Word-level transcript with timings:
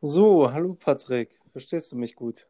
So, 0.00 0.52
hallo 0.52 0.74
Patrick, 0.74 1.40
verstehst 1.50 1.90
du 1.90 1.96
mich 1.96 2.14
gut? 2.14 2.46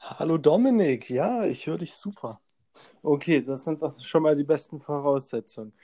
Hallo 0.00 0.38
Dominik, 0.38 1.10
ja, 1.10 1.44
ich 1.44 1.66
höre 1.66 1.76
dich 1.76 1.94
super. 1.94 2.40
Okay, 3.02 3.42
das 3.42 3.64
sind 3.64 3.82
doch 3.82 4.02
schon 4.02 4.22
mal 4.22 4.34
die 4.34 4.42
besten 4.42 4.80
Voraussetzungen. 4.80 5.74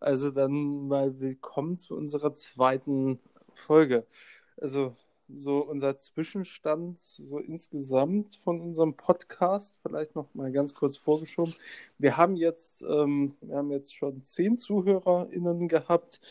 Also 0.00 0.30
dann 0.30 0.88
mal 0.88 1.20
willkommen 1.20 1.76
zu 1.76 1.94
unserer 1.94 2.32
zweiten 2.32 3.20
Folge. 3.52 4.06
Also 4.56 4.96
so 5.28 5.58
unser 5.58 5.98
Zwischenstand 5.98 6.98
so 6.98 7.38
insgesamt 7.38 8.36
von 8.36 8.62
unserem 8.62 8.94
Podcast, 8.94 9.76
vielleicht 9.82 10.16
noch 10.16 10.34
mal 10.34 10.50
ganz 10.52 10.72
kurz 10.72 10.96
vorgeschoben. 10.96 11.54
Wir 11.98 12.16
haben 12.16 12.34
jetzt, 12.34 12.80
ähm, 12.80 13.34
wir 13.42 13.58
haben 13.58 13.70
jetzt 13.70 13.94
schon 13.94 14.24
zehn 14.24 14.56
ZuhörerInnen 14.56 15.68
gehabt 15.68 16.22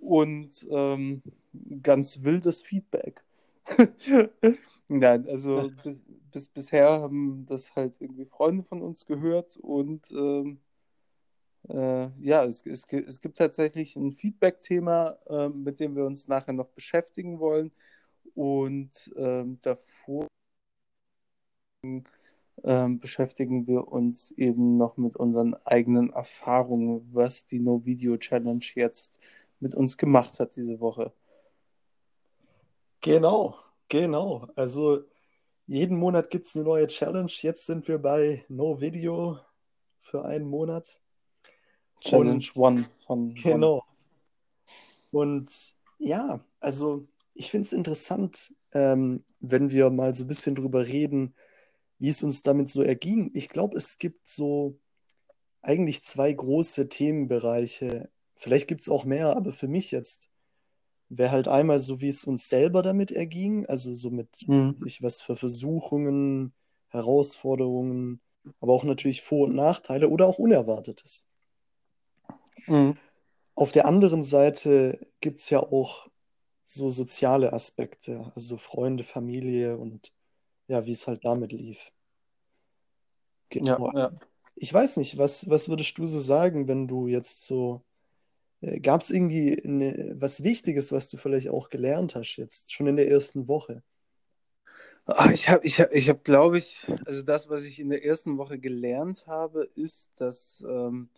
und 0.00 0.66
ähm, 0.70 1.22
ganz 1.82 2.22
wildes 2.22 2.62
Feedback. 2.62 3.22
Nein, 4.88 5.26
also 5.28 5.70
bis, 5.82 6.00
bis, 6.32 6.48
bisher 6.48 6.90
haben 6.90 7.46
das 7.46 7.74
halt 7.74 8.00
irgendwie 8.00 8.26
Freunde 8.26 8.64
von 8.64 8.82
uns 8.82 9.06
gehört 9.06 9.56
und 9.56 10.10
ähm, 10.12 10.58
äh, 11.68 12.08
ja, 12.20 12.44
es, 12.44 12.64
es, 12.66 12.84
es 12.84 13.20
gibt 13.20 13.38
tatsächlich 13.38 13.96
ein 13.96 14.12
Feedback-Thema, 14.12 15.18
äh, 15.28 15.48
mit 15.48 15.80
dem 15.80 15.96
wir 15.96 16.04
uns 16.04 16.28
nachher 16.28 16.52
noch 16.52 16.68
beschäftigen 16.68 17.38
wollen 17.38 17.72
und 18.34 19.12
ähm, 19.16 19.58
davor 19.62 20.26
ähm, 22.62 22.98
beschäftigen 23.00 23.66
wir 23.66 23.88
uns 23.88 24.30
eben 24.32 24.76
noch 24.76 24.96
mit 24.96 25.16
unseren 25.16 25.54
eigenen 25.64 26.10
Erfahrungen, 26.12 27.08
was 27.12 27.46
die 27.46 27.58
No 27.58 27.84
Video 27.84 28.16
Challenge 28.16 28.64
jetzt 28.74 29.18
mit 29.60 29.74
uns 29.74 29.96
gemacht 29.96 30.40
hat 30.40 30.56
diese 30.56 30.80
Woche. 30.80 31.12
Genau, 33.00 33.56
genau. 33.88 34.48
Also 34.56 35.04
jeden 35.66 35.96
Monat 35.98 36.30
gibt 36.30 36.46
es 36.46 36.56
eine 36.56 36.64
neue 36.64 36.86
Challenge. 36.86 37.30
Jetzt 37.30 37.66
sind 37.66 37.88
wir 37.88 37.98
bei 37.98 38.44
No 38.48 38.80
Video 38.80 39.38
für 40.00 40.24
einen 40.24 40.46
Monat. 40.46 41.00
Challenge 42.00 42.34
Und 42.34 42.56
One 42.56 42.90
von 43.06 43.18
One. 43.30 43.34
genau. 43.34 43.84
Und 45.10 45.50
ja, 45.98 46.44
also 46.60 47.06
ich 47.34 47.50
finde 47.50 47.66
es 47.66 47.72
interessant, 47.72 48.54
ähm, 48.72 49.24
wenn 49.40 49.70
wir 49.70 49.90
mal 49.90 50.14
so 50.14 50.24
ein 50.24 50.28
bisschen 50.28 50.54
drüber 50.54 50.86
reden, 50.86 51.34
wie 51.98 52.08
es 52.08 52.22
uns 52.22 52.42
damit 52.42 52.68
so 52.68 52.82
erging. 52.82 53.30
Ich 53.34 53.48
glaube, 53.48 53.76
es 53.76 53.98
gibt 53.98 54.28
so 54.28 54.78
eigentlich 55.62 56.02
zwei 56.04 56.32
große 56.32 56.88
Themenbereiche. 56.88 58.10
Vielleicht 58.36 58.68
gibt 58.68 58.82
es 58.82 58.88
auch 58.88 59.04
mehr, 59.04 59.36
aber 59.36 59.52
für 59.52 59.68
mich 59.68 59.90
jetzt 59.90 60.30
wäre 61.08 61.30
halt 61.32 61.48
einmal 61.48 61.78
so, 61.78 62.00
wie 62.00 62.08
es 62.08 62.24
uns 62.24 62.48
selber 62.48 62.82
damit 62.82 63.10
erging, 63.12 63.66
also 63.66 63.92
so 63.94 64.10
mit 64.10 64.28
Mhm. 64.46 64.76
sich 64.78 65.02
was 65.02 65.20
für 65.20 65.36
Versuchungen, 65.36 66.54
Herausforderungen, 66.88 68.20
aber 68.60 68.72
auch 68.74 68.84
natürlich 68.84 69.22
Vor- 69.22 69.46
und 69.48 69.54
Nachteile 69.56 70.08
oder 70.08 70.26
auch 70.26 70.38
Unerwartetes. 70.38 71.28
Mhm. 72.68 72.94
Auf 73.56 73.72
der 73.72 73.86
anderen 73.86 74.22
Seite 74.22 75.08
gibt 75.20 75.40
es 75.40 75.50
ja 75.50 75.60
auch 75.60 76.08
so 76.64 76.88
soziale 76.90 77.52
Aspekte, 77.52 78.32
also 78.34 78.56
Freunde, 78.56 79.02
Familie 79.04 79.76
und 79.76 80.12
ja, 80.68 80.86
wie 80.86 80.92
es 80.92 81.06
halt 81.08 81.24
damit 81.24 81.52
lief. 81.52 81.92
Ja, 83.60 83.78
Genau. 83.78 83.90
ja. 83.92 84.10
Ich 84.56 84.72
weiß 84.72 84.98
nicht, 84.98 85.18
was, 85.18 85.48
was 85.50 85.68
würdest 85.68 85.98
du 85.98 86.06
so 86.06 86.18
sagen, 86.20 86.68
wenn 86.68 86.88
du 86.88 87.08
jetzt 87.08 87.46
so, 87.46 87.82
gab 88.82 89.00
es 89.00 89.10
irgendwie 89.10 89.62
eine, 89.62 90.16
was 90.18 90.42
Wichtiges, 90.44 90.92
was 90.92 91.10
du 91.10 91.16
vielleicht 91.16 91.48
auch 91.48 91.68
gelernt 91.68 92.14
hast 92.14 92.36
jetzt, 92.36 92.72
schon 92.72 92.86
in 92.86 92.96
der 92.96 93.10
ersten 93.10 93.48
Woche? 93.48 93.82
Ah, 95.06 95.30
Ich 95.30 95.48
habe, 95.50 95.66
ich 95.66 95.80
hab, 95.80 95.92
ich 95.92 96.08
hab, 96.08 96.24
glaube 96.24 96.58
ich, 96.58 96.80
also 97.04 97.22
das, 97.22 97.48
was 97.50 97.64
ich 97.64 97.78
in 97.78 97.90
der 97.90 98.04
ersten 98.04 98.38
Woche 98.38 98.58
gelernt 98.58 99.26
habe, 99.26 99.64
ist, 99.74 100.08
dass, 100.16 100.64
ähm, 100.66 101.10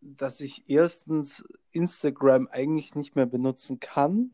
dass 0.00 0.40
ich 0.40 0.64
erstens 0.68 1.44
Instagram 1.72 2.48
eigentlich 2.48 2.94
nicht 2.94 3.16
mehr 3.16 3.26
benutzen 3.26 3.80
kann, 3.80 4.32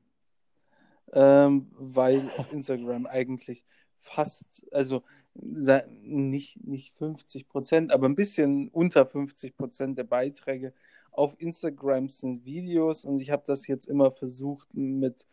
ähm, 1.13 1.71
weil 1.79 2.21
auf 2.37 2.53
Instagram 2.53 3.07
eigentlich 3.07 3.65
fast, 4.01 4.67
also 4.71 5.03
nicht, 5.35 6.65
nicht 6.65 6.95
50 6.97 7.49
Prozent, 7.49 7.91
aber 7.93 8.09
ein 8.09 8.15
bisschen 8.15 8.69
unter 8.69 9.07
50 9.07 9.57
Prozent 9.57 9.99
der 9.99 10.05
Beiträge 10.05 10.75
auf 11.15 11.35
Instagram 11.39 12.09
sind 12.09 12.45
Videos 12.45 13.05
und 13.05 13.21
ich 13.21 13.31
habe 13.31 13.45
das 13.47 13.67
jetzt 13.67 13.89
immer 13.89 14.11
versucht 14.11 14.75
mit 14.75 15.27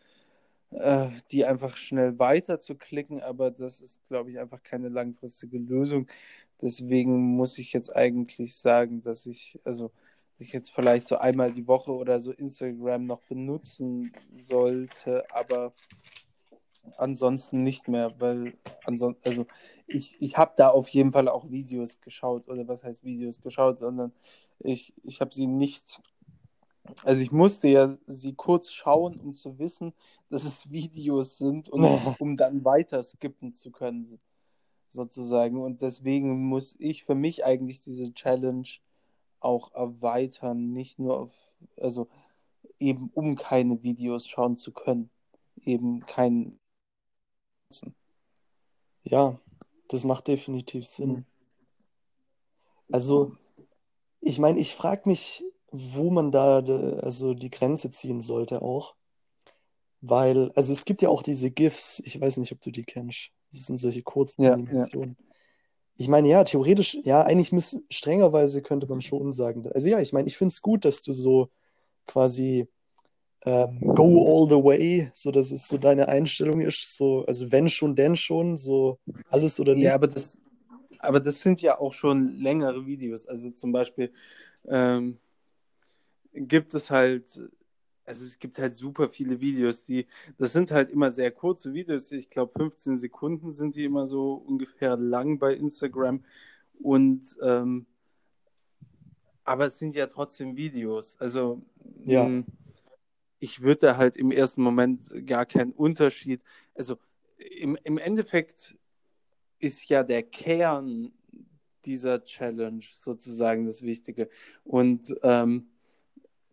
äh, 0.71 1.09
die 1.31 1.45
einfach 1.45 1.75
schnell 1.75 2.17
weiterzuklicken, 2.17 3.21
aber 3.21 3.51
das 3.51 3.81
ist, 3.81 3.99
glaube 4.07 4.31
ich, 4.31 4.39
einfach 4.39 4.63
keine 4.63 4.89
langfristige 4.89 5.57
Lösung. 5.57 6.07
Deswegen 6.61 7.35
muss 7.35 7.57
ich 7.57 7.73
jetzt 7.73 7.93
eigentlich 7.95 8.55
sagen, 8.55 9.01
dass 9.01 9.25
ich, 9.25 9.59
also 9.65 9.91
ich 10.37 10.53
jetzt 10.53 10.71
vielleicht 10.71 11.07
so 11.07 11.17
einmal 11.17 11.51
die 11.51 11.67
Woche 11.67 11.91
oder 11.91 12.19
so 12.19 12.31
Instagram 12.31 13.05
noch 13.05 13.21
benutzen 13.23 14.13
sollte, 14.35 15.25
aber 15.31 15.73
ansonsten 16.97 17.63
nicht 17.63 17.87
mehr, 17.87 18.13
weil 18.19 18.53
ansonsten, 18.85 19.21
also 19.27 19.45
ich, 19.87 20.15
ich 20.19 20.37
habe 20.37 20.53
da 20.55 20.69
auf 20.69 20.87
jeden 20.89 21.11
Fall 21.11 21.27
auch 21.27 21.49
Videos 21.49 22.01
geschaut, 22.01 22.47
oder 22.47 22.67
was 22.67 22.83
heißt 22.83 23.03
Videos 23.03 23.41
geschaut, 23.41 23.79
sondern 23.79 24.11
ich, 24.59 24.93
ich 25.03 25.21
habe 25.21 25.33
sie 25.33 25.47
nicht 25.47 26.01
also 27.03 27.21
ich 27.21 27.31
musste 27.31 27.67
ja 27.67 27.95
sie 28.07 28.33
kurz 28.33 28.71
schauen, 28.71 29.19
um 29.19 29.35
zu 29.35 29.59
wissen, 29.59 29.93
dass 30.29 30.43
es 30.43 30.71
Videos 30.71 31.37
sind 31.37 31.69
und 31.69 31.83
um 32.19 32.37
dann 32.37 32.65
weiter 32.65 33.01
skippen 33.03 33.53
zu 33.53 33.71
können, 33.71 34.19
sozusagen. 34.87 35.61
Und 35.61 35.81
deswegen 35.81 36.47
muss 36.47 36.75
ich 36.79 37.03
für 37.05 37.15
mich 37.15 37.45
eigentlich 37.45 37.81
diese 37.81 38.13
Challenge 38.13 38.67
auch 39.39 39.73
erweitern, 39.73 40.71
nicht 40.71 40.99
nur 40.99 41.19
auf, 41.19 41.31
also 41.77 42.07
eben 42.79 43.09
um 43.13 43.35
keine 43.35 43.81
Videos 43.83 44.27
schauen 44.27 44.57
zu 44.57 44.71
können. 44.71 45.09
Eben 45.63 46.05
kein. 46.05 46.59
Ja, 49.03 49.39
das 49.87 50.03
macht 50.03 50.27
definitiv 50.27 50.85
Sinn. 50.85 51.11
Mhm. 51.11 51.25
Also, 52.91 53.35
ich 54.19 54.39
meine, 54.39 54.59
ich 54.59 54.75
frage 54.75 55.07
mich, 55.09 55.43
wo 55.71 56.11
man 56.11 56.31
da 56.31 56.59
also 57.01 57.33
die 57.33 57.49
Grenze 57.49 57.89
ziehen 57.89 58.21
sollte 58.21 58.61
auch, 58.61 58.95
weil, 60.01 60.51
also 60.55 60.73
es 60.73 60.85
gibt 60.85 61.01
ja 61.01 61.09
auch 61.09 61.23
diese 61.23 61.51
GIFs, 61.51 61.99
ich 61.99 62.19
weiß 62.19 62.37
nicht, 62.37 62.51
ob 62.51 62.59
du 62.61 62.71
die 62.71 62.83
kennst. 62.83 63.31
Das 63.51 63.65
sind 63.65 63.77
solche 63.77 64.03
kurzen 64.03 64.43
Ja, 64.43 64.49
ja. 64.49 64.53
Animationen. 64.55 65.17
Ich 65.95 66.07
meine, 66.07 66.27
ja, 66.29 66.43
theoretisch, 66.43 66.97
ja, 67.03 67.21
eigentlich 67.21 67.51
müssen, 67.51 67.85
strengerweise 67.89 68.61
könnte 68.61 68.87
man 68.87 69.01
schon 69.01 69.33
sagen. 69.33 69.69
Also 69.71 69.89
ja, 69.89 69.99
ich 69.99 70.13
meine, 70.13 70.27
ich 70.27 70.37
finde 70.37 70.51
es 70.51 70.61
gut, 70.61 70.85
dass 70.85 71.01
du 71.01 71.13
so 71.13 71.49
quasi 72.07 72.67
ähm, 73.45 73.79
go 73.95 74.05
all 74.27 74.49
the 74.49 74.63
way, 74.63 75.09
so 75.13 75.31
dass 75.31 75.51
es 75.51 75.67
so 75.67 75.77
deine 75.77 76.07
Einstellung 76.07 76.61
ist, 76.61 76.95
so, 76.97 77.25
also 77.25 77.51
wenn 77.51 77.69
schon, 77.69 77.95
denn 77.95 78.15
schon, 78.15 78.57
so 78.57 78.99
alles 79.29 79.59
oder 79.59 79.75
Ja, 79.75 79.79
nichts. 79.81 79.95
aber 79.95 80.07
das, 80.07 80.37
aber 80.99 81.19
das 81.19 81.41
sind 81.41 81.61
ja 81.61 81.79
auch 81.79 81.93
schon 81.93 82.37
längere 82.37 82.85
Videos. 82.85 83.27
Also 83.27 83.51
zum 83.51 83.71
Beispiel 83.71 84.11
ähm, 84.67 85.17
gibt 86.33 86.73
es 86.73 86.89
halt, 86.89 87.39
also 88.05 88.25
es 88.25 88.39
gibt 88.39 88.57
halt 88.59 88.73
super 88.73 89.09
viele 89.09 89.39
Videos, 89.41 89.85
die, 89.85 90.07
das 90.37 90.53
sind 90.53 90.71
halt 90.71 90.89
immer 90.89 91.11
sehr 91.11 91.31
kurze 91.31 91.73
Videos. 91.73 92.11
Ich 92.11 92.29
glaube, 92.29 92.51
15 92.57 92.97
Sekunden 92.97 93.51
sind 93.51 93.75
die 93.75 93.85
immer 93.85 94.07
so 94.07 94.33
ungefähr 94.33 94.97
lang 94.97 95.39
bei 95.39 95.53
Instagram. 95.55 96.23
Und 96.81 97.37
ähm, 97.41 97.85
aber 99.43 99.67
es 99.67 99.77
sind 99.79 99.95
ja 99.95 100.07
trotzdem 100.07 100.55
Videos. 100.55 101.15
Also 101.19 101.61
Ja, 102.05 102.25
mh, 102.25 102.43
ich 103.41 103.61
würde 103.61 103.97
halt 103.97 104.15
im 104.15 104.31
ersten 104.31 104.61
Moment 104.61 105.25
gar 105.25 105.47
keinen 105.47 105.73
Unterschied. 105.73 106.41
Also 106.75 106.97
im, 107.37 107.75
im 107.83 107.97
Endeffekt 107.97 108.77
ist 109.57 109.89
ja 109.89 110.03
der 110.03 110.21
Kern 110.21 111.11
dieser 111.83 112.23
Challenge 112.23 112.83
sozusagen 112.99 113.65
das 113.65 113.81
Wichtige. 113.81 114.29
Und 114.63 115.15
ähm, 115.23 115.69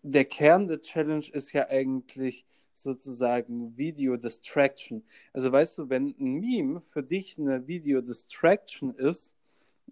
der 0.02 0.24
Kern 0.24 0.66
der 0.66 0.80
Challenge 0.80 1.26
ist 1.30 1.52
ja 1.52 1.68
eigentlich 1.68 2.46
sozusagen 2.72 3.76
Video 3.76 4.16
Distraction. 4.16 5.04
Also 5.34 5.52
weißt 5.52 5.76
du, 5.76 5.90
wenn 5.90 6.14
ein 6.18 6.40
Meme 6.40 6.80
für 6.80 7.02
dich 7.02 7.36
eine 7.38 7.66
Video 7.66 8.00
Distraction 8.00 8.94
ist, 8.94 9.34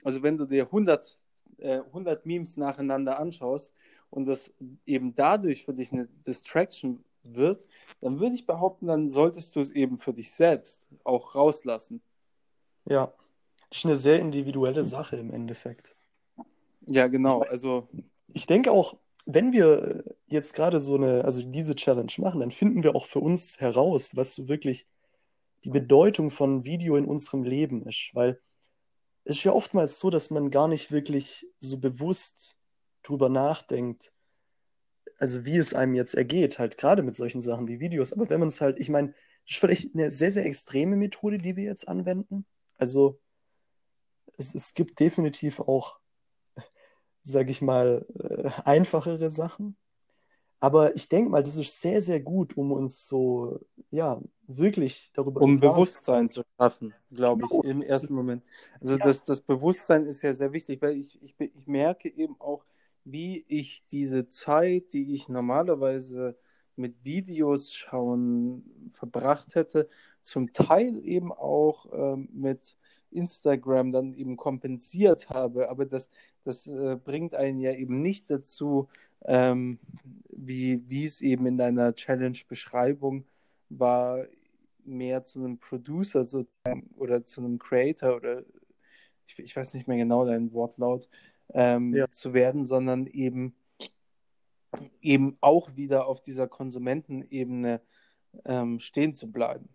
also 0.03 0.23
wenn 0.23 0.38
du 0.38 0.47
dir 0.47 0.65
100, 0.65 1.19
äh, 1.59 1.81
100 1.81 2.25
Memes 2.25 2.56
nacheinander 2.56 3.19
anschaust 3.19 3.71
und 4.11 4.26
das 4.26 4.53
eben 4.85 5.14
dadurch 5.14 5.64
für 5.64 5.75
dich 5.75 5.93
eine 5.93 6.06
Distraction 6.26 7.05
wird, 7.23 7.67
dann 8.00 8.20
würde 8.20 8.35
ich 8.35 8.47
behaupten, 8.47 8.87
dann 8.87 9.08
solltest 9.08 9.56
du 9.56 9.61
es 9.61 9.70
eben 9.70 9.99
für 9.99 10.12
dich 10.12 10.32
selbst 10.32 10.81
auch 11.05 11.35
rauslassen. 11.35 12.00
ja. 12.88 13.12
Das 13.69 13.79
ist 13.79 13.85
eine 13.85 13.97
sehr 13.97 14.20
individuelle 14.20 14.85
Sache 14.85 15.17
im 15.17 15.32
Endeffekt. 15.32 15.97
Ja, 16.87 17.06
Ich 17.06 17.12
genau. 17.12 17.41
Also, 17.41 17.88
ich 18.32 18.47
denke 18.47 18.70
auch, 18.70 18.97
wenn 19.25 19.53
wir 19.53 20.05
jetzt 20.29 20.55
gerade 20.55 20.79
so 20.79 20.94
eine, 20.94 21.25
also 21.25 21.43
diese 21.43 21.75
Challenge 21.75 22.12
machen, 22.19 22.41
dann 22.41 22.52
finden 22.52 22.85
wir 22.85 22.94
auch 22.94 23.06
für 23.06 23.19
uns 23.19 23.61
heraus, 23.61 24.14
was 24.14 24.37
so 24.37 24.49
wirklich 24.49 24.87
die 25.64 25.70
Bedeutung 25.70 26.31
von 26.31 26.64
Video 26.64 26.97
in 26.97 27.06
unserem 27.06 27.43
Leben 27.43 27.85
ist. 27.87 28.12
Weil 28.14 28.41
es 29.25 29.37
ist 29.37 29.44
ja 29.44 29.52
oftmals 29.52 29.99
so, 29.99 30.11
dass 30.11 30.31
man 30.31 30.50
gar 30.50 30.69
nicht 30.69 30.93
wirklich 30.93 31.49
so 31.59 31.81
bewusst 31.81 32.56
drüber 33.08 33.29
nachdenkt, 33.29 34.12
also 35.19 35.44
wie 35.47 35.56
es 35.56 35.75
einem 35.75 35.94
jetzt 35.94 36.14
ergeht, 36.14 36.58
halt 36.58 36.76
gerade 36.79 37.03
mit 37.03 37.17
solchen 37.17 37.41
Sachen 37.41 37.69
wie 37.69 37.81
Videos. 37.81 38.12
Aber 38.12 38.29
wenn 38.29 38.41
man 38.41 38.49
es 38.49 38.61
halt, 38.61 38.79
ich 38.79 38.88
meine, 38.88 39.08
das 39.08 39.55
ist 39.55 39.58
vielleicht 39.58 39.94
eine 39.94 40.11
sehr, 40.11 40.32
sehr 40.32 40.44
extreme 40.44 40.97
Methode, 40.97 41.38
die 41.38 41.56
wir 41.56 41.64
jetzt 41.64 41.88
anwenden. 41.88 42.44
Also 42.76 43.19
es, 44.37 44.55
es 44.55 44.75
gibt 44.75 45.00
definitiv 45.00 45.61
auch, 45.61 45.99
sage 47.23 47.50
ich 47.50 47.62
mal, 47.62 48.06
äh, 48.19 48.50
einfachere 48.64 49.31
Sachen. 49.31 49.76
Aber 50.59 50.97
ich 50.97 51.09
denke 51.09 51.31
mal, 51.31 51.43
das 51.43 51.56
ist 51.56 51.81
sehr, 51.81 52.00
sehr 52.00 52.20
gut, 52.20 52.56
um 52.56 52.73
uns 52.73 53.06
so, 53.06 53.61
ja, 53.91 54.20
wirklich 54.47 55.11
darüber 55.12 55.43
Um 55.43 55.61
klar 55.61 55.73
Bewusstsein 55.73 56.29
zu 56.29 56.43
schaffen, 56.56 56.94
glaube 57.11 57.44
ich, 57.44 57.50
Genau. 57.50 57.62
im 57.62 57.82
ersten 57.82 58.14
Moment. 58.14 58.43
Also 58.81 58.97
Ja. 58.97 59.05
das, 59.05 59.23
das 59.25 59.41
Bewusstsein 59.43 60.06
ist 60.06 60.23
ja 60.23 60.32
sehr 60.35 60.52
wichtig, 60.52 60.81
weil 60.81 60.97
ich, 60.99 61.23
ich, 61.23 61.35
ich 61.38 61.67
merke 61.67 62.09
eben 62.09 62.41
auch, 62.41 62.64
wie 63.06 63.44
ich 63.49 63.85
diese 63.91 64.26
Zeit, 64.26 64.93
die 64.93 65.14
ich 65.14 65.29
normalerweise 65.29 66.37
mit 66.75 67.05
Videos 67.05 67.73
schauen 67.73 68.91
verbracht 68.91 69.55
hätte, 69.55 69.88
zum 70.23 70.53
Teil 70.53 70.99
eben 71.05 71.32
auch 71.32 71.87
ähm, 71.93 72.29
mit 72.32 72.76
Instagram 73.12 73.93
dann 73.93 74.12
eben 74.12 74.37
kompensiert 74.37 75.31
habe. 75.31 75.70
Aber 75.70 75.87
das, 75.87 76.11
das 76.43 76.67
äh, 76.67 76.97
bringt 77.03 77.35
einen 77.35 77.61
ja 77.61 77.73
eben 77.73 78.03
nicht 78.03 78.29
dazu, 78.29 78.88
ähm, 79.25 79.79
wie, 80.29 80.82
wie 80.88 81.05
es 81.05 81.20
eben 81.20 81.47
in 81.47 81.59
deiner 81.59 81.94
Challenge-Beschreibung 81.94 83.25
war, 83.69 84.26
mehr 84.85 85.23
zu 85.23 85.38
einem 85.41 85.59
Producer 85.59 86.25
sozusagen 86.25 86.91
oder 86.97 87.25
zu 87.25 87.41
einem 87.41 87.59
Creator 87.59 88.17
oder 88.17 88.44
ich, 89.26 89.38
ich 89.38 89.56
weiß 89.56 89.75
nicht 89.75 89.88
mehr 89.88 89.97
genau 89.97 90.25
dein 90.25 90.52
Wortlaut 90.52 91.09
ähm, 91.55 91.95
Ja. 91.95 92.11
zu 92.11 92.35
werden, 92.35 92.65
sondern 92.65 93.07
eben 93.07 93.55
eben 95.01 95.39
auch 95.41 95.75
wieder 95.77 96.07
auf 96.07 96.21
dieser 96.21 96.49
Konsumentenebene 96.49 97.81
ähm, 98.45 98.81
stehen 98.81 99.15
zu 99.15 99.31
bleiben. 99.31 99.69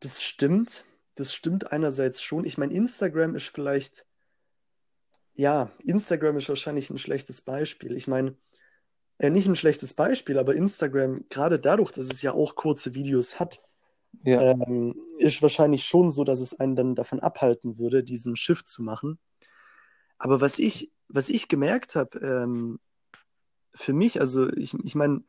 Das 0.00 0.22
stimmt. 0.22 0.84
Das 1.14 1.32
stimmt 1.32 1.72
einerseits 1.72 2.20
schon. 2.20 2.44
Ich 2.44 2.58
meine, 2.58 2.74
Instagram 2.74 3.34
ist 3.34 3.48
vielleicht, 3.48 4.06
ja, 5.32 5.72
Instagram 5.82 6.36
ist 6.36 6.48
wahrscheinlich 6.50 6.90
ein 6.90 6.98
schlechtes 6.98 7.40
Beispiel. 7.42 7.96
Ich 7.96 8.06
meine, 8.06 8.36
äh, 9.18 9.30
nicht 9.30 9.46
ein 9.46 9.56
schlechtes 9.56 9.94
Beispiel, 9.94 10.38
aber 10.38 10.54
Instagram, 10.54 11.24
gerade 11.30 11.58
dadurch, 11.58 11.92
dass 11.92 12.10
es 12.10 12.20
ja 12.20 12.32
auch 12.32 12.54
kurze 12.54 12.94
Videos 12.94 13.40
hat, 13.40 13.60
Ja, 14.24 14.52
ähm, 14.52 14.94
ist 15.18 15.40
wahrscheinlich 15.40 15.84
schon 15.84 16.10
so, 16.10 16.24
dass 16.24 16.40
es 16.40 16.58
einen 16.60 16.76
dann 16.76 16.94
davon 16.94 17.20
abhalten 17.20 17.78
würde, 17.78 18.02
diesen 18.04 18.36
Shift 18.36 18.66
zu 18.66 18.82
machen. 18.82 19.18
Aber 20.18 20.40
was 20.40 20.58
ich, 20.58 20.90
was 21.08 21.28
ich 21.28 21.48
gemerkt 21.48 21.94
habe, 21.94 22.18
ähm, 22.18 22.78
für 23.74 23.92
mich, 23.92 24.20
also 24.20 24.50
ich, 24.52 24.74
ich 24.74 24.94
meine, 24.94 25.22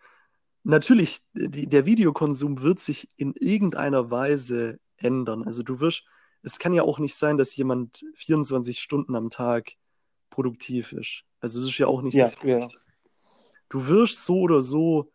natürlich, 0.64 1.20
die, 1.34 1.68
der 1.68 1.86
Videokonsum 1.86 2.62
wird 2.62 2.80
sich 2.80 3.08
in 3.18 3.34
irgendeiner 3.34 4.10
Weise 4.10 4.80
ändern. 4.98 5.44
Also 5.44 5.64
du 5.64 5.80
wirst, 5.80 6.06
es 6.42 6.60
kann 6.60 6.74
ja 6.74 6.84
auch 6.84 7.00
nicht 7.00 7.16
sein, 7.16 7.38
dass 7.38 7.56
jemand 7.56 8.06
24 8.16 8.80
Stunden 8.80 9.16
am 9.16 9.30
Tag 9.30 9.74
produktiv 10.30 10.94
ist. 10.94 11.24
Also 11.40 11.60
es 11.60 11.66
ist 11.66 11.78
ja 11.78 11.88
auch 11.88 12.02
nicht 12.02 12.16
ja, 12.16 12.26
das 12.26 12.36
ja. 12.44 12.68
Du 13.70 13.88
wirst 13.88 14.24
so 14.24 14.40
oder 14.40 14.62
so 14.62 15.12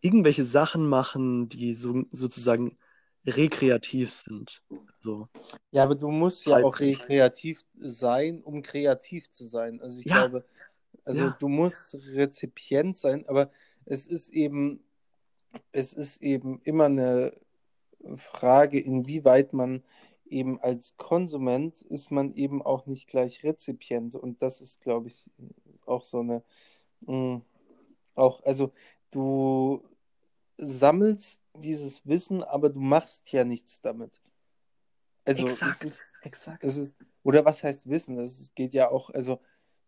irgendwelche 0.00 0.44
Sachen 0.44 0.88
machen, 0.88 1.48
die 1.48 1.72
so, 1.72 2.04
sozusagen 2.12 2.78
rekreativ 3.26 4.10
sind. 4.12 4.62
So. 5.06 5.28
Ja, 5.70 5.84
aber 5.84 5.94
du 5.94 6.10
musst 6.10 6.46
ja 6.46 6.58
auch 6.60 6.80
Freizeit. 6.80 6.80
rekreativ 6.80 7.60
sein, 7.76 8.42
um 8.42 8.62
kreativ 8.62 9.30
zu 9.30 9.46
sein. 9.46 9.80
Also 9.80 10.00
ich 10.00 10.08
Ja, 10.08 10.10
glaube, 10.10 10.44
also 11.04 11.30
ja, 11.30 11.38
du 11.38 11.48
musst 11.48 11.94
Rezipient 12.14 12.96
sein, 12.96 13.26
aber 13.28 13.50
es 13.84 14.06
ist 14.08 14.30
eben, 14.30 14.84
es 15.72 15.92
ist 15.94 16.22
eben 16.22 16.60
immer 16.64 16.86
eine 16.86 17.34
Frage, 18.16 18.80
inwieweit 18.80 19.52
man 19.54 19.84
eben 20.26 20.60
als 20.60 20.96
Konsument 20.98 21.82
ist 21.82 22.10
man 22.12 22.34
eben 22.34 22.62
auch 22.62 22.86
nicht 22.86 23.08
gleich 23.08 23.44
Rezipient. 23.44 24.16
Und 24.16 24.42
das 24.42 24.60
ist, 24.62 24.80
glaube 24.82 25.08
ich, 25.08 25.30
auch 25.86 26.04
so 26.04 26.20
eine, 26.20 26.42
mh, 27.02 27.42
auch, 28.16 28.42
also 28.44 28.72
du 29.12 29.82
sammelst 30.58 31.42
dieses 31.54 32.06
Wissen, 32.06 32.42
aber 32.44 32.70
du 32.70 32.80
machst 32.80 33.32
ja 33.32 33.44
nichts 33.44 33.80
damit. 33.82 34.22
Also 35.26 35.46
es 35.46 35.52
exakt, 35.52 35.84
ist, 35.84 36.02
exakt. 36.22 36.64
es 36.64 36.76
ist, 36.76 36.94
oder 37.22 37.44
was 37.44 37.62
heißt 37.62 37.88
Wissen? 37.88 38.18
Es 38.18 38.52
geht 38.54 38.72
ja 38.72 38.90
auch, 38.90 39.10
also 39.10 39.40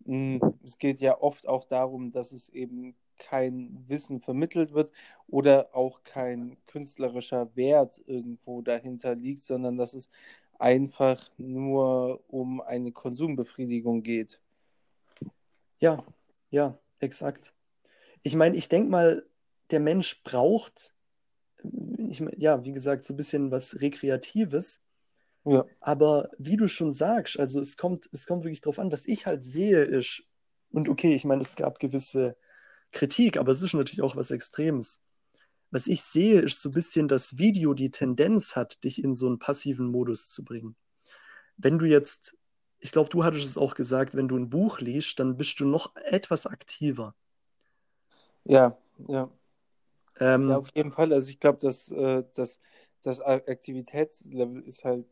mh, 0.05 0.41
es 0.65 0.79
geht 0.79 1.01
ja 1.01 1.21
oft 1.21 1.47
auch 1.47 1.65
darum, 1.65 2.13
dass 2.13 2.33
es 2.33 2.49
eben 2.49 2.95
kein 3.19 3.85
Wissen 3.89 4.21
vermittelt 4.21 4.73
wird 4.73 4.93
oder 5.27 5.75
auch 5.75 6.03
kein 6.05 6.57
künstlerischer 6.67 7.55
Wert 7.57 8.01
irgendwo 8.07 8.63
dahinter 8.63 9.15
liegt, 9.15 9.45
sondern 9.45 9.77
dass 9.77 9.95
es 9.95 10.09
einfach 10.59 11.31
nur 11.39 12.23
um 12.29 12.61
eine 12.61 12.93
Konsumbefriedigung 12.93 14.03
geht. 14.03 14.41
Ja, 15.79 16.05
ja, 16.51 16.79
exakt. 16.99 17.55
Ich 18.23 18.35
meine, 18.35 18.57
ich 18.57 18.69
denke 18.69 18.91
mal, 18.91 19.27
der 19.71 19.81
Mensch 19.81 20.23
braucht, 20.25 20.95
ich 21.99 22.21
mein, 22.21 22.35
ja, 22.39 22.65
wie 22.65 22.73
gesagt, 22.73 23.05
so 23.05 23.15
ein 23.15 23.17
bisschen 23.17 23.51
was 23.51 23.81
Rekreatives. 23.81 24.88
Ja, 25.45 25.65
Aber 25.81 26.31
wie 26.39 26.57
du 26.57 26.69
schon 26.69 26.91
sagst, 26.91 27.39
also 27.39 27.61
es 27.61 27.77
kommt, 27.77 28.09
es 28.13 28.27
kommt 28.27 28.45
wirklich 28.45 28.61
drauf 28.61 28.79
an, 28.79 28.93
was 28.93 29.07
ich 29.07 29.27
halt 29.27 29.45
sehe, 29.45 29.83
ist, 29.85 30.25
und 30.71 30.89
okay, 30.89 31.15
ich 31.15 31.25
meine, 31.25 31.43
es 31.43 31.57
gab 31.57 31.79
gewisse 31.79 32.37
Kritik, 32.93 33.39
aber 33.39 33.53
es 33.53 33.63
ist 33.63 33.75
natürlich 33.75 34.03
auch 34.03 34.17
was 34.17 34.31
Extremes. 34.31 35.03
Was 35.71 35.87
ich 35.89 36.03
sehe, 36.03 36.41
ist 36.41 36.63
so 36.63 36.71
ein 36.71 36.75
bisschen, 36.75 37.09
dass 37.09 37.39
Video 37.39 37.75
die 37.75 37.91
Tendenz 37.91 38.57
hat, 38.57 38.83
dich 38.85 39.03
in 39.05 39.15
so 39.15 39.27
einen 39.29 39.39
passiven 39.39 39.89
Modus 39.89 40.31
zu 40.31 40.45
bringen. 40.45 40.77
Wenn 41.57 41.79
du 41.79 41.87
jetzt, 41.87 42.37
ich 42.81 42.93
glaube, 42.93 43.11
du 43.11 43.25
hattest 43.25 43.45
es 43.47 43.59
auch 43.59 43.75
gesagt, 43.75 44.15
wenn 44.17 44.29
du 44.29 44.37
ein 44.37 44.51
Buch 44.51 44.81
liest, 44.81 45.21
dann 45.21 45.37
bist 45.37 45.61
du 45.61 45.67
noch 45.67 45.95
etwas 45.97 46.47
aktiver. 46.47 47.15
ja, 48.45 48.77
ja. 49.09 49.31
Ja, 50.47 50.57
Ähm, 50.57 50.59
auf 50.59 50.69
jeden 50.75 50.93
Fall. 50.93 51.13
Also 51.13 51.31
ich 51.31 51.41
glaube, 51.41 51.59
dass 51.59 51.91
äh, 51.91 52.25
das, 52.35 52.59
das 53.03 53.21
Aktivitätslevel 53.21 54.63
ist 54.63 54.85
halt, 54.85 55.07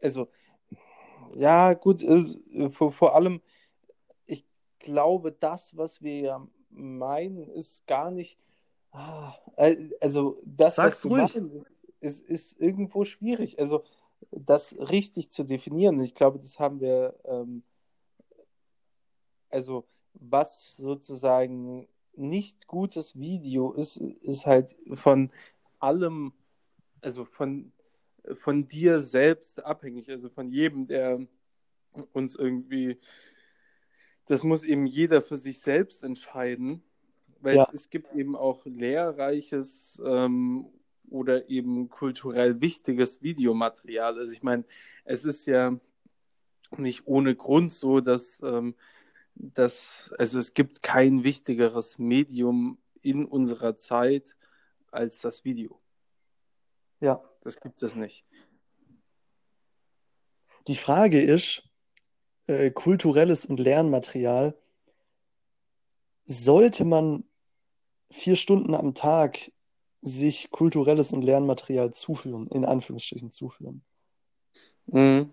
also 0.00 0.28
ja, 1.34 1.74
gut, 1.74 2.02
ist, 2.02 2.40
vor, 2.70 2.92
vor 2.92 3.14
allem, 3.14 3.40
ich 4.26 4.44
glaube, 4.78 5.32
das, 5.32 5.76
was 5.76 6.02
wir 6.02 6.18
ja 6.20 6.48
meinen, 6.70 7.48
ist 7.48 7.86
gar 7.86 8.10
nicht, 8.10 8.38
ah, 8.92 9.34
äh, 9.56 9.90
also 10.00 10.40
das, 10.44 10.78
was 10.78 11.02
sag's 11.02 11.04
wir 11.04 11.22
ruhig. 11.22 11.36
ist, 11.36 11.70
ist, 12.00 12.20
ist 12.20 12.60
irgendwo 12.60 13.04
schwierig. 13.04 13.58
Also 13.58 13.84
das 14.30 14.74
richtig 14.78 15.30
zu 15.30 15.44
definieren. 15.44 16.00
Ich 16.00 16.14
glaube, 16.14 16.38
das 16.38 16.58
haben 16.58 16.80
wir, 16.80 17.14
ähm, 17.24 17.62
also 19.50 19.84
was 20.14 20.76
sozusagen 20.76 21.88
nicht 22.16 22.66
gutes 22.66 23.18
Video 23.18 23.72
ist, 23.72 23.96
ist 23.96 24.46
halt 24.46 24.76
von 24.94 25.30
allem, 25.80 26.32
also 27.00 27.24
von, 27.24 27.72
von 28.34 28.68
dir 28.68 29.00
selbst 29.00 29.64
abhängig, 29.64 30.10
also 30.10 30.28
von 30.30 30.50
jedem, 30.50 30.86
der 30.86 31.20
uns 32.12 32.36
irgendwie, 32.36 32.98
das 34.26 34.42
muss 34.42 34.64
eben 34.64 34.86
jeder 34.86 35.22
für 35.22 35.36
sich 35.36 35.60
selbst 35.60 36.02
entscheiden, 36.02 36.82
weil 37.40 37.56
Ja, 37.56 37.58
es, 37.58 37.68
es 37.68 37.90
gibt 37.90 38.12
eben 38.14 38.36
auch 38.36 38.64
lehrreiches 38.64 40.00
ähm, 40.04 40.66
oder 41.10 41.48
eben 41.50 41.90
kulturell 41.90 42.60
wichtiges 42.60 43.22
Videomaterial. 43.22 44.18
Also 44.18 44.32
ich 44.32 44.42
meine, 44.42 44.64
es 45.04 45.24
ist 45.24 45.46
ja 45.46 45.78
nicht 46.78 47.06
ohne 47.06 47.34
Grund 47.36 47.72
so, 47.72 48.00
dass, 48.00 48.40
ähm, 48.42 48.74
dass 49.36 50.14
also 50.18 50.38
es 50.40 50.54
gibt 50.54 50.82
kein 50.82 51.24
wichtigeres 51.24 51.98
Medium 51.98 52.78
in 53.02 53.26
unserer 53.26 53.76
Zeit 53.76 54.36
als 54.90 55.20
das 55.20 55.44
Video. 55.44 55.80
Ja. 57.04 57.22
Das 57.42 57.60
gibt 57.60 57.82
es 57.82 57.94
nicht. 57.94 58.24
Die 60.66 60.76
Frage 60.76 61.20
ist, 61.20 61.62
äh, 62.46 62.70
kulturelles 62.70 63.44
und 63.44 63.60
Lernmaterial, 63.60 64.58
sollte 66.24 66.86
man 66.86 67.24
vier 68.10 68.36
Stunden 68.36 68.74
am 68.74 68.94
Tag 68.94 69.52
sich 70.00 70.50
kulturelles 70.50 71.12
und 71.12 71.22
Lernmaterial 71.22 71.92
zuführen, 71.92 72.48
in 72.48 72.64
Anführungsstrichen 72.64 73.30
zuführen? 73.30 73.84
Mhm. 74.86 75.30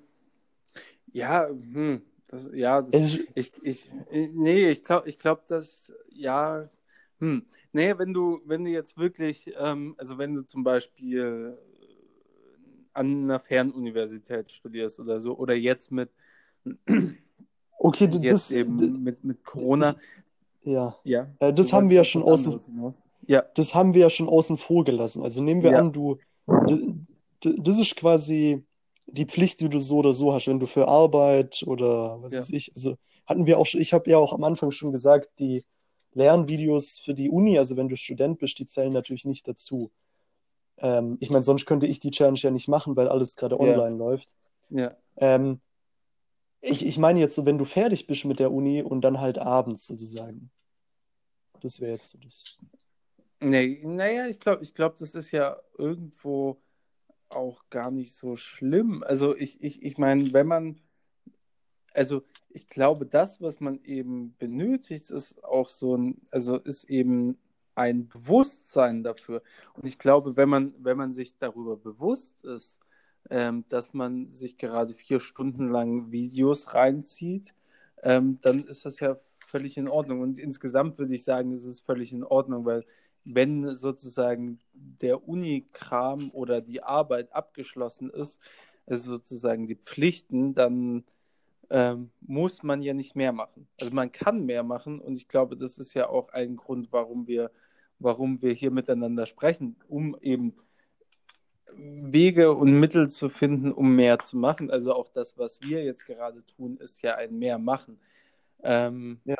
Ja, 1.13 1.47
hm, 1.47 2.01
Das, 2.27 2.49
ja, 2.53 2.81
das, 2.81 3.15
ist, 3.15 3.27
ich, 3.35 3.53
ich, 3.63 3.91
nee, 4.11 4.69
ich 4.69 4.83
glaube, 4.83 5.07
ich 5.07 5.17
glaube, 5.17 5.43
dass, 5.47 5.91
ja, 6.09 6.69
hm, 7.21 7.45
nee, 7.73 7.97
wenn 7.97 8.13
du, 8.13 8.41
wenn 8.45 8.65
du 8.65 8.71
jetzt 8.71 8.97
wirklich, 8.97 9.53
ähm, 9.57 9.95
also 9.97 10.17
wenn 10.17 10.35
du 10.35 10.43
zum 10.43 10.63
Beispiel 10.63 11.57
an 12.93 13.23
einer 13.23 13.39
Fernuniversität 13.39 14.51
studierst 14.51 14.99
oder 14.99 15.21
so, 15.21 15.37
oder 15.37 15.53
jetzt 15.55 15.91
mit, 15.91 16.09
okay, 17.79 18.07
jetzt 18.07 18.29
das, 18.29 18.51
eben 18.51 19.03
mit, 19.03 19.23
mit 19.23 19.43
Corona, 19.45 19.95
ja, 20.63 20.95
ja, 21.03 21.27
äh, 21.39 21.53
das 21.53 21.71
du 21.71 21.75
haben 21.75 21.89
wir 21.89 21.97
ja 21.97 22.03
schon 22.03 22.23
außen, 22.23 22.53
anderes. 22.53 22.67
Ja, 23.27 23.43
das 23.55 23.75
haben 23.75 23.93
wir 23.93 24.01
ja 24.01 24.09
schon 24.09 24.29
außen 24.29 24.57
vor 24.57 24.83
gelassen. 24.85 25.23
Also 25.23 25.43
nehmen 25.43 25.63
wir 25.63 25.71
ja, 25.71 25.79
an, 25.79 25.93
du, 25.93 26.17
d- 26.69 26.93
d- 27.43 27.55
das 27.59 27.79
ist 27.79 27.95
quasi 27.95 28.65
die 29.07 29.25
Pflicht, 29.25 29.61
die 29.61 29.69
du 29.69 29.79
so 29.79 29.97
oder 29.97 30.13
so 30.13 30.33
hast, 30.33 30.47
wenn 30.47 30.59
du 30.59 30.67
für 30.67 30.87
Arbeit 30.87 31.63
oder 31.67 32.21
was 32.21 32.33
ja, 32.33 32.39
weiß 32.39 32.51
ich, 32.51 32.71
also 32.75 32.97
hatten 33.25 33.45
wir 33.47 33.59
auch 33.59 33.65
schon, 33.65 33.81
ich 33.81 33.93
habe 33.93 34.09
ja 34.09 34.17
auch 34.17 34.33
am 34.33 34.43
Anfang 34.43 34.71
schon 34.71 34.91
gesagt, 34.91 35.39
die 35.39 35.63
Lernvideos 36.13 36.99
für 36.99 37.13
die 37.13 37.29
Uni, 37.29 37.57
also 37.57 37.77
wenn 37.77 37.89
du 37.89 37.95
Student 37.95 38.39
bist, 38.39 38.59
die 38.59 38.65
zählen 38.65 38.91
natürlich 38.91 39.25
nicht 39.25 39.47
dazu. 39.47 39.91
Ähm, 40.77 41.17
ich 41.19 41.29
meine, 41.29 41.43
sonst 41.43 41.65
könnte 41.65 41.87
ich 41.87 41.99
die 41.99 42.11
Challenge 42.11 42.39
ja 42.39 42.51
nicht 42.51 42.67
machen, 42.67 42.95
weil 42.95 43.07
alles 43.07 43.35
gerade 43.35 43.59
online 43.59 43.95
läuft. 43.95 44.35
ja. 44.69 44.95
Ähm, 45.17 45.61
ich, 46.61 46.85
ich 46.85 46.99
meine 46.99 47.19
jetzt 47.19 47.35
so, 47.35 47.45
wenn 47.45 47.57
du 47.57 47.65
fertig 47.65 48.05
bist 48.05 48.23
mit 48.25 48.39
der 48.39 48.51
Uni 48.51 48.83
und 48.83 49.01
dann 49.01 49.19
halt 49.19 49.39
abends 49.39 49.87
sozusagen. 49.87 50.51
Das 51.61 51.81
wäre 51.81 51.93
jetzt 51.93 52.09
so 52.09 52.19
das. 52.19 52.57
Nee, 53.39 53.81
naja, 53.83 54.27
ich 54.27 54.39
glaube, 54.39 54.63
ich 54.63 54.75
glaube, 54.75 54.95
das 54.99 55.15
ist 55.15 55.31
ja 55.31 55.59
irgendwo 55.77 56.61
auch 57.29 57.63
gar 57.69 57.89
nicht 57.89 58.13
so 58.13 58.37
schlimm. 58.37 59.03
Also 59.03 59.35
ich, 59.35 59.61
ich, 59.63 59.81
ich 59.81 59.97
meine, 59.97 60.31
wenn 60.33 60.45
man, 60.45 60.79
also 61.93 62.23
ich 62.53 62.67
glaube, 62.67 63.05
das, 63.05 63.41
was 63.41 63.59
man 63.59 63.83
eben 63.83 64.35
benötigt, 64.37 65.11
ist 65.11 65.43
auch 65.43 65.69
so 65.69 65.95
ein, 65.97 66.21
also 66.31 66.57
ist 66.57 66.85
eben 66.85 67.37
ein 67.75 68.07
Bewusstsein 68.07 69.03
dafür. 69.03 69.41
Und 69.73 69.85
ich 69.87 69.97
glaube, 69.97 70.35
wenn 70.37 70.49
man, 70.49 70.73
wenn 70.79 70.97
man 70.97 71.13
sich 71.13 71.37
darüber 71.37 71.77
bewusst 71.77 72.43
ist, 72.43 72.79
ähm, 73.29 73.65
dass 73.69 73.93
man 73.93 74.31
sich 74.31 74.57
gerade 74.57 74.93
vier 74.93 75.19
Stunden 75.19 75.69
lang 75.69 76.11
Videos 76.11 76.73
reinzieht, 76.73 77.53
ähm, 78.03 78.39
dann 78.41 78.65
ist 78.65 78.85
das 78.85 78.99
ja 78.99 79.17
völlig 79.47 79.77
in 79.77 79.87
Ordnung. 79.87 80.21
Und 80.21 80.39
insgesamt 80.39 80.97
würde 80.97 81.15
ich 81.15 81.23
sagen, 81.23 81.51
es 81.53 81.65
ist 81.65 81.81
völlig 81.85 82.13
in 82.13 82.23
Ordnung, 82.23 82.65
weil 82.65 82.85
wenn 83.23 83.75
sozusagen 83.75 84.59
der 84.73 85.27
Unikram 85.27 86.31
oder 86.31 86.61
die 86.61 86.81
Arbeit 86.83 87.33
abgeschlossen 87.33 88.09
ist, 88.09 88.39
also 88.87 89.11
sozusagen 89.11 89.67
die 89.67 89.75
Pflichten, 89.75 90.55
dann 90.55 91.03
ähm, 91.71 92.11
muss 92.19 92.63
man 92.63 92.81
ja 92.83 92.93
nicht 92.93 93.15
mehr 93.15 93.31
machen. 93.31 93.67
Also 93.79 93.93
man 93.95 94.11
kann 94.11 94.45
mehr 94.45 94.63
machen 94.63 94.99
und 94.99 95.15
ich 95.15 95.27
glaube, 95.29 95.55
das 95.57 95.77
ist 95.77 95.93
ja 95.93 96.09
auch 96.09 96.29
ein 96.29 96.57
Grund, 96.57 96.89
warum 96.91 97.27
wir, 97.27 97.49
warum 97.99 98.41
wir 98.41 98.51
hier 98.53 98.71
miteinander 98.71 99.25
sprechen, 99.25 99.77
um 99.87 100.17
eben 100.21 100.53
Wege 101.73 102.53
und 102.53 102.77
Mittel 102.79 103.09
zu 103.09 103.29
finden, 103.29 103.71
um 103.71 103.95
mehr 103.95 104.19
zu 104.19 104.37
machen. 104.37 104.69
Also 104.69 104.93
auch 104.93 105.07
das, 105.07 105.37
was 105.37 105.61
wir 105.61 105.83
jetzt 105.83 106.05
gerade 106.05 106.45
tun, 106.45 106.77
ist 106.77 107.01
ja 107.01 107.15
ein 107.15 107.39
Mehr 107.39 107.57
machen. 107.57 107.99
Ähm, 108.63 109.21
Ja. 109.23 109.37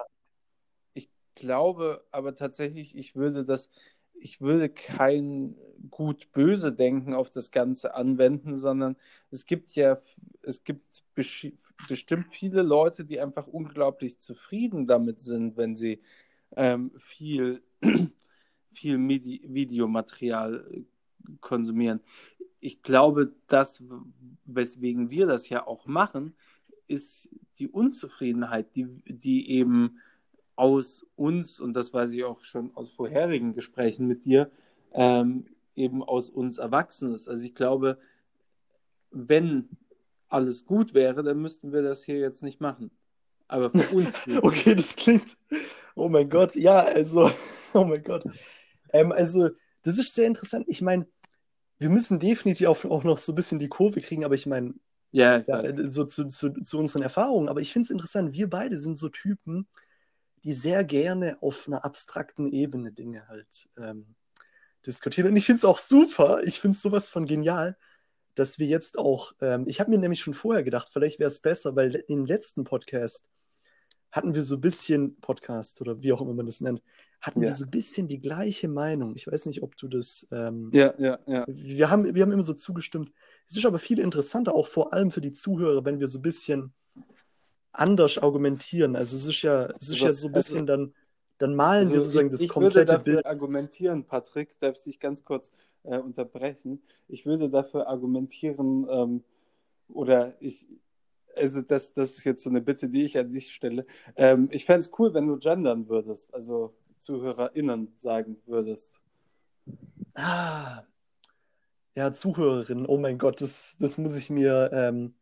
ich 0.94 1.10
glaube 1.36 2.06
aber 2.12 2.34
tatsächlich, 2.34 2.96
ich 2.96 3.16
würde 3.16 3.44
das, 3.44 3.70
ich 4.22 4.40
würde 4.40 4.70
kein 4.70 5.56
gut-böse 5.90 6.74
Denken 6.74 7.14
auf 7.14 7.30
das 7.30 7.52
Ganze 7.52 7.96
anwenden, 7.96 8.56
sondern 8.56 8.96
es 9.32 9.46
gibt 9.46 9.72
ja, 9.72 10.00
es 10.44 10.64
gibt 10.64 11.04
bestimmt 11.16 12.28
viele 12.30 12.62
Leute, 12.62 13.04
die 13.04 13.20
einfach 13.20 13.48
unglaublich 13.48 14.20
zufrieden 14.20 14.88
damit 14.88 15.20
sind, 15.20 15.58
wenn 15.58 15.76
sie 15.76 16.02
ähm, 16.56 16.92
viel, 16.98 17.64
viel 18.72 18.98
Medi 18.98 19.42
Videomaterial 19.46 20.86
konsumieren. 21.40 22.00
Ich 22.60 22.84
glaube, 22.84 23.34
das, 23.48 23.84
weswegen 24.46 25.10
wir 25.10 25.26
das 25.26 25.50
ja 25.50 25.66
auch 25.66 25.88
machen, 25.88 26.36
ist 26.88 27.30
die 27.58 27.68
Unzufriedenheit, 27.68 28.76
die, 28.76 28.88
die 29.06 29.50
eben 29.50 30.00
aus 30.56 31.06
uns, 31.16 31.60
und 31.60 31.74
das 31.74 31.94
weiß 31.94 32.14
ich 32.14 32.24
auch 32.24 32.44
schon 32.44 32.76
aus 32.76 32.92
vorherigen 32.92 33.54
Gesprächen 33.54 34.08
mit 34.08 34.26
dir, 34.26 34.52
ähm, 34.94 35.46
eben 35.76 36.04
aus 36.04 36.30
uns 36.30 36.58
erwachsen 36.58 37.14
ist. 37.14 37.28
Also 37.28 37.46
ich 37.46 37.56
glaube, 37.56 37.98
wenn 39.12 39.70
alles 40.30 40.66
gut 40.66 40.94
wäre, 40.94 41.24
dann 41.24 41.42
müssten 41.42 41.74
wir 41.74 41.82
das 41.82 42.04
hier 42.04 42.20
jetzt 42.20 42.44
nicht 42.44 42.62
machen. 42.62 42.92
Aber 43.48 43.72
für 43.72 43.88
uns. 43.96 44.28
Okay, 44.42 44.76
das 44.76 44.96
klingt. 44.96 45.38
Oh 45.96 46.10
mein 46.10 46.30
Gott, 46.30 46.56
ja, 46.56 46.80
also, 46.82 47.32
oh 47.74 47.84
mein 47.86 48.04
Gott. 48.04 48.26
Ähm, 48.94 49.12
also, 49.12 49.50
das 49.84 49.98
ist 50.00 50.16
sehr 50.16 50.28
interessant. 50.28 50.66
Ich 50.70 50.82
meine, 50.82 51.08
wir 51.80 51.90
müssen 51.90 52.20
definitiv 52.20 52.68
auch, 52.68 52.86
auch 52.86 53.04
noch 53.04 53.18
so 53.20 53.34
ein 53.34 53.36
bisschen 53.36 53.60
die 53.60 53.70
Kurve 53.70 54.02
kriegen, 54.02 54.26
aber 54.26 54.36
ich 54.36 54.48
meine, 54.48 54.76
Ja, 55.12 55.44
ja, 55.48 55.88
so 55.88 56.06
zu, 56.06 56.28
zu, 56.28 56.52
zu 56.62 56.80
unseren 56.80 57.02
Erfahrungen. 57.02 57.50
Aber 57.50 57.62
ich 57.62 57.74
finde 57.74 57.86
es 57.86 57.90
interessant, 57.92 58.34
wir 58.34 58.50
beide 58.50 58.78
sind 58.78 58.98
so 58.98 59.10
Typen, 59.10 59.68
die 60.44 60.54
sehr 60.54 60.84
gerne 60.84 61.38
auf 61.42 61.68
einer 61.68 61.86
abstrakten 61.86 62.52
Ebene 62.52 62.92
Dinge 62.92 63.28
halt 63.28 63.70
ähm, 63.78 64.16
diskutieren. 64.86 65.30
Und 65.30 65.36
ich 65.38 65.46
finde 65.46 65.58
es 65.58 65.66
auch 65.66 65.78
super, 65.78 66.42
ich 66.44 66.60
finde 66.60 66.76
es 66.76 66.82
sowas 66.82 67.10
von 67.10 67.26
genial, 67.28 67.78
dass 68.36 68.60
wir 68.60 68.68
jetzt 68.68 68.98
auch, 68.98 69.34
ähm, 69.42 69.66
ich 69.68 69.80
habe 69.80 69.92
mir 69.92 69.98
nämlich 69.98 70.22
schon 70.22 70.34
vorher 70.34 70.64
gedacht, 70.64 70.90
vielleicht 70.92 71.20
wäre 71.20 71.28
es 71.28 71.42
besser, 71.42 71.76
weil 71.76 71.96
im 72.08 72.26
letzten 72.26 72.64
Podcast 72.64 73.30
hatten 74.12 74.34
wir 74.36 74.44
so 74.44 74.56
ein 74.56 74.62
bisschen, 74.62 75.20
Podcast 75.22 75.82
oder 75.82 76.02
wie 76.02 76.12
auch 76.12 76.22
immer 76.22 76.34
man 76.34 76.46
das 76.46 76.62
nennt, 76.62 76.82
hatten 77.22 77.42
wir 77.42 77.50
Ja. 77.50 77.54
so 77.54 77.66
ein 77.66 77.70
bisschen 77.72 78.08
die 78.08 78.20
gleiche 78.20 78.68
Meinung. 78.68 79.16
Ich 79.16 79.28
weiß 79.28 79.46
nicht, 79.46 79.62
ob 79.62 79.78
du 79.78 79.88
das, 79.88 80.28
ähm, 80.32 80.72
Ja, 80.74 80.94
ja, 80.98 81.20
ja. 81.28 81.46
wir 81.48 81.90
haben, 81.90 82.16
wir 82.16 82.22
haben 82.24 82.32
immer 82.32 82.42
so 82.44 82.54
zugestimmt. 82.54 83.12
Es 83.48 83.58
ist 83.58 83.66
aber 83.66 83.80
viel 83.80 84.00
interessanter, 84.00 84.56
auch 84.56 84.68
vor 84.68 84.92
allem 84.94 85.12
für 85.12 85.22
die 85.22 85.32
Zuhörer, 85.32 85.86
wenn 85.86 86.00
wir 86.00 86.08
so 86.08 86.20
ein 86.20 86.24
bisschen 86.24 86.74
anders 87.74 88.18
argumentieren. 88.18 88.96
Also 88.96 89.16
es 89.16 89.26
ist 89.26 89.42
ja, 89.42 89.66
es 89.68 89.90
ist 89.90 90.02
Also, 90.02 90.06
ja 90.06 90.14
so 90.14 90.28
ein 90.28 90.34
also, 90.34 90.34
bisschen 90.34 90.66
dann, 90.66 90.94
dann 91.38 91.56
malen 91.56 91.92
wir 91.92 92.00
also 92.00 92.06
sozusagen 92.06 92.28
ich, 92.28 92.32
das 92.32 92.42
ich 92.42 92.50
würde 92.60 92.84
komplette 92.84 92.86
dafür 92.86 93.04
Bild. 93.04 93.26
argumentieren, 93.26 94.06
Patrick, 94.06 94.60
darf 94.60 94.76
ich 94.78 94.84
dich 94.84 95.00
ganz 95.00 95.24
kurz 95.24 95.52
äh, 95.84 95.98
unterbrechen? 95.98 96.82
Ich 97.08 97.26
würde 97.26 97.50
dafür 97.50 97.88
argumentieren, 97.88 98.88
ähm, 98.90 99.24
oder 99.90 100.36
ich, 100.42 100.68
also 101.36 101.62
das, 101.62 101.94
das 101.94 102.18
ist 102.18 102.24
jetzt 102.24 102.44
so 102.44 102.50
eine 102.50 102.62
Bitte, 102.62 102.90
die 102.90 103.04
ich 103.04 103.18
an 103.18 103.32
dich 103.32 103.54
stelle. 103.54 103.86
Ähm, 104.16 104.50
ich 104.52 104.66
fände 104.66 104.82
es 104.82 104.92
cool, 105.00 105.14
wenn 105.14 105.28
du 105.28 105.38
gendern 105.38 105.88
würdest, 105.90 106.34
also 106.34 106.74
ZuhörerInnen 107.00 107.94
sagen 107.98 108.38
würdest. 108.46 109.02
Ah, 110.14 110.84
ja, 111.96 112.12
Zuhörerinnen. 112.12 112.86
Oh 112.86 112.98
mein 112.98 113.18
Gott, 113.18 113.42
das, 113.42 113.78
das 113.80 113.98
muss 113.98 114.16
ich 114.16 114.30
mir, 114.30 114.70
ähm, 114.74 115.14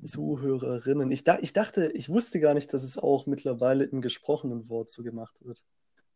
Zuhörerinnen. 0.00 1.10
Ich, 1.10 1.24
da, 1.24 1.38
ich 1.40 1.52
dachte, 1.52 1.90
ich 1.92 2.08
wusste 2.08 2.40
gar 2.40 2.54
nicht, 2.54 2.72
dass 2.72 2.82
es 2.82 2.98
auch 2.98 3.26
mittlerweile 3.26 3.84
im 3.84 4.00
gesprochenen 4.00 4.68
Wort 4.68 4.88
so 4.88 5.02
gemacht 5.02 5.34
wird. 5.40 5.62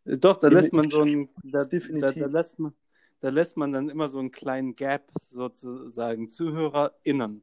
Äh, 0.05 0.19
Doch, 0.19 0.37
da 0.37 0.49
Im, 0.49 0.55
lässt 0.55 0.73
man 0.73 0.89
so 0.89 1.03
ein, 1.03 1.29
da, 1.43 1.61
da, 1.61 2.13
da 2.13 2.27
lässt 2.27 2.59
man, 2.59 2.75
da 3.21 3.29
lässt 3.29 3.57
man 3.57 3.73
dann 3.73 3.89
immer 3.89 4.09
so 4.09 4.19
einen 4.19 4.31
kleinen 4.31 4.77
Gap 4.77 5.11
sozusagen, 5.19 6.29
ZuhörerInnen. 6.29 7.43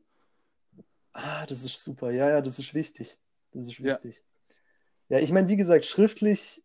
Ah, 1.13 1.45
das 1.45 1.63
ist 1.63 1.83
super. 1.83 2.11
Ja, 2.11 2.29
ja, 2.29 2.41
das 2.41 2.59
ist 2.59 2.73
wichtig. 2.73 3.17
Das 3.51 3.67
ist 3.67 3.79
Ja, 3.79 3.93
wichtig. 3.93 4.23
Ja, 5.09 5.19
ich 5.19 5.31
meine, 5.31 5.47
wie 5.49 5.57
gesagt, 5.57 5.85
schriftlich 5.85 6.63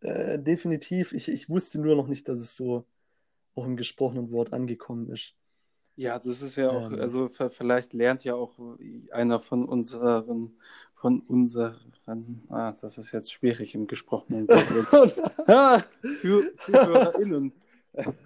äh, 0.00 0.38
definitiv. 0.38 1.12
Ich, 1.12 1.28
ich 1.28 1.48
wusste 1.48 1.80
nur 1.80 1.94
noch 1.94 2.08
nicht, 2.08 2.28
dass 2.28 2.40
es 2.40 2.56
so 2.56 2.84
auch 3.54 3.64
im 3.64 3.76
gesprochenen 3.76 4.30
Wort 4.32 4.52
angekommen 4.52 5.10
ist. 5.10 5.34
Ja, 5.98 6.16
das 6.16 6.42
ist 6.42 6.54
ja 6.54 6.70
auch, 6.70 6.92
Ähm, 6.92 7.00
also 7.00 7.28
vielleicht 7.28 7.92
lernt 7.92 8.22
ja 8.22 8.34
auch 8.34 8.52
einer 9.10 9.40
von 9.40 9.64
unseren, 9.64 10.56
von 10.94 11.20
unseren, 11.22 12.42
ah, 12.48 12.72
das 12.80 12.98
ist 12.98 13.10
jetzt 13.10 13.32
schwierig 13.32 13.74
im 13.74 13.88
gesprochenen 13.88 14.48
Wort. 14.48 15.14
Ah, 15.48 15.82
Zu, 16.20 16.42
ZuhörerInnen. 16.56 17.52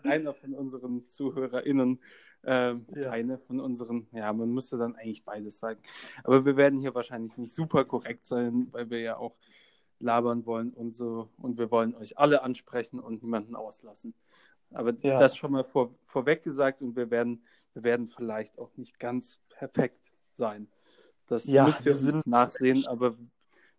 Einer 0.02 0.34
von 0.34 0.54
unseren 0.54 1.08
ZuhörerInnen. 1.08 1.98
Ähm, 2.44 2.84
ja, 2.94 3.10
eine 3.10 3.38
von 3.38 3.58
unseren, 3.58 4.06
ja, 4.12 4.32
man 4.32 4.50
müsste 4.50 4.76
dann 4.76 4.94
eigentlich 4.96 5.24
beides 5.24 5.58
sagen. 5.58 5.80
Aber 6.24 6.44
wir 6.44 6.56
werden 6.58 6.78
hier 6.78 6.94
wahrscheinlich 6.94 7.38
nicht 7.38 7.54
super 7.54 7.84
korrekt 7.86 8.26
sein, 8.26 8.68
weil 8.72 8.90
wir 8.90 9.00
ja 9.00 9.16
auch 9.16 9.36
labern 9.98 10.44
wollen 10.44 10.74
und 10.74 10.94
so. 10.94 11.30
Und 11.38 11.56
wir 11.56 11.70
wollen 11.70 11.94
euch 11.94 12.18
alle 12.18 12.42
ansprechen 12.42 13.00
und 13.00 13.22
niemanden 13.22 13.54
auslassen. 13.54 14.12
Aber 14.74 14.92
ja, 15.02 15.18
das 15.18 15.36
schon 15.36 15.52
mal 15.52 15.64
vor, 15.64 15.94
vorweg 16.06 16.42
gesagt 16.42 16.82
und 16.82 16.96
wir 16.96 17.10
werden, 17.10 17.42
wir 17.74 17.82
werden 17.84 18.08
vielleicht 18.08 18.58
auch 18.58 18.76
nicht 18.76 18.98
ganz 18.98 19.40
perfekt 19.50 20.12
sein. 20.32 20.68
Das 21.28 21.46
ja, 21.46 21.64
müsst 21.64 21.86
ihr 21.86 21.94
sind 21.94 22.26
nachsehen, 22.26 22.86
aber 22.86 23.16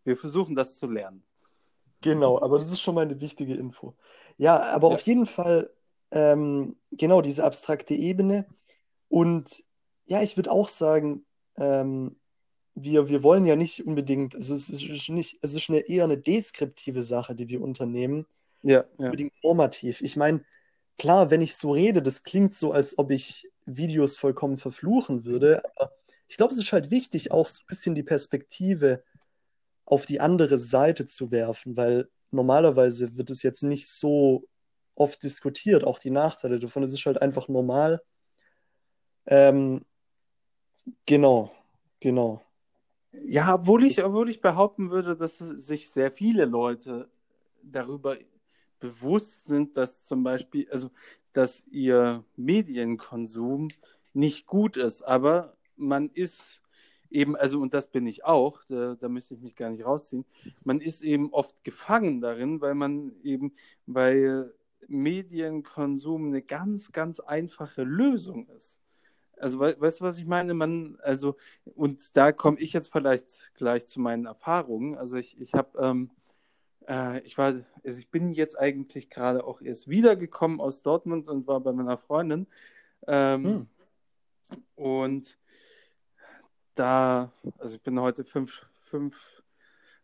wir 0.03 0.17
versuchen 0.17 0.55
das 0.55 0.77
zu 0.77 0.87
lernen. 0.87 1.23
genau, 2.01 2.41
aber 2.41 2.57
das 2.59 2.71
ist 2.71 2.81
schon 2.81 2.95
mal 2.95 3.01
eine 3.05 3.19
wichtige 3.21 3.55
Info. 3.55 3.95
Ja, 4.37 4.59
aber 4.61 4.87
Ja. 4.87 4.93
auf 4.93 5.01
jeden 5.01 5.25
Fall 5.25 5.69
ähm, 6.11 6.75
genau 6.91 7.21
diese 7.21 7.43
abstrakte 7.43 7.93
Ebene. 7.95 8.47
Und 9.09 9.63
ja, 10.05 10.21
ich 10.23 10.37
würde 10.37 10.51
auch 10.51 10.67
sagen, 10.69 11.25
ähm, 11.57 12.17
wir, 12.75 13.09
wir 13.09 13.23
wollen 13.23 13.45
ja 13.45 13.55
nicht 13.55 13.85
unbedingt, 13.85 14.35
also 14.35 14.53
es 14.55 14.69
ist 14.69 15.09
nicht, 15.09 15.39
es 15.43 15.55
ist 15.55 15.69
eine, 15.69 15.81
eher 15.81 16.05
eine 16.05 16.17
deskriptive 16.17 17.03
Sache, 17.03 17.35
die 17.35 17.49
wir 17.49 17.61
unternehmen, 17.61 18.27
Ja, 18.63 18.85
ja. 18.97 19.17
unbedingt 19.17 19.33
formativ. 19.41 20.01
Ich 20.01 20.15
meine, 20.17 20.45
klar, 20.99 21.31
wenn 21.31 21.41
ich 21.41 21.55
so 21.57 21.71
rede, 21.73 22.01
das 22.01 22.23
klingt 22.23 22.53
so, 22.53 22.71
als 22.73 22.97
ob 22.97 23.11
ich 23.11 23.49
Videos 23.65 24.17
vollkommen 24.17 24.57
verfluchen 24.57 25.25
würde, 25.25 25.63
aber 25.75 25.91
ich 26.27 26.37
glaube, 26.37 26.53
es 26.53 26.59
ist 26.59 26.73
halt 26.73 26.89
wichtig, 26.89 27.31
auch 27.31 27.47
so 27.47 27.61
ein 27.61 27.67
bisschen 27.67 27.95
die 27.95 28.03
Perspektive 28.03 29.03
auf 29.85 30.05
die 30.05 30.19
andere 30.19 30.57
Seite 30.57 31.05
zu 31.05 31.31
werfen, 31.31 31.77
weil 31.77 32.09
normalerweise 32.31 33.17
wird 33.17 33.29
es 33.29 33.43
jetzt 33.43 33.63
nicht 33.63 33.87
so 33.87 34.47
oft 34.95 35.21
diskutiert, 35.23 35.83
auch 35.83 35.99
die 35.99 36.11
Nachteile 36.11 36.59
davon. 36.59 36.83
Es 36.83 36.93
ist 36.93 37.05
halt 37.05 37.21
einfach 37.21 37.47
normal. 37.47 38.01
Ähm, 39.25 39.85
genau, 41.05 41.51
genau. 41.99 42.41
Ja, 43.11 43.55
obwohl 43.55 43.85
ich, 43.85 44.03
obwohl 44.03 44.29
ich 44.29 44.41
behaupten 44.41 44.89
würde, 44.89 45.15
dass 45.15 45.37
sich 45.37 45.91
sehr 45.91 46.11
viele 46.11 46.45
Leute 46.45 47.09
darüber 47.61 48.17
bewusst 48.79 49.45
sind, 49.45 49.77
dass 49.77 50.03
zum 50.03 50.23
Beispiel, 50.23 50.67
also 50.71 50.89
dass 51.33 51.65
ihr 51.67 52.23
Medienkonsum 52.35 53.69
nicht 54.13 54.47
gut 54.47 54.77
ist, 54.77 55.01
aber 55.01 55.57
man 55.75 56.09
ist 56.09 56.61
eben, 57.09 57.35
also 57.35 57.59
und 57.59 57.73
das 57.73 57.87
bin 57.87 58.07
ich 58.07 58.25
auch, 58.25 58.61
da, 58.69 58.95
da 58.95 59.09
müsste 59.09 59.35
ich 59.35 59.41
mich 59.41 59.55
gar 59.55 59.69
nicht 59.69 59.85
rausziehen, 59.85 60.25
man 60.63 60.81
ist 60.81 61.01
eben 61.01 61.31
oft 61.31 61.63
gefangen 61.63 62.21
darin, 62.21 62.61
weil 62.61 62.75
man 62.75 63.13
eben, 63.23 63.53
weil 63.85 64.53
Medienkonsum 64.87 66.27
eine 66.27 66.41
ganz, 66.41 66.91
ganz 66.91 67.19
einfache 67.19 67.83
Lösung 67.83 68.47
ist. 68.49 68.79
Also 69.37 69.59
we 69.59 69.75
weißt 69.79 69.99
du, 69.99 70.05
was 70.05 70.19
ich 70.19 70.25
meine? 70.25 70.53
Man, 70.53 70.97
also, 71.01 71.35
und 71.75 72.15
da 72.15 72.31
komme 72.31 72.59
ich 72.59 72.73
jetzt 72.73 72.91
vielleicht 72.91 73.53
gleich 73.55 73.85
zu 73.87 73.99
meinen 73.99 74.25
Erfahrungen. 74.25 74.95
Also 74.95 75.17
ich, 75.17 75.39
ich 75.39 75.53
habe, 75.53 75.77
ähm, 75.79 76.11
äh, 76.87 77.19
ich 77.21 77.37
war, 77.37 77.53
also 77.83 77.99
ich 77.99 78.09
bin 78.09 78.31
jetzt 78.31 78.57
eigentlich 78.59 79.09
gerade 79.09 79.43
auch 79.43 79.61
erst 79.61 79.87
wiedergekommen 79.87 80.59
aus 80.59 80.81
Dortmund 80.81 81.29
und 81.29 81.47
war 81.47 81.59
bei 81.59 81.71
meiner 81.71 81.97
Freundin. 81.97 82.47
Ähm, 83.07 83.43
Hm. 83.43 83.67
und 84.75 85.37
da, 86.75 87.31
also 87.59 87.75
ich 87.75 87.81
bin 87.81 87.99
heute 87.99 88.23
fünf, 88.23 88.65
fünf, 88.81 89.15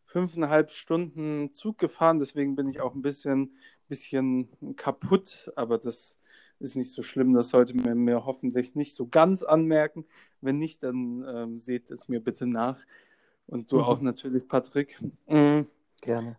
fünfeinhalb 0.05 0.71
Stunden 0.71 1.53
Zug 1.53 1.77
gefahren, 1.77 2.19
deswegen 2.19 2.55
bin 2.55 2.67
ich 2.67 2.81
auch 2.81 2.93
ein 2.95 3.01
bisschen, 3.01 3.57
bisschen 3.87 4.75
kaputt, 4.75 5.51
aber 5.55 5.77
das 5.77 6.15
ist 6.59 6.75
nicht 6.75 6.91
so 6.91 7.01
schlimm, 7.03 7.33
das 7.33 7.49
sollte 7.49 7.73
mir, 7.73 7.95
mir 7.95 8.25
hoffentlich 8.25 8.75
nicht 8.75 8.93
so 8.95 9.07
ganz 9.07 9.43
anmerken. 9.43 10.05
Wenn 10.41 10.57
nicht, 10.57 10.83
dann 10.83 11.23
ähm, 11.27 11.59
seht 11.59 11.89
es 11.89 12.07
mir 12.07 12.19
bitte 12.19 12.45
nach. 12.45 12.79
Und 13.47 13.71
du 13.71 13.77
Mhm. 13.77 13.83
auch 13.83 14.01
natürlich, 14.01 14.47
Patrick. 14.47 14.99
Mm. 15.27 15.61
Gerne. 16.01 16.37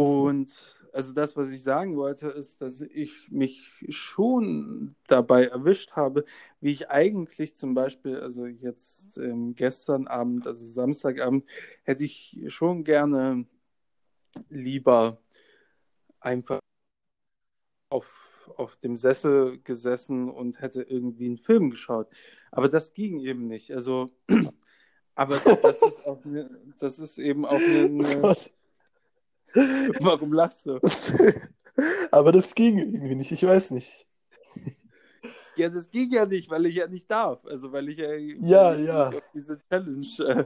Und 0.00 0.54
also 0.94 1.12
das, 1.12 1.36
was 1.36 1.50
ich 1.50 1.62
sagen 1.62 1.94
wollte, 1.96 2.28
ist, 2.28 2.62
dass 2.62 2.80
ich 2.80 3.30
mich 3.30 3.84
schon 3.90 4.96
dabei 5.06 5.46
erwischt 5.46 5.92
habe, 5.92 6.24
wie 6.60 6.72
ich 6.72 6.88
eigentlich 6.88 7.54
zum 7.54 7.74
Beispiel, 7.74 8.18
also 8.18 8.46
jetzt 8.46 9.18
ähm, 9.18 9.54
gestern 9.54 10.06
Abend, 10.08 10.46
also 10.46 10.64
Samstagabend, 10.64 11.44
hätte 11.82 12.04
ich 12.04 12.40
schon 12.48 12.82
gerne 12.84 13.44
lieber 14.48 15.20
einfach 16.20 16.60
auf, 17.90 18.10
auf 18.56 18.76
dem 18.78 18.96
Sessel 18.96 19.60
gesessen 19.62 20.30
und 20.30 20.62
hätte 20.62 20.82
irgendwie 20.82 21.26
einen 21.26 21.36
Film 21.36 21.68
geschaut. 21.70 22.08
Aber 22.52 22.68
das 22.68 22.94
ging 22.94 23.20
eben 23.20 23.48
nicht. 23.48 23.70
Also, 23.70 24.08
aber 25.14 25.36
das 25.36 25.82
ist 25.82 26.06
auch 26.06 26.22
das 26.78 26.98
ist 26.98 27.18
eben 27.18 27.44
auch 27.44 27.60
eine, 27.60 27.90
Oh 27.90 28.04
eine 28.06 28.20
Gott. 28.22 28.50
Warum 30.00 30.32
lachst 30.32 30.66
du? 30.66 30.78
Aber 32.10 32.32
das 32.32 32.54
ging 32.54 32.78
irgendwie 32.78 33.14
nicht, 33.14 33.32
ich 33.32 33.42
weiß 33.42 33.70
nicht. 33.72 34.06
Ja, 35.56 35.68
das 35.68 35.90
ging 35.90 36.10
ja 36.12 36.26
nicht, 36.26 36.48
weil 36.50 36.66
ich 36.66 36.76
ja 36.76 36.86
nicht 36.86 37.10
darf. 37.10 37.44
Also 37.44 37.72
weil 37.72 37.88
ich 37.88 37.98
ja, 37.98 38.14
Ja, 38.14 38.74
ich 38.74 38.86
ja. 38.86 39.08
auf 39.08 39.22
diese 39.34 39.58
Challenge 39.68 40.06
äh, 40.20 40.44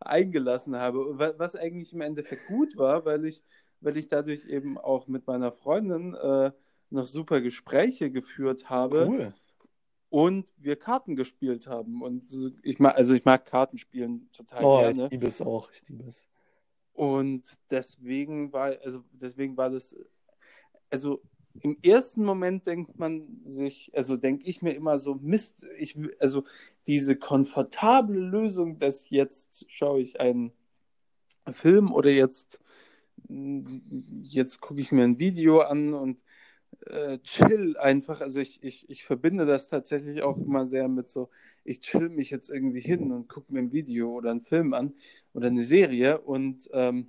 eingelassen 0.00 0.76
habe. 0.76 1.18
Was 1.38 1.56
eigentlich 1.56 1.92
im 1.92 2.00
Endeffekt 2.00 2.46
gut 2.46 2.76
war, 2.76 3.04
weil 3.04 3.24
ich, 3.24 3.42
weil 3.80 3.96
ich 3.96 4.08
dadurch 4.08 4.44
eben 4.46 4.78
auch 4.78 5.06
mit 5.08 5.26
meiner 5.26 5.52
Freundin 5.52 6.14
äh, 6.14 6.52
noch 6.90 7.06
super 7.08 7.40
Gespräche 7.40 8.10
geführt 8.10 8.68
habe 8.68 9.06
Cool. 9.08 9.34
und 10.10 10.46
wir 10.58 10.76
Karten 10.76 11.16
gespielt 11.16 11.66
haben. 11.66 12.02
Und 12.02 12.30
ich 12.62 12.78
mag, 12.78 12.96
also 12.96 13.14
ich 13.14 13.24
mag 13.24 13.46
Kartenspielen 13.46 14.30
total 14.32 14.64
Oh, 14.64 14.78
gerne. 14.80 15.06
ich 15.06 15.10
liebe 15.12 15.26
es 15.26 15.40
auch, 15.40 15.70
ich 15.72 15.88
liebe 15.88 16.04
es. 16.04 16.28
Und 17.02 17.58
deswegen 17.68 18.52
war, 18.52 18.76
also 18.84 19.02
deswegen 19.10 19.56
war 19.56 19.70
das, 19.70 19.96
also 20.88 21.20
im 21.60 21.76
ersten 21.82 22.24
Moment 22.24 22.68
denkt 22.68 22.96
man 22.96 23.40
sich, 23.42 23.90
also 23.92 24.16
denke 24.16 24.46
ich 24.46 24.62
mir 24.62 24.70
immer 24.70 24.98
so, 24.98 25.16
Mist, 25.16 25.66
ich, 25.78 25.98
also 26.20 26.44
diese 26.86 27.16
komfortable 27.16 28.20
Lösung, 28.20 28.78
dass 28.78 29.10
jetzt 29.10 29.66
schaue 29.68 30.00
ich 30.00 30.20
einen 30.20 30.52
Film 31.50 31.92
oder 31.92 32.10
jetzt, 32.10 32.60
jetzt 33.28 34.60
gucke 34.60 34.80
ich 34.80 34.92
mir 34.92 35.02
ein 35.02 35.18
Video 35.18 35.58
an 35.58 35.94
und 35.94 36.22
äh, 36.86 37.18
chill 37.18 37.76
einfach. 37.78 38.20
Also 38.20 38.40
ich, 38.40 38.62
ich, 38.62 38.88
ich 38.90 39.04
verbinde 39.04 39.46
das 39.46 39.68
tatsächlich 39.68 40.22
auch 40.22 40.36
immer 40.36 40.64
sehr 40.64 40.88
mit 40.88 41.10
so, 41.10 41.30
ich 41.64 41.80
chill 41.80 42.08
mich 42.08 42.30
jetzt 42.30 42.50
irgendwie 42.50 42.80
hin 42.80 43.12
und 43.12 43.28
gucke 43.28 43.52
mir 43.52 43.60
ein 43.60 43.72
Video 43.72 44.10
oder 44.12 44.30
einen 44.30 44.42
Film 44.42 44.74
an 44.74 44.94
oder 45.32 45.48
eine 45.48 45.62
Serie 45.62 46.20
und 46.20 46.68
ähm, 46.72 47.06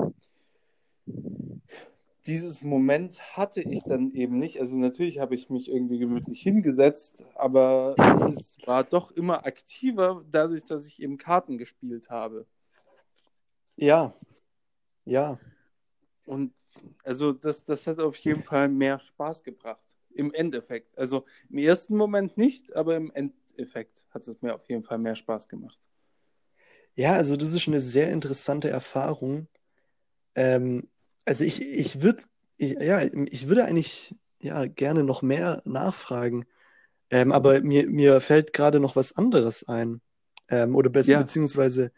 dieses 2.26 2.64
Moment 2.64 3.20
hatte 3.36 3.62
ich 3.62 3.84
dann 3.84 4.12
eben 4.12 4.40
nicht. 4.40 4.60
Also 4.60 4.78
natürlich 4.78 5.20
habe 5.20 5.36
ich 5.36 5.50
mich 5.50 5.70
irgendwie 5.70 6.00
gemütlich 6.00 6.42
hingesetzt, 6.42 7.24
aber 7.36 7.96
es 8.32 8.58
war 8.66 8.84
doch 8.84 9.12
immer 9.12 9.46
aktiver, 9.46 10.24
dadurch, 10.32 10.64
dass 10.66 10.86
ich 10.86 11.02
eben 11.02 11.18
Karten 11.18 11.58
gespielt 11.58 12.10
habe. 12.10 12.46
Ja, 13.76 14.14
ja. 15.06 15.40
Und 16.26 16.54
also 17.04 17.32
das, 17.34 17.66
das 17.66 17.88
hat 17.88 18.00
auf 18.00 18.16
jeden 18.18 18.42
Fall 18.44 18.70
mehr 18.70 19.00
Spaß 19.00 19.44
gebracht. 19.44 19.98
Im 20.14 20.34
Endeffekt. 20.34 20.98
Also 20.98 21.26
im 21.50 21.58
ersten 21.58 21.98
Moment 21.98 22.38
nicht, 22.38 22.76
aber 22.76 22.96
im 22.96 23.12
Endeffekt 23.12 24.06
hat 24.12 24.28
es 24.28 24.42
mir 24.42 24.54
auf 24.56 24.68
jeden 24.70 24.84
Fall 24.84 24.98
mehr 24.98 25.16
Spaß 25.16 25.48
gemacht. 25.50 25.80
Ja, 26.96 27.14
also 27.14 27.36
das 27.36 27.54
ist 27.54 27.68
eine 27.68 27.80
sehr 27.80 28.12
interessante 28.12 28.70
Erfahrung. 28.70 29.48
Ähm, 30.36 30.88
also 31.26 31.44
ich, 31.44 31.62
ich 31.62 32.02
würde, 32.02 32.24
ja, 32.58 33.02
ich 33.02 33.48
würde 33.48 33.66
eigentlich 33.66 34.16
ja 34.40 34.66
gerne 34.66 35.04
noch 35.04 35.22
mehr 35.22 35.62
nachfragen. 35.66 36.46
Ähm, 37.10 37.32
aber 37.32 37.62
mir, 37.62 37.88
mir 37.90 38.22
fällt 38.22 38.54
gerade 38.54 38.80
noch 38.80 38.96
was 38.96 39.16
anderes 39.18 39.68
ein. 39.68 40.02
Ähm, 40.50 40.76
oder 40.76 40.90
besser, 40.90 41.14
Ja. 41.14 41.20
beziehungsweise, 41.20 41.92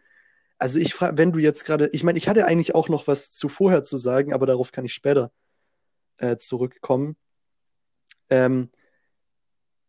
also 0.57 0.79
ich 0.79 0.93
frage, 0.93 1.17
wenn 1.17 1.31
du 1.31 1.39
jetzt 1.39 1.65
gerade, 1.65 1.89
ich 1.91 2.03
meine, 2.03 2.17
ich 2.17 2.27
hatte 2.27 2.45
eigentlich 2.45 2.75
auch 2.75 2.89
noch 2.89 3.07
was 3.07 3.31
zu 3.31 3.49
vorher 3.49 3.83
zu 3.83 3.97
sagen, 3.97 4.33
aber 4.33 4.45
darauf 4.45 4.71
kann 4.71 4.85
ich 4.85 4.93
später 4.93 5.31
äh, 6.17 6.37
zurückkommen. 6.37 7.17
Ähm, 8.29 8.71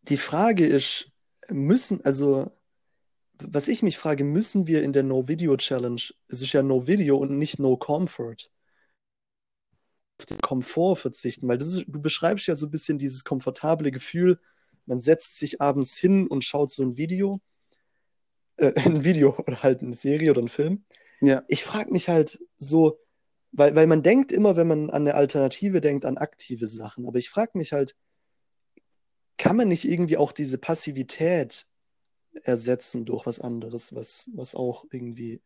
die 0.03 0.17
Frage 0.17 0.67
ist, 0.67 1.11
müssen, 1.49 2.05
also 2.05 2.51
was 3.39 3.69
ich 3.69 3.83
mich 3.83 3.99
frage, 3.99 4.25
müssen 4.25 4.67
wir 4.67 4.83
in 4.83 4.93
der 4.93 5.03
No-Video-Challenge, 5.03 6.01
es 6.29 6.43
ist 6.43 6.53
ja 6.53 6.63
No-Video 6.63 7.17
und 7.17 7.39
nicht 7.39 7.59
No-Comfort, 7.59 8.51
auf 10.19 10.27
den 10.27 10.39
Komfort 10.39 10.97
verzichten, 10.97 11.47
weil 11.47 11.61
ist, 11.61 11.85
du 11.87 12.01
beschreibst 12.01 12.47
ja 12.47 12.57
so 12.57 12.67
ein 12.67 12.71
bisschen 12.71 12.99
dieses 12.99 13.25
komfortable 13.25 13.91
Gefühl, 13.91 14.41
man 14.87 15.01
setzt 15.01 15.39
sich 15.39 15.61
abends 15.61 15.97
hin 15.97 16.27
und 16.27 16.45
schaut 16.45 16.71
so 16.71 16.83
ein 16.83 16.97
Video, 16.97 17.41
äh, 18.57 18.73
ein 18.85 19.05
Video 19.05 19.37
oder 19.39 19.63
halt 19.63 19.83
eine 19.83 19.95
Serie 19.95 20.31
oder 20.31 20.41
einen 20.41 20.49
Film. 20.49 20.85
Ja. 21.21 21.45
Ich 21.49 21.65
frage 21.65 21.91
mich 21.91 22.09
halt 22.09 22.39
so, 22.59 22.99
weil, 23.53 23.75
weil 23.75 23.87
man 23.87 24.03
denkt 24.03 24.33
immer, 24.33 24.57
wenn 24.57 24.69
man 24.69 24.91
an 24.91 25.03
eine 25.03 25.15
Alternative 25.15 25.81
denkt, 25.81 26.05
an 26.05 26.19
aktive 26.19 26.67
Sachen, 26.67 27.07
aber 27.07 27.19
ich 27.19 27.31
frage 27.31 27.53
mich 27.55 27.73
halt, 27.73 27.97
kann 29.39 29.57
man 29.57 29.69
nicht 29.69 29.85
irgendwie 29.85 30.17
auch 30.17 30.33
diese 30.33 30.59
Passivität 30.59 31.67
ersetzen 32.43 33.05
durch 33.05 33.27
was 33.27 33.41
anderes, 33.41 33.95
was, 33.95 34.31
was 34.35 34.55
auch 34.55 34.85
irgendwie 34.91 35.41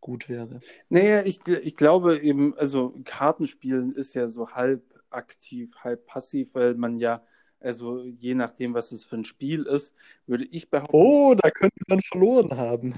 gut 0.00 0.28
wäre? 0.28 0.60
Naja, 0.88 1.22
ich, 1.24 1.46
ich 1.46 1.76
glaube 1.76 2.18
eben, 2.18 2.56
also 2.56 2.94
Kartenspielen 3.04 3.94
ist 3.94 4.14
ja 4.14 4.28
so 4.28 4.50
halb 4.50 4.82
aktiv, 5.10 5.74
halb 5.78 6.06
passiv, 6.06 6.50
weil 6.54 6.74
man 6.74 6.98
ja, 6.98 7.24
also 7.60 8.02
je 8.04 8.34
nachdem, 8.34 8.74
was 8.74 8.92
es 8.92 9.04
für 9.04 9.16
ein 9.16 9.24
Spiel 9.24 9.64
ist, 9.64 9.94
würde 10.26 10.44
ich 10.44 10.70
behaupten, 10.70 10.94
Oh, 10.96 11.34
da 11.34 11.50
könnte 11.50 11.76
man 11.88 12.00
verloren 12.00 12.56
haben. 12.56 12.94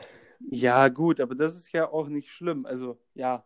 ja 0.51 0.89
gut, 0.89 1.21
aber 1.21 1.35
das 1.35 1.57
ist 1.57 1.73
ja 1.73 1.89
auch 1.91 2.09
nicht 2.09 2.31
schlimm. 2.31 2.67
Also 2.67 2.99
ja, 3.15 3.45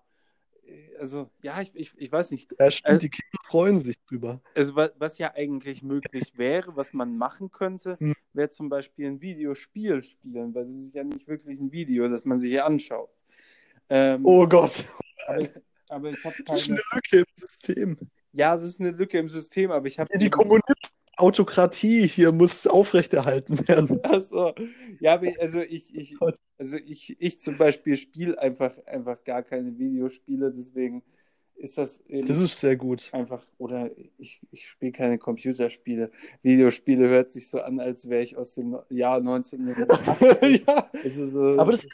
äh, 0.67 0.97
also 0.99 1.31
ja, 1.43 1.61
ich, 1.61 1.73
ich, 1.75 1.93
ich 1.97 2.11
weiß 2.13 2.31
nicht. 2.31 2.51
Ja, 2.59 2.71
stimmt, 2.71 3.03
die 3.03 3.11
Kinder 3.11 3.39
freuen 3.45 3.79
sich 3.79 3.97
drüber. 4.09 4.41
Also 4.55 4.75
was, 4.77 4.91
was 4.99 5.19
ja 5.19 5.33
eigentlich 5.35 5.83
möglich 5.83 6.33
wäre, 6.37 6.77
was 6.77 6.93
man 6.93 7.17
machen 7.17 7.51
könnte, 7.51 7.99
Hm. 7.99 8.15
wäre 8.33 8.51
zum 8.51 8.69
Beispiel 8.69 9.07
ein 9.07 9.21
Videospiel 9.21 10.03
spielen, 10.03 10.55
weil 10.55 10.65
das 10.67 10.75
ist 10.75 10.95
ja 10.95 11.05
nicht 11.05 11.27
wirklich 11.29 11.59
ein 11.59 11.73
Video, 11.73 12.09
das 12.09 12.25
man 12.25 12.39
sich 12.39 12.51
hier 12.51 12.65
anschaut. 12.67 13.11
Ähm, 13.89 14.21
Oh 14.25 14.47
Gott, 14.47 14.85
aber, 15.27 15.41
ich, 15.41 15.51
aber 15.89 16.11
ich 16.11 16.25
habe 16.25 16.37
das 16.47 16.57
ist 16.57 16.69
keine. 16.69 16.81
eine 16.81 16.83
Lücke 16.95 17.17
im 17.19 17.25
System. 17.37 17.99
Ja, 18.35 18.55
das 18.57 18.65
ist 18.65 18.81
eine 18.81 18.93
Lücke 18.93 19.19
im 19.19 19.29
System, 19.29 19.71
aber 19.71 19.87
ich 19.89 19.99
habe 19.99 20.09
Die 20.19 20.31
Kommunisten-Autokratie 21.23 22.07
hier 22.07 22.33
muss 22.33 22.67
aufrechterhalten 22.67 23.69
werden. 23.69 24.01
Achso. 24.05 24.55
Ja, 25.01 25.21
also 25.39 25.61
ich, 25.61 25.95
ich, 25.95 26.17
also 26.59 26.77
ich, 26.77 27.17
ich 27.21 27.41
zum 27.41 27.57
Beispiel 27.57 27.97
spiele 27.97 28.39
einfach, 28.39 28.77
einfach 28.87 29.23
gar 29.25 29.43
keine 29.43 29.79
Videospiele, 29.79 30.53
deswegen 30.53 31.03
ist 31.55 31.79
das 31.79 32.03
Das 32.09 32.41
ist 32.41 32.59
sehr 32.59 32.77
gut. 32.77 33.11
einfach, 33.13 33.47
oder 33.59 33.91
ich, 34.19 34.41
ich 34.51 34.69
spiele 34.69 34.93
keine 34.93 35.19
Computerspiele. 35.19 36.11
Videospiele 36.43 37.09
hört 37.09 37.31
sich 37.31 37.49
so 37.49 37.61
an, 37.61 37.79
als 37.79 38.09
wäre 38.09 38.23
ich 38.23 38.37
aus 38.37 38.55
dem 38.55 38.77
Jahr 38.91 39.19
1980. 39.19 40.65
ja, 40.67 40.91
Also 41.05 41.27
so, 41.27 41.61
aber 41.61 41.73
das, 41.73 41.87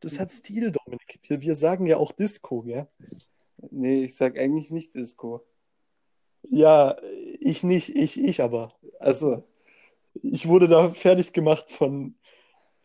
das 0.00 0.18
hat 0.18 0.32
Stil, 0.32 0.72
Dominik. 0.72 1.20
Wir, 1.22 1.40
wir 1.40 1.54
sagen 1.54 1.86
ja 1.86 1.96
auch 1.96 2.12
Disco, 2.12 2.64
ja? 2.66 2.88
nee, 3.70 4.04
ich 4.04 4.16
sag 4.16 4.36
eigentlich 4.36 4.70
nicht 4.70 4.94
Disco. 4.94 5.44
Ja, 6.42 6.96
ich 7.40 7.62
nicht, 7.62 7.96
ich, 7.96 8.22
ich 8.22 8.42
aber. 8.42 8.72
Also, 9.00 9.42
Ich 10.14 10.48
wurde 10.48 10.68
da 10.68 10.90
fertig 10.92 11.32
gemacht 11.32 11.70
von 11.70 12.16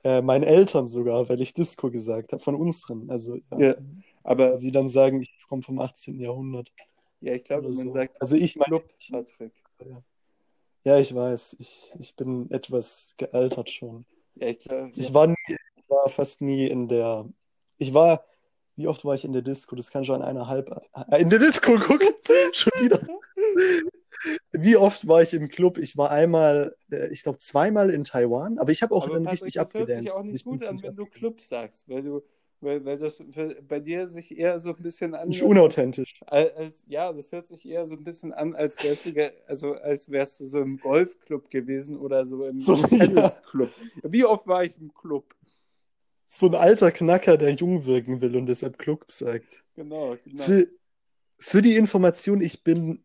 äh, 0.04 0.22
meinen 0.22 0.44
Eltern 0.44 0.88
sogar, 0.88 1.30
weil 1.30 1.42
ich 1.42 1.54
Disco 1.54 1.89
gesagt 1.89 2.34
habe, 2.34 2.42
von 2.42 2.56
unseren. 2.56 3.10
Also, 3.10 3.38
ja. 3.52 3.60
ja, 3.60 3.76
aber 4.24 4.60
sie 4.60 4.72
dann 4.72 4.89
sagen, 4.89 5.22
ich 5.22 5.48
komme 5.48 5.62
vom 5.62 5.80
18. 5.80 6.20
Jahrhundert. 6.20 6.72
ja, 7.22 7.34
ich 7.34 7.44
glaube, 7.44 7.63
man 7.63 7.74
so. 7.74 7.92
sagt 7.94 8.22
Also 8.22 8.36
ich 8.36 8.56
meine, 8.56 8.82
Patrick. 9.12 9.54
ja, 10.84 11.00
ich 11.00 11.13
weiß, 11.16 11.56
ich, 11.60 11.94
ich 12.00 12.16
bin 12.16 12.50
etwas 12.52 13.16
gealtert 13.18 13.70
schon. 13.70 14.06
Ja, 14.36 14.48
ich 14.48 14.60
glaube, 14.60 14.92
Ich 14.96 15.13
war 15.13 15.28
nie, 15.28 15.36
ich 15.48 15.89
war 15.89 16.10
fast 16.10 16.42
nie 16.42 16.68
in 16.68 16.88
der, 16.88 17.28
ich 17.78 17.94
war, 17.94 18.26
wie 18.76 18.88
oft 18.88 19.06
war 19.06 19.13
ich 19.13 19.26
in 19.26 19.34
der 19.34 19.42
Disco? 19.44 19.76
Das 19.76 19.92
kann 19.92 20.04
schon 20.04 20.22
eine 20.22 20.48
halb, 20.48 20.70
äh, 21.10 21.22
in 21.22 21.30
der 21.30 21.39
Disco, 21.39 21.78
guck, 21.80 22.02
schon 22.54 22.72
wieder. 22.80 23.00
Wie 24.52 24.78
oft 24.78 25.08
war 25.08 25.22
ich 25.22 25.34
im 25.34 25.50
Club? 25.50 25.78
Ich 25.78 25.98
war 25.98 26.10
einmal, 26.12 26.76
äh, 26.92 27.08
ich 27.10 27.24
glaube 27.24 27.39
zweimal 27.39 27.89
in 27.89 28.04
Taiwan, 28.04 28.58
aber 28.58 28.72
ich 28.72 28.82
habe 28.82 28.94
auch 28.96 29.06
Aber 29.06 29.16
dann 29.16 29.24
Patrick, 29.24 29.42
richtig 29.42 29.56
das 29.56 29.74
hört 29.74 29.92
sich 29.92 29.98
abgedanced. 29.98 30.18
auch 30.18 30.24
nicht 30.24 30.36
Ich 30.36 30.44
gut 30.46 30.63
an, 30.63 30.82
wenn 30.82 30.96
du 30.96 31.04
abgedanced. 31.04 31.13
Club 31.20 31.42
sagst, 31.42 31.89
weil 31.89 32.04
du, 32.04 32.22
weil, 32.62 32.86
weil 32.86 32.98
das 32.98 33.22
bei 33.68 33.80
dir 33.80 34.08
sich 34.08 34.38
eher 34.38 34.60
so 34.60 34.70
ein 34.70 34.82
bisschen 34.82 35.12
Nicht 35.12 35.42
anhört, 35.44 35.44
unauthentisch. 35.44 36.22
als, 36.26 36.56
als 36.56 36.84
ja, 36.88 37.12
das 37.12 37.32
hört 37.32 37.48
sich 37.48 37.66
eher 37.68 37.86
so 37.86 37.96
ein 37.96 38.04
bisschen 38.04 38.32
an, 38.34 38.56
als 38.56 38.82
wärst 38.82 39.06
du, 39.06 39.34
also 39.48 39.74
als 39.74 40.10
wärst 40.10 40.39
du 40.39 40.46
so 40.48 40.62
im 40.62 40.80
Golfclub 40.80 41.50
gewesen 41.50 41.98
oder 41.98 42.26
so 42.26 42.46
im 42.46 42.60
So, 42.60 42.76
ja. 42.88 42.88
Tennisclub. 42.88 43.70
Wie 44.04 44.24
oft 44.26 44.48
war 44.48 44.63
ich 44.63 44.78
im 44.80 44.94
Club? 44.94 45.36
So 46.26 46.48
ein 46.48 46.56
alter 46.56 46.92
Knacker, 46.92 47.38
der 47.38 47.52
jung 47.52 47.86
wirken 47.86 48.22
will 48.22 48.36
und 48.36 48.48
deshalb 48.48 48.78
Club 48.80 49.06
sagt. 49.08 49.63
Genau, 49.76 50.16
genau. 50.24 50.44
Für, 50.44 50.68
für 51.38 51.62
die 51.62 51.76
Information, 51.76 52.42
ich 52.42 52.63
bin, 52.63 53.03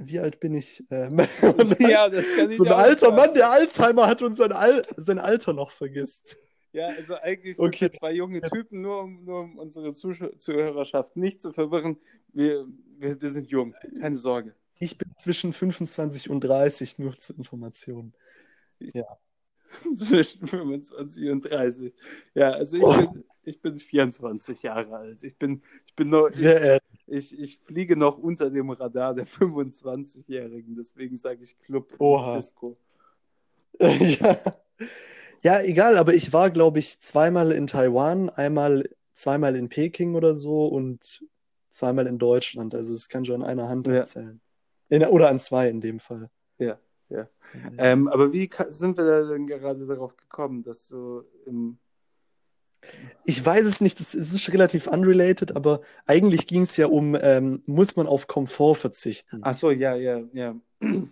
wie 0.00 0.18
alt 0.18 0.40
bin 0.40 0.54
ich? 0.54 0.84
Ähm, 0.90 1.18
Ja, 1.78 2.08
das 2.08 2.24
kann 2.36 2.50
ich 2.50 2.56
so 2.56 2.64
ein 2.64 2.72
alter 2.72 2.98
sagen. 3.06 3.16
Mann, 3.16 3.34
der 3.34 3.50
Alzheimer 3.50 4.06
hat 4.06 4.22
und 4.22 4.34
sein, 4.34 4.52
Al 4.52 4.82
sein 4.96 5.18
Alter 5.18 5.52
noch 5.52 5.70
vergisst. 5.70 6.38
Ja, 6.72 6.86
also 6.86 7.16
eigentlich 7.16 7.56
sind 7.56 7.66
Okay. 7.66 7.90
wir 7.92 7.92
zwei 7.92 8.12
junge 8.12 8.40
Typen, 8.40 8.80
nur 8.80 9.02
um, 9.02 9.24
nur 9.24 9.40
um 9.40 9.58
unsere 9.58 9.92
Zusch 9.92 10.22
Zuhörerschaft 10.38 11.16
nicht 11.16 11.40
zu 11.40 11.52
verwirren. 11.52 11.98
Wir, 12.32 12.66
wir, 12.98 13.20
wir 13.20 13.30
sind 13.30 13.48
jung, 13.50 13.74
keine 14.00 14.16
Sorge. 14.16 14.54
Ich 14.78 14.96
bin 14.98 15.10
zwischen 15.16 15.52
25 15.52 16.30
und 16.30 16.40
30, 16.40 16.98
nur 16.98 17.12
zur 17.18 17.36
Information. 17.38 18.14
Zwischen 19.94 20.46
25 20.46 21.30
und 21.30 21.44
30. 21.44 21.92
Ja, 22.34 22.50
also 22.52 22.76
ich, 22.76 22.82
Oh. 22.82 22.92
bin, 22.94 23.24
ich 23.44 23.60
bin 23.60 23.76
24 23.78 24.62
Jahre 24.62 24.96
alt. 24.96 25.22
Ich 25.22 25.36
bin, 25.38 25.62
ich 25.86 25.94
bin 25.94 26.10
noch, 26.10 26.30
Sehr 26.30 26.60
ehrlich. 26.60 26.82
Ich, 27.12 27.38
ich 27.38 27.58
fliege 27.58 27.96
noch 27.96 28.18
unter 28.18 28.50
dem 28.50 28.70
Radar 28.70 29.14
der 29.14 29.26
25-Jährigen. 29.26 30.74
Deswegen 30.74 31.16
sage 31.16 31.42
ich 31.42 31.58
Club 31.60 31.94
Oha. 31.98 32.36
Disco. 32.36 32.76
ja. 33.80 34.36
ja, 35.42 35.60
egal, 35.62 35.98
aber 35.98 36.14
ich 36.14 36.32
war, 36.32 36.50
glaube 36.50 36.78
ich, 36.78 37.00
zweimal 37.00 37.52
in 37.52 37.66
Taiwan, 37.66 38.30
einmal, 38.30 38.88
zweimal 39.12 39.56
in 39.56 39.68
Peking 39.68 40.14
oder 40.14 40.34
so 40.34 40.66
und 40.66 41.24
zweimal 41.70 42.06
in 42.06 42.18
Deutschland. 42.18 42.74
Also 42.74 42.94
es 42.94 43.08
kann 43.08 43.24
schon 43.24 43.42
an 43.42 43.48
einer 43.48 43.68
Hand 43.68 43.86
Ja. 43.86 44.04
zählen. 44.04 44.40
In, 44.88 45.04
oder 45.04 45.28
an 45.28 45.38
zwei 45.38 45.68
in 45.68 45.80
dem 45.80 46.00
Fall. 46.00 46.30
Ja, 46.58 46.78
ja. 47.08 47.28
Ähm, 47.76 48.08
aber 48.08 48.32
wie 48.32 48.48
sind 48.68 48.96
wir 48.96 49.04
da 49.04 49.22
denn 49.28 49.46
gerade 49.46 49.86
darauf 49.86 50.16
gekommen, 50.16 50.62
dass 50.62 50.88
du 50.88 51.24
im. 51.44 51.78
Ich 53.24 53.44
weiß 53.44 53.64
es 53.66 53.80
nicht, 53.80 54.00
es 54.00 54.14
ist 54.14 54.52
relativ 54.52 54.86
unrelated, 54.86 55.54
aber 55.54 55.82
eigentlich 56.06 56.46
ging 56.46 56.62
es 56.62 56.76
ja 56.76 56.86
um, 56.86 57.16
ähm, 57.20 57.62
muss 57.66 57.96
man 57.96 58.06
auf 58.06 58.26
Komfort 58.26 58.76
verzichten? 58.76 59.40
Ach 59.42 59.54
so, 59.54 59.70
ja, 59.70 59.94
ja, 59.94 60.22
ja. 60.32 60.56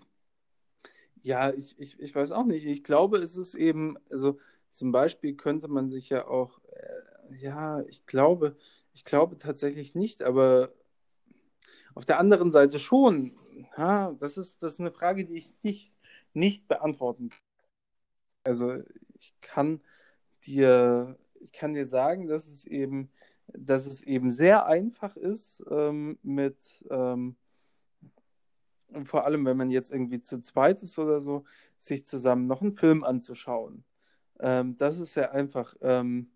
Ja, 1.22 1.52
ich, 1.52 1.78
ich, 1.78 2.00
ich 2.00 2.14
weiß 2.14 2.32
auch 2.32 2.46
nicht. 2.46 2.64
Ich 2.64 2.82
glaube, 2.82 3.18
es 3.18 3.36
ist 3.36 3.54
eben, 3.54 3.98
also 4.10 4.38
zum 4.72 4.90
Beispiel 4.90 5.34
könnte 5.36 5.68
man 5.68 5.86
sich 5.86 6.08
ja 6.08 6.26
auch, 6.26 6.60
äh, 6.72 7.36
ja, 7.42 7.82
ich 7.82 8.06
glaube, 8.06 8.56
ich 8.94 9.04
glaube 9.04 9.36
tatsächlich 9.36 9.94
nicht, 9.94 10.22
aber 10.22 10.72
auf 11.94 12.04
der 12.04 12.18
anderen 12.18 12.50
Seite 12.50 12.78
schon. 12.78 13.36
Ha, 13.76 14.16
das 14.18 14.38
ist, 14.38 14.62
das 14.62 14.74
ist 14.74 14.80
eine 14.80 14.92
Frage, 14.92 15.24
die 15.24 15.36
ich 15.36 15.52
nicht, 15.62 15.96
nicht 16.32 16.68
beantworten 16.68 17.28
kann. 17.28 17.38
Also 18.44 18.82
ich 19.18 19.34
kann 19.40 19.80
dir, 20.44 21.18
ich 21.40 21.52
kann 21.52 21.74
dir 21.74 21.86
sagen, 21.86 22.26
dass 22.28 22.48
es 22.48 22.64
eben, 22.66 23.10
dass 23.48 23.86
es 23.86 24.00
eben 24.02 24.30
sehr 24.30 24.66
einfach 24.66 25.16
ist, 25.16 25.64
ähm, 25.70 26.18
mit 26.22 26.84
ähm, 26.90 27.36
vor 29.04 29.24
allem, 29.24 29.44
wenn 29.46 29.56
man 29.56 29.70
jetzt 29.70 29.92
irgendwie 29.92 30.20
zu 30.20 30.40
zweit 30.40 30.82
ist 30.82 30.98
oder 30.98 31.20
so, 31.20 31.44
sich 31.78 32.06
zusammen 32.06 32.46
noch 32.46 32.62
einen 32.62 32.72
Film 32.72 33.04
anzuschauen. 33.04 33.84
Ähm, 34.40 34.76
das 34.76 34.98
ist 35.00 35.14
sehr 35.14 35.32
einfach. 35.32 35.76
Ähm, 35.80 36.30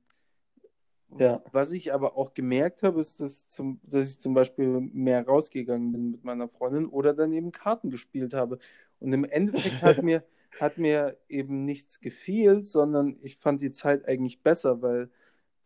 Ja. 1.16 1.42
Was 1.52 1.72
ich 1.72 1.92
aber 1.92 2.16
auch 2.16 2.34
gemerkt 2.34 2.82
habe, 2.82 3.00
ist, 3.00 3.20
dass, 3.20 3.46
zum, 3.48 3.80
dass 3.84 4.10
ich 4.10 4.18
zum 4.20 4.34
Beispiel 4.34 4.80
mehr 4.92 5.24
rausgegangen 5.24 5.92
bin 5.92 6.10
mit 6.12 6.24
meiner 6.24 6.48
Freundin 6.48 6.86
oder 6.86 7.14
dann 7.14 7.32
eben 7.32 7.52
Karten 7.52 7.90
gespielt 7.90 8.34
habe. 8.34 8.58
Und 9.00 9.12
im 9.12 9.24
Endeffekt 9.24 9.82
hat 9.82 10.02
mir, 10.02 10.24
hat 10.60 10.78
mir 10.78 11.18
eben 11.28 11.64
nichts 11.64 12.00
gefehlt, 12.00 12.66
sondern 12.66 13.18
ich 13.22 13.36
fand 13.36 13.60
die 13.60 13.72
Zeit 13.72 14.06
eigentlich 14.06 14.42
besser, 14.42 14.82
weil 14.82 15.10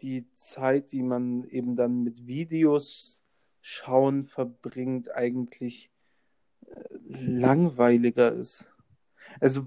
die 0.00 0.30
Zeit, 0.34 0.92
die 0.92 1.02
man 1.02 1.44
eben 1.44 1.76
dann 1.76 2.02
mit 2.02 2.26
Videos 2.26 3.22
schauen 3.60 4.26
verbringt, 4.26 5.10
eigentlich 5.14 5.90
äh, 6.66 6.84
langweiliger 7.08 8.32
ist. 8.32 8.68
Also, 9.40 9.62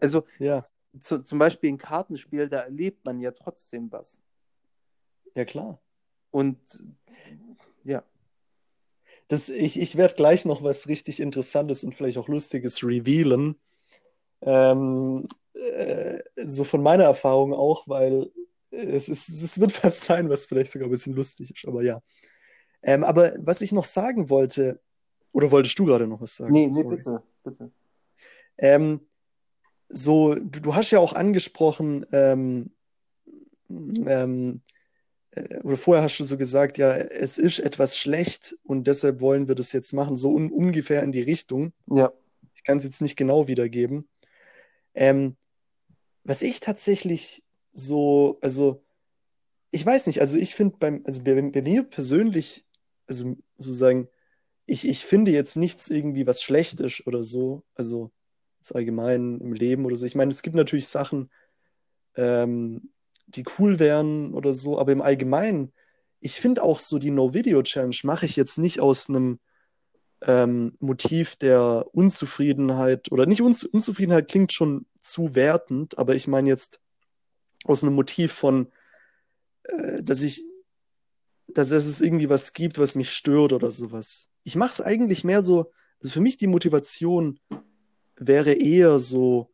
also 0.00 0.26
Ja, 0.38 0.66
zu, 1.00 1.22
zum 1.22 1.38
Beispiel 1.38 1.70
ein 1.72 1.78
Kartenspiel, 1.78 2.48
da 2.48 2.60
erlebt 2.60 3.04
man 3.04 3.20
ja 3.20 3.32
trotzdem 3.32 3.92
was. 3.92 4.20
ja 5.34 5.44
klar. 5.44 5.80
Und 6.30 6.58
ja, 7.84 8.04
Das, 9.28 9.48
ich 9.48 9.78
ich 9.80 9.96
werde 9.96 10.14
gleich 10.14 10.44
noch 10.44 10.62
was 10.62 10.88
richtig 10.88 11.20
Interessantes 11.20 11.84
und 11.84 11.94
vielleicht 11.94 12.18
auch 12.18 12.28
Lustiges 12.28 12.82
revealen. 12.82 13.56
Ähm, 14.42 15.26
äh, 15.54 16.18
so 16.36 16.64
von 16.64 16.82
meiner 16.82 17.04
Erfahrung 17.04 17.52
auch, 17.52 17.86
weil 17.88 18.30
es 18.70 19.08
ist, 19.08 19.28
es 19.28 19.60
wird 19.60 19.72
was 19.84 20.04
sein, 20.04 20.28
was 20.28 20.46
vielleicht 20.46 20.70
sogar 20.70 20.88
ein 20.88 20.92
bisschen 20.92 21.14
lustig 21.14 21.50
ist, 21.50 21.66
aber 21.66 21.82
ja. 21.82 22.02
Ähm, 22.82 23.04
aber 23.04 23.34
was 23.38 23.60
ich 23.60 23.72
noch 23.72 23.84
sagen 23.84 24.30
wollte, 24.30 24.80
oder 25.32 25.50
wolltest 25.50 25.78
du 25.78 25.84
gerade 25.84 26.06
noch 26.06 26.20
was 26.20 26.36
sagen? 26.36 26.52
nee, 26.52 26.66
nee, 26.66 26.72
Sorry. 26.72 26.96
bitte, 26.96 27.22
bitte. 27.44 27.70
Ähm, 28.58 29.00
so, 29.88 30.34
du, 30.34 30.60
du 30.60 30.74
hast 30.74 30.90
ja 30.90 30.98
auch 30.98 31.12
angesprochen, 31.12 32.06
ähm, 32.12 32.70
ähm, 33.68 34.62
äh, 35.32 35.58
oder 35.58 35.76
vorher 35.76 36.04
hast 36.04 36.18
du 36.18 36.24
so 36.24 36.36
gesagt, 36.36 36.78
ja, 36.78 36.90
es 36.90 37.38
ist 37.38 37.58
etwas 37.58 37.96
schlecht 37.96 38.56
und 38.62 38.86
deshalb 38.86 39.20
wollen 39.20 39.48
wir 39.48 39.54
das 39.54 39.72
jetzt 39.72 39.92
machen, 39.92 40.16
so 40.16 40.32
un 40.32 40.50
ungefähr 40.50 41.02
in 41.02 41.12
die 41.12 41.22
Richtung. 41.22 41.72
Ja, 41.86 42.12
Ich 42.54 42.64
kann 42.64 42.78
es 42.78 42.84
jetzt 42.84 43.02
nicht 43.02 43.16
genau 43.16 43.48
wiedergeben. 43.48 44.08
Ähm, 44.94 45.36
was 46.24 46.42
ich 46.42 46.60
tatsächlich 46.60 47.42
so, 47.72 48.38
also 48.40 48.82
ich 49.70 49.84
weiß 49.84 50.06
nicht, 50.06 50.20
also 50.20 50.36
ich 50.36 50.54
finde 50.54 50.76
beim, 50.78 51.02
also 51.04 51.22
bei, 51.22 51.40
bei 51.40 51.62
mir 51.62 51.82
persönlich, 51.84 52.66
also 53.06 53.36
sozusagen, 53.58 54.08
ich, 54.66 54.86
ich 54.86 55.04
finde 55.04 55.30
jetzt 55.30 55.56
nichts 55.56 55.88
irgendwie, 55.90 56.26
was 56.26 56.42
schlecht 56.42 56.80
ist 56.80 57.06
oder 57.06 57.24
so, 57.24 57.62
also 57.74 58.10
jetzt 58.58 58.74
allgemein 58.74 59.40
im 59.40 59.52
Leben 59.52 59.84
oder 59.84 59.96
so. 59.96 60.06
Ich 60.06 60.14
meine, 60.14 60.30
es 60.30 60.42
gibt 60.42 60.56
natürlich 60.56 60.88
Sachen, 60.88 61.30
ähm, 62.16 62.90
die 63.26 63.44
cool 63.58 63.78
wären 63.78 64.34
oder 64.34 64.52
so, 64.52 64.78
aber 64.78 64.92
im 64.92 65.02
Allgemeinen, 65.02 65.72
ich 66.20 66.40
finde 66.40 66.62
auch 66.62 66.78
so 66.78 66.98
die 66.98 67.10
No-Video-Challenge 67.10 67.96
mache 68.02 68.26
ich 68.26 68.36
jetzt 68.36 68.58
nicht 68.58 68.80
aus 68.80 69.08
einem 69.08 69.38
ähm, 70.22 70.76
Motiv 70.80 71.36
der 71.36 71.86
Unzufriedenheit 71.92 73.10
oder 73.10 73.26
nicht 73.26 73.42
Unz 73.42 73.62
Unzufriedenheit 73.64 74.28
klingt 74.28 74.52
schon 74.52 74.86
zu 74.98 75.34
wertend, 75.34 75.98
aber 75.98 76.14
ich 76.14 76.28
meine 76.28 76.48
jetzt 76.48 76.80
aus 77.64 77.82
einem 77.82 77.94
Motiv 77.94 78.32
von, 78.32 78.70
äh, 79.64 80.02
dass 80.02 80.22
ich 80.22 80.44
dass 81.52 81.70
es 81.70 82.00
irgendwie 82.00 82.30
was 82.30 82.52
gibt, 82.52 82.78
was 82.78 82.94
mich 82.94 83.10
stört 83.10 83.52
oder 83.52 83.70
sowas. 83.70 84.30
Ich 84.44 84.54
mache 84.54 84.70
es 84.70 84.80
eigentlich 84.80 85.24
mehr 85.24 85.42
so, 85.42 85.72
also 86.00 86.12
für 86.12 86.20
mich 86.20 86.36
die 86.36 86.46
Motivation 86.46 87.40
wäre 88.16 88.52
eher 88.52 88.98
so, 88.98 89.50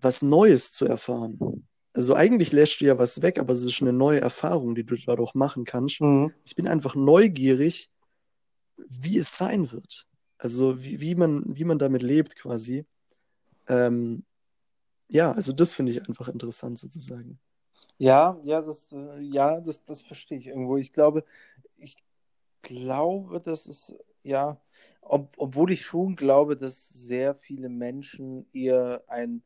was 0.00 0.22
Neues 0.22 0.72
zu 0.72 0.86
erfahren. 0.86 1.66
Also 1.92 2.14
eigentlich 2.14 2.52
lässt 2.52 2.80
du 2.80 2.84
ja 2.84 2.98
was 2.98 3.22
weg, 3.22 3.38
aber 3.38 3.52
es 3.52 3.64
ist 3.64 3.82
eine 3.82 3.92
neue 3.92 4.20
Erfahrung, 4.20 4.74
die 4.74 4.84
du 4.84 4.96
dadurch 5.04 5.34
machen 5.34 5.64
kannst. 5.64 6.00
Mhm. 6.00 6.32
Ich 6.44 6.54
bin 6.54 6.68
einfach 6.68 6.94
neugierig, 6.94 7.90
wie 8.88 9.18
es 9.18 9.36
sein 9.36 9.70
wird. 9.72 10.06
Also 10.38 10.82
wie, 10.82 11.00
wie 11.00 11.14
man, 11.14 11.44
wie 11.46 11.64
man 11.64 11.78
damit 11.78 12.02
lebt 12.02 12.36
quasi. 12.36 12.86
Ähm, 13.68 14.24
ja, 15.08 15.32
also 15.32 15.52
das 15.52 15.74
finde 15.74 15.92
ich 15.92 16.08
einfach 16.08 16.28
interessant 16.28 16.78
sozusagen. 16.78 17.38
Ja, 17.98 18.40
ja, 18.44 18.62
das, 18.62 18.88
ja, 19.20 19.60
das, 19.60 19.84
das 19.84 20.00
verstehe 20.00 20.38
ich 20.38 20.46
irgendwo. 20.46 20.76
Ich 20.78 20.92
glaube, 20.92 21.24
ich 21.76 21.96
glaube, 22.62 23.40
das 23.40 23.66
ist, 23.66 23.94
ja, 24.22 24.60
ob, 25.02 25.34
obwohl 25.36 25.72
ich 25.72 25.84
schon 25.84 26.16
glaube, 26.16 26.56
dass 26.56 26.88
sehr 26.88 27.34
viele 27.34 27.68
Menschen 27.68 28.46
eher 28.52 29.02
ein 29.08 29.42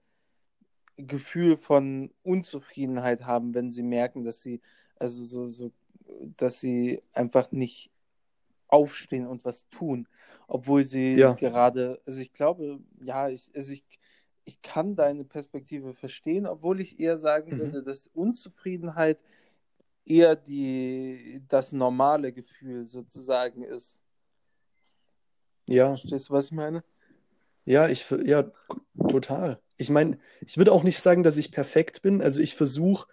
Gefühl 0.97 1.57
von 1.57 2.13
Unzufriedenheit 2.23 3.25
haben, 3.25 3.55
wenn 3.55 3.73
sie 3.73 3.83
merken, 3.83 4.25
dass 4.25 4.41
sie, 4.43 4.61
also 4.97 5.25
so, 5.25 5.51
so, 5.51 5.73
dass 6.37 6.61
sie 6.61 7.03
einfach 7.13 7.51
nicht 7.51 7.91
aufstehen 8.75 9.27
und 9.27 9.45
was 9.45 9.69
tun, 9.71 10.09
obwohl 10.49 10.85
sie 10.85 11.17
Ja. 11.19 11.35
gerade, 11.37 12.01
also 12.07 12.21
ich 12.21 12.33
glaube, 12.33 12.81
ja, 13.01 13.29
ich, 13.29 13.51
also 13.55 13.73
ich, 13.73 13.85
ich 14.45 14.61
kann 14.63 14.97
deine 14.97 15.25
Perspektive 15.25 15.95
verstehen, 15.95 16.47
obwohl 16.47 16.81
ich 16.81 16.99
eher 17.01 17.19
sagen 17.19 17.53
Mhm. 17.53 17.59
würde, 17.59 17.83
dass 17.85 18.09
Unzufriedenheit 18.09 19.23
eher 20.07 20.37
die, 20.37 21.43
das 21.49 21.73
normale 21.73 22.33
Gefühl 22.33 22.87
sozusagen 22.87 23.63
ist. 23.63 24.03
Ja, 25.67 25.97
Verstehst 25.97 26.29
du, 26.29 26.33
was 26.35 26.47
ich 26.47 26.53
meine? 26.53 26.85
ja, 27.65 27.89
ich, 27.89 28.09
ja, 28.25 28.51
total. 29.09 29.61
Ich 29.77 29.91
meine, 29.91 30.19
ich 30.47 30.57
würde 30.59 30.73
auch 30.73 30.83
nicht 30.85 30.99
sagen, 31.01 31.23
dass 31.23 31.37
ich 31.37 31.51
perfekt 31.53 32.03
bin. 32.03 32.21
Also 32.23 32.41
ich 32.41 32.55
versuche 32.55 33.07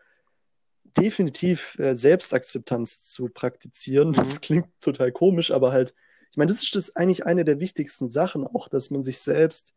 definitiv 0.97 1.77
äh, 1.79 1.93
Selbstakzeptanz 1.95 3.05
zu 3.05 3.29
praktizieren. 3.29 4.13
Das 4.13 4.35
Mhm. 4.35 4.41
klingt 4.41 4.67
total 4.81 5.11
komisch, 5.11 5.51
aber 5.51 5.71
halt, 5.71 5.93
ich 6.31 6.37
meine, 6.37 6.51
das 6.51 6.61
ist 6.63 6.75
das 6.75 6.95
eigentlich 6.95 7.25
eine 7.25 7.43
der 7.45 7.59
wichtigsten 7.59 8.07
Sachen 8.07 8.45
auch, 8.47 8.67
dass 8.67 8.89
man 8.91 9.03
sich 9.03 9.19
selbst 9.19 9.73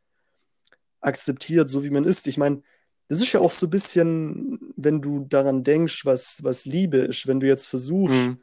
akzeptiert, 1.00 1.68
so 1.68 1.84
wie 1.84 1.90
man 1.90 2.04
ist. 2.04 2.26
Ich 2.26 2.38
meine, 2.38 2.62
das 3.08 3.20
ist 3.20 3.32
ja 3.32 3.40
auch 3.40 3.50
so 3.50 3.66
ein 3.66 3.70
bisschen, 3.70 4.58
wenn 4.76 5.02
du 5.02 5.26
daran 5.28 5.62
denkst, 5.64 6.04
was, 6.06 6.42
was 6.42 6.64
Liebe 6.64 6.98
ist, 6.98 7.26
wenn 7.26 7.40
du 7.40 7.46
jetzt 7.46 7.66
versuchst, 7.66 8.14
Mhm. 8.14 8.38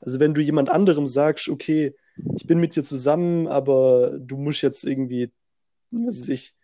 also 0.00 0.20
wenn 0.20 0.34
du 0.34 0.40
jemand 0.40 0.70
anderem 0.70 1.06
sagst, 1.06 1.48
okay, 1.48 1.94
ich 2.34 2.46
bin 2.46 2.58
mit 2.58 2.76
dir 2.76 2.82
zusammen, 2.82 3.46
aber 3.46 4.18
du 4.18 4.38
musst 4.38 4.62
jetzt 4.62 4.84
irgendwie, 4.84 5.30
was 5.90 6.20
weiß 6.22 6.28
ich, 6.28 6.54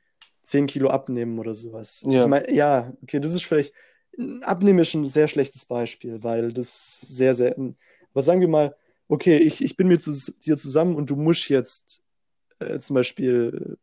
10 0.43 0.67
Kilo 0.67 0.89
abnehmen 0.89 1.39
oder 1.39 1.55
sowas. 1.55 2.05
Ja. 2.09 2.23
Ich 2.23 2.27
meine, 2.27 2.51
ja, 2.53 2.93
okay, 3.03 3.21
das 3.21 3.35
ist 3.35 3.45
vielleicht, 3.45 3.75
Abnehmen 4.43 4.81
ist 4.81 4.95
ein 4.95 5.07
sehr 5.07 5.29
schlechtes 5.29 5.67
Beispiel, 5.67 6.23
weil 6.23 6.53
das 6.53 7.01
sehr, 7.01 7.35
sehr, 7.35 7.57
aber 7.57 8.23
sagen 8.23 8.41
wir 8.41 8.49
mal, 8.49 8.77
okay, 9.09 9.37
ich, 9.37 9.63
ich 9.63 9.77
bin 9.77 9.89
mit 9.89 10.05
dir 10.07 10.57
zusammen 10.57 10.97
und 10.97 11.11
du 11.11 11.17
musst 11.17 11.49
jetzt 11.49 12.03
äh, 12.59 12.79
zum 12.79 12.95
Beispiel 12.95 13.79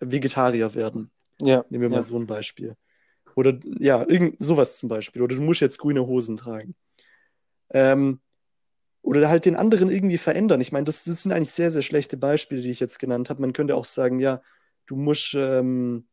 Vegetarier 0.00 0.74
werden. 0.74 1.10
Ja, 1.40 1.64
Nehmen 1.68 1.82
wir 1.82 1.88
mal 1.90 1.96
ja. 1.96 2.02
so 2.02 2.18
ein 2.18 2.26
Beispiel. 2.26 2.76
Oder 3.34 3.58
ja, 3.78 4.06
irgend 4.06 4.36
sowas 4.42 4.78
zum 4.78 4.88
Beispiel. 4.88 5.22
Oder 5.22 5.36
du 5.36 5.42
musst 5.42 5.60
jetzt 5.60 5.78
grüne 5.78 6.06
Hosen 6.06 6.36
tragen. 6.36 6.74
Ähm, 7.70 8.20
oder 9.02 9.28
halt 9.28 9.44
den 9.44 9.56
anderen 9.56 9.90
irgendwie 9.90 10.18
verändern. 10.18 10.60
Ich 10.60 10.72
meine, 10.72 10.84
das, 10.84 11.04
das 11.04 11.22
sind 11.22 11.32
eigentlich 11.32 11.50
sehr, 11.50 11.70
sehr 11.70 11.82
schlechte 11.82 12.16
Beispiele, 12.16 12.62
die 12.62 12.70
ich 12.70 12.80
jetzt 12.80 12.98
genannt 12.98 13.28
habe. 13.28 13.40
Man 13.40 13.52
könnte 13.52 13.74
auch 13.74 13.84
sagen, 13.84 14.18
ja, 14.18 14.40
du 14.86 14.96
musst, 14.96 15.34
ähm, 15.34 16.06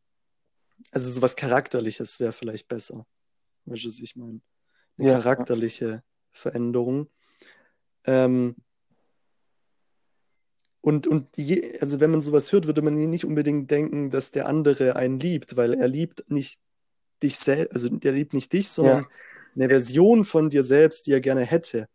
also 0.90 1.10
sowas 1.10 1.36
Charakterliches 1.36 2.20
wäre 2.20 2.32
vielleicht 2.32 2.68
besser. 2.68 3.06
Weißt 3.66 3.84
du, 3.84 3.88
was 3.88 4.00
ich 4.00 4.16
meine? 4.16 4.40
Eine 4.98 5.06
Ja, 5.08 5.20
charakterliche 5.20 6.02
Veränderung. 6.30 7.08
Ähm, 8.04 8.56
und, 10.80 11.06
und 11.06 11.36
je, 11.36 11.78
also 11.80 12.00
wenn 12.00 12.10
man 12.10 12.20
sowas 12.20 12.50
hört, 12.52 12.66
würde 12.66 12.82
man 12.82 12.94
nicht 12.94 13.24
unbedingt 13.24 13.70
denken, 13.70 14.10
dass 14.10 14.32
der 14.32 14.46
andere 14.48 14.96
einen 14.96 15.18
liebt, 15.20 15.56
weil 15.56 15.74
er 15.74 15.88
liebt 15.88 16.28
nicht 16.30 16.60
dich 17.22 17.36
selbst, 17.38 17.72
also 17.74 17.88
er 18.02 18.12
liebt 18.12 18.34
nicht 18.34 18.52
dich, 18.52 18.68
sondern 18.68 19.04
Ja. 19.04 19.08
eine 19.54 19.68
Version 19.68 20.24
von 20.24 20.50
dir 20.50 20.62
selbst, 20.62 21.06
die 21.06 21.12
er 21.12 21.20
gerne 21.20 21.44
hätte. 21.44 21.88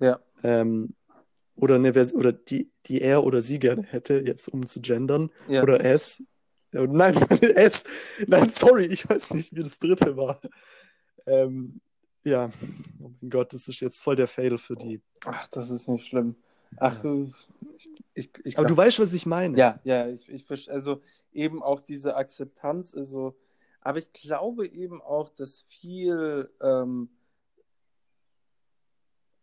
ja, 0.00 0.18
Ähm, 0.42 0.94
oder 1.56 1.76
eine 1.76 1.92
Vers 1.92 2.12
oder 2.14 2.32
die, 2.32 2.70
die 2.86 3.00
er 3.00 3.24
oder 3.24 3.40
sie 3.40 3.58
gerne 3.58 3.82
hätte, 3.84 4.20
jetzt 4.26 4.48
um 4.48 4.66
zu 4.66 4.80
gendern. 4.80 5.30
ja. 5.48 5.62
Oder 5.62 5.84
es. 5.84 6.22
Ja, 6.72 6.86
Nein, 6.86 7.14
es. 7.54 7.84
Nein, 8.26 8.48
sorry, 8.48 8.86
ich 8.86 9.08
weiß 9.08 9.32
nicht, 9.34 9.54
wie 9.54 9.62
das 9.62 9.78
dritte 9.78 10.16
war. 10.16 10.40
Ähm, 11.26 11.80
ja, 12.24 12.50
oh 13.00 13.10
mein 13.20 13.30
Gott, 13.30 13.52
das 13.52 13.68
ist 13.68 13.80
jetzt 13.80 14.02
voll 14.02 14.16
der 14.16 14.28
Fail 14.28 14.58
für 14.58 14.76
die. 14.76 15.00
Ach, 15.26 15.46
das 15.48 15.70
ist 15.70 15.88
nicht 15.88 16.06
schlimm. 16.06 16.36
Ach, 16.76 17.04
ich, 17.74 17.88
ich, 18.14 18.30
ich 18.44 18.58
Aber 18.58 18.66
du 18.66 18.76
weißt, 18.76 18.98
was 18.98 19.12
ich 19.12 19.26
meine. 19.26 19.56
Ja, 19.56 19.80
ja, 19.84 20.08
ich, 20.08 20.28
ich 20.28 20.44
verstehe, 20.44 20.74
also 20.74 21.00
eben 21.32 21.62
auch 21.62 21.80
diese 21.80 22.16
Akzeptanz, 22.16 22.94
also, 22.94 23.36
aber 23.80 23.98
ich 23.98 24.12
glaube 24.12 24.66
eben 24.66 25.00
auch, 25.00 25.28
dass 25.28 25.60
viel, 25.68 26.50
ähm, 26.62 27.10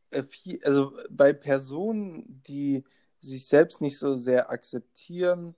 äh, 0.10 0.24
viel, 0.24 0.60
also 0.64 0.94
bei 1.10 1.34
Personen, 1.34 2.42
die 2.48 2.84
sich 3.20 3.48
selbst 3.48 3.82
nicht 3.82 3.98
so 3.98 4.16
sehr 4.16 4.50
akzeptieren, 4.50 5.56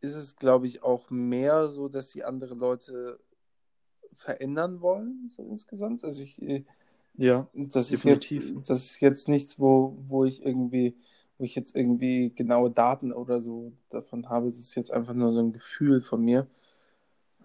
ist 0.00 0.14
es, 0.14 0.36
glaube 0.36 0.66
ich, 0.66 0.82
auch 0.82 1.10
mehr 1.10 1.68
so, 1.68 1.88
dass 1.88 2.10
sie 2.10 2.24
andere 2.24 2.54
Leute 2.54 3.20
verändern 4.16 4.80
wollen, 4.80 5.28
so 5.28 5.42
insgesamt. 5.42 6.04
Also 6.04 6.22
ich, 6.22 6.40
äh, 6.42 6.64
Ja, 7.16 7.48
das 7.54 7.90
ist 7.90 8.04
definitiv. 8.04 8.50
jetzt, 8.56 8.68
das 8.70 8.84
ist 8.84 9.00
jetzt 9.00 9.28
nichts, 9.28 9.58
wo, 9.58 9.96
wo 10.08 10.24
ich 10.24 10.44
irgendwie, 10.44 10.94
wo 11.38 11.44
ich 11.44 11.54
jetzt 11.54 11.74
irgendwie 11.76 12.30
genaue 12.30 12.70
Daten 12.70 13.12
oder 13.12 13.40
so 13.40 13.72
davon 13.90 14.28
habe. 14.28 14.48
Das 14.48 14.58
ist 14.58 14.74
jetzt 14.74 14.90
einfach 14.90 15.14
nur 15.14 15.32
so 15.32 15.40
ein 15.40 15.52
Gefühl 15.52 16.00
von 16.02 16.24
mir. 16.24 16.46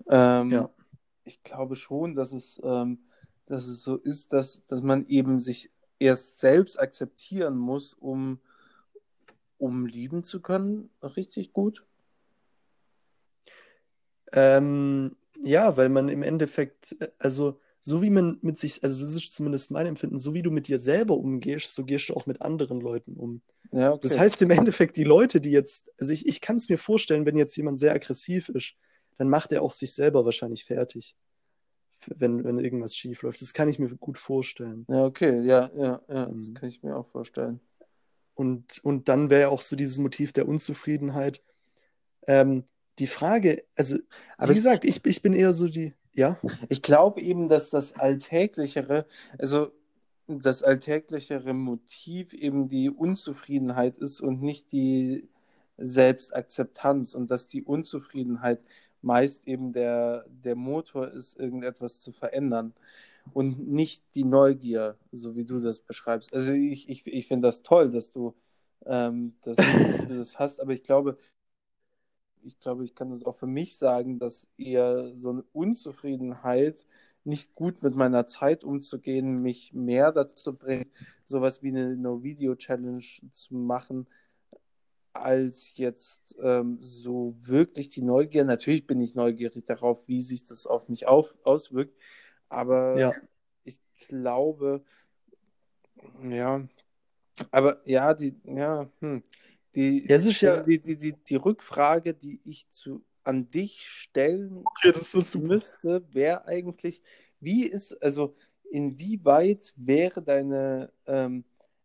Ähm, 0.07 0.51
Ja. 0.51 0.69
ich 1.25 1.43
glaube 1.43 1.75
schon, 1.75 2.15
dass 2.15 2.31
es, 2.31 2.61
ähm, 2.63 2.99
dass 3.47 3.65
es 3.67 3.83
so 3.83 3.95
ist, 3.97 4.31
dass, 4.33 4.65
dass 4.67 4.81
man 4.81 5.05
eben 5.07 5.39
sich 5.39 5.69
erst 5.99 6.39
selbst 6.39 6.79
akzeptieren 6.79 7.57
muss, 7.57 7.93
um, 7.93 8.39
um 9.57 9.85
lieben 9.87 10.23
zu 10.23 10.41
können, 10.41 10.89
richtig 11.01 11.53
gut. 11.53 11.83
Ähm, 14.33 15.15
ja, 15.43 15.77
weil 15.77 15.89
man 15.89 16.09
im 16.09 16.23
Endeffekt, 16.23 16.95
äh, 16.99 17.09
also 17.19 17.59
so 17.79 18.01
wie 18.01 18.09
man 18.09 18.37
mit 18.41 18.57
sich, 18.57 18.83
also 18.83 19.05
das 19.05 19.15
ist 19.15 19.33
zumindest 19.33 19.71
mein 19.71 19.85
Empfinden, 19.85 20.17
so 20.17 20.33
wie 20.33 20.41
du 20.41 20.51
mit 20.51 20.67
dir 20.67 20.79
selber 20.79 21.15
umgehst, 21.17 21.73
so 21.73 21.85
gehst 21.85 22.09
du 22.09 22.15
auch 22.15 22.25
mit 22.25 22.41
anderen 22.41 22.81
Leuten 22.81 23.15
um. 23.15 23.41
Ja, 23.71 23.91
okay. 23.91 24.01
Das 24.03 24.17
heißt 24.17 24.41
im 24.41 24.51
Endeffekt, 24.51 24.97
die 24.97 25.03
Leute, 25.03 25.41
die 25.41 25.51
jetzt, 25.51 25.91
also 25.99 26.11
ich, 26.11 26.27
ich 26.27 26.41
kann 26.41 26.55
es 26.55 26.69
mir 26.69 26.77
vorstellen, 26.77 27.25
wenn 27.25 27.37
jetzt 27.37 27.55
jemand 27.55 27.77
sehr 27.79 27.93
aggressiv 27.93 28.49
ist, 28.49 28.75
dann 29.17 29.29
macht 29.29 29.51
er 29.51 29.61
auch 29.61 29.71
sich 29.71 29.93
selber 29.93 30.25
wahrscheinlich 30.25 30.63
fertig, 30.65 31.15
wenn, 32.07 32.43
wenn 32.43 32.59
irgendwas 32.59 32.95
schief 32.95 33.21
läuft. 33.21 33.41
Das 33.41 33.53
kann 33.53 33.69
ich 33.69 33.79
mir 33.79 33.89
gut 33.95 34.17
vorstellen. 34.17 34.85
Ja, 34.89 35.05
okay, 35.05 35.41
ja, 35.41 35.71
ja, 35.75 36.01
ja, 36.07 36.25
das 36.25 36.47
Ähm, 36.47 36.53
kann 36.53 36.69
ich 36.69 36.83
mir 36.83 36.95
auch 36.95 37.07
vorstellen. 37.07 37.59
Und, 38.35 38.79
und 38.83 39.09
dann 39.09 39.29
wäre 39.29 39.49
auch 39.49 39.61
so 39.61 39.75
dieses 39.75 39.97
Motiv 39.97 40.31
der 40.31 40.47
Unzufriedenheit. 40.47 41.43
Ähm, 42.27 42.65
die 42.99 43.07
Frage, 43.07 43.63
also 43.75 43.97
Aber 44.37 44.51
wie 44.51 44.55
gesagt, 44.55 44.85
ich, 44.85 45.05
ich 45.05 45.21
bin 45.21 45.33
eher 45.33 45.53
so 45.53 45.67
die, 45.67 45.93
ja, 46.13 46.39
ich 46.69 46.81
glaube 46.81 47.21
eben, 47.21 47.47
dass 47.47 47.69
das 47.69 47.95
Alltäglichere, 47.95 49.05
also 49.37 49.71
das 50.27 50.63
alltäglichere 50.63 51.53
Motiv 51.53 52.33
eben 52.33 52.67
die 52.67 52.89
Unzufriedenheit 52.89 53.97
ist 53.97 54.19
und 54.19 54.41
nicht 54.41 54.71
die 54.71 55.29
Selbstakzeptanz 55.77 57.13
und 57.13 57.31
dass 57.31 57.47
die 57.47 57.63
Unzufriedenheit 57.63 58.59
meist 59.01 59.47
eben 59.47 59.73
der, 59.73 60.25
der 60.27 60.55
Motor 60.55 61.09
ist, 61.09 61.39
irgendetwas 61.39 62.01
zu 62.01 62.11
verändern 62.11 62.73
und 63.33 63.67
nicht 63.67 64.03
die 64.15 64.23
Neugier, 64.23 64.97
so 65.11 65.35
wie 65.35 65.45
du 65.45 65.59
das 65.59 65.79
beschreibst. 65.79 66.33
Also 66.33 66.51
ich, 66.51 66.89
ich, 66.89 67.05
ich 67.05 67.27
finde 67.27 67.47
das 67.47 67.61
toll, 67.61 67.91
dass 67.91 68.11
du, 68.11 68.35
ähm, 68.85 69.35
dass 69.43 69.57
du 69.57 70.17
das 70.17 70.39
hast, 70.39 70.59
aber 70.59 70.73
ich 70.73 70.83
glaube, 70.83 71.17
ich 72.47 72.59
glaube, 72.59 72.83
ich 72.85 72.95
kann 72.95 73.09
das 73.11 73.23
auch 73.25 73.35
für 73.35 73.47
mich 73.47 73.77
sagen, 73.77 74.19
dass 74.19 74.47
eher 74.57 75.13
so 75.15 75.29
eine 75.29 75.43
Unzufriedenheit, 75.53 76.85
nicht 77.23 77.55
gut 77.55 77.83
mit 77.83 77.95
meiner 77.95 78.25
Zeit 78.25 78.63
umzugehen, 78.63 79.41
mich 79.41 79.73
mehr 79.73 80.13
dazu 80.13 80.55
bringt, 80.55 80.87
sowas 81.25 81.61
wie 81.61 81.69
eine 81.69 81.97
No-Video-Challenge 81.97 83.03
zu 83.33 83.53
machen, 83.53 84.07
als 85.11 85.75
jetzt 85.75 86.35
ähm, 86.41 86.77
so 86.79 87.35
wirklich 87.41 87.89
die 87.89 88.01
Neugier. 88.01 88.45
Natürlich 88.45 88.87
bin 88.87 89.01
ich 89.01 89.13
neugierig 89.13 89.65
darauf, 89.65 90.07
wie 90.07 90.21
sich 90.21 90.45
das 90.45 90.65
auf 90.65 90.87
mich 90.87 91.05
auf, 91.07 91.35
auswirkt, 91.43 91.99
aber 92.47 92.97
ja, 92.97 93.13
ich 93.65 93.79
glaube, 94.07 94.85
Ja, 96.23 96.65
aber 97.51 97.81
ja, 97.85 98.13
die, 98.13 98.35
ja, 98.45 98.89
hm. 98.99 99.21
Die, 99.77 100.07
Ja, 100.07 100.15
es 100.15 100.25
ist 100.25 100.41
ja. 100.41 100.61
die, 100.63 100.81
die, 100.81 100.97
die, 100.97 101.13
die 101.13 101.35
Rückfrage, 101.35 102.15
die 102.15 102.41
ich 102.43 102.67
zu, 102.71 103.03
an 103.23 103.51
dich 103.51 103.87
stellen 103.87 104.63
Okay, 104.65 104.91
das 104.91 105.35
müsste, 105.35 106.03
wäre 106.11 106.45
eigentlich, 106.47 107.03
wie 107.39 107.67
ist, 107.67 107.93
also 108.01 108.35
inwieweit 108.71 109.73
wäre 109.75 110.23
deine, 110.23 110.91
ähm, 111.05 111.43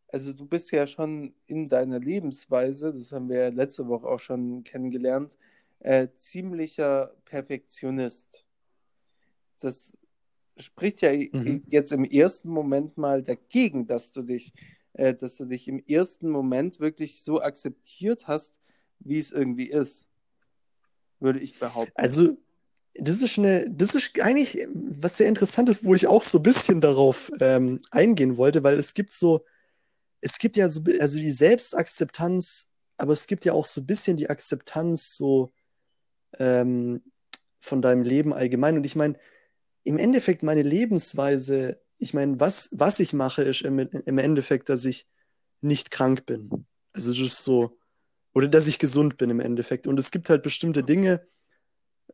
also 0.09 0.33
du 0.33 0.46
bist 0.46 0.70
ja 0.70 0.87
schon 0.87 1.35
in 1.46 1.68
deiner 1.68 2.00
Lebensweise, 2.00 2.94
das 2.94 3.12
haben 3.12 3.28
wir 3.28 3.38
ja 3.40 3.48
letzte 3.48 3.87
Woche 3.87 4.07
auch 4.07 4.20
schon 4.20 4.64
kennengelernt, 4.64 5.37
äh, 5.81 6.09
ziemlicher 6.14 7.14
Perfektionist. 7.26 8.46
Das 9.61 9.92
spricht 10.57 11.02
ja 11.02 11.12
Mhm. 11.12 11.62
jetzt 11.66 11.92
im 11.92 12.05
ersten 12.05 12.48
Moment 12.48 12.96
mal 12.96 13.22
dagegen, 13.22 13.87
dass 13.87 14.12
du 14.12 14.22
dich, 14.22 14.55
äh, 14.94 15.14
dass 15.14 15.37
du 15.37 15.46
dich 15.46 15.68
im 15.68 15.83
ersten 15.87 16.28
Moment 16.28 16.81
wirklich 16.81 17.22
so 17.22 17.40
akzeptiert 17.40 18.26
hast, 18.26 18.55
wie 19.00 19.18
es 19.18 19.33
irgendwie 19.33 19.70
ist, 19.70 20.09
würde 21.20 21.40
ich 21.40 21.59
behaupten. 21.59 21.92
Also, 21.94 22.37
das 22.94 23.22
ist 23.22 23.38
eine, 23.38 23.70
das 23.70 23.94
ist 23.94 24.20
eigentlich 24.20 24.66
was 24.74 25.16
sehr 25.16 25.28
interessant 25.28 25.68
ist, 25.68 25.85
wo 25.85 25.94
ich 25.94 26.07
auch 26.07 26.22
so 26.22 26.38
ein 26.38 26.42
bisschen 26.42 26.81
darauf 26.81 27.31
ähm, 27.40 27.81
eingehen 27.90 28.37
wollte, 28.37 28.62
weil 28.64 28.78
es 28.78 28.92
gibt 28.92 29.12
so, 29.12 29.44
es 30.20 30.38
gibt 30.38 30.57
ja 30.57 30.68
so, 30.68 30.83
also 31.00 31.18
die 31.18 31.31
Selbstakzeptanz, 31.31 32.72
aber 32.98 33.12
es 33.12 33.26
gibt 33.26 33.44
ja 33.44 33.55
auch 33.55 33.64
so 33.64 33.81
ein 33.81 33.87
bisschen 33.87 34.16
die 34.16 34.28
Akzeptanz 34.28 35.16
so 35.16 35.52
ähm, 36.38 37.02
von 37.61 37.81
deinem 37.81 38.02
Leben 38.02 38.35
allgemein. 38.35 38.76
Und 38.76 38.85
ich 38.85 38.96
meine, 38.96 39.18
im 39.85 39.98
Endeffekt 39.98 40.42
meine 40.42 40.62
Lebensweise, 40.62 41.81
ich 42.03 42.15
meine, 42.15 42.41
was, 42.41 42.71
was 42.73 43.01
ich 43.01 43.12
mache, 43.12 43.43
ist 43.43 43.62
im, 43.62 43.79
im 43.79 44.19
Endeffekt, 44.19 44.69
dass 44.69 44.85
ich 44.85 45.07
nicht 45.61 45.91
krank 45.91 46.27
bin. 46.27 46.67
Also 46.93 47.12
das 47.12 47.21
ist 47.21 47.45
so, 47.45 47.79
oder 48.35 48.49
dass 48.49 48.67
ich 48.67 48.79
gesund 48.79 49.17
bin 49.17 49.31
im 49.31 49.41
Endeffekt. 49.41 49.87
Und 49.87 49.99
es 49.99 50.11
gibt 50.11 50.29
halt 50.31 50.43
bestimmte 50.43 50.83
Dinge, 50.83 51.27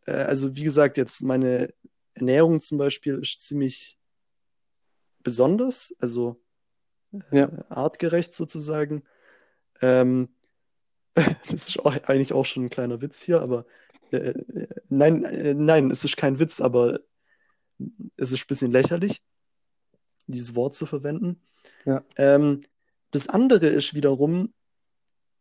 äh, 0.07 0.12
also 0.12 0.57
wie 0.57 0.62
gesagt, 0.64 0.96
jetzt 0.96 1.22
meine 1.22 1.72
Ernährung 2.14 2.61
zum 2.61 2.79
Beispiel 2.79 3.18
ist 3.20 3.40
ziemlich 3.40 3.98
besonders, 5.22 5.94
also 6.01 6.40
Ja. 7.31 7.44
äh, 7.44 7.64
artgerecht 7.70 8.35
sozusagen. 8.35 9.03
Ähm, 9.81 10.29
das 11.51 11.68
ist 11.68 11.79
auch, 11.81 11.96
eigentlich 12.05 12.33
auch 12.33 12.46
schon 12.46 12.64
ein 12.66 12.70
kleiner 12.70 13.01
Witz 13.01 13.22
hier, 13.22 13.40
aber 13.40 13.66
äh, 14.12 14.16
äh, 14.31 14.68
nein, 14.88 15.24
äh, 15.24 15.55
nein, 15.55 15.90
es 15.90 16.05
ist 16.05 16.16
kein 16.16 16.38
Witz, 16.38 16.61
aber 16.61 17.01
es 18.16 18.33
ist 18.33 18.44
ein 18.44 18.48
bisschen 18.48 18.72
lächerlich, 18.72 19.22
dieses 20.32 20.54
Wort 20.54 20.74
zu 20.74 20.86
verwenden. 20.86 21.40
Ja. 21.84 22.04
Ähm, 22.16 22.60
das 23.10 23.28
andere 23.28 23.66
ist 23.66 23.94
wiederum, 23.94 24.52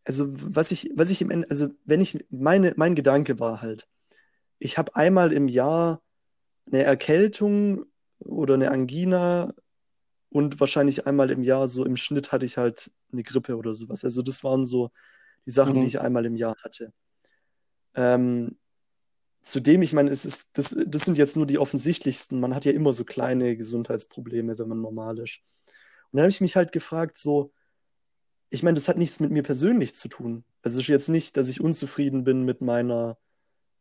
also 0.05 0.27
was 0.29 0.71
ich, 0.71 0.91
was 0.95 1.09
ich 1.09 1.21
im 1.21 1.31
Ende, 1.31 1.49
also 1.49 1.69
wenn 1.85 2.01
ich, 2.01 2.25
meine, 2.29 2.73
mein 2.77 2.95
Gedanke 2.95 3.39
war 3.39 3.61
halt, 3.61 3.87
ich 4.59 4.77
habe 4.77 4.95
einmal 4.95 5.33
im 5.33 5.47
Jahr 5.47 6.01
eine 6.65 6.83
Erkältung 6.83 7.85
oder 8.19 8.55
eine 8.55 8.71
Angina 8.71 9.53
und 10.29 10.59
wahrscheinlich 10.59 11.07
einmal 11.07 11.29
im 11.29 11.43
Jahr 11.43 11.67
so 11.67 11.85
im 11.85 11.97
Schnitt 11.97 12.31
hatte 12.31 12.45
ich 12.45 12.57
halt 12.57 12.91
eine 13.11 13.23
Grippe 13.23 13.57
oder 13.57 13.73
sowas. 13.73 14.03
Also 14.03 14.21
das 14.21 14.43
waren 14.43 14.65
so 14.65 14.89
die 15.45 15.51
Sachen, 15.51 15.75
die 15.75 15.79
Mhm. 15.81 15.87
ich 15.87 16.01
einmal 16.01 16.25
im 16.25 16.35
Jahr 16.35 16.55
hatte. 16.63 16.91
Ähm, 17.95 18.57
zudem, 19.49 19.81
ich 19.81 19.93
meine, 19.93 20.09
es 20.09 20.25
ist, 20.25 20.57
das, 20.57 20.75
das 20.85 21.01
sind 21.03 21.17
jetzt 21.17 21.35
nur 21.35 21.45
die 21.45 21.59
offensichtlichsten. 21.59 22.39
Man 22.39 22.55
hat 22.55 22.65
ja 22.65 22.71
immer 22.71 22.93
so 22.93 23.03
kleine 23.03 23.57
Gesundheitsprobleme, 23.57 24.57
wenn 24.57 24.67
man 24.67 24.81
normal 24.81 25.19
ist. 25.19 25.39
Und 26.11 26.17
dann 26.17 26.21
habe 26.21 26.29
ich 26.29 26.41
mich 26.41 26.55
halt 26.55 26.71
gefragt, 26.71 27.17
so, 27.17 27.51
ich 28.49 28.63
meine, 28.63 28.75
das 28.75 28.87
hat 28.87 28.97
nichts 28.97 29.19
mit 29.19 29.31
mir 29.31 29.43
persönlich 29.43 29.95
zu 29.95 30.07
tun. 30.07 30.43
Also 30.61 30.79
es 30.79 30.85
ist 30.85 30.89
jetzt 30.89 31.09
nicht, 31.09 31.37
dass 31.37 31.49
ich 31.49 31.61
unzufrieden 31.61 32.23
bin 32.23 32.43
mit 32.43 32.61
meiner, 32.61 33.17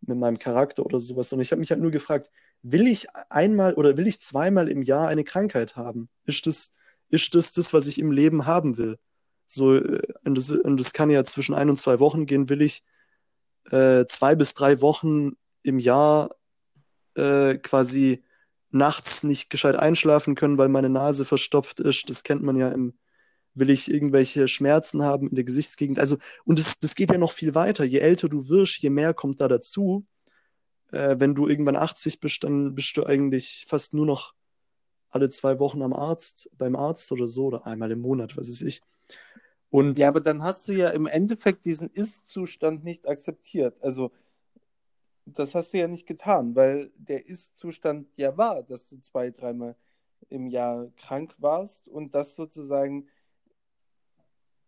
mit 0.00 0.18
meinem 0.18 0.38
Charakter 0.38 0.84
oder 0.84 1.00
sowas, 1.00 1.28
sondern 1.28 1.42
ich 1.42 1.52
habe 1.52 1.60
mich 1.60 1.70
halt 1.70 1.80
nur 1.80 1.90
gefragt, 1.90 2.30
will 2.62 2.86
ich 2.86 3.08
einmal 3.30 3.74
oder 3.74 3.96
will 3.96 4.06
ich 4.06 4.20
zweimal 4.20 4.68
im 4.68 4.82
Jahr 4.82 5.08
eine 5.08 5.24
Krankheit 5.24 5.76
haben? 5.76 6.08
Ist 6.24 6.46
das, 6.46 6.76
ist 7.08 7.34
das 7.34 7.52
das, 7.52 7.72
was 7.72 7.86
ich 7.86 7.98
im 7.98 8.10
Leben 8.10 8.46
haben 8.46 8.76
will? 8.76 8.98
So, 9.46 9.76
äh, 9.76 10.02
und 10.24 10.36
das, 10.36 10.50
und 10.50 10.78
das 10.78 10.92
kann 10.92 11.10
ja 11.10 11.24
zwischen 11.24 11.54
ein 11.54 11.70
und 11.70 11.78
zwei 11.78 12.00
Wochen 12.00 12.26
gehen, 12.26 12.48
will 12.48 12.62
ich 12.62 12.82
äh, 13.70 14.06
zwei 14.06 14.34
bis 14.34 14.54
drei 14.54 14.80
Wochen 14.80 15.36
im 15.66 15.78
Jahr 15.78 16.30
äh, 17.14 17.56
quasi 17.58 18.22
nachts 18.70 19.24
nicht 19.24 19.50
gescheit 19.50 19.76
einschlafen 19.76 20.34
können, 20.34 20.58
weil 20.58 20.68
meine 20.68 20.90
Nase 20.90 21.24
verstopft 21.24 21.80
ist. 21.80 22.08
Das 22.08 22.22
kennt 22.22 22.42
man 22.42 22.56
ja 22.56 22.68
im, 22.68 22.94
will 23.54 23.70
ich 23.70 23.90
irgendwelche 23.90 24.48
Schmerzen 24.48 25.02
haben 25.02 25.28
in 25.28 25.34
der 25.34 25.44
Gesichtsgegend. 25.44 25.98
Also, 25.98 26.18
und 26.44 26.58
das, 26.58 26.78
das 26.78 26.94
geht 26.94 27.10
ja 27.10 27.18
noch 27.18 27.32
viel 27.32 27.54
weiter. 27.54 27.84
Je 27.84 27.98
älter 27.98 28.28
du 28.28 28.48
wirst, 28.48 28.82
je 28.82 28.90
mehr 28.90 29.14
kommt 29.14 29.40
da 29.40 29.48
dazu. 29.48 30.04
Äh, 30.92 31.16
wenn 31.18 31.34
du 31.34 31.48
irgendwann 31.48 31.76
80 31.76 32.20
bist, 32.20 32.44
dann 32.44 32.74
bist 32.74 32.96
du 32.96 33.04
eigentlich 33.04 33.64
fast 33.66 33.94
nur 33.94 34.06
noch 34.06 34.34
alle 35.10 35.28
zwei 35.30 35.58
Wochen 35.58 35.82
am 35.82 35.92
Arzt, 35.92 36.50
beim 36.58 36.76
Arzt 36.76 37.10
oder 37.12 37.26
so, 37.26 37.46
oder 37.46 37.66
einmal 37.66 37.90
im 37.90 38.00
Monat, 38.00 38.36
was 38.36 38.48
weiß 38.48 38.62
ich. 38.62 38.82
Und 39.70 39.98
Ja, 39.98 40.08
aber 40.08 40.20
dann 40.20 40.42
hast 40.42 40.68
du 40.68 40.72
ja 40.72 40.90
im 40.90 41.06
Endeffekt 41.06 41.64
diesen 41.64 41.90
Ist-Zustand 41.90 42.84
nicht 42.84 43.08
akzeptiert. 43.08 43.76
Also, 43.80 44.12
das 45.26 45.54
hast 45.54 45.72
du 45.72 45.78
ja 45.78 45.88
nicht 45.88 46.06
getan, 46.06 46.54
weil 46.54 46.92
der 46.96 47.26
Ist-Zustand 47.26 48.08
ja 48.16 48.36
war, 48.36 48.62
dass 48.62 48.88
du 48.88 49.00
zwei, 49.00 49.30
dreimal 49.30 49.76
im 50.28 50.46
Jahr 50.46 50.90
krank 50.96 51.34
warst 51.38 51.88
und 51.88 52.14
das 52.14 52.36
sozusagen, 52.36 53.08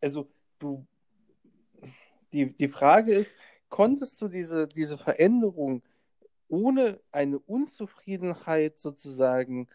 also 0.01 0.29
du, 0.59 0.87
die, 2.33 2.55
die 2.55 2.68
Frage 2.68 3.14
ist, 3.14 3.35
konntest 3.68 4.21
du 4.21 4.29
diese, 4.29 4.66
diese 4.66 4.99
Veränderung 4.99 5.83
ohne 6.49 7.01
eine 7.12 7.38
Unzufriedenheit 7.38 8.79
sozusagen 8.79 9.68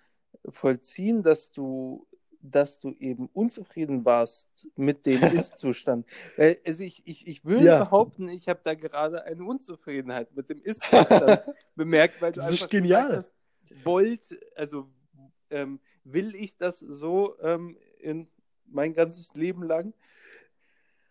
vollziehen, 0.49 1.23
dass 1.23 1.51
du, 1.51 2.07
dass 2.43 2.79
du 2.79 2.91
eben 2.99 3.27
unzufrieden 3.33 4.03
warst 4.05 4.47
mit 4.75 5.05
dem 5.05 5.21
Ist-Zustand? 5.33 6.05
Weil, 6.35 6.59
Also 6.65 6.83
ich, 6.83 7.01
ich, 7.07 7.25
ich 7.25 7.45
würde 7.45 7.65
Ja. 7.65 7.83
behaupten, 7.83 8.29
ich 8.29 8.47
habe 8.47 8.59
da 8.63 8.75
gerade 8.75 9.23
eine 9.23 9.43
Unzufriedenheit 9.43 10.35
mit 10.35 10.49
dem 10.49 10.61
Ist-Zustand 10.61 11.41
bemerkt, 11.75 12.21
weil 12.21 12.33
du 12.33 12.39
Das 12.41 12.49
ist 12.49 12.55
einfach 12.61 12.69
genial. 12.69 13.01
gesagt 13.07 13.17
hast, 13.25 13.33
wollt, 13.85 14.39
also 14.55 14.87
ähm, 15.49 15.79
will 16.03 16.35
ich 16.35 16.57
das 16.57 16.79
so 16.79 17.39
ähm, 17.41 17.77
in 17.99 18.27
mein 18.65 18.93
ganzes 18.93 19.33
Leben 19.35 19.63
lang? 19.63 19.93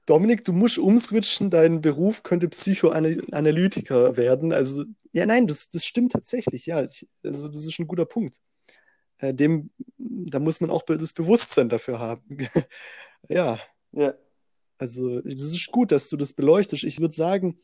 Dominik, 0.06 0.44
du 0.44 0.52
musst 0.52 0.78
umswitchen, 0.78 1.48
dein 1.48 1.80
Beruf 1.80 2.22
könnte 2.24 2.48
Psychoanalytiker 2.48 4.16
werden. 4.16 4.52
Also, 4.52 4.84
ja, 5.12 5.26
nein, 5.26 5.46
das, 5.46 5.70
das 5.70 5.84
stimmt 5.86 6.12
tatsächlich, 6.12 6.66
ja. 6.66 6.82
Ich, 6.84 7.08
also, 7.22 7.48
das 7.48 7.64
ist 7.66 7.78
ein 7.78 7.86
guter 7.86 8.04
Punkt. 8.04 8.36
Äh, 9.22 9.32
dem, 9.34 9.70
da 9.98 10.40
muss 10.40 10.60
man 10.60 10.70
auch 10.70 10.82
das 10.82 11.12
Bewusstsein 11.14 11.68
dafür 11.68 11.98
haben. 11.98 12.38
Ja, 13.28 13.60
Ja. 13.92 14.14
also, 14.78 15.20
das 15.20 15.52
ist 15.54 15.70
gut, 15.70 15.92
dass 15.92 16.08
du 16.08 16.16
das 16.16 16.32
beleuchtest. 16.32 16.82
Ich 16.82 16.98
würde 16.98 17.14
sagen, 17.14 17.60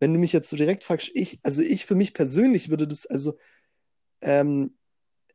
wenn 0.00 0.14
du 0.14 0.18
mich 0.18 0.32
jetzt 0.32 0.48
so 0.48 0.56
direkt 0.56 0.82
fragst, 0.82 1.10
ich, 1.12 1.38
also 1.42 1.60
ich 1.60 1.84
für 1.84 1.94
mich 1.94 2.14
persönlich 2.14 2.70
würde 2.70 2.88
das, 2.88 3.04
also, 3.04 3.36
ähm, 4.22 4.78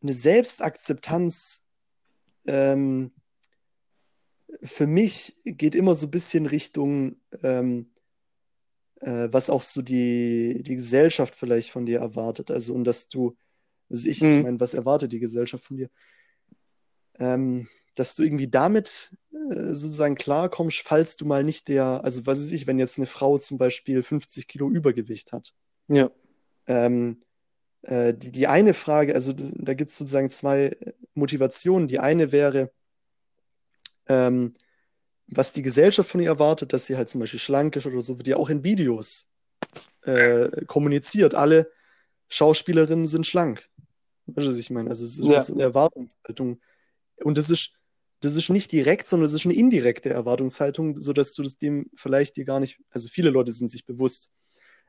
eine 0.02 0.14
Selbstakzeptanz, 0.14 1.70
ähm, 2.48 3.12
für 4.64 4.88
mich 4.88 5.36
geht 5.46 5.76
immer 5.76 5.94
so 5.94 6.08
ein 6.08 6.12
bisschen 6.12 6.48
Richtung, 6.48 7.18
ähm, 7.44 7.94
äh, 9.02 9.28
was 9.32 9.52
auch 9.52 9.62
so 9.62 9.84
die, 9.84 10.64
die 10.64 10.76
Gesellschaft 10.76 11.36
vielleicht 11.36 11.70
von 11.70 11.86
dir 11.86 12.00
erwartet. 12.00 12.50
Also, 12.50 12.74
und 12.74 12.86
dass 12.86 13.08
du, 13.08 13.38
also 13.90 14.10
ich, 14.10 14.18
ich 14.18 14.24
Mhm. 14.24 14.42
meine, 14.44 14.60
was 14.60 14.74
erwartet 14.74 15.12
die 15.12 15.20
Gesellschaft 15.20 15.66
von 15.66 15.78
dir? 15.78 15.90
Ähm, 17.20 17.68
dass 17.96 18.16
du 18.16 18.24
irgendwie 18.24 18.48
damit 18.48 19.16
äh, 19.32 19.74
sozusagen 19.74 20.16
klarkommst, 20.16 20.80
falls 20.80 21.16
du 21.18 21.26
mal 21.26 21.44
nicht 21.44 21.68
der, 21.68 22.04
also 22.04 22.26
was 22.26 22.40
weiß 22.40 22.52
ich, 22.52 22.66
wenn 22.66 22.80
jetzt 22.80 22.98
eine 22.98 23.06
Frau 23.06 23.38
zum 23.38 23.58
Beispiel 23.58 24.02
50 24.02 24.48
Kilo 24.48 24.70
Übergewicht 24.70 25.32
hat. 25.32 25.54
Ja. 25.88 26.10
Ähm, 26.66 27.22
äh, 27.84 28.14
die, 28.14 28.32
die 28.32 28.48
eine 28.48 28.74
Frage, 28.74 29.14
also 29.14 29.34
da 29.34 29.74
gibt 29.74 29.92
es 29.92 29.98
sozusagen 29.98 30.30
zwei 30.30 30.76
Motivationen. 31.14 31.88
Die 31.88 32.00
eine 32.00 32.32
wäre, 32.32 32.72
ähm, 34.08 34.54
was 35.28 35.54
die 35.54 35.62
Gesellschaft 35.62 36.10
von 36.10 36.22
ihr 36.22 36.30
erwartet, 36.30 36.74
dass 36.74 36.86
sie 36.88 36.98
halt 36.98 37.10
zum 37.10 37.22
Beispiel 37.22 37.40
schlank 37.40 37.76
ist 37.76 37.86
oder 37.86 38.02
so, 38.02 38.18
wird 38.18 38.28
ja 38.28 38.38
auch 38.38 38.50
in 38.50 38.64
Videos 38.64 39.32
äh, 40.02 40.66
kommuniziert. 40.66 41.36
Alle 41.36 41.72
Schauspielerinnen 42.30 43.06
sind 43.06 43.28
schlank. 43.28 43.70
Weißt 44.28 44.48
du, 44.48 44.52
was 44.52 44.58
ich 44.58 44.70
meine? 44.70 44.90
Also 44.90 45.04
es 45.04 45.18
ist 45.18 45.26
Ja. 45.26 45.42
so 45.42 45.54
eine 45.54 45.64
Erwartungshaltung. 45.64 46.62
Und 47.24 47.38
das 47.38 47.50
ist, 47.50 47.74
das 48.22 48.36
ist 48.36 48.50
nicht 48.50 48.72
direkt, 48.72 49.08
sondern 49.08 49.26
es 49.26 49.34
ist 49.34 49.46
eine 49.46 49.56
indirekte 49.56 50.10
Erwartungshaltung, 50.10 51.00
sodass 51.00 51.34
du 51.34 51.44
das 51.44 51.58
dem 51.58 51.90
vielleicht 51.96 52.38
dir 52.38 52.46
gar 52.46 52.60
nicht, 52.60 52.80
also 52.90 53.10
viele 53.10 53.30
Leute 53.30 53.52
sind 53.52 53.70
sich 53.70 53.86
bewusst. 53.86 54.32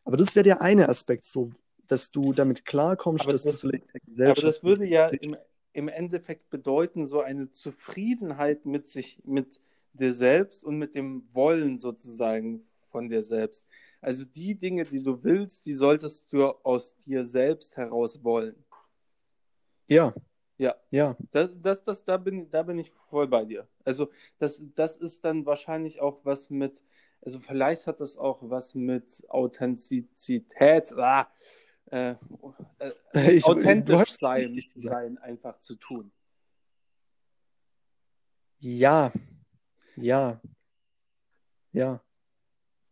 Aber 0.04 0.16
das 0.16 0.34
wäre 0.36 0.44
der 0.44 0.60
eine 0.60 0.88
Aspekt 0.88 1.24
so, 1.24 1.50
dass 1.88 2.10
du 2.10 2.32
damit 2.32 2.64
klarkommst, 2.64 3.24
Aber 3.24 3.32
dass 3.32 3.44
das- 3.44 3.60
du 3.60 3.68
vielleicht 3.68 3.84
der 4.06 4.30
Aber 4.30 4.40
das 4.42 4.62
würde 4.62 4.86
ja 4.86 5.08
im, 5.08 5.36
im 5.72 5.88
Endeffekt 5.88 6.50
bedeuten 6.50 7.06
so 7.06 7.20
eine 7.20 7.50
Zufriedenheit 7.50 8.64
mit 8.66 8.86
sich, 8.86 9.20
mit 9.24 9.60
dir 9.92 10.12
selbst 10.14 10.64
und 10.64 10.78
mit 10.78 10.94
dem 10.94 11.28
Wollen 11.32 11.76
sozusagen 11.76 12.66
von 12.90 13.08
dir 13.08 13.22
selbst. 13.22 13.64
Also 14.00 14.24
die 14.24 14.54
Dinge, 14.54 14.84
die 14.84 15.02
du 15.02 15.22
willst, 15.24 15.66
die 15.66 15.72
solltest 15.72 16.32
du 16.32 16.44
aus 16.44 16.96
dir 17.02 17.24
selbst 17.24 17.76
heraus 17.76 18.22
wollen. 18.22 18.54
Ja, 19.88 20.14
Ja, 20.56 20.74
ja, 20.90 21.16
das, 21.32 21.50
das, 21.60 21.82
das, 21.82 22.04
da 22.04 22.16
bin, 22.16 22.48
da 22.50 22.62
bin 22.62 22.78
ich 22.78 22.92
voll 23.10 23.26
bei 23.26 23.44
dir. 23.44 23.66
Also 23.84 24.10
das, 24.38 24.62
das 24.74 24.96
ist 24.96 25.24
dann 25.24 25.44
wahrscheinlich 25.46 26.00
auch 26.00 26.24
was 26.24 26.48
mit, 26.48 26.82
also 27.20 27.40
vielleicht 27.40 27.86
hat 27.86 28.00
das 28.00 28.16
auch 28.16 28.38
was 28.48 28.74
mit 28.74 29.24
Authentizität, 29.28 30.92
ah, 30.92 31.28
äh, 31.90 32.14
äh, 32.78 32.92
ich, 33.36 33.44
authentisch 33.44 34.12
sein, 34.12 34.62
sein 34.74 35.18
einfach 35.18 35.58
zu 35.58 35.74
tun. 35.74 36.12
Ja, 38.60 39.12
ja, 39.96 40.40
ja. 41.72 42.00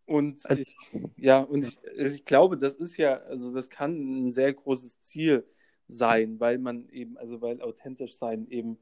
Und 0.05 0.45
Also, 0.45 0.63
ich, 0.63 0.77
ja, 1.17 1.39
und 1.39 1.65
ich, 1.65 1.79
also 1.97 2.15
ich 2.15 2.25
glaube, 2.25 2.59
das 2.59 2.75
ist 2.75 2.97
ja, 2.97 3.17
also 3.19 3.55
das 3.55 3.71
kann 3.71 4.27
ein 4.27 4.33
sehr 4.33 4.53
großes 4.53 5.01
Ziel 5.01 5.47
sein, 5.47 5.62
weil 5.89 6.59
man 6.59 6.89
eben, 6.89 7.17
also 7.19 7.41
weil 7.43 7.61
authentisch 7.63 8.17
sein 8.17 8.47
eben 8.49 8.79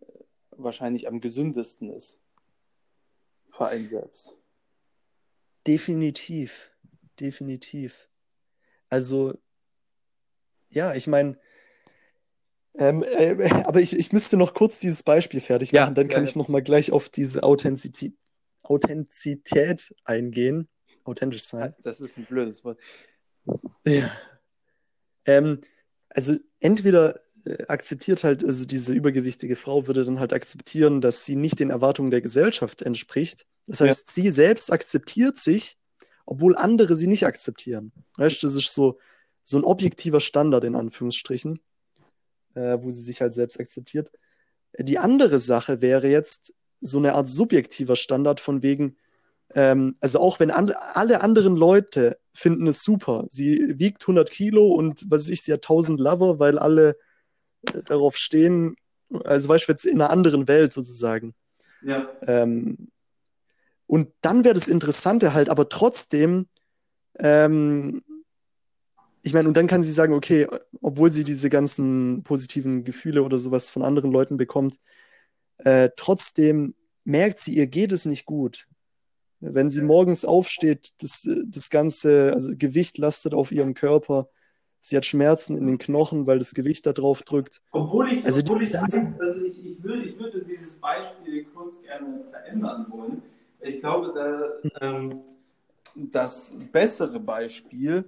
äh, 0.00 0.06
wahrscheinlich 0.52 1.08
am 1.08 1.20
gesündesten 1.20 1.90
ist 1.90 2.18
für 3.50 3.66
einen 3.68 3.88
selbst. 3.88 4.36
definitiv, 5.66 6.72
definitiv. 7.20 8.08
Also, 8.88 9.34
ja, 10.68 10.94
ich 10.94 11.06
meine, 11.06 11.38
ähm, 12.74 13.02
äh, 13.02 13.50
aber 13.64 13.80
ich, 13.80 13.94
ich 13.96 14.12
müsste 14.12 14.36
noch 14.36 14.54
kurz 14.54 14.78
dieses 14.80 15.02
Beispiel 15.02 15.40
fertig 15.40 15.72
Ja, 15.72 15.82
machen, 15.82 15.94
dann 15.94 16.08
ja, 16.08 16.14
kann 16.14 16.24
ja. 16.24 16.28
ich 16.28 16.36
noch 16.36 16.48
mal 16.48 16.62
gleich 16.62 16.92
auf 16.92 17.08
diese 17.08 17.42
Authentizität, 17.42 18.14
Authentizität 18.62 19.94
eingehen, 20.04 20.68
authentisch 21.04 21.44
sein. 21.44 21.74
Das 21.82 22.00
ist 22.00 22.18
ein 22.18 22.26
blödes 22.26 22.64
Wort. 22.64 22.78
Ja. 23.86 24.10
Ähm, 25.24 25.60
also 26.16 26.34
entweder 26.60 27.20
äh, 27.44 27.66
akzeptiert 27.68 28.24
halt, 28.24 28.42
also 28.42 28.66
diese 28.66 28.94
übergewichtige 28.94 29.54
Frau 29.54 29.86
würde 29.86 30.04
dann 30.04 30.18
halt 30.18 30.32
akzeptieren, 30.32 31.00
dass 31.02 31.26
sie 31.26 31.36
nicht 31.36 31.60
den 31.60 31.70
Erwartungen 31.70 32.10
der 32.10 32.22
Gesellschaft 32.22 32.80
entspricht. 32.82 33.46
Das 33.66 33.80
Ja. 33.80 33.86
heißt, 33.88 34.08
sie 34.12 34.30
selbst 34.30 34.72
akzeptiert 34.72 35.36
sich, 35.36 35.76
obwohl 36.24 36.56
andere 36.56 36.96
sie 36.96 37.06
nicht 37.06 37.26
akzeptieren. 37.26 37.92
Weißt 38.16 38.42
das 38.42 38.54
ist 38.54 38.72
so, 38.72 38.98
so 39.42 39.58
ein 39.58 39.64
objektiver 39.64 40.20
Standard 40.20 40.64
in 40.64 40.74
Anführungsstrichen, 40.74 41.60
äh, 42.54 42.78
wo 42.80 42.90
sie 42.90 43.02
sich 43.02 43.20
halt 43.20 43.34
selbst 43.34 43.60
akzeptiert. 43.60 44.10
Die 44.78 44.98
andere 44.98 45.38
Sache 45.38 45.82
wäre 45.82 46.08
jetzt 46.08 46.54
so 46.80 46.98
eine 46.98 47.12
Art 47.14 47.28
subjektiver 47.28 47.96
Standard 47.96 48.40
von 48.40 48.62
wegen, 48.62 48.96
ähm, 49.54 49.96
also 50.00 50.18
auch 50.20 50.40
wenn 50.40 50.50
an, 50.50 50.70
alle 50.70 51.20
anderen 51.20 51.56
Leute 51.56 52.18
finden 52.36 52.66
es 52.66 52.82
super, 52.82 53.24
sie 53.28 53.78
wiegt 53.78 54.02
100 54.02 54.30
Kilo 54.30 54.68
und 54.68 55.10
was 55.10 55.22
weiß 55.22 55.28
ich, 55.30 55.42
sie 55.42 55.52
hat 55.52 55.64
1000 55.64 56.00
Lover, 56.00 56.38
weil 56.38 56.58
alle 56.58 56.96
äh, 57.72 57.82
darauf 57.86 58.16
stehen, 58.16 58.76
also 59.24 59.48
weißt 59.48 59.68
du, 59.68 59.72
jetzt 59.72 59.84
in 59.84 60.00
einer 60.00 60.10
anderen 60.10 60.48
Welt 60.48 60.72
sozusagen. 60.72 61.34
Ja. 61.82 62.08
Ähm, 62.22 62.88
und 63.86 64.08
dann 64.20 64.44
wäre 64.44 64.54
das 64.54 64.68
Interessante 64.68 65.32
halt, 65.32 65.48
aber 65.48 65.68
trotzdem, 65.68 66.48
ähm, 67.18 68.02
ich 69.22 69.32
meine, 69.32 69.48
und 69.48 69.56
dann 69.56 69.66
kann 69.66 69.82
sie 69.82 69.92
sagen, 69.92 70.12
okay, 70.12 70.46
obwohl 70.80 71.10
sie 71.10 71.24
diese 71.24 71.50
ganzen 71.50 72.22
positiven 72.22 72.84
Gefühle 72.84 73.22
oder 73.22 73.38
sowas 73.38 73.70
von 73.70 73.82
anderen 73.82 74.12
Leuten 74.12 74.36
bekommt, 74.36 74.80
äh, 75.58 75.90
trotzdem 75.96 76.74
merkt 77.04 77.40
sie, 77.40 77.54
ihr 77.54 77.66
geht 77.66 77.92
es 77.92 78.04
nicht 78.04 78.26
gut. 78.26 78.66
Wenn 79.54 79.70
sie 79.70 79.82
morgens 79.82 80.24
aufsteht, 80.24 80.92
das, 81.02 81.28
das 81.46 81.70
ganze, 81.70 82.32
also 82.32 82.52
Gewicht 82.56 82.98
lastet 82.98 83.34
auf 83.34 83.52
ihrem 83.52 83.74
Körper, 83.74 84.28
sie 84.80 84.96
hat 84.96 85.04
Schmerzen 85.04 85.56
in 85.56 85.66
den 85.66 85.78
Knochen, 85.78 86.26
weil 86.26 86.38
das 86.38 86.54
Gewicht 86.54 86.86
da 86.86 86.92
drauf 86.92 87.22
drückt. 87.22 87.60
Obwohl 87.72 88.12
ich, 88.12 88.24
Also 88.24 88.40
obwohl 88.40 88.62
ich, 88.62 88.78
also 88.78 88.98
ich, 89.44 89.64
ich, 89.64 89.82
würde, 89.82 90.04
ich 90.04 90.18
würde 90.18 90.44
dieses 90.44 90.76
Beispiel 90.76 91.44
kurz 91.54 91.82
gerne 91.82 92.24
verändern 92.30 92.86
wollen. 92.88 93.22
Ich 93.60 93.80
glaube, 93.80 94.12
da, 94.14 94.86
ähm, 94.86 95.20
das 95.94 96.54
bessere 96.72 97.18
Beispiel 97.18 98.04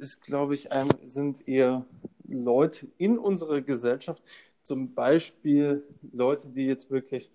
ist, 0.00 0.20
glaube 0.20 0.54
ich, 0.54 0.68
ähm, 0.70 0.88
sind 1.02 1.46
eher 1.48 1.84
Leute 2.28 2.86
in 2.98 3.18
unserer 3.18 3.60
Gesellschaft, 3.60 4.22
zum 4.62 4.92
Beispiel 4.94 5.82
Leute, 6.12 6.48
die 6.48 6.66
jetzt 6.66 6.90
wirklich, 6.90 7.30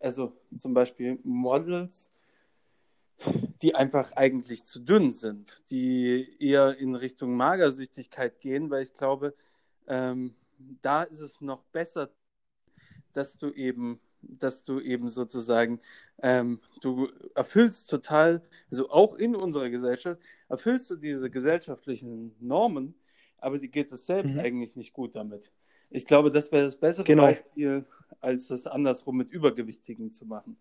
also 0.00 0.32
zum 0.56 0.74
Beispiel 0.74 1.18
Models, 1.24 2.10
die 3.62 3.74
einfach 3.74 4.12
eigentlich 4.12 4.64
zu 4.64 4.80
dünn 4.80 5.12
sind, 5.12 5.62
die 5.70 6.36
eher 6.40 6.76
in 6.78 6.94
Richtung 6.94 7.36
Magersüchtigkeit 7.36 8.40
gehen, 8.40 8.70
weil 8.70 8.82
ich 8.82 8.94
glaube, 8.94 9.34
ähm, 9.86 10.34
da 10.82 11.02
ist 11.02 11.20
es 11.20 11.40
noch 11.40 11.62
besser, 11.72 12.10
dass 13.12 13.38
du 13.38 13.50
eben, 13.52 14.00
dass 14.22 14.62
du 14.64 14.80
eben 14.80 15.08
sozusagen, 15.08 15.80
ähm, 16.22 16.60
du 16.80 17.08
erfüllst 17.34 17.88
total, 17.90 18.42
also 18.70 18.90
auch 18.90 19.14
in 19.14 19.34
unserer 19.36 19.70
Gesellschaft, 19.70 20.20
erfüllst 20.48 20.90
du 20.90 20.96
diese 20.96 21.30
gesellschaftlichen 21.30 22.34
Normen, 22.40 22.94
aber 23.38 23.58
die 23.58 23.70
geht 23.70 23.92
es 23.92 24.06
selbst 24.06 24.34
Mhm. 24.34 24.40
eigentlich 24.40 24.76
nicht 24.76 24.92
gut 24.92 25.14
damit. 25.16 25.52
Ich 25.90 26.06
glaube, 26.06 26.30
das 26.30 26.50
wäre 26.50 26.64
das 26.64 26.76
bessere 26.76 27.04
Genau. 27.04 27.24
Beispiel, 27.24 27.86
als 28.20 28.48
das 28.48 28.66
andersrum 28.66 29.16
mit 29.16 29.30
Übergewichtigen 29.30 30.10
zu 30.10 30.24
machen. 30.26 30.56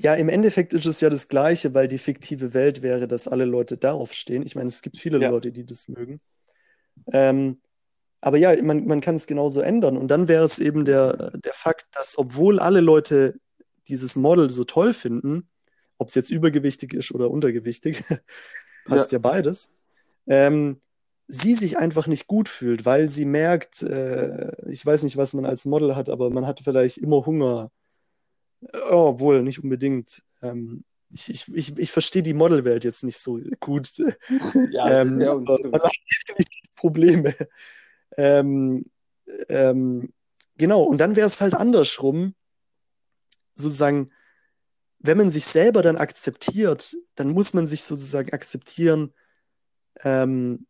Ja, 0.00 0.14
im 0.14 0.28
Endeffekt 0.28 0.72
ist 0.72 0.86
es 0.86 1.00
ja 1.00 1.10
das 1.10 1.28
Gleiche, 1.28 1.74
weil 1.74 1.88
die 1.88 1.98
fiktive 1.98 2.54
Welt 2.54 2.82
wäre, 2.82 3.08
dass 3.08 3.26
alle 3.26 3.44
Leute 3.44 3.76
darauf 3.76 4.12
stehen. 4.12 4.42
Ich 4.44 4.54
meine, 4.54 4.68
es 4.68 4.82
gibt 4.82 4.96
viele 4.96 5.18
Ja. 5.18 5.28
Leute, 5.30 5.50
die 5.50 5.64
das 5.64 5.88
mögen. 5.88 6.20
Ähm, 7.12 7.58
aber 8.20 8.36
ja, 8.36 8.60
man, 8.62 8.86
man 8.86 9.00
kann 9.00 9.14
es 9.16 9.26
genauso 9.26 9.60
ändern. 9.60 9.96
Und 9.96 10.08
dann 10.08 10.28
wäre 10.28 10.44
es 10.44 10.58
eben 10.58 10.84
der, 10.84 11.32
der 11.38 11.52
Fakt, 11.52 11.86
dass 11.92 12.16
obwohl 12.18 12.58
alle 12.58 12.80
Leute 12.80 13.40
dieses 13.88 14.16
Model 14.16 14.50
so 14.50 14.64
toll 14.64 14.94
finden, 14.94 15.48
ob 15.98 16.08
es 16.08 16.14
jetzt 16.14 16.30
übergewichtig 16.30 16.94
ist 16.94 17.12
oder 17.12 17.30
untergewichtig, 17.30 18.04
passt 18.84 19.12
ja, 19.12 19.18
beides, 19.18 19.70
ähm, 20.26 20.80
sie 21.26 21.54
sich 21.54 21.78
einfach 21.78 22.06
nicht 22.06 22.26
gut 22.26 22.48
fühlt, 22.48 22.86
weil 22.86 23.08
sie 23.08 23.24
merkt, 23.24 23.82
äh, 23.82 24.52
ich 24.70 24.84
weiß 24.84 25.02
nicht, 25.02 25.16
was 25.16 25.34
man 25.34 25.44
als 25.44 25.64
Model 25.64 25.96
hat, 25.96 26.08
aber 26.08 26.30
man 26.30 26.46
hat 26.46 26.60
vielleicht 26.60 26.98
immer 26.98 27.26
Hunger. 27.26 27.70
Oh, 28.90 29.08
obwohl, 29.10 29.42
nicht 29.42 29.62
unbedingt. 29.62 30.22
Ähm, 30.42 30.84
ich, 31.10 31.30
ich, 31.30 31.54
ich, 31.54 31.78
ich 31.78 31.90
verstehe 31.90 32.22
die 32.22 32.34
Modelwelt 32.34 32.84
jetzt 32.84 33.04
nicht 33.04 33.18
so 33.18 33.40
gut. 33.60 33.90
Ja, 34.70 35.00
Ähm, 35.00 35.20
ja, 35.20 35.34
definitiv 35.36 36.74
Probleme. 36.74 37.34
Ähm, 38.16 38.86
ähm, 39.48 40.12
genau, 40.56 40.82
und 40.82 40.98
dann 40.98 41.16
wäre 41.16 41.26
es 41.26 41.40
halt 41.40 41.54
andersrum, 41.54 42.34
sozusagen, 43.54 44.10
wenn 44.98 45.18
man 45.18 45.30
sich 45.30 45.46
selber 45.46 45.82
dann 45.82 45.96
akzeptiert, 45.96 46.96
dann 47.14 47.30
muss 47.30 47.54
man 47.54 47.66
sich 47.66 47.84
sozusagen 47.84 48.32
akzeptieren, 48.32 49.12
ähm, 50.04 50.66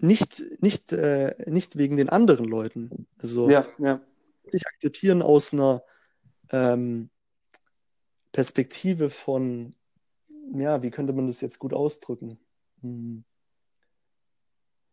nicht, 0.00 0.42
nicht, 0.60 0.92
äh, 0.92 1.34
nicht 1.50 1.76
wegen 1.76 1.96
den 1.96 2.08
anderen 2.08 2.46
Leuten. 2.46 3.06
Also 3.18 3.50
ja, 3.50 3.66
ja. 3.78 4.00
sich 4.50 4.66
akzeptieren 4.66 5.22
aus 5.22 5.52
einer 5.52 5.82
ähm, 6.50 7.10
Perspektive 8.32 9.10
von, 9.10 9.74
ja, 10.54 10.82
wie 10.82 10.90
könnte 10.90 11.12
man 11.12 11.26
das 11.26 11.40
jetzt 11.40 11.58
gut 11.58 11.72
ausdrücken? 11.72 12.38
Hm. 12.82 13.24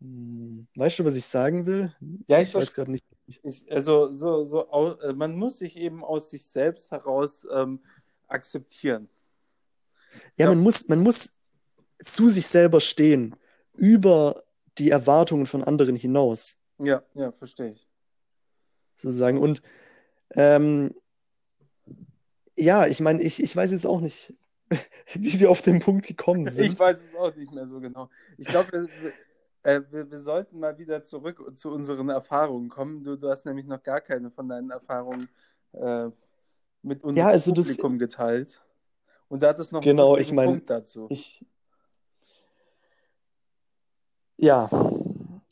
Hm. 0.02 0.68
Weißt 0.76 1.00
du, 1.00 1.06
was 1.06 1.16
ich 1.16 1.26
sagen 1.26 1.66
will? 1.66 1.94
Ja, 2.28 2.42
ich 2.42 2.50
ich 2.50 2.56
weiß 2.56 2.74
gerade 2.74 2.92
nicht. 2.92 3.06
Ich, 3.44 3.72
also 3.72 4.12
so, 4.12 4.44
so 4.44 4.68
äh, 5.02 5.14
man 5.14 5.36
muss 5.36 5.58
sich 5.60 5.78
eben 5.78 6.04
aus 6.04 6.30
sich 6.30 6.46
selbst 6.46 6.92
heraus 6.92 7.46
ähm, 7.52 7.80
akzeptieren. 8.28 9.10
Ja, 10.38 10.46
Ja. 10.46 10.50
man 10.50 10.60
muss, 10.60 10.88
man 10.88 11.02
muss 11.02 11.42
zu 12.04 12.30
sich 12.30 12.48
selber 12.48 12.82
stehen, 12.82 13.36
über 13.78 14.44
die 14.78 14.90
Erwartungen 14.90 15.46
von 15.46 15.64
anderen 15.64 15.96
hinaus, 15.96 16.62
Ja, 16.80 17.04
ja, 17.14 17.32
verstehe 17.32 17.72
ich. 17.72 17.88
sozusagen. 18.96 19.38
Und 19.40 19.62
ähm, 20.32 20.94
ja, 22.56 22.88
ich 22.88 23.00
meine, 23.02 23.22
ich, 23.22 23.42
ich 23.42 23.56
weiß 23.56 23.72
jetzt 23.72 23.86
auch 23.86 24.02
nicht, 24.02 24.34
wie 25.14 25.40
wir 25.40 25.50
auf 25.52 25.62
den 25.62 25.80
Punkt 25.80 26.06
gekommen 26.08 26.48
sind. 26.50 26.74
Ich 26.74 26.80
weiß 26.80 27.04
es 27.04 27.16
auch 27.16 27.36
nicht 27.36 27.54
mehr 27.54 27.68
so 27.68 27.80
genau. 27.80 28.10
Ich 28.38 28.48
glaube, 28.48 28.72
wir, 28.72 28.82
wir, 29.02 29.14
äh, 29.64 29.82
wir, 29.92 30.10
wir 30.12 30.20
sollten 30.20 30.60
mal 30.60 30.78
wieder 30.78 31.04
zurück 31.04 31.42
zu 31.56 31.72
unseren 31.72 32.10
Erfahrungen 32.10 32.70
kommen. 32.70 33.04
Du, 33.04 33.16
du 33.16 33.30
hast 33.30 33.46
nämlich 33.46 33.66
noch 33.66 33.82
gar 33.84 34.02
keine 34.02 34.32
von 34.32 34.48
deinen 34.48 34.70
Erfahrungen 34.72 35.28
äh, 35.74 36.08
mit 36.82 37.04
unserem 37.04 37.28
Ja, 37.28 37.32
also 37.32 37.52
das- 37.52 37.68
Publikum 37.68 38.00
geteilt. 38.00 38.62
Und 39.28 39.42
da 39.42 39.50
hat 39.50 39.60
es 39.60 39.72
noch 39.72 39.82
einen 39.82 39.86
Genau, 39.98 40.16
lustigen 40.16 40.28
ich 40.30 40.34
mein- 40.36 40.48
Punkt 40.50 40.70
dazu. 40.70 41.08
Ich, 41.10 41.44
ja, 44.38 44.70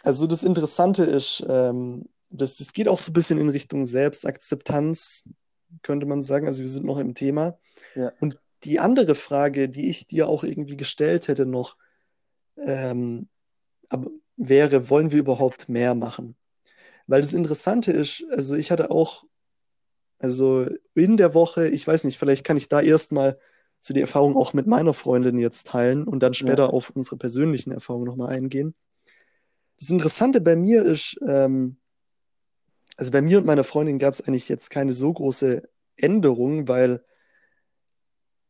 also 0.03 0.27
das 0.27 0.43
Interessante 0.43 1.03
ist, 1.03 1.43
ähm, 1.47 2.05
das, 2.29 2.57
das 2.57 2.73
geht 2.73 2.87
auch 2.87 2.97
so 2.97 3.11
ein 3.11 3.13
bisschen 3.13 3.39
in 3.39 3.49
Richtung 3.49 3.85
Selbstakzeptanz, 3.85 5.29
könnte 5.81 6.05
man 6.05 6.21
sagen. 6.21 6.45
Also 6.45 6.61
wir 6.61 6.69
sind 6.69 6.85
noch 6.85 6.99
im 6.99 7.15
Thema. 7.15 7.57
Ja. 7.95 8.13
Und 8.19 8.39
die 8.63 8.79
andere 8.79 9.15
Frage, 9.15 9.69
die 9.69 9.89
ich 9.89 10.07
dir 10.07 10.27
auch 10.27 10.43
irgendwie 10.43 10.77
gestellt 10.77 11.27
hätte 11.27 11.45
noch, 11.45 11.77
ähm, 12.57 13.27
wäre, 14.37 14.89
wollen 14.89 15.11
wir 15.11 15.19
überhaupt 15.19 15.69
mehr 15.69 15.95
machen? 15.95 16.35
Weil 17.07 17.21
das 17.21 17.33
Interessante 17.33 17.91
ist, 17.91 18.25
also 18.31 18.55
ich 18.55 18.71
hatte 18.71 18.91
auch, 18.91 19.25
also 20.19 20.65
in 20.95 21.17
der 21.17 21.33
Woche, 21.33 21.67
ich 21.67 21.85
weiß 21.85 22.05
nicht, 22.05 22.17
vielleicht 22.17 22.45
kann 22.45 22.57
ich 22.57 22.69
da 22.69 22.81
erstmal 22.81 23.37
so 23.79 23.93
die 23.93 24.01
Erfahrung 24.01 24.37
auch 24.37 24.53
mit 24.53 24.65
meiner 24.67 24.93
Freundin 24.93 25.37
jetzt 25.37 25.67
teilen 25.67 26.05
und 26.05 26.21
dann 26.21 26.33
später 26.33 26.63
Ja. 26.63 26.69
auf 26.69 26.91
unsere 26.91 27.17
persönlichen 27.17 27.71
Erfahrungen 27.71 28.05
nochmal 28.05 28.29
eingehen. 28.29 28.73
Das 29.77 29.89
Interessante 29.89 30.39
bei 30.39 30.55
mir 30.55 30.83
ist, 30.83 31.19
ähm, 31.27 31.77
also 32.97 33.11
bei 33.11 33.21
mir 33.21 33.39
und 33.39 33.45
meiner 33.45 33.63
Freundin 33.63 33.99
gab 33.99 34.13
es 34.13 34.21
eigentlich 34.21 34.49
jetzt 34.49 34.69
keine 34.69 34.93
so 34.93 35.11
große 35.11 35.67
Änderung, 35.97 36.67
weil 36.67 37.03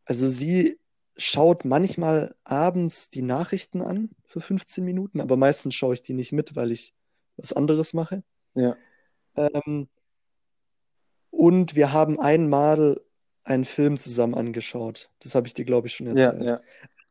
also 0.05 0.27
sie 0.27 0.79
schaut 1.15 1.65
manchmal 1.65 2.35
abends 2.43 3.09
die 3.09 3.21
Nachrichten 3.21 3.81
an 3.81 4.09
für 4.25 4.41
15 4.41 4.83
Minuten, 4.83 5.21
aber 5.21 5.37
meistens 5.37 5.75
schaue 5.75 5.93
ich 5.93 6.01
die 6.01 6.13
nicht 6.13 6.31
mit, 6.31 6.55
weil 6.55 6.71
ich 6.71 6.93
was 7.37 7.53
anderes 7.53 7.93
mache. 7.93 8.23
Ja. 8.55 8.75
Ähm, 9.35 9.87
und 11.29 11.75
wir 11.75 11.91
haben 11.93 12.19
einmal 12.19 13.01
einen 13.43 13.65
Film 13.65 13.97
zusammen 13.97 14.35
angeschaut. 14.35 15.09
Das 15.19 15.35
habe 15.35 15.47
ich 15.47 15.53
dir, 15.53 15.65
glaube 15.65 15.87
ich, 15.87 15.93
schon 15.95 16.15
Ja, 16.15 16.27
erzählt. 16.27 16.45
ja. 16.45 16.61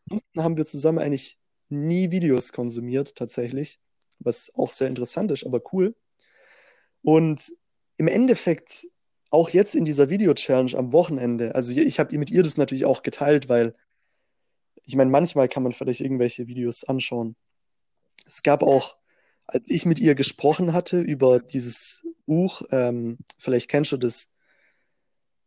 Ansonsten 0.09 0.43
haben 0.43 0.57
wir 0.57 0.67
zusammen 0.67 0.99
eigentlich 0.99 1.39
nie 1.69 2.11
Videos 2.11 2.53
konsumiert, 2.53 3.15
tatsächlich, 3.17 3.81
was 4.19 4.53
auch 4.55 4.73
sehr 4.73 4.89
interessant 4.89 5.31
ist, 5.33 5.45
aber 5.45 5.61
cool. 5.73 5.95
Und 7.03 7.53
im 7.97 8.09
Endeffekt, 8.09 8.87
auch 9.31 9.51
jetzt 9.51 9.75
in 9.75 9.85
dieser 9.85 10.11
Video-Challenge 10.11 10.77
am 10.77 10.93
Wochenende, 10.93 11.55
also 11.55 11.73
ich 11.73 11.99
habe 11.99 12.19
mit 12.19 12.31
ihr 12.31 12.43
das 12.43 12.59
natürlich 12.59 12.85
auch 12.85 13.03
geteilt, 13.03 13.49
weil 13.49 13.75
ich 14.85 14.97
meine, 14.97 15.11
manchmal 15.11 15.49
kann 15.49 15.63
man 15.63 15.73
vielleicht 15.73 16.01
irgendwelche 16.01 16.47
Videos 16.47 16.85
anschauen. 16.85 17.37
Es 18.27 18.43
gab 18.43 18.63
auch, 18.63 18.97
als 19.47 19.65
ich 19.69 19.87
mit 19.87 19.99
ihr 19.99 20.15
gesprochen 20.15 20.73
hatte 20.73 21.01
über 21.01 21.41
dieses 21.41 22.07
Buch, 22.27 22.63
ähm, 22.71 23.19
vielleicht 23.39 23.69
kennst 23.69 23.93
du 23.93 23.97
das, 23.97 24.33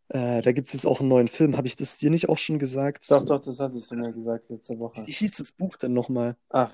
äh, 0.09 0.41
da 0.41 0.51
gibt 0.51 0.67
es 0.67 0.73
jetzt 0.73 0.85
auch 0.85 0.99
einen 0.99 1.09
neuen 1.09 1.27
Film, 1.27 1.57
habe 1.57 1.67
ich 1.67 1.75
das 1.75 1.97
dir 1.97 2.09
nicht 2.09 2.29
auch 2.29 2.37
schon 2.37 2.59
gesagt? 2.59 3.09
Doch, 3.11 3.25
doch, 3.25 3.39
das 3.39 3.59
hattest 3.59 3.91
du 3.91 3.95
mir 3.95 4.11
gesagt 4.11 4.49
letzte 4.49 4.77
Woche. 4.79 5.05
Wie 5.05 5.11
hieß 5.11 5.37
das 5.37 5.51
Buch 5.51 5.77
denn 5.77 5.93
nochmal? 5.93 6.37
Ach, 6.49 6.73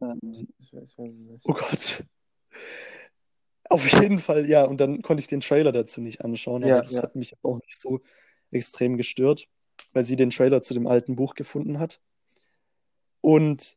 Ähm, 0.00 0.18
ich, 0.30 0.46
ich 0.58 0.72
weiß 0.72 0.94
es 0.98 1.24
nicht. 1.24 1.44
Oh 1.44 1.54
Gott. 1.54 2.04
Auf 3.68 3.86
jeden 3.92 4.18
Fall, 4.18 4.48
ja. 4.48 4.64
Und 4.64 4.80
dann 4.80 5.02
konnte 5.02 5.20
ich 5.20 5.26
den 5.28 5.40
Trailer 5.40 5.72
dazu 5.72 6.00
nicht 6.00 6.24
anschauen, 6.24 6.62
aber 6.64 6.76
Ja, 6.76 6.80
das 6.82 6.92
ja. 6.92 7.02
hat 7.02 7.14
mich 7.16 7.34
auch 7.42 7.58
nicht 7.60 7.78
so 7.80 8.00
extrem 8.50 8.96
gestört, 8.96 9.48
weil 9.92 10.02
sie 10.02 10.16
den 10.16 10.30
Trailer 10.30 10.62
zu 10.62 10.74
dem 10.74 10.86
alten 10.86 11.16
Buch 11.16 11.34
gefunden 11.34 11.78
hat. 11.78 12.00
Und 13.20 13.76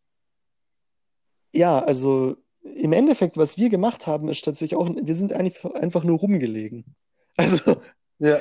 ja, 1.53 1.79
also 1.79 2.37
im 2.63 2.93
Endeffekt, 2.93 3.37
was 3.37 3.57
wir 3.57 3.69
gemacht 3.69 4.07
haben, 4.07 4.29
ist 4.29 4.45
tatsächlich 4.45 4.77
auch, 4.77 4.89
wir 4.89 5.15
sind 5.15 5.33
eigentlich 5.33 5.63
einfach 5.75 6.03
nur 6.03 6.19
rumgelegen. 6.19 6.95
Also, 7.37 7.81
Ja, 8.19 8.39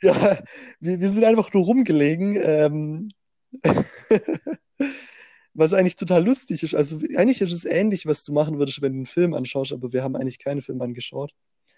ja, 0.00 0.38
wir, 0.80 1.00
wir 1.00 1.10
sind 1.10 1.24
einfach 1.24 1.52
nur 1.52 1.64
rumgelegen. 1.64 2.34
Ähm, 2.42 3.10
was 5.56 5.72
eigentlich 5.72 5.96
total 5.96 6.24
lustig 6.24 6.62
ist. 6.62 6.74
Also 6.74 6.98
eigentlich 7.16 7.40
ist 7.40 7.52
es 7.52 7.64
ähnlich, 7.64 8.06
was 8.06 8.24
du 8.24 8.32
machen 8.32 8.58
würdest, 8.58 8.82
wenn 8.82 8.92
du 8.92 8.98
einen 8.98 9.06
Film 9.06 9.34
anschaust, 9.34 9.72
aber 9.72 9.92
wir 9.92 10.02
haben 10.02 10.14
eigentlich 10.16 10.38
keinen 10.38 10.62
Film 10.62 10.80
angeschaut. 10.82 11.32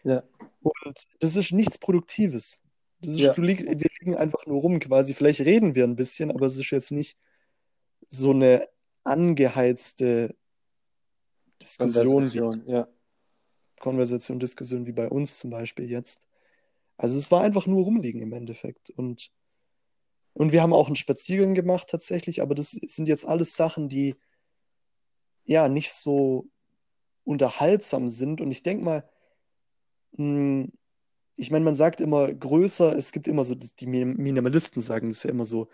ja, 0.04 0.22
Und 0.60 1.06
das 1.20 1.36
ist 1.36 1.52
nichts 1.52 1.78
Produktives. 1.78 2.62
Das 3.00 3.14
ist, 3.14 3.20
Ja. 3.20 3.34
lieg, 3.36 3.60
wir 3.60 3.88
liegen 4.00 4.16
einfach 4.16 4.44
nur 4.46 4.60
rum 4.60 4.80
quasi. 4.80 5.14
Vielleicht 5.14 5.40
reden 5.42 5.74
wir 5.76 5.84
ein 5.84 5.94
bisschen, 5.96 6.30
aber 6.32 6.46
es 6.46 6.56
ist 6.58 6.70
jetzt 6.70 6.90
nicht 6.90 7.16
so 8.10 8.30
eine 8.32 8.68
angeheizte 9.04 10.34
Diskussion, 11.62 12.32
wie, 12.32 12.38
Konversation, 12.38 12.66
ja. 12.66 12.88
Konversation, 13.78 14.40
Diskussion 14.40 14.86
wie 14.86 14.92
bei 14.92 15.08
uns 15.08 15.38
zum 15.38 15.50
Beispiel 15.50 15.88
jetzt. 15.88 16.26
Also 16.96 17.16
es 17.16 17.30
war 17.30 17.42
einfach 17.42 17.66
nur 17.66 17.84
rumliegen 17.84 18.20
im 18.22 18.32
Endeffekt. 18.32 18.90
Und, 18.90 19.30
und 20.39 20.53
wir 20.53 20.62
haben 20.62 20.72
auch 20.72 20.86
einen 20.86 20.95
Spaziergang 20.97 21.55
gemacht 21.55 21.89
tatsächlich, 21.91 22.43
aber 22.43 22.55
das 22.55 22.70
sind 22.70 23.09
jetzt 23.09 23.26
alles 23.26 23.57
Sachen, 23.57 23.89
die 23.89 24.14
ja 25.45 25.68
nicht 25.68 25.93
so 25.93 26.49
unterhaltsam 27.24 28.07
sind. 28.09 28.41
Und 28.41 28.53
ich 28.53 28.62
denke 28.62 28.84
mal, 28.84 29.11
mh, 30.12 30.68
ich 31.36 31.51
meine, 31.51 31.64
man 31.64 31.74
sagt 31.74 32.01
immer 32.01 32.32
größer, 32.32 32.97
es 32.97 33.11
gibt 33.11 33.26
immer 33.26 33.43
so, 33.43 33.57
die 33.57 33.86
Min- 33.86 34.16
Minimalisten 34.16 34.80
sagen 34.80 35.09
das 35.09 35.24
ja 35.24 35.30
immer 35.30 35.45
so, 35.45 35.68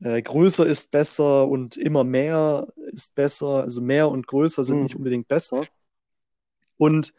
äh, 0.00 0.20
größer 0.20 0.66
ist 0.66 0.90
besser 0.90 1.48
und 1.48 1.78
immer 1.78 2.04
mehr 2.04 2.66
ist 2.92 3.14
besser. 3.14 3.62
Also 3.62 3.80
mehr 3.80 4.10
und 4.10 4.26
größer 4.26 4.64
sind 4.64 4.78
Mhm. 4.78 4.82
nicht 4.84 4.96
unbedingt 4.96 5.28
besser. 5.28 5.66
Und 6.76 7.14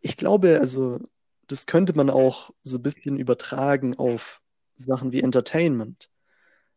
ich 0.00 0.16
glaube, 0.16 0.58
also 0.60 0.98
das 1.46 1.66
könnte 1.66 1.94
man 1.94 2.10
auch 2.10 2.52
so 2.62 2.78
ein 2.78 2.82
bisschen 2.82 3.18
übertragen 3.18 3.96
auf 3.96 4.41
Sachen 4.76 5.12
wie 5.12 5.20
Entertainment. 5.20 6.10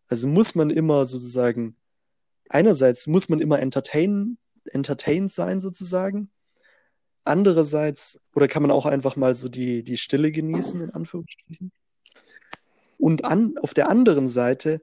Also 0.08 0.28
muss 0.28 0.56
man 0.56 0.70
immer 0.70 1.06
sozusagen, 1.06 1.76
einerseits 2.50 3.08
muss 3.08 3.30
man 3.30 3.40
immer 3.40 3.60
entertain, 3.60 4.38
entertained 4.66 5.32
sein 5.32 5.60
sozusagen. 5.60 6.30
Andererseits, 7.24 8.22
oder 8.36 8.48
kann 8.48 8.62
man 8.62 8.72
auch 8.72 8.86
einfach 8.86 9.16
mal 9.16 9.34
so 9.34 9.50
die, 9.50 9.84
die 9.84 9.98
Stille 9.98 10.32
genießen, 10.32 10.80
in 10.82 10.90
Anführungsstrichen. 10.92 11.72
Und 12.98 13.26
an, 13.26 13.58
auf 13.58 13.74
der 13.74 13.90
anderen 13.90 14.28
Seite, 14.28 14.82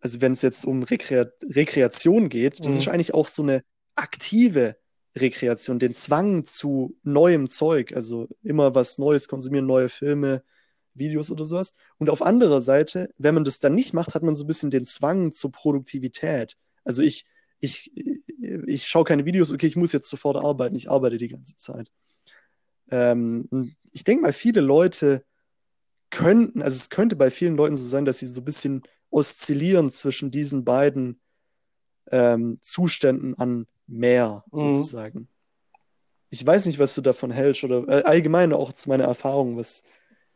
also 0.00 0.20
wenn 0.20 0.32
es 0.32 0.42
jetzt 0.42 0.64
um 0.66 0.82
Rekrea 0.82 1.26
Rekreation 1.42 2.28
geht, 2.28 2.60
das 2.60 2.74
Mhm. 2.74 2.80
ist 2.80 2.88
eigentlich 2.88 3.14
auch 3.14 3.28
so 3.28 3.42
eine 3.42 3.62
aktive 3.94 4.76
Rekreation, 5.16 5.78
den 5.78 5.94
Zwang 5.94 6.44
zu 6.44 6.98
neuem 7.02 7.48
Zeug, 7.48 7.94
also 7.94 8.28
immer 8.42 8.74
was 8.74 8.98
Neues 8.98 9.28
konsumieren, 9.28 9.66
neue 9.66 9.88
Filme, 9.88 10.42
Videos 10.94 11.30
oder 11.30 11.44
sowas. 11.46 11.74
Und 11.98 12.10
auf 12.10 12.22
anderer 12.22 12.60
Seite, 12.60 13.12
wenn 13.18 13.34
man 13.34 13.44
das 13.44 13.58
dann 13.60 13.74
nicht 13.74 13.92
macht, 13.94 14.14
hat 14.14 14.22
man 14.22 14.34
so 14.34 14.44
ein 14.44 14.46
bisschen 14.46 14.70
den 14.70 14.86
Zwang 14.86 15.32
zur 15.32 15.52
Produktivität. 15.52 16.56
Also 16.84 17.02
ich, 17.02 17.26
ich, 17.60 17.90
ich 18.66 18.86
schaue 18.86 19.04
keine 19.04 19.24
Videos, 19.24 19.52
okay, 19.52 19.66
ich 19.66 19.76
muss 19.76 19.92
jetzt 19.92 20.08
sofort 20.08 20.36
arbeiten, 20.36 20.76
ich 20.76 20.90
arbeite 20.90 21.18
die 21.18 21.28
ganze 21.28 21.56
Zeit. 21.56 21.90
Ähm, 22.90 23.74
ich 23.92 24.04
denke 24.04 24.22
mal, 24.22 24.32
viele 24.32 24.60
Leute 24.60 25.24
könnten, 26.10 26.62
also 26.62 26.76
es 26.76 26.90
könnte 26.90 27.16
bei 27.16 27.30
vielen 27.30 27.56
Leuten 27.56 27.76
so 27.76 27.84
sein, 27.84 28.04
dass 28.04 28.18
sie 28.18 28.26
so 28.26 28.40
ein 28.40 28.44
bisschen 28.44 28.82
oszillieren 29.10 29.90
zwischen 29.90 30.30
diesen 30.30 30.64
beiden 30.64 31.20
ähm, 32.10 32.58
Zuständen 32.60 33.34
an 33.38 33.66
mehr, 33.86 34.44
Mhm. 34.52 34.72
sozusagen. 34.72 35.28
Ich 36.30 36.44
weiß 36.44 36.66
nicht, 36.66 36.78
was 36.78 36.94
du 36.94 37.00
davon 37.00 37.30
hältst 37.30 37.64
oder 37.64 37.86
äh, 37.88 38.02
allgemein 38.02 38.52
auch 38.52 38.72
zu 38.72 38.88
meiner 38.88 39.04
Erfahrung, 39.04 39.56
was 39.56 39.84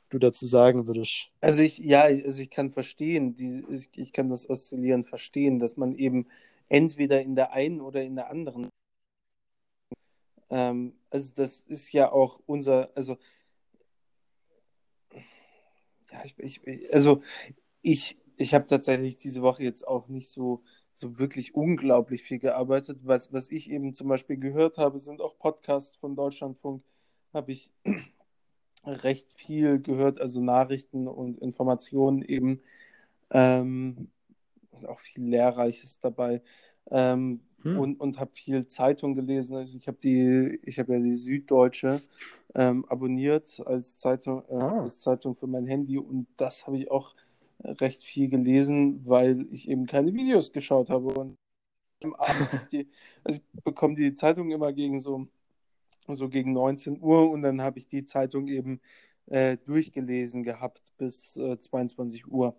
du 0.08 0.18
dazu 0.18 0.46
sagen 0.46 0.86
würdest. 0.86 1.30
Also 1.40 1.62
ich, 1.62 1.78
ja, 1.78 2.02
also 2.02 2.42
ich 2.42 2.50
kann 2.50 2.70
verstehen, 2.70 3.36
die, 3.36 3.64
ich, 3.70 3.88
ich 3.94 4.12
kann 4.12 4.28
das 4.28 4.48
Oszillieren 4.48 5.04
verstehen, 5.04 5.58
dass 5.58 5.76
man 5.76 5.94
eben 5.94 6.26
entweder 6.68 7.20
in 7.20 7.34
der 7.34 7.52
einen 7.52 7.80
oder 7.80 8.02
in 8.02 8.16
der 8.16 8.30
anderen, 8.30 8.68
ähm, 10.50 10.94
also 11.10 11.32
das 11.34 11.60
ist 11.60 11.92
ja 11.92 12.10
auch 12.10 12.40
unser, 12.46 12.90
also 12.94 13.16
ja, 16.10 16.24
ich, 16.24 16.38
ich, 16.38 16.92
also 16.92 17.22
ich, 17.82 18.18
ich 18.36 18.54
habe 18.54 18.66
tatsächlich 18.66 19.18
diese 19.18 19.42
Woche 19.42 19.62
jetzt 19.62 19.86
auch 19.86 20.08
nicht 20.08 20.30
so, 20.30 20.62
so 20.94 21.18
wirklich 21.18 21.54
unglaublich 21.54 22.22
viel 22.22 22.38
gearbeitet. 22.38 23.00
Was, 23.02 23.32
was 23.32 23.50
ich 23.50 23.70
eben 23.70 23.94
zum 23.94 24.08
Beispiel 24.08 24.36
gehört 24.36 24.78
habe, 24.78 24.98
sind 24.98 25.20
auch 25.20 25.38
Podcasts 25.38 25.96
von 25.96 26.16
Deutschlandfunk, 26.16 26.82
habe 27.32 27.52
ich 27.52 27.70
recht 28.88 29.32
viel 29.34 29.80
gehört, 29.80 30.20
also 30.20 30.40
Nachrichten 30.42 31.08
und 31.08 31.38
Informationen 31.40 32.22
eben 32.22 32.60
ähm, 33.30 34.10
und 34.72 34.86
auch 34.88 35.00
viel 35.00 35.24
Lehrreiches 35.24 36.00
dabei. 36.00 36.42
Ähm, 36.90 37.40
Hm. 37.64 37.78
und 37.78 38.00
und 38.00 38.18
habe 38.20 38.30
viel 38.34 38.66
Zeitung 38.66 39.14
gelesen. 39.16 39.56
Also 39.56 39.78
ich 39.78 39.88
habe 39.88 39.98
die, 40.02 40.60
ich 40.64 40.78
habe 40.78 40.94
ja 40.94 41.00
die 41.00 41.16
Süddeutsche 41.16 42.00
ähm, 42.54 42.84
abonniert 42.88 43.60
als 43.66 43.98
Zeitung, 43.98 44.42
äh, 44.48 44.54
Ah. 44.54 44.82
als 44.82 45.00
Zeitung 45.00 45.36
für 45.36 45.46
mein 45.48 45.66
Handy 45.66 45.98
und 45.98 46.26
das 46.36 46.66
habe 46.66 46.78
ich 46.78 46.90
auch 46.90 47.14
recht 47.64 48.04
viel 48.04 48.28
gelesen, 48.28 49.02
weil 49.06 49.46
ich 49.52 49.68
eben 49.68 49.86
keine 49.86 50.14
Videos 50.14 50.52
geschaut 50.52 50.90
habe. 50.90 51.08
Und 51.14 51.36
am 52.02 52.14
Abend 52.14 52.48
die, 52.72 52.88
also 53.24 53.40
ich 53.54 53.64
bekomme 53.64 53.94
die 53.94 54.14
Zeitung 54.14 54.50
immer 54.50 54.72
gegen 54.72 55.00
so, 55.00 55.28
so 56.16 56.28
gegen 56.28 56.52
19 56.52 57.00
Uhr 57.00 57.30
und 57.30 57.42
dann 57.42 57.62
habe 57.62 57.78
ich 57.78 57.88
die 57.88 58.04
Zeitung 58.04 58.48
eben 58.48 58.80
äh, 59.26 59.56
durchgelesen 59.58 60.42
gehabt 60.42 60.92
bis 60.96 61.36
äh, 61.36 61.58
22 61.58 62.28
Uhr. 62.28 62.56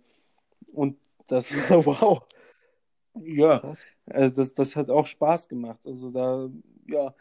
Und 0.74 0.98
das, 1.28 1.52
Wow. 1.70 2.24
Ja, 3.22 3.62
also 4.06 4.36
das, 4.36 4.54
das 4.54 4.76
hat 4.76 4.90
auch 4.90 5.08
Spaß 5.08 5.50
gemacht. 5.50 5.86
Also 5.86 6.12
da, 6.12 6.50
ja, 6.88 7.14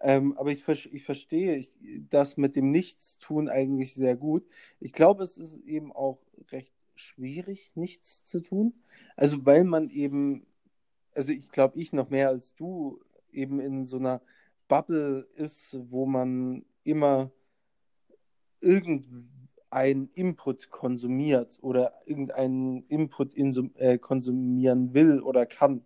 ähm, 0.00 0.36
aber 0.36 0.50
ich, 0.52 0.66
ich 0.68 1.04
verstehe 1.04 1.56
ich, 1.56 1.72
das 2.10 2.36
mit 2.36 2.56
dem 2.56 2.70
Nichtstun 2.70 3.48
eigentlich 3.48 3.94
sehr 3.94 4.16
gut. 4.16 4.44
Ich 4.80 4.92
glaube, 4.92 5.22
es 5.22 5.38
ist 5.38 5.56
eben 5.64 5.92
auch 5.92 6.18
recht 6.50 6.72
schwierig, 6.94 7.72
nichts 7.74 8.24
zu 8.24 8.40
tun. 8.40 8.74
Also 9.16 9.44
weil 9.46 9.64
man 9.64 9.88
eben, 9.88 10.46
also 11.14 11.32
ich 11.32 11.50
glaube, 11.50 11.78
ich 11.80 11.92
noch 11.92 12.10
mehr 12.10 12.28
als 12.28 12.54
du 12.54 13.00
eben 13.32 13.60
in 13.60 13.86
so 13.86 13.98
einer 13.98 14.20
Bubble 14.68 15.28
ist, 15.34 15.78
wo 15.90 16.06
man 16.06 16.64
immer 16.84 17.30
irgendeinen 18.60 20.08
Input 20.14 20.70
konsumiert 20.70 21.58
oder 21.62 21.92
irgendeinen 22.06 22.84
Input 22.88 23.34
in, 23.34 23.74
äh, 23.76 23.98
konsumieren 23.98 24.94
will 24.94 25.20
oder 25.20 25.46
kann. 25.46 25.84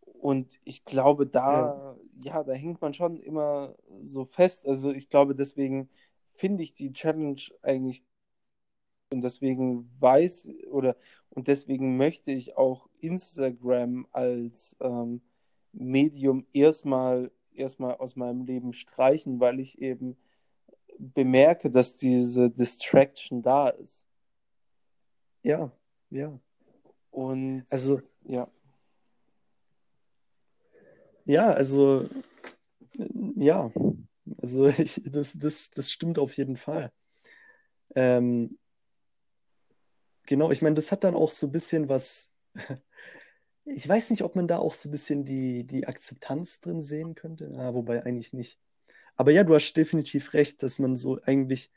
Und 0.00 0.58
ich 0.64 0.84
glaube, 0.84 1.26
da, 1.26 1.96
ja. 2.22 2.36
ja, 2.38 2.44
da 2.44 2.52
hängt 2.52 2.80
man 2.80 2.94
schon 2.94 3.20
immer 3.20 3.76
so 4.00 4.24
fest. 4.24 4.66
Also 4.66 4.90
ich 4.90 5.08
glaube, 5.08 5.34
deswegen 5.34 5.88
finde 6.34 6.62
ich 6.62 6.74
die 6.74 6.92
Challenge 6.92 7.40
eigentlich 7.62 8.04
und 9.10 9.22
deswegen 9.22 9.88
weiß 10.00 10.48
oder 10.70 10.96
und 11.30 11.48
deswegen 11.48 11.96
möchte 11.96 12.32
ich 12.32 12.56
auch 12.56 12.88
Instagram 12.98 14.06
als 14.10 14.76
ähm, 14.80 15.20
Medium 15.72 16.46
erstmal 16.52 17.30
erstmal 17.58 17.96
aus 17.96 18.16
meinem 18.16 18.44
Leben 18.44 18.72
streichen, 18.72 19.40
weil 19.40 19.60
ich 19.60 19.80
eben 19.80 20.16
bemerke, 20.98 21.70
dass 21.70 21.96
diese 21.96 22.50
Distraction 22.50 23.42
da 23.42 23.68
ist. 23.68 24.04
Ja, 25.42 25.70
ja. 26.10 26.38
Und 27.10 27.64
also 27.70 28.00
ja. 28.24 28.50
Ja, 31.24 31.50
also 31.50 32.08
ja, 33.36 33.70
also 34.40 34.66
ich, 34.78 35.02
das, 35.04 35.38
das, 35.38 35.70
das 35.70 35.90
stimmt 35.90 36.18
auf 36.18 36.36
jeden 36.36 36.56
Fall. 36.56 36.92
Ähm, 37.94 38.58
genau, 40.26 40.50
ich 40.50 40.62
meine, 40.62 40.74
das 40.74 40.92
hat 40.92 41.04
dann 41.04 41.14
auch 41.14 41.30
so 41.30 41.46
ein 41.46 41.52
bisschen 41.52 41.88
was. 41.88 42.34
Ich 43.66 43.88
weiß 43.88 44.10
nicht, 44.10 44.22
ob 44.22 44.36
man 44.36 44.46
da 44.46 44.58
auch 44.58 44.74
so 44.74 44.88
ein 44.88 44.92
bisschen 44.92 45.24
die, 45.24 45.64
die 45.64 45.86
Akzeptanz 45.86 46.60
drin 46.60 46.82
sehen 46.82 47.16
könnte. 47.16 47.52
Ah, 47.56 47.74
wobei 47.74 48.04
eigentlich 48.04 48.32
nicht. 48.32 48.60
Aber 49.16 49.32
ja, 49.32 49.42
du 49.44 49.54
hast 49.54 49.72
definitiv 49.74 50.34
recht, 50.34 50.62
dass 50.62 50.78
man 50.78 50.94
so 50.94 51.18
eigentlich 51.22 51.70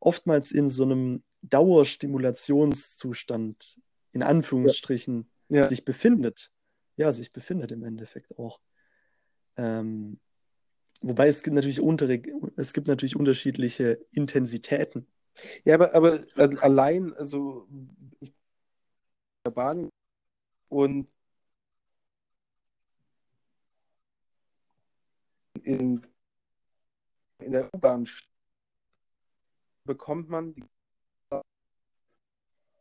oftmals 0.00 0.50
in 0.52 0.68
so 0.68 0.82
einem 0.82 1.22
Dauerstimulationszustand, 1.42 3.80
in 4.12 4.22
Anführungsstrichen, 4.22 5.30
Ja. 5.48 5.66
sich 5.66 5.84
befindet. 5.84 6.52
Ja, 6.96 7.10
sich 7.10 7.32
befindet 7.32 7.72
im 7.72 7.82
Endeffekt 7.84 8.38
auch. 8.38 8.60
Ähm, 9.56 10.20
wobei 11.00 11.26
es 11.28 11.42
gibt 11.42 11.54
natürlich 11.54 11.80
untere, 11.80 12.20
es 12.56 12.74
gibt 12.74 12.86
natürlich 12.86 13.16
unterschiedliche 13.16 13.98
Intensitäten. 14.12 15.06
Ja, 15.64 15.76
aber, 15.76 15.94
aber 15.94 16.22
allein, 16.60 17.14
also 17.14 17.66
ich 18.20 18.28
bin 18.28 18.28
in 18.28 18.34
der 19.46 19.52
Bahn 19.52 19.88
und 20.68 21.10
in, 25.64 26.06
in 27.38 27.52
der 27.52 27.72
U-Bahn 27.74 28.06
bekommt 29.84 30.28
man 30.28 30.54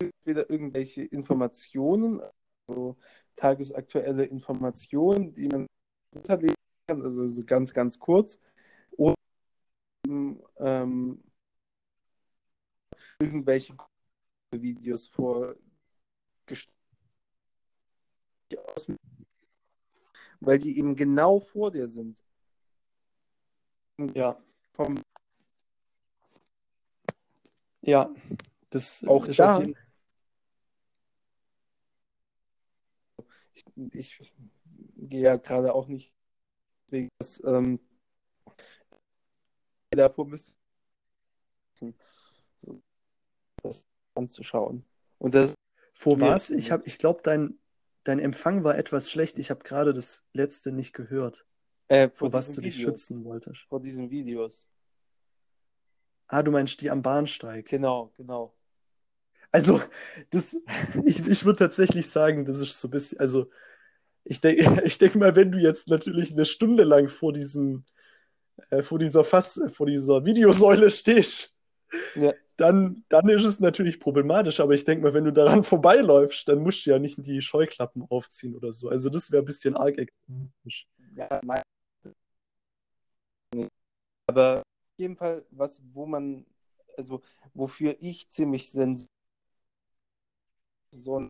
entweder 0.02 0.50
irgendwelche 0.50 1.04
Informationen, 1.04 2.22
also 2.68 2.98
tagesaktuelle 3.36 4.26
Informationen, 4.26 5.34
die 5.34 5.48
man 5.48 5.68
runterlegen 6.16 6.56
kann, 6.88 7.02
also 7.02 7.28
so 7.28 7.44
ganz, 7.44 7.74
ganz 7.74 8.00
kurz, 8.00 8.40
oder 8.92 9.16
ähm, 10.08 11.24
irgendwelche 13.20 13.76
Videos 14.52 15.08
vorgestellt, 15.08 15.68
weil 20.40 20.60
die 20.60 20.78
eben 20.78 20.96
genau 20.96 21.40
vor 21.40 21.72
dir 21.72 21.88
sind. 21.88 22.24
Ja. 24.14 24.42
Vom 24.74 25.02
ja, 27.82 28.14
das 28.70 29.06
auch 29.08 29.26
ist 29.26 29.40
da. 29.40 29.60
jeden 29.60 29.76
Ich, 33.94 34.20
ich 34.20 34.34
gehe 34.98 35.22
ja 35.22 35.36
gerade 35.38 35.74
auch 35.74 35.88
nicht 35.88 36.14
wegen 36.90 37.10
das 37.20 37.42
ähm, 37.46 37.80
davor 39.92 40.26
müssen 40.26 40.54
das 43.64 43.86
anzuschauen. 44.16 44.86
Und 45.18 45.34
das 45.34 45.56
Vor 45.94 46.20
was? 46.20 46.50
Ich 46.50 46.72
habe, 46.72 46.84
ich 46.86 46.98
glaube, 46.98 47.22
dein, 47.24 47.60
dein 48.04 48.20
Empfang 48.20 48.64
war 48.64 48.78
etwas 48.78 49.12
schlecht. 49.12 49.40
Ich 49.40 49.50
habe 49.50 49.64
gerade 49.64 49.94
das 49.94 50.26
letzte 50.34 50.72
nicht 50.72 50.94
gehört, 50.94 51.46
äh, 51.90 52.10
vor 52.14 52.32
was 52.34 52.56
du 52.56 52.62
diesen 52.62 52.64
dich 52.64 52.78
Videos, 52.78 53.00
schützen 53.00 53.24
wolltest. 53.26 53.68
vor 53.68 53.82
diesen 53.82 54.10
Videos. 54.10 54.68
Ah, 56.28 56.44
du 56.44 56.52
meinst 56.52 56.80
die 56.82 56.90
am 56.92 57.02
Bahnsteig. 57.02 57.66
Genau, 57.68 58.14
genau. 58.16 58.56
Also, 59.52 59.82
das, 60.30 60.56
ich, 61.06 61.28
ich 61.28 61.46
würde 61.46 61.60
tatsächlich 61.60 62.08
sagen, 62.10 62.46
das 62.46 62.62
ist 62.62 62.80
so 62.80 62.88
ein 62.88 62.92
bisschen, 62.92 63.20
also, 63.20 63.50
ich 64.24 64.42
denke, 64.42 64.62
ich 64.86 64.98
denk 65.00 65.16
mal, 65.16 65.36
wenn 65.36 65.52
du 65.52 65.58
jetzt 65.60 65.88
natürlich 65.88 66.32
eine 66.34 66.46
Stunde 66.46 66.84
lang 66.84 67.10
vor 67.10 67.34
diesem, 67.34 67.84
äh, 68.70 68.82
vor 68.84 69.00
dieser 69.00 69.24
Fass, 69.24 69.60
vor 69.74 69.88
dieser 69.88 70.26
Videosäule 70.26 70.92
stehst, 70.92 71.56
Ja. 72.16 72.34
dann, 72.58 73.04
dann 73.10 73.28
ist 73.30 73.44
es 73.46 73.60
natürlich 73.60 74.00
problematisch. 74.00 74.60
Aber 74.60 74.74
ich 74.76 74.86
denke 74.86 75.04
mal, 75.04 75.14
wenn 75.16 75.26
du 75.26 75.34
daran 75.34 75.64
vorbeiläufst, 75.66 76.48
dann 76.48 76.60
musst 76.60 76.86
du 76.86 76.92
ja 76.92 77.00
nicht 77.00 77.26
die 77.26 77.42
Scheuklappen 77.42 78.04
aufziehen 78.10 78.56
oder 78.56 78.72
so. 78.74 78.90
Also 78.90 79.10
das 79.10 79.32
wäre 79.32 79.44
ein 79.44 79.46
bisschen 79.48 79.76
arg 79.76 79.98
extremistisch. 79.98 80.88
Ja, 81.16 81.42
nein. 81.44 81.64
Aber 84.30 84.60
auf 84.60 85.00
jeden 85.00 85.16
Fall, 85.16 85.44
was, 85.50 85.82
wo 85.92 86.06
man, 86.06 86.46
also 86.96 87.22
wofür 87.56 87.98
ich 88.00 88.30
ziemlich 88.30 88.70
sensibel 88.70 89.08
so 90.92 91.28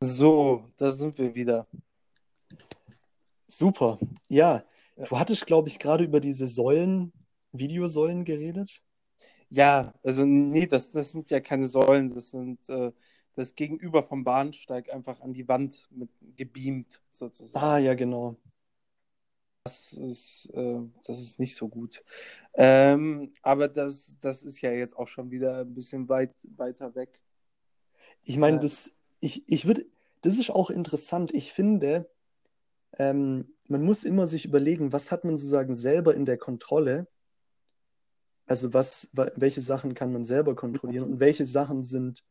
So, 0.00 0.70
da 0.76 0.92
sind 0.92 1.18
wir 1.18 1.34
wieder. 1.34 1.66
Super. 3.48 3.98
Ja, 4.28 4.64
Ja. 4.96 5.04
du 5.06 5.18
hattest, 5.18 5.46
glaube 5.46 5.68
ich, 5.68 5.80
gerade 5.80 6.04
über 6.04 6.20
diese 6.20 6.46
Säulen, 6.46 7.12
Videosäulen 7.52 8.24
geredet. 8.24 8.80
Ja, 9.48 9.94
also 10.02 10.24
nee, 10.24 10.66
das, 10.66 10.90
das 10.90 11.12
sind 11.12 11.30
ja 11.30 11.40
keine 11.40 11.68
Säulen, 11.68 12.12
das 12.14 12.30
sind 12.30 12.68
äh, 12.68 12.92
das 13.34 13.54
Gegenüber 13.54 14.02
vom 14.02 14.24
Bahnsteig 14.24 14.92
einfach 14.92 15.20
an 15.20 15.34
die 15.34 15.46
Wand 15.48 15.88
mit 15.90 16.10
gebeamt 16.36 17.00
sozusagen. 17.10 17.64
Ah, 17.64 17.78
ja, 17.78 17.94
genau. 17.94 18.36
Das 19.64 19.92
ist, 19.94 20.48
äh, 20.54 20.80
das 21.06 21.18
ist 21.20 21.38
nicht 21.40 21.56
so 21.56 21.68
gut. 21.68 22.04
Ähm, 22.54 23.32
aber 23.42 23.68
das, 23.68 24.16
das 24.20 24.44
ist 24.44 24.60
ja 24.60 24.70
jetzt 24.70 24.96
auch 24.96 25.08
schon 25.08 25.30
wieder 25.32 25.60
ein 25.60 25.74
bisschen 25.74 26.08
weit, 26.08 26.34
weiter 26.56 26.94
weg. 26.94 27.20
Ich 28.22 28.36
meine, 28.38 28.56
Ja. 28.56 28.62
das, 28.62 28.96
ich, 29.20 29.48
ich 29.48 29.66
würde, 29.66 29.86
das 30.22 30.38
ist 30.38 30.50
auch 30.50 30.70
interessant. 30.70 31.32
Ich 31.34 31.52
finde, 31.52 32.08
ähm, 32.98 33.54
man 33.68 33.84
muss 33.84 34.04
immer 34.04 34.26
sich 34.26 34.44
überlegen, 34.46 34.92
was 34.92 35.12
hat 35.12 35.24
man 35.24 35.36
sozusagen 35.36 35.74
selber 35.74 36.14
in 36.14 36.26
der 36.26 36.38
Kontrolle? 36.38 37.08
Also 38.46 38.72
was, 38.72 39.10
wa- 39.12 39.30
welche 39.36 39.60
Sachen 39.60 39.94
kann 39.94 40.12
man 40.12 40.24
selber 40.24 40.54
kontrollieren 40.54 41.04
und 41.04 41.20
welche 41.20 41.44
Sachen 41.44 41.84
sind 41.84 42.24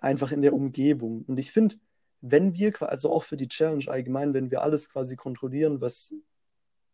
einfach 0.00 0.30
in 0.30 0.42
der 0.42 0.52
Umgebung. 0.52 1.24
Und 1.26 1.38
ich 1.38 1.52
finde, 1.52 1.76
wenn 2.20 2.54
wir, 2.54 2.74
also 2.82 3.10
auch 3.12 3.24
für 3.24 3.36
die 3.36 3.48
Challenge 3.48 3.84
allgemein, 3.88 4.34
wenn 4.34 4.50
wir 4.50 4.62
alles 4.62 4.90
quasi 4.90 5.16
kontrollieren, 5.16 5.80
was, 5.80 6.14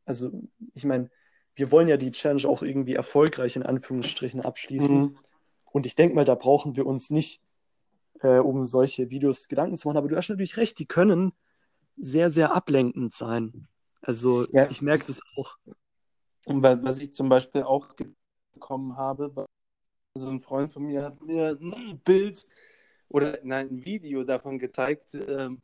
also 0.04 0.30
ich 0.74 0.84
meine, 0.84 1.10
wir 1.54 1.70
wollen 1.70 1.88
ja 1.88 1.96
die 1.96 2.12
Challenge 2.12 2.46
auch 2.48 2.62
irgendwie 2.62 2.94
erfolgreich 2.94 3.56
in 3.56 3.62
Anführungsstrichen 3.62 4.40
abschließen. 4.40 5.00
Mhm. 5.00 5.18
Und 5.72 5.86
ich 5.86 5.96
denke 5.96 6.14
mal, 6.14 6.24
da 6.24 6.34
brauchen 6.34 6.76
wir 6.76 6.86
uns 6.86 7.10
nicht 7.10 7.42
äh, 8.20 8.38
um 8.38 8.64
solche 8.64 9.10
Videos 9.10 9.48
Gedanken 9.48 9.76
zu 9.76 9.88
machen. 9.88 9.98
Aber 9.98 10.08
du 10.08 10.16
hast 10.16 10.28
natürlich 10.28 10.56
recht, 10.56 10.78
die 10.78 10.86
können 10.86 11.32
sehr, 11.96 12.30
sehr 12.30 12.54
ablenkend 12.54 13.12
sein. 13.12 13.68
Also 14.00 14.46
Ja. 14.52 14.70
ich 14.70 14.80
merke 14.80 15.04
das 15.06 15.20
auch. 15.36 15.56
Und 16.46 16.62
wa- 16.62 16.78
was 16.82 17.00
ich 17.00 17.12
zum 17.12 17.28
Beispiel 17.28 17.62
auch 17.62 17.94
bekommen 18.54 18.96
habe, 18.96 19.32
so 20.16 20.30
ein 20.30 20.40
Freund 20.42 20.72
von 20.72 20.84
mir 20.84 21.04
hat 21.04 21.22
mir 21.22 21.58
ein 21.60 22.00
Bild 22.04 22.46
oder 23.08 23.38
nein, 23.44 23.68
ein 23.70 23.84
Video 23.84 24.24
davon 24.24 24.58
gezeigt, 24.58 25.14
ähm, 25.14 25.60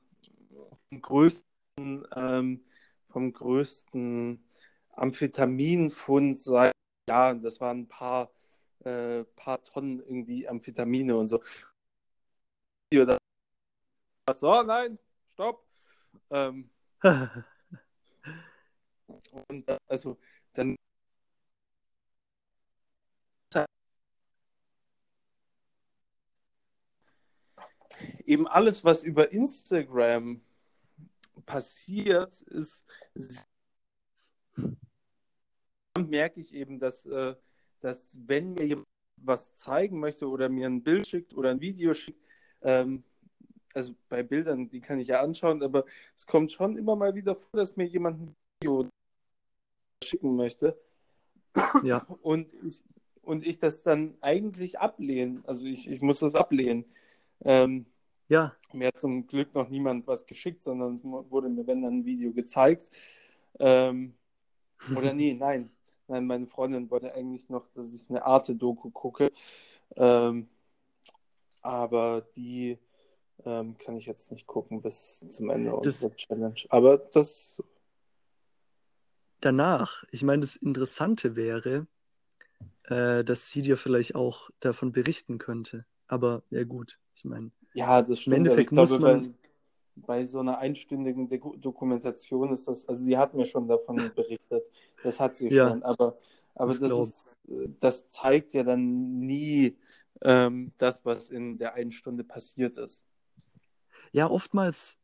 vom 0.90 1.02
größten 1.02 1.48
ähm, 2.16 2.64
vom 3.10 3.32
größten 3.32 4.44
Amphetaminfund 4.94 6.38
seit 6.38 6.72
Jahren. 7.08 7.42
Das 7.42 7.60
waren 7.60 7.80
ein 7.82 7.88
paar, 7.88 8.30
äh, 8.84 9.24
paar 9.36 9.62
Tonnen 9.62 10.00
irgendwie 10.00 10.48
Amphetamine 10.48 11.16
und 11.16 11.28
so. 11.28 11.40
So, 14.32 14.62
nein, 14.62 14.98
stopp. 15.34 15.64
Ähm, 16.30 16.70
und 19.48 19.64
also 19.88 20.18
dann 20.58 20.76
eben 28.26 28.46
alles, 28.46 28.84
was 28.84 29.02
über 29.02 29.32
Instagram 29.32 30.40
passiert, 31.46 32.42
ist 32.42 32.84
merke 35.98 36.40
ich 36.40 36.54
eben, 36.54 36.78
dass, 36.78 37.06
äh, 37.06 37.34
dass 37.80 38.18
wenn 38.26 38.54
mir 38.54 38.66
jemand 38.66 38.86
was 39.16 39.52
zeigen 39.54 39.98
möchte 39.98 40.28
oder 40.28 40.48
mir 40.48 40.66
ein 40.66 40.82
Bild 40.82 41.08
schickt 41.08 41.34
oder 41.34 41.50
ein 41.50 41.60
Video 41.60 41.92
schickt, 41.92 42.22
ähm, 42.62 43.02
also 43.74 43.94
bei 44.08 44.22
Bildern, 44.22 44.68
die 44.68 44.80
kann 44.80 45.00
ich 45.00 45.08
ja 45.08 45.20
anschauen, 45.20 45.62
aber 45.62 45.84
es 46.16 46.26
kommt 46.26 46.52
schon 46.52 46.76
immer 46.76 46.94
mal 46.96 47.14
wieder 47.14 47.34
vor, 47.34 47.50
dass 47.58 47.76
mir 47.76 47.86
jemand 47.86 48.20
ein 48.20 48.36
Video 48.60 48.88
schicken 50.08 50.36
möchte. 50.36 50.78
Ja. 51.82 52.06
Und 52.22 52.48
ich, 52.64 52.82
und 53.22 53.46
ich 53.46 53.58
das 53.58 53.82
dann 53.82 54.16
eigentlich 54.20 54.78
ablehne. 54.78 55.42
Also 55.46 55.64
ich, 55.64 55.88
ich 55.88 56.00
muss 56.00 56.20
das 56.20 56.34
ablehnen. 56.34 56.84
Ähm, 57.44 57.86
ja. 58.28 58.54
Mir 58.72 58.88
hat 58.88 59.00
zum 59.00 59.26
Glück 59.26 59.54
noch 59.54 59.68
niemand 59.68 60.06
was 60.06 60.26
geschickt, 60.26 60.62
sondern 60.62 60.94
es 60.94 61.04
wurde 61.04 61.48
mir, 61.48 61.66
wenn 61.66 61.82
dann 61.82 62.00
ein 62.00 62.04
Video 62.04 62.32
gezeigt. 62.32 62.90
Ähm, 63.58 64.14
oder 64.96 65.14
nee, 65.14 65.34
nein. 65.34 65.70
Nein, 66.06 66.26
meine 66.26 66.46
Freundin 66.46 66.90
wollte 66.90 67.12
eigentlich 67.12 67.48
noch, 67.50 67.66
dass 67.74 67.92
ich 67.92 68.08
eine 68.08 68.24
Arte-Doku 68.24 68.90
gucke. 68.90 69.30
Ähm, 69.96 70.48
aber 71.60 72.22
die 72.34 72.78
ähm, 73.44 73.76
kann 73.78 73.96
ich 73.96 74.06
jetzt 74.06 74.32
nicht 74.32 74.46
gucken 74.46 74.80
bis 74.80 75.24
zum 75.28 75.50
Ende 75.50 75.70
das, 75.82 76.02
unserer 76.02 76.16
Challenge. 76.16 76.60
Aber 76.70 76.98
das. 76.98 77.62
Danach, 79.40 80.04
ich 80.10 80.22
meine, 80.22 80.40
das 80.40 80.56
Interessante 80.56 81.36
wäre, 81.36 81.86
äh, 82.84 83.22
dass 83.24 83.50
sie 83.50 83.62
dir 83.62 83.76
vielleicht 83.76 84.14
auch 84.14 84.50
davon 84.60 84.92
berichten 84.92 85.38
könnte. 85.38 85.84
Aber 86.06 86.42
ja, 86.50 86.64
gut, 86.64 86.98
ich 87.14 87.24
meine. 87.24 87.50
Ja, 87.74 88.02
das 88.02 88.20
stimmt. 88.20 88.36
Im 88.36 88.44
Endeffekt 88.44 88.72
muss 88.72 88.88
glaube, 88.88 89.02
man. 89.02 89.34
Bei, 89.96 90.18
bei, 90.20 90.24
so 90.24 90.40
einer 90.40 90.58
einstündigen 90.58 91.28
Dokumentation 91.60 92.52
ist 92.52 92.66
das, 92.66 92.88
also 92.88 93.02
sie 93.02 93.18
hat 93.18 93.34
mir 93.34 93.44
schon 93.44 93.68
davon 93.68 93.96
berichtet. 94.16 94.70
Das 95.02 95.20
hat 95.20 95.36
sie 95.36 95.48
ja, 95.48 95.68
schon, 95.68 95.82
aber, 95.82 96.18
aber 96.54 96.68
das, 96.68 96.80
das, 96.80 96.98
ist, 96.98 97.36
das 97.78 98.08
zeigt 98.08 98.54
ja 98.54 98.62
dann 98.62 99.20
nie 99.20 99.76
ähm, 100.22 100.72
das, 100.78 101.04
was 101.04 101.30
in 101.30 101.58
der 101.58 101.74
einen 101.74 101.92
Stunde 101.92 102.24
passiert 102.24 102.76
ist. 102.76 103.04
Ja, 104.12 104.30
oftmals, 104.30 105.00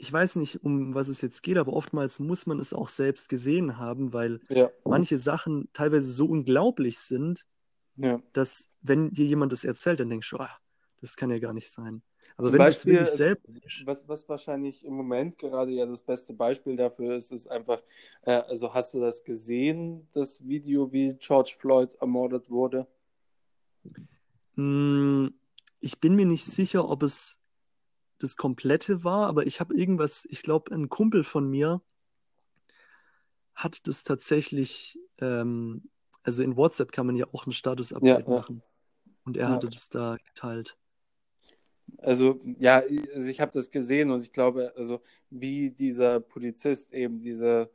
ich 0.00 0.10
weiß 0.10 0.36
nicht, 0.36 0.64
um 0.64 0.94
was 0.94 1.08
es 1.08 1.20
jetzt 1.20 1.42
geht, 1.42 1.58
aber 1.58 1.74
oftmals 1.74 2.20
muss 2.20 2.46
man 2.46 2.58
es 2.58 2.72
auch 2.72 2.88
selbst 2.88 3.28
gesehen 3.28 3.76
haben, 3.76 4.14
weil 4.14 4.40
ja. 4.48 4.70
manche 4.82 5.18
Sachen 5.18 5.68
teilweise 5.74 6.10
so 6.10 6.24
unglaublich 6.24 6.98
sind, 6.98 7.46
ja. 7.96 8.18
dass 8.32 8.74
wenn 8.80 9.10
dir 9.10 9.26
jemand 9.26 9.52
das 9.52 9.62
erzählt, 9.62 10.00
dann 10.00 10.08
denkst 10.08 10.30
du, 10.30 10.38
ah, 10.38 10.56
das 11.02 11.16
kann 11.16 11.30
ja 11.30 11.38
gar 11.38 11.52
nicht 11.52 11.70
sein. 11.70 12.00
Aber 12.36 12.46
Zum 12.46 12.52
wenn 12.54 12.58
Beispiel, 12.58 12.94
es 12.94 12.98
wirklich 12.98 13.10
selbst. 13.10 13.86
Was, 13.86 14.08
was 14.08 14.26
wahrscheinlich 14.26 14.86
im 14.86 14.94
Moment 14.94 15.36
gerade 15.36 15.72
ja 15.72 15.84
das 15.84 16.00
beste 16.00 16.32
Beispiel 16.32 16.76
dafür 16.76 17.16
ist, 17.16 17.30
ist 17.30 17.46
einfach, 17.46 17.82
äh, 18.22 18.32
also 18.32 18.72
hast 18.72 18.94
du 18.94 19.00
das 19.00 19.22
gesehen, 19.22 20.08
das 20.14 20.46
Video, 20.46 20.90
wie 20.92 21.14
George 21.14 21.56
Floyd 21.58 21.94
ermordet 22.00 22.48
wurde? 22.48 22.86
Hm, 24.54 25.34
ich 25.80 26.00
bin 26.00 26.14
mir 26.14 26.26
nicht 26.26 26.46
sicher, 26.46 26.88
ob 26.88 27.02
es 27.02 27.39
das 28.20 28.36
komplette 28.36 29.02
war, 29.02 29.26
aber 29.26 29.46
ich 29.46 29.60
habe 29.60 29.74
irgendwas, 29.74 30.26
ich 30.30 30.42
glaube, 30.42 30.72
ein 30.74 30.88
Kumpel 30.88 31.24
von 31.24 31.48
mir 31.48 31.80
hat 33.54 33.86
das 33.88 34.04
tatsächlich, 34.04 34.98
ähm, 35.20 35.88
also 36.22 36.42
in 36.42 36.56
WhatsApp 36.56 36.92
kann 36.92 37.06
man 37.06 37.16
ja 37.16 37.26
auch 37.32 37.46
ein 37.46 37.52
Status-Update 37.52 38.28
ja, 38.28 38.34
machen. 38.34 38.62
Und 39.24 39.36
er 39.36 39.48
ja. 39.48 39.54
hatte 39.54 39.70
das 39.70 39.88
da 39.88 40.18
geteilt. 40.26 40.76
Also, 41.98 42.40
ja, 42.58 42.82
also 43.14 43.28
ich 43.28 43.40
habe 43.40 43.52
das 43.52 43.70
gesehen 43.70 44.10
und 44.10 44.22
ich 44.22 44.32
glaube, 44.32 44.72
also 44.76 45.02
wie 45.30 45.70
dieser 45.70 46.20
Polizist 46.20 46.92
eben 46.92 47.20
diese 47.20 47.70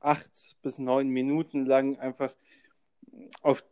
acht 0.00 0.56
bis 0.62 0.78
neun 0.78 1.08
Minuten 1.08 1.66
lang 1.66 1.96
einfach 1.98 2.34
auf, 3.42 3.64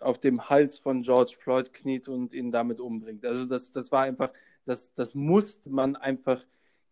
auf 0.00 0.18
dem 0.18 0.48
Hals 0.48 0.78
von 0.78 1.02
George 1.02 1.36
Floyd 1.38 1.72
kniet 1.72 2.08
und 2.08 2.32
ihn 2.32 2.50
damit 2.50 2.80
umbringt. 2.80 3.24
Also 3.24 3.44
das, 3.46 3.72
das 3.72 3.92
war 3.92 4.02
einfach, 4.02 4.32
das, 4.64 4.94
das 4.94 5.14
musste 5.14 5.70
man 5.70 5.96
einfach 5.96 6.46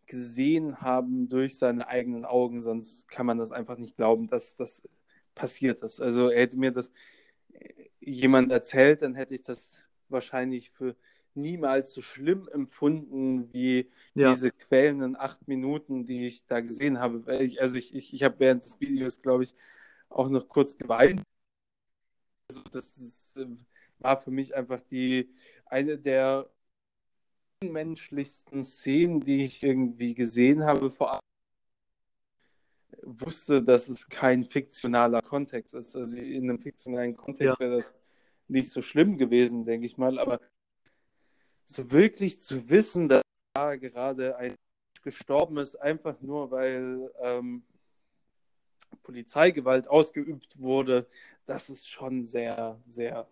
gesehen 0.06 0.80
haben 0.80 1.28
durch 1.28 1.58
seine 1.58 1.86
eigenen 1.86 2.24
Augen, 2.24 2.60
sonst 2.60 3.08
kann 3.08 3.26
man 3.26 3.38
das 3.38 3.52
einfach 3.52 3.76
nicht 3.76 3.96
glauben, 3.96 4.28
dass 4.28 4.56
das 4.56 4.82
passiert 5.34 5.80
ist. 5.82 6.00
Also 6.00 6.30
hätte 6.30 6.56
mir 6.56 6.72
das 6.72 6.90
jemand 8.00 8.50
erzählt, 8.50 9.02
dann 9.02 9.14
hätte 9.14 9.34
ich 9.34 9.42
das 9.42 9.82
wahrscheinlich 10.08 10.70
für 10.70 10.96
niemals 11.34 11.92
so 11.92 12.02
schlimm 12.02 12.48
empfunden 12.48 13.52
wie 13.52 13.90
ja. 14.14 14.30
diese 14.32 14.50
quälenden 14.50 15.16
acht 15.16 15.46
Minuten, 15.46 16.04
die 16.04 16.26
ich 16.26 16.46
da 16.46 16.60
gesehen 16.60 16.98
habe. 16.98 17.36
Ich, 17.42 17.60
also 17.60 17.76
ich, 17.76 17.94
ich, 17.94 18.12
ich 18.12 18.22
habe 18.22 18.38
während 18.38 18.64
des 18.64 18.80
Videos, 18.80 19.22
glaube 19.22 19.44
ich, 19.44 19.54
auch 20.08 20.28
noch 20.28 20.48
kurz 20.48 20.76
geweint. 20.76 21.22
Also 22.50 22.62
das 22.72 22.96
ist, 22.96 23.36
äh, 23.36 23.46
war 23.98 24.20
für 24.20 24.30
mich 24.30 24.54
einfach 24.54 24.80
die 24.80 25.30
eine 25.66 25.98
der 25.98 26.50
unmenschlichsten 27.62 28.64
Szenen, 28.64 29.20
die 29.20 29.44
ich 29.44 29.62
irgendwie 29.62 30.14
gesehen 30.14 30.64
habe. 30.64 30.90
Vor 30.90 31.12
allem 31.12 31.20
wusste, 33.02 33.62
dass 33.62 33.88
es 33.88 34.08
kein 34.08 34.44
fiktionaler 34.44 35.22
Kontext 35.22 35.74
ist. 35.74 35.96
Also 35.96 36.16
in 36.18 36.44
einem 36.44 36.60
fiktionalen 36.60 37.16
Kontext 37.16 37.58
ja. 37.58 37.60
wäre 37.60 37.76
das 37.76 37.92
nicht 38.48 38.70
so 38.70 38.82
schlimm 38.82 39.18
gewesen, 39.18 39.64
denke 39.64 39.86
ich 39.86 39.96
mal. 39.96 40.18
Aber 40.18 40.40
so 41.64 41.90
wirklich 41.90 42.40
zu 42.40 42.68
wissen, 42.68 43.08
dass 43.08 43.22
da 43.54 43.76
gerade 43.76 44.36
ein 44.36 44.54
gestorben 45.02 45.58
ist, 45.58 45.76
einfach 45.76 46.20
nur 46.20 46.50
weil 46.50 47.10
ähm, 47.20 47.62
Polizeigewalt 49.04 49.88
ausgeübt 49.88 50.58
wurde, 50.58 51.06
das 51.46 51.70
ist 51.70 51.88
schon 51.88 52.24
sehr, 52.24 52.80
sehr 52.88 53.28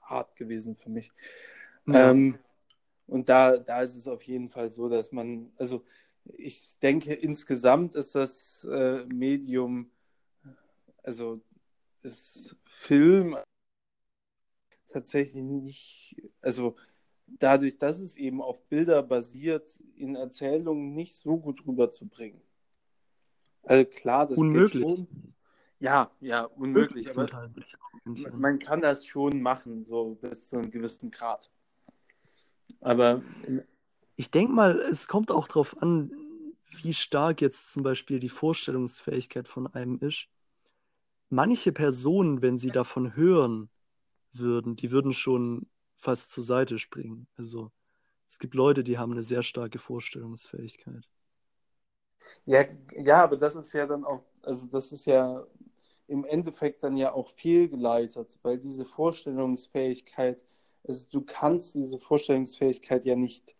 hart 0.00 0.34
gewesen 0.36 0.74
für 0.74 0.88
mich. 0.88 1.12
Ja. 1.86 2.10
Ähm, 2.10 2.38
und 3.06 3.28
da, 3.28 3.58
da 3.58 3.82
ist 3.82 3.96
es 3.96 4.08
auf 4.08 4.22
jeden 4.22 4.48
Fall 4.48 4.70
so, 4.70 4.88
dass 4.88 5.12
man, 5.12 5.52
also 5.56 5.84
ich 6.24 6.78
denke, 6.78 7.14
insgesamt 7.14 7.94
ist 7.94 8.14
das 8.14 8.64
äh, 8.64 9.04
Medium, 9.06 9.90
also 11.02 11.40
ist 12.02 12.56
Film 12.64 13.36
tatsächlich 14.88 15.42
nicht, 15.42 16.22
also 16.40 16.76
dadurch, 17.26 17.78
dass 17.78 18.00
es 18.00 18.16
eben 18.16 18.42
auf 18.42 18.62
Bilder 18.68 19.02
basiert, 19.02 19.80
in 19.96 20.16
Erzählungen 20.16 20.94
nicht 20.94 21.14
so 21.14 21.38
gut 21.38 21.66
rüberzubringen. 21.66 22.40
Also 23.64 23.84
klar, 23.84 24.26
das 24.26 24.38
unmöglich. 24.38 24.84
Geht 24.84 24.96
schon. 24.96 25.34
Ja, 25.78 26.10
ja, 26.20 26.44
unmöglich. 26.44 27.10
aber 27.10 27.50
man 28.34 28.58
kann 28.60 28.80
das 28.80 29.04
schon 29.04 29.42
machen, 29.42 29.84
so 29.84 30.16
bis 30.20 30.48
zu 30.48 30.58
einem 30.58 30.70
gewissen 30.70 31.10
Grad. 31.10 31.50
Aber 32.82 33.22
ich 34.16 34.30
denke 34.30 34.52
mal, 34.52 34.78
es 34.80 35.08
kommt 35.08 35.30
auch 35.30 35.48
darauf 35.48 35.80
an, 35.82 36.12
wie 36.82 36.94
stark 36.94 37.40
jetzt 37.40 37.72
zum 37.72 37.82
Beispiel 37.82 38.18
die 38.20 38.28
Vorstellungsfähigkeit 38.28 39.48
von 39.48 39.66
einem 39.66 39.98
ist. 39.98 40.28
Manche 41.28 41.72
Personen, 41.72 42.42
wenn 42.42 42.58
sie 42.58 42.70
davon 42.70 43.16
hören 43.16 43.70
würden, 44.32 44.76
die 44.76 44.90
würden 44.90 45.12
schon 45.12 45.66
fast 45.96 46.30
zur 46.30 46.44
Seite 46.44 46.78
springen. 46.78 47.26
Also 47.36 47.70
es 48.26 48.38
gibt 48.38 48.54
Leute, 48.54 48.84
die 48.84 48.98
haben 48.98 49.12
eine 49.12 49.22
sehr 49.22 49.42
starke 49.42 49.78
Vorstellungsfähigkeit. 49.78 51.08
Ja, 52.44 52.64
ja, 52.96 53.22
aber 53.24 53.36
das 53.36 53.54
ist 53.56 53.72
ja 53.72 53.86
dann 53.86 54.04
auch, 54.04 54.22
also 54.42 54.66
das 54.66 54.92
ist 54.92 55.06
ja 55.06 55.46
im 56.08 56.24
Endeffekt 56.24 56.82
dann 56.82 56.96
ja 56.96 57.12
auch 57.12 57.30
fehlgeleitet, 57.30 58.38
weil 58.42 58.58
diese 58.58 58.84
Vorstellungsfähigkeit, 58.84 60.40
also 60.84 61.06
du 61.10 61.22
kannst 61.22 61.74
diese 61.74 61.98
Vorstellungsfähigkeit 61.98 63.04
ja 63.04 63.16
nicht 63.16 63.54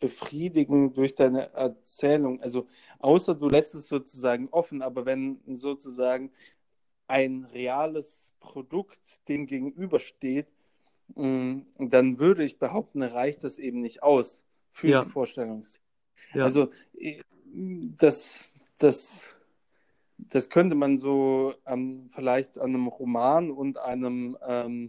befriedigen 0.00 0.94
durch 0.94 1.14
deine 1.14 1.52
Erzählung. 1.52 2.40
Also 2.40 2.66
außer 2.98 3.34
du 3.34 3.48
lässt 3.48 3.74
es 3.74 3.88
sozusagen 3.88 4.48
offen, 4.50 4.82
aber 4.82 5.06
wenn 5.06 5.40
sozusagen 5.46 6.32
ein 7.06 7.44
reales 7.44 8.32
Produkt 8.40 9.28
dem 9.28 9.46
gegenübersteht, 9.46 10.48
Mm, 11.16 11.60
dann 11.78 12.18
würde 12.18 12.44
ich 12.44 12.58
behaupten, 12.58 13.02
reicht 13.02 13.44
das 13.44 13.58
eben 13.58 13.80
nicht 13.80 14.02
aus 14.02 14.44
für 14.72 14.88
ja. 14.88 15.04
die 15.04 15.10
Vorstellung. 15.10 15.64
Ja. 16.32 16.44
Also 16.44 16.70
das, 17.54 18.52
das 18.78 19.24
das 20.16 20.50
könnte 20.50 20.76
man 20.76 20.98
so 20.98 21.52
ähm, 21.66 22.08
vielleicht 22.14 22.56
an 22.56 22.70
einem 22.70 22.86
Roman 22.86 23.50
und 23.50 23.76
einem 23.76 24.38
ähm, 24.46 24.88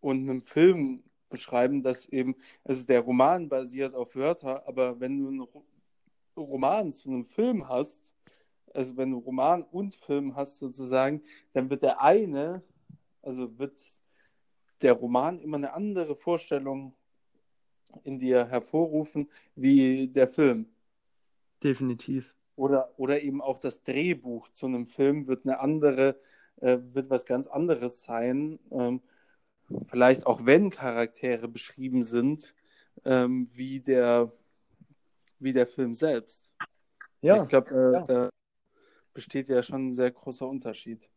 und 0.00 0.28
einem 0.28 0.42
Film 0.42 1.02
beschreiben, 1.28 1.82
dass 1.82 2.06
eben, 2.06 2.34
also 2.64 2.86
der 2.86 3.00
Roman 3.00 3.48
basiert 3.48 3.94
auf 3.94 4.16
Wörter, 4.16 4.66
aber 4.66 5.00
wenn 5.00 5.18
du 5.18 5.28
einen 5.28 5.46
Roman 6.36 6.92
zu 6.92 7.10
einem 7.10 7.24
Film 7.26 7.68
hast, 7.68 8.12
also 8.74 8.96
wenn 8.96 9.10
du 9.10 9.18
Roman 9.18 9.62
und 9.62 9.94
Film 9.94 10.36
hast 10.36 10.58
sozusagen, 10.58 11.22
dann 11.52 11.70
wird 11.70 11.82
der 11.82 12.00
eine, 12.00 12.62
also 13.22 13.58
wird 13.58 13.80
der 14.82 14.92
Roman 14.94 15.38
immer 15.40 15.56
eine 15.56 15.72
andere 15.72 16.16
Vorstellung 16.16 16.94
in 18.04 18.18
dir 18.18 18.46
hervorrufen 18.46 19.28
wie 19.54 20.08
der 20.08 20.28
Film. 20.28 20.66
Definitiv. 21.62 22.36
Oder, 22.56 22.92
oder 22.96 23.22
eben 23.22 23.40
auch 23.40 23.58
das 23.58 23.82
Drehbuch 23.82 24.48
zu 24.50 24.66
einem 24.66 24.86
Film 24.86 25.26
wird 25.26 25.44
eine 25.44 25.60
andere, 25.60 26.20
äh, 26.60 26.78
wird 26.92 27.10
was 27.10 27.24
ganz 27.26 27.46
anderes 27.46 28.02
sein. 28.02 28.58
Ähm, 28.70 29.00
vielleicht 29.88 30.26
auch 30.26 30.44
wenn 30.44 30.70
Charaktere 30.70 31.48
beschrieben 31.48 32.02
sind, 32.02 32.54
ähm, 33.04 33.48
wie, 33.52 33.80
der, 33.80 34.32
wie 35.38 35.52
der 35.52 35.66
Film 35.66 35.94
selbst. 35.94 36.50
Ja. 37.20 37.42
Ich 37.42 37.48
glaube, 37.48 37.70
äh, 37.70 37.92
ja. 37.92 38.02
da 38.02 38.30
besteht 39.12 39.48
ja 39.48 39.62
schon 39.62 39.88
ein 39.88 39.92
sehr 39.92 40.10
großer 40.10 40.48
Unterschied. 40.48 41.08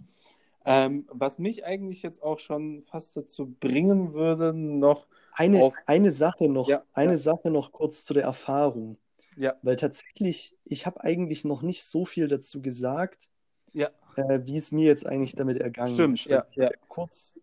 Ähm, 0.66 1.06
was 1.10 1.40
mich 1.40 1.66
eigentlich 1.66 2.02
jetzt 2.04 2.24
auch 2.24 2.40
schon 2.40 2.84
fast 2.84 3.18
dazu 3.18 3.54
bringen 3.60 4.14
würde, 4.14 4.54
noch 4.54 5.08
eine, 5.34 5.62
auf... 5.62 5.74
eine 5.86 6.12
Sache 6.12 6.48
noch, 6.50 6.70
ja, 6.70 6.84
eine 6.94 7.12
ja. 7.12 7.18
Sache 7.18 7.52
noch 7.52 7.72
kurz 7.72 8.06
zu 8.06 8.14
der 8.14 8.24
Erfahrung. 8.24 8.98
Ja. 9.36 9.56
Weil 9.62 9.76
tatsächlich, 9.76 10.56
ich 10.64 10.86
habe 10.86 11.04
eigentlich 11.04 11.44
noch 11.44 11.64
nicht 11.64 11.84
so 11.84 12.06
viel 12.06 12.28
dazu 12.28 12.62
gesagt, 12.62 13.30
ja. 13.74 13.90
äh, 14.16 14.42
wie 14.46 14.56
es 14.56 14.72
mir 14.72 14.86
jetzt 14.86 15.06
eigentlich 15.06 15.36
damit 15.36 15.58
ergangen 15.58 15.96
Stimmt, 15.96 16.20
ist. 16.20 16.26
Ja, 16.26 16.46
ja. 16.54 16.70
Kurz 16.88 17.40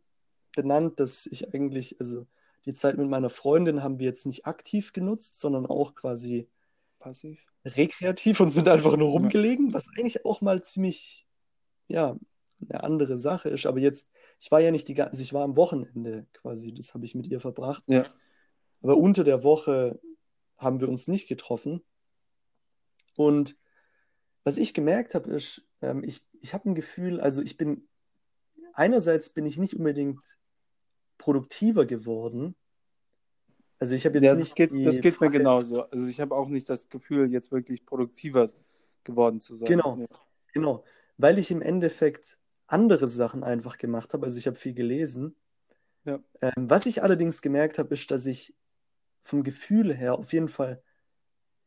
benannt, 0.52 1.00
dass 1.00 1.26
ich 1.26 1.52
eigentlich, 1.54 1.98
also 2.00 2.26
die 2.66 2.74
Zeit 2.74 2.98
mit 2.98 3.08
meiner 3.08 3.30
Freundin 3.30 3.82
haben 3.82 3.98
wir 3.98 4.06
jetzt 4.06 4.26
nicht 4.26 4.46
aktiv 4.46 4.92
genutzt, 4.92 5.40
sondern 5.40 5.66
auch 5.66 5.94
quasi 5.94 6.48
passiv, 6.98 7.44
rekreativ 7.64 8.40
und 8.40 8.50
sind 8.50 8.68
einfach 8.68 8.96
nur 8.96 9.10
rumgelegen, 9.10 9.72
was 9.72 9.88
eigentlich 9.96 10.24
auch 10.24 10.40
mal 10.40 10.62
ziemlich, 10.62 11.26
ja, 11.88 12.16
eine 12.68 12.84
andere 12.84 13.16
Sache 13.16 13.48
ist. 13.48 13.66
Aber 13.66 13.78
jetzt, 13.78 14.12
ich 14.38 14.50
war 14.50 14.60
ja 14.60 14.70
nicht 14.70 14.88
die 14.88 14.94
ganze, 14.94 15.12
also 15.12 15.22
ich 15.22 15.32
war 15.32 15.44
am 15.44 15.56
Wochenende 15.56 16.26
quasi, 16.32 16.72
das 16.74 16.94
habe 16.94 17.04
ich 17.04 17.14
mit 17.14 17.26
ihr 17.26 17.40
verbracht. 17.40 17.84
Ja. 17.86 18.06
Aber 18.82 18.96
unter 18.96 19.24
der 19.24 19.42
Woche 19.42 20.00
haben 20.56 20.80
wir 20.80 20.88
uns 20.88 21.08
nicht 21.08 21.26
getroffen. 21.28 21.82
Und 23.16 23.58
was 24.44 24.56
ich 24.56 24.74
gemerkt 24.74 25.14
habe, 25.14 25.30
ist, 25.30 25.66
ähm, 25.82 26.04
ich, 26.04 26.24
ich 26.40 26.54
habe 26.54 26.68
ein 26.68 26.74
Gefühl, 26.74 27.20
also 27.20 27.42
ich 27.42 27.56
bin, 27.56 27.88
einerseits 28.74 29.30
bin 29.30 29.46
ich 29.46 29.58
nicht 29.58 29.74
unbedingt 29.74 30.20
produktiver 31.18 31.86
geworden. 31.86 32.54
Also 33.78 33.94
ich 33.94 34.04
habe 34.04 34.16
jetzt 34.18 34.24
ja, 34.24 34.34
nicht. 34.34 34.50
Das 34.50 34.54
geht, 34.54 34.86
das 34.86 35.00
geht 35.00 35.20
mir 35.20 35.30
genauso. 35.30 35.82
Also 35.82 36.06
ich 36.06 36.20
habe 36.20 36.34
auch 36.34 36.48
nicht 36.48 36.68
das 36.68 36.88
Gefühl, 36.88 37.32
jetzt 37.32 37.50
wirklich 37.50 37.86
produktiver 37.86 38.50
geworden 39.04 39.40
zu 39.40 39.56
sein. 39.56 39.68
Genau, 39.68 39.96
nee. 39.96 40.06
genau. 40.52 40.84
Weil 41.16 41.38
ich 41.38 41.50
im 41.50 41.62
Endeffekt 41.62 42.38
andere 42.66 43.06
Sachen 43.08 43.42
einfach 43.42 43.78
gemacht 43.78 44.14
habe. 44.14 44.24
Also 44.24 44.38
ich 44.38 44.46
habe 44.46 44.56
viel 44.56 44.74
gelesen. 44.74 45.34
Ja. 46.04 46.20
Ähm, 46.40 46.52
was 46.56 46.86
ich 46.86 47.02
allerdings 47.02 47.42
gemerkt 47.42 47.78
habe, 47.78 47.94
ist, 47.94 48.10
dass 48.10 48.26
ich 48.26 48.54
vom 49.22 49.42
Gefühl 49.42 49.94
her 49.94 50.18
auf 50.18 50.32
jeden 50.32 50.48
Fall 50.48 50.82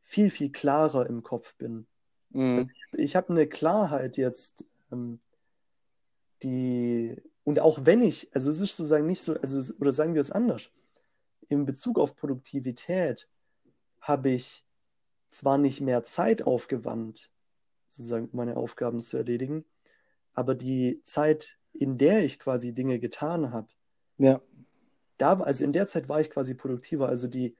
viel, 0.01 0.29
viel 0.29 0.51
klarer 0.51 1.07
im 1.07 1.23
Kopf 1.23 1.55
bin. 1.55 1.87
Mhm. 2.29 2.55
Also 2.55 2.67
ich, 2.67 2.99
ich 2.99 3.15
habe 3.15 3.29
eine 3.29 3.47
Klarheit 3.47 4.17
jetzt, 4.17 4.65
ähm, 4.91 5.19
die, 6.43 7.15
und 7.43 7.59
auch 7.59 7.85
wenn 7.85 8.01
ich, 8.01 8.29
also 8.33 8.49
es 8.49 8.59
ist 8.59 8.77
sozusagen 8.77 9.07
nicht 9.07 9.21
so, 9.21 9.33
also, 9.39 9.73
oder 9.79 9.91
sagen 9.91 10.13
wir 10.13 10.21
es 10.21 10.31
anders, 10.31 10.69
in 11.47 11.65
Bezug 11.65 11.99
auf 11.99 12.15
Produktivität 12.15 13.27
habe 13.99 14.29
ich 14.29 14.65
zwar 15.29 15.57
nicht 15.57 15.81
mehr 15.81 16.03
Zeit 16.03 16.43
aufgewandt, 16.43 17.31
sozusagen 17.87 18.29
meine 18.33 18.57
Aufgaben 18.57 19.01
zu 19.01 19.17
erledigen, 19.17 19.65
aber 20.33 20.55
die 20.55 21.01
Zeit, 21.03 21.57
in 21.73 21.97
der 21.97 22.23
ich 22.23 22.39
quasi 22.39 22.73
Dinge 22.73 22.99
getan 22.99 23.51
habe, 23.51 23.67
ja. 24.17 24.41
da, 25.17 25.39
also 25.39 25.63
in 25.63 25.73
der 25.73 25.87
Zeit 25.87 26.09
war 26.09 26.21
ich 26.21 26.29
quasi 26.29 26.53
produktiver. 26.53 27.07
Also 27.07 27.27
die 27.27 27.55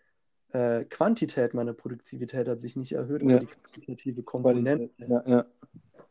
äh, 0.51 0.85
Quantität 0.85 1.53
meiner 1.53 1.73
Produktivität 1.73 2.47
hat 2.47 2.59
sich 2.59 2.75
nicht 2.75 2.93
erhöht, 2.93 3.21
aber 3.21 3.31
ja. 3.31 3.39
die 3.39 3.47
quantitative 3.47 4.23
Komponente. 4.23 4.89
Ja, 4.97 5.23
ja. 5.27 5.45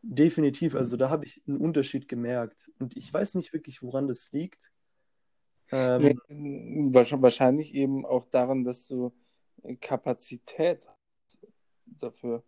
Definitiv, 0.02 0.74
also 0.74 0.96
da 0.96 1.10
habe 1.10 1.24
ich 1.24 1.42
einen 1.46 1.58
Unterschied 1.58 2.08
gemerkt. 2.08 2.72
Und 2.80 2.96
ich 2.96 3.12
weiß 3.12 3.36
nicht 3.36 3.52
wirklich, 3.52 3.82
woran 3.82 4.08
das 4.08 4.32
liegt. 4.32 4.72
Ähm, 5.70 6.20
wahrscheinlich 6.92 7.72
eben 7.72 8.04
auch 8.04 8.26
daran, 8.26 8.64
dass 8.64 8.88
du 8.88 9.12
Kapazität 9.80 10.86
hast 10.86 11.38
dafür. 11.86 12.42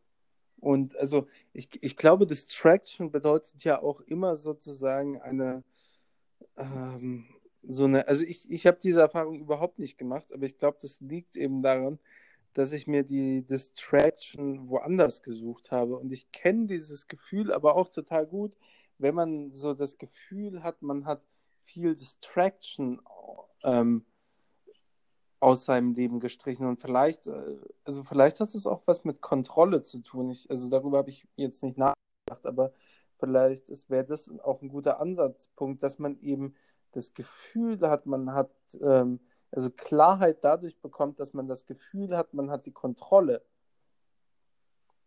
Und 0.58 0.96
also 0.96 1.28
ich, 1.52 1.68
ich 1.80 1.96
glaube, 1.96 2.26
Distraction 2.26 3.10
bedeutet 3.10 3.62
ja 3.64 3.80
auch 3.80 4.00
immer 4.00 4.36
sozusagen 4.36 5.20
eine, 5.20 5.62
ähm, 6.56 7.26
so 7.62 7.84
eine, 7.84 8.08
also 8.08 8.24
ich, 8.24 8.50
ich 8.50 8.66
habe 8.66 8.78
diese 8.82 9.00
Erfahrung 9.00 9.40
überhaupt 9.40 9.78
nicht 9.78 9.96
gemacht, 9.96 10.32
aber 10.32 10.44
ich 10.44 10.58
glaube, 10.58 10.78
das 10.80 11.00
liegt 11.00 11.36
eben 11.36 11.62
daran, 11.62 11.98
dass 12.54 12.72
ich 12.72 12.86
mir 12.86 13.02
die 13.02 13.42
Distraction 13.42 14.68
woanders 14.68 15.22
gesucht 15.22 15.70
habe. 15.70 15.98
Und 15.98 16.12
ich 16.12 16.30
kenne 16.32 16.66
dieses 16.66 17.08
Gefühl 17.08 17.52
aber 17.52 17.76
auch 17.76 17.88
total 17.88 18.26
gut, 18.26 18.56
wenn 18.98 19.14
man 19.14 19.52
so 19.52 19.74
das 19.74 19.98
Gefühl 19.98 20.62
hat, 20.62 20.80
man 20.82 21.04
hat 21.04 21.22
viel 21.64 21.94
Distraction 21.96 23.00
ähm, 23.64 24.04
aus 25.40 25.64
seinem 25.64 25.94
Leben 25.94 26.20
gestrichen. 26.20 26.66
Und 26.66 26.80
vielleicht, 26.80 27.26
äh, 27.26 27.58
also 27.84 28.04
vielleicht 28.04 28.40
hat 28.40 28.54
es 28.54 28.66
auch 28.66 28.82
was 28.86 29.04
mit 29.04 29.20
Kontrolle 29.20 29.82
zu 29.82 29.98
tun. 30.00 30.30
Ich, 30.30 30.48
also 30.48 30.68
darüber 30.68 30.98
habe 30.98 31.10
ich 31.10 31.26
jetzt 31.36 31.62
nicht 31.62 31.76
nachgedacht, 31.76 32.46
aber 32.46 32.72
vielleicht 33.18 33.68
wäre 33.90 34.04
das 34.04 34.30
auch 34.40 34.62
ein 34.62 34.68
guter 34.68 35.00
Ansatzpunkt, 35.00 35.82
dass 35.82 35.98
man 35.98 36.18
eben 36.20 36.54
das 36.92 37.14
Gefühl 37.14 37.80
hat, 37.82 38.06
man 38.06 38.32
hat, 38.32 38.50
ähm, 38.80 39.20
also 39.54 39.70
Klarheit 39.70 40.38
dadurch 40.42 40.76
bekommt, 40.80 41.20
dass 41.20 41.32
man 41.32 41.46
das 41.46 41.64
Gefühl 41.66 42.16
hat, 42.16 42.34
man 42.34 42.50
hat 42.50 42.66
die 42.66 42.72
Kontrolle. 42.72 43.42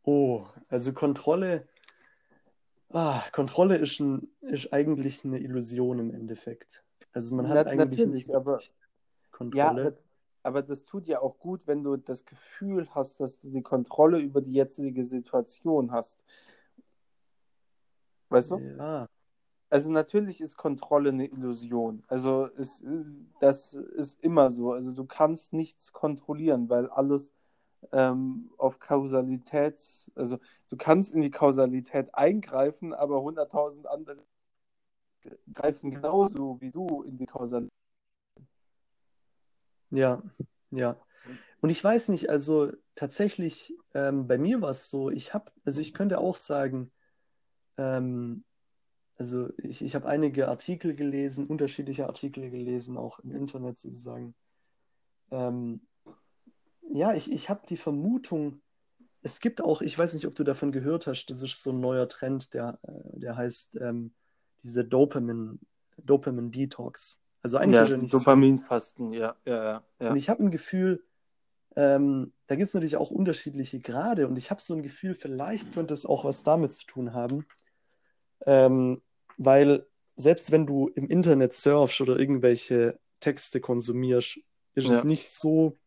Oh, 0.04 0.46
also 0.70 0.94
Kontrolle, 0.94 1.68
ah, 2.92 3.22
Kontrolle 3.34 3.76
ist, 3.76 4.00
ein, 4.00 4.30
ist 4.40 4.72
eigentlich 4.72 5.26
eine 5.26 5.40
Illusion 5.40 6.00
im 6.00 6.12
Endeffekt. 6.12 6.84
Also 7.12 7.36
man 7.36 7.50
hat 7.50 7.66
Na, 7.66 7.72
eigentlich 7.72 8.00
natürlich, 8.00 8.36
aber 8.36 8.62
Kontrolle. 9.32 9.84
Ja, 9.84 9.92
aber 10.44 10.62
das 10.62 10.86
tut 10.86 11.10
ja 11.10 11.20
auch 11.20 11.38
gut, 11.40 11.64
wenn 11.66 11.84
du 11.84 11.98
das 11.98 12.24
Gefühl 12.24 12.88
hast, 12.92 13.20
dass 13.20 13.40
du 13.40 13.50
die 13.50 13.62
Kontrolle 13.62 14.20
über 14.20 14.40
die 14.40 14.54
jetzige 14.54 15.04
Situation 15.04 15.92
hast. 15.92 16.24
Weißt 18.30 18.52
du? 18.52 18.58
Ja. 18.60 19.10
Also 19.70 19.92
natürlich 19.92 20.40
ist 20.40 20.56
Kontrolle 20.56 21.10
eine 21.10 21.26
Illusion. 21.26 22.04
Also 22.08 22.46
ist, 22.46 22.84
das 23.40 23.74
ist 23.74 24.22
immer 24.24 24.50
so. 24.50 24.72
Also 24.72 24.94
du 24.94 25.06
kannst 25.06 25.52
nichts 25.52 25.92
kontrollieren, 25.92 26.70
weil 26.70 26.90
alles 26.90 27.34
ähm, 27.92 28.50
auf 28.58 28.80
Kausalität, 28.80 29.82
also 30.16 30.40
du 30.70 30.78
kannst 30.78 31.14
in 31.14 31.22
die 31.22 31.32
Kausalität 31.32 32.14
eingreifen, 32.14 32.94
aber 32.94 33.18
100.000 33.18 33.88
andere 33.88 34.24
greifen 35.54 35.92
genauso 35.92 36.62
wie 36.62 36.72
du 36.72 37.04
in 37.04 37.18
die 37.18 37.26
Kausalität. 37.26 37.74
Ja, 39.90 40.22
ja. 40.72 40.98
Und 41.60 41.70
ich 41.70 41.84
weiß 41.84 42.10
nicht, 42.10 42.30
also 42.30 42.72
tatsächlich, 42.96 43.76
ähm, 43.94 44.28
bei 44.28 44.38
mir 44.38 44.62
war 44.62 44.70
es 44.70 44.90
so, 44.90 45.10
ich 45.10 45.34
habe, 45.34 45.52
also 45.66 45.82
ich 45.82 45.94
könnte 45.94 46.20
auch 46.20 46.36
sagen, 46.36 46.92
ähm, 47.78 48.44
also 49.18 49.50
ich, 49.58 49.82
ich 49.82 49.96
habe 49.96 50.08
einige 50.08 50.48
Artikel 50.48 50.96
gelesen, 50.96 51.48
unterschiedliche 51.48 52.06
Artikel 52.06 52.50
gelesen, 52.50 52.98
auch 52.98 53.20
im 53.20 53.32
Internet 53.36 53.78
sozusagen. 53.78 54.36
Ähm, 55.32 55.82
ja, 56.94 57.14
ich, 57.14 57.32
ich 57.32 57.50
habe 57.50 57.62
die 57.68 57.78
Vermutung, 57.78 58.62
es 59.22 59.40
gibt 59.40 59.62
auch, 59.62 59.82
ich 59.82 59.98
weiß 59.98 60.14
nicht, 60.14 60.28
ob 60.28 60.36
du 60.36 60.44
davon 60.44 60.72
gehört 60.72 61.08
hast, 61.08 61.26
das 61.28 61.42
ist 61.42 61.64
so 61.64 61.72
ein 61.72 61.80
neuer 61.80 62.08
Trend, 62.08 62.54
der, 62.54 62.80
äh, 62.84 63.20
der 63.20 63.36
heißt 63.36 63.80
ähm, 63.82 64.14
diese 64.64 64.86
Dopamin, 64.86 65.60
Dopamin 65.98 66.52
Detox. 66.52 67.22
Also 67.42 67.58
eigentlich 67.58 67.90
ja, 67.90 67.98
Dopaminfasten, 67.98 69.14
ja, 69.14 69.36
ja, 69.46 69.84
ja. 70.00 70.10
Und 70.10 70.16
ich 70.18 70.30
habe 70.30 70.44
ein 70.44 70.52
Gefühl, 70.52 71.04
ähm, 71.76 72.34
da 72.48 72.56
gibt 72.56 72.68
es 72.68 72.74
natürlich 72.74 72.98
auch 72.98 73.12
unterschiedliche 73.12 73.80
Grade 73.80 74.28
und 74.28 74.38
ich 74.38 74.52
habe 74.52 74.62
so 74.62 74.74
ein 74.76 74.84
Gefühl, 74.84 75.16
vielleicht 75.16 75.74
könnte 75.74 75.94
es 75.94 76.06
auch 76.06 76.24
was 76.24 76.44
damit 76.44 76.74
zu 76.74 76.86
tun 76.86 77.14
haben. 77.14 77.46
Ähm, 78.46 79.02
weil 79.38 79.86
selbst 80.16 80.52
wenn 80.52 80.66
du 80.66 80.88
im 80.90 81.08
Internet 81.08 81.54
surfst 81.54 82.02
oder 82.02 82.20
irgendwelche 82.20 83.00
Texte 83.20 83.62
konsumierst, 83.62 84.40
ist 84.74 84.88
ja. 84.88 84.94
es 84.94 85.04
nicht 85.04 85.30
so 85.30 85.78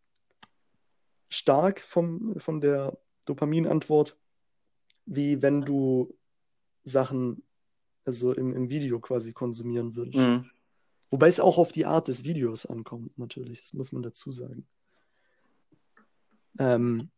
stark 1.28 1.80
vom, 1.80 2.38
von 2.38 2.60
der 2.60 2.98
Dopaminantwort, 3.26 4.16
wie 5.06 5.42
wenn 5.42 5.62
du 5.62 6.16
Sachen, 6.84 7.42
also 8.04 8.32
im, 8.32 8.54
im 8.54 8.70
Video 8.70 9.00
quasi 9.00 9.32
konsumieren 9.32 9.94
würde. 9.94 10.18
Mhm. 10.18 10.50
Wobei 11.10 11.28
es 11.28 11.40
auch 11.40 11.58
auf 11.58 11.72
die 11.72 11.86
Art 11.86 12.08
des 12.08 12.24
Videos 12.24 12.66
ankommt, 12.66 13.18
natürlich. 13.18 13.60
Das 13.62 13.74
muss 13.74 13.92
man 13.92 14.02
dazu 14.02 14.30
sagen. 14.30 14.66
Ähm, 16.58 17.10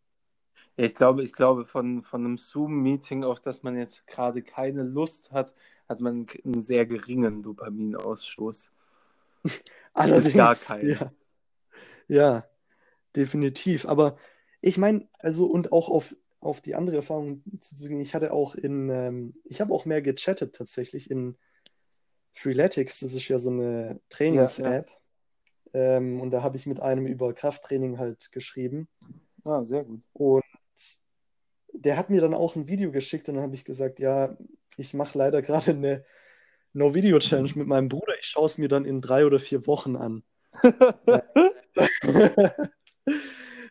ich 0.76 0.94
glaube, 0.94 1.22
ich 1.22 1.32
glaube, 1.32 1.66
von, 1.66 2.02
von 2.02 2.24
einem 2.24 2.38
Zoom-Meeting, 2.38 3.24
auf 3.24 3.40
das 3.40 3.62
man 3.62 3.76
jetzt 3.76 4.06
gerade 4.06 4.42
keine 4.42 4.82
Lust 4.82 5.30
hat, 5.30 5.54
hat 5.92 6.00
man 6.00 6.26
einen 6.44 6.60
sehr 6.60 6.86
geringen 6.86 7.42
Dopaminausstoß. 7.42 8.72
allerdings, 9.94 10.34
gar 10.34 10.54
keinen. 10.54 10.90
ja. 10.90 11.12
Ja, 12.08 12.46
definitiv. 13.14 13.86
Aber 13.86 14.16
ich 14.60 14.78
meine, 14.78 15.08
also 15.18 15.46
und 15.46 15.72
auch 15.72 15.88
auf, 15.88 16.16
auf 16.40 16.60
die 16.60 16.74
andere 16.74 16.96
Erfahrung 16.96 17.42
zuzugehen, 17.58 18.00
ich 18.00 18.14
hatte 18.14 18.32
auch 18.32 18.54
in, 18.54 18.88
ähm, 18.90 19.34
ich 19.44 19.60
habe 19.60 19.72
auch 19.72 19.84
mehr 19.84 20.02
gechattet 20.02 20.54
tatsächlich 20.54 21.10
in 21.10 21.36
Freeletics, 22.34 23.00
das 23.00 23.12
ist 23.12 23.28
ja 23.28 23.38
so 23.38 23.50
eine 23.50 24.00
Trainings-App. 24.08 24.88
Ähm, 25.74 26.20
und 26.20 26.30
da 26.30 26.42
habe 26.42 26.56
ich 26.56 26.66
mit 26.66 26.80
einem 26.80 27.06
über 27.06 27.32
Krafttraining 27.32 27.98
halt 27.98 28.32
geschrieben. 28.32 28.88
Ah, 29.44 29.62
sehr 29.64 29.84
gut. 29.84 30.02
Und 30.12 30.44
der 31.72 31.96
hat 31.96 32.10
mir 32.10 32.20
dann 32.20 32.34
auch 32.34 32.56
ein 32.56 32.68
Video 32.68 32.90
geschickt 32.90 33.28
und 33.28 33.36
dann 33.36 33.44
habe 33.44 33.54
ich 33.54 33.64
gesagt, 33.64 33.98
ja, 33.98 34.36
ich 34.76 34.94
mache 34.94 35.18
leider 35.18 35.42
gerade 35.42 35.72
eine 35.72 36.04
No-Video-Challenge 36.72 37.52
mit 37.56 37.66
meinem 37.66 37.88
Bruder. 37.88 38.14
Ich 38.18 38.26
schaue 38.26 38.46
es 38.46 38.58
mir 38.58 38.68
dann 38.68 38.84
in 38.84 39.00
drei 39.00 39.26
oder 39.26 39.40
vier 39.40 39.66
Wochen 39.66 39.96
an. 39.96 40.22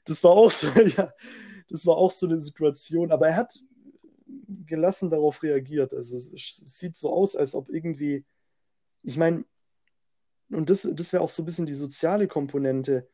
Das 0.06 0.24
war 0.24 0.32
auch 0.32 0.52
so, 0.52 0.68
ja, 0.98 1.14
das 1.70 1.86
war 1.86 1.98
auch 1.98 2.12
so 2.12 2.28
eine 2.28 2.40
Situation, 2.40 3.12
aber 3.12 3.28
er 3.28 3.36
hat 3.36 3.60
gelassen 4.66 5.10
darauf 5.10 5.44
reagiert. 5.44 5.94
Also 5.94 6.18
es, 6.18 6.34
es 6.34 6.80
sieht 6.80 6.98
so 6.98 7.14
aus, 7.14 7.36
als 7.36 7.56
ob 7.56 7.70
irgendwie, 7.70 8.26
ich 9.04 9.18
meine, 9.18 9.46
und 10.50 10.70
das, 10.70 10.88
das 10.92 11.14
wäre 11.14 11.24
auch 11.24 11.30
so 11.30 11.44
ein 11.44 11.46
bisschen 11.46 11.66
die 11.66 11.76
soziale 11.76 12.28
Komponente. 12.28 13.08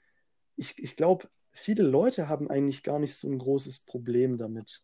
Ich, 0.56 0.80
ich 0.80 0.96
glaube, 0.96 1.30
viele 1.52 1.84
Leute 1.84 2.30
haben 2.30 2.50
eigentlich 2.50 2.84
gar 2.84 3.00
nicht 3.00 3.16
so 3.16 3.30
ein 3.30 3.38
großes 3.38 3.86
Problem 3.86 4.38
damit. 4.38 4.82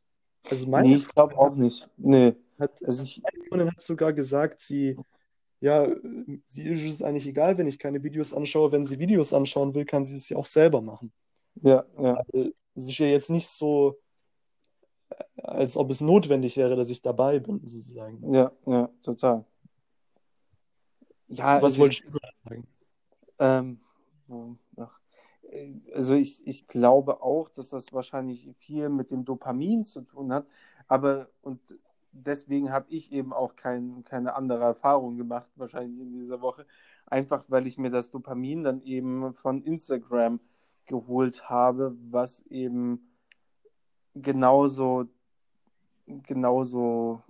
Also 0.49 0.67
meine 0.67 0.89
Nee, 0.89 0.95
ich 0.95 1.07
glaube 1.07 1.37
auch 1.37 1.55
nicht. 1.55 1.89
Nee. 1.97 2.35
Hat, 2.59 2.83
Also 2.83 3.03
ich, 3.03 3.21
Freundin 3.49 3.69
hat 3.71 3.81
sogar 3.81 4.13
gesagt, 4.13 4.61
sie, 4.61 4.97
ja, 5.59 5.87
sie 6.45 6.63
ist 6.63 6.83
es 6.83 7.01
eigentlich 7.01 7.27
egal, 7.27 7.57
wenn 7.57 7.67
ich 7.67 7.79
keine 7.79 8.03
Videos 8.03 8.33
anschaue. 8.33 8.71
Wenn 8.71 8.85
sie 8.85 8.99
Videos 8.99 9.33
anschauen 9.33 9.73
will, 9.75 9.85
kann 9.85 10.03
sie 10.05 10.15
es 10.15 10.29
ja 10.29 10.37
auch 10.37 10.45
selber 10.45 10.81
machen. 10.81 11.11
ja, 11.61 11.85
ja. 11.97 12.23
Es 12.75 12.87
ist 12.87 12.97
ja 12.97 13.05
jetzt 13.05 13.29
nicht 13.29 13.47
so, 13.47 13.99
als 15.37 15.77
ob 15.77 15.91
es 15.91 16.01
notwendig 16.01 16.57
wäre, 16.57 16.75
dass 16.75 16.89
ich 16.89 17.01
dabei 17.01 17.39
bin, 17.39 17.59
sozusagen. 17.65 18.33
Ja, 18.33 18.51
ja, 18.65 18.89
total. 19.03 19.45
Ja, 21.27 21.61
Was 21.61 21.73
also 21.73 21.79
wolltest 21.79 22.03
ich, 22.05 22.11
du 22.11 22.17
sagen? 22.45 22.67
ähm, 23.39 23.79
ach, 24.77 24.99
äh, 25.51 25.73
also 25.93 26.15
ich, 26.15 26.45
ich 26.47 26.67
glaube 26.67 27.21
auch, 27.21 27.49
dass 27.49 27.69
das 27.69 27.93
wahrscheinlich 27.93 28.49
viel 28.57 28.89
mit 28.89 29.11
dem 29.11 29.25
Dopamin 29.25 29.83
zu 29.83 30.01
tun 30.01 30.33
hat, 30.33 30.47
aber 30.87 31.29
und 31.41 31.59
deswegen 32.13 32.71
habe 32.71 32.85
ich 32.89 33.11
eben 33.11 33.33
auch 33.33 33.55
kein, 33.55 34.03
keine 34.05 34.35
andere 34.35 34.63
Erfahrung 34.63 35.17
gemacht, 35.17 35.49
wahrscheinlich 35.55 35.99
in 35.99 36.13
dieser 36.13 36.41
Woche, 36.41 36.65
einfach 37.05 37.43
weil 37.47 37.67
ich 37.67 37.77
mir 37.77 37.89
das 37.89 38.11
Dopamin 38.11 38.63
dann 38.63 38.81
eben 38.83 39.33
von 39.33 39.61
Instagram 39.63 40.39
geholt 40.85 41.49
habe, 41.49 41.95
was 42.09 42.45
eben 42.47 43.09
genauso, 44.15 45.05
genauso 46.05 47.21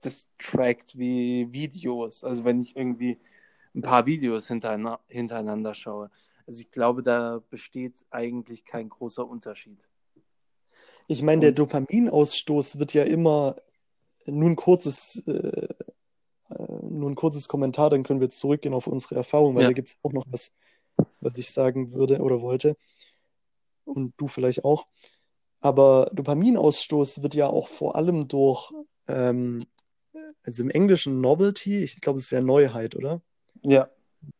das 0.00 0.26
trackt 0.38 0.98
wie 0.98 1.52
Videos. 1.52 2.24
Also 2.24 2.44
wenn 2.44 2.60
ich 2.60 2.76
irgendwie 2.76 3.18
ein 3.74 3.82
paar 3.82 4.06
Videos 4.06 4.48
hintereinander, 4.48 5.00
hintereinander 5.08 5.74
schaue. 5.74 6.10
Also 6.46 6.60
ich 6.60 6.70
glaube, 6.70 7.02
da 7.02 7.40
besteht 7.50 8.04
eigentlich 8.10 8.64
kein 8.64 8.88
großer 8.88 9.26
Unterschied. 9.26 9.78
Ich 11.08 11.22
meine, 11.22 11.40
der 11.40 11.52
Dopaminausstoß 11.52 12.78
wird 12.78 12.94
ja 12.94 13.04
immer 13.04 13.56
nur 14.26 14.50
ein 14.50 14.56
kurzes, 14.56 15.22
äh, 15.26 15.66
äh, 16.50 16.66
nur 16.88 17.10
ein 17.10 17.14
kurzes 17.14 17.48
Kommentar, 17.48 17.90
dann 17.90 18.02
können 18.02 18.20
wir 18.20 18.26
jetzt 18.26 18.38
zurückgehen 18.38 18.74
auf 18.74 18.86
unsere 18.86 19.16
Erfahrung, 19.16 19.54
weil 19.54 19.62
ja, 19.62 19.68
da 19.68 19.72
gibt 19.72 19.88
es 19.88 19.96
auch 20.02 20.12
noch 20.12 20.24
was, 20.30 20.54
was 21.20 21.36
ich 21.36 21.50
sagen 21.50 21.92
würde 21.92 22.20
oder 22.20 22.40
wollte. 22.40 22.76
Und 23.84 24.14
du 24.16 24.28
vielleicht 24.28 24.64
auch. 24.64 24.86
Aber 25.60 26.10
Dopaminausstoß 26.12 27.22
wird 27.22 27.34
ja 27.34 27.48
auch 27.48 27.68
vor 27.68 27.96
allem 27.96 28.28
durch, 28.28 28.72
ähm, 29.08 29.66
also 30.44 30.62
im 30.62 30.70
Englischen 30.70 31.20
Novelty, 31.20 31.82
ich 31.82 32.00
glaube, 32.00 32.18
es 32.18 32.32
wäre 32.32 32.42
Neuheit, 32.42 32.96
oder? 32.96 33.22
ja, 33.62 33.88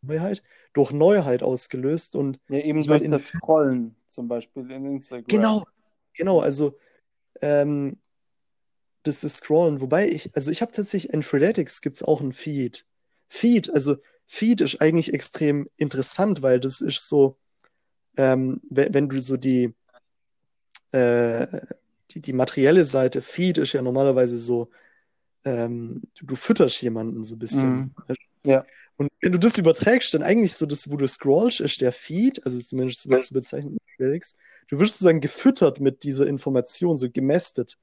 Neuheit, 0.02 0.42
durch 0.72 0.92
Neuheit 0.92 1.42
ausgelöst. 1.42 2.16
Und 2.16 2.38
ja, 2.48 2.58
eben 2.58 2.84
durch 2.84 3.02
in 3.02 3.10
das 3.10 3.24
Scrollen 3.26 3.96
zum 4.08 4.28
Beispiel 4.28 4.70
in 4.70 4.84
Instagram. 4.84 5.26
genau, 5.26 5.64
genau, 6.14 6.40
also 6.40 6.78
ähm, 7.40 7.98
das 9.02 9.24
ist 9.24 9.36
Scrollen. 9.38 9.80
Wobei 9.80 10.08
ich, 10.08 10.34
also 10.34 10.50
ich 10.50 10.62
habe 10.62 10.72
tatsächlich 10.72 11.12
in 11.12 11.22
Freeletics 11.22 11.80
gibt 11.80 11.96
es 11.96 12.02
auch 12.02 12.20
ein 12.20 12.32
Feed. 12.32 12.86
Feed, 13.28 13.70
also 13.72 13.96
Feed 14.26 14.60
ist 14.60 14.80
eigentlich 14.80 15.12
extrem 15.12 15.68
interessant, 15.76 16.42
weil 16.42 16.60
das 16.60 16.80
ist 16.80 17.08
so, 17.08 17.36
ähm, 18.16 18.60
wenn, 18.68 18.94
wenn 18.94 19.08
du 19.08 19.18
so 19.18 19.36
die, 19.36 19.74
äh, 20.92 21.46
die, 22.10 22.20
die 22.20 22.32
materielle 22.32 22.84
Seite, 22.84 23.22
Feed 23.22 23.58
ist 23.58 23.72
ja 23.72 23.82
normalerweise 23.82 24.38
so, 24.38 24.70
ähm, 25.44 26.02
du, 26.14 26.26
du 26.26 26.36
fütterst 26.36 26.80
jemanden 26.82 27.24
so 27.24 27.36
ein 27.36 27.38
bisschen. 27.38 27.74
Mhm. 27.74 27.94
Ja, 28.44 28.64
Und 29.02 29.10
wenn 29.20 29.32
du 29.32 29.38
das 29.38 29.58
überträgst, 29.58 30.14
dann 30.14 30.22
eigentlich 30.22 30.54
so 30.54 30.64
das, 30.66 30.90
wo 30.90 30.96
du 30.96 31.06
scrollst, 31.08 31.60
ist 31.60 31.80
der 31.80 31.92
Feed, 31.92 32.44
also 32.44 32.58
zumindest 32.60 33.02
so 33.02 33.10
wird 33.10 33.20
es 33.20 33.32
bezeichnet, 33.32 33.78
Felix. 33.96 34.36
Du 34.68 34.78
wirst 34.78 34.94
sozusagen 34.94 35.20
gefüttert 35.20 35.80
mit 35.80 36.04
dieser 36.04 36.26
Information, 36.26 36.96
so 36.96 37.10
gemästet. 37.10 37.78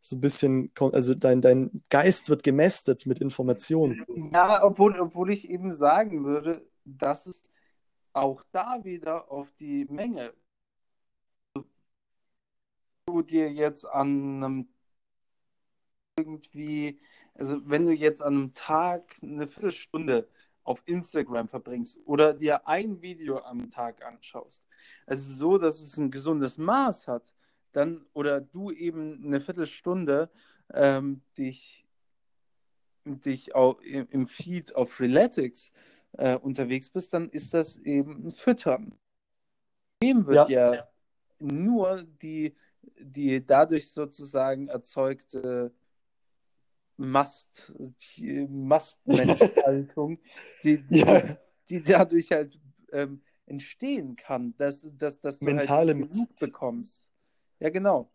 So 0.00 0.16
ein 0.16 0.20
bisschen, 0.20 0.72
also 0.78 1.14
dein, 1.14 1.40
dein 1.40 1.82
Geist 1.90 2.30
wird 2.30 2.42
gemästet 2.42 3.06
mit 3.06 3.20
Informationen. 3.20 3.94
ja 4.32 4.64
obwohl, 4.64 4.98
obwohl 4.98 5.30
ich 5.30 5.48
eben 5.50 5.72
sagen 5.72 6.24
würde, 6.24 6.66
dass 6.84 7.26
es 7.26 7.42
auch 8.12 8.42
da 8.52 8.84
wieder 8.84 9.30
auf 9.30 9.52
die 9.58 9.86
Menge 9.90 10.32
du 13.06 13.22
dir 13.22 13.52
jetzt 13.52 13.84
an 13.84 14.42
einem 14.42 14.68
irgendwie, 16.16 17.00
also 17.34 17.60
wenn 17.68 17.86
du 17.86 17.92
jetzt 17.92 18.22
an 18.22 18.34
einem 18.34 18.54
Tag 18.54 19.16
eine 19.22 19.46
Viertelstunde 19.48 20.28
auf 20.64 20.82
Instagram 20.86 21.48
verbringst 21.48 21.98
oder 22.04 22.34
dir 22.34 22.66
ein 22.66 23.00
Video 23.00 23.38
am 23.38 23.70
Tag 23.70 24.04
anschaust, 24.04 24.64
also 25.06 25.32
so, 25.32 25.58
dass 25.58 25.80
es 25.80 25.96
ein 25.96 26.10
gesundes 26.10 26.58
Maß 26.58 27.06
hat, 27.06 27.34
dann 27.72 28.04
oder 28.12 28.40
du 28.40 28.70
eben 28.70 29.24
eine 29.24 29.40
Viertelstunde 29.40 30.30
ähm, 30.72 31.22
dich, 31.38 31.86
dich 33.04 33.54
auch 33.54 33.80
im, 33.80 34.26
Feed 34.26 34.74
auf 34.74 34.92
Freeletics 34.92 35.72
äh, 36.12 36.36
unterwegs 36.36 36.90
bist, 36.90 37.12
dann 37.12 37.28
ist 37.28 37.52
das 37.52 37.76
eben 37.78 38.26
ein 38.26 38.30
Füttern. 38.30 38.98
Dem 40.02 40.26
wird 40.26 40.48
Ja, 40.48 40.74
ja 40.74 40.88
nur 41.40 42.02
die, 42.22 42.54
die 42.98 43.44
dadurch 43.44 43.90
sozusagen 43.90 44.68
erzeugte 44.68 45.72
Mast, 46.96 47.72
die 48.16 48.46
Mastmenschhaltung, 48.50 50.18
die, 50.62 50.78
die, 50.78 50.98
ja, 50.98 51.36
die 51.68 51.82
dadurch 51.82 52.30
halt 52.30 52.58
ähm, 52.92 53.22
entstehen 53.46 54.16
kann, 54.16 54.54
dass, 54.56 54.86
dass, 54.98 55.20
dass 55.20 55.38
du 55.38 55.46
halt 55.46 55.56
mentale 55.56 55.94
genug 55.94 56.10
Mast. 56.10 56.40
bekommst. 56.40 57.04
Ja, 57.60 57.70
genau. 57.70 58.10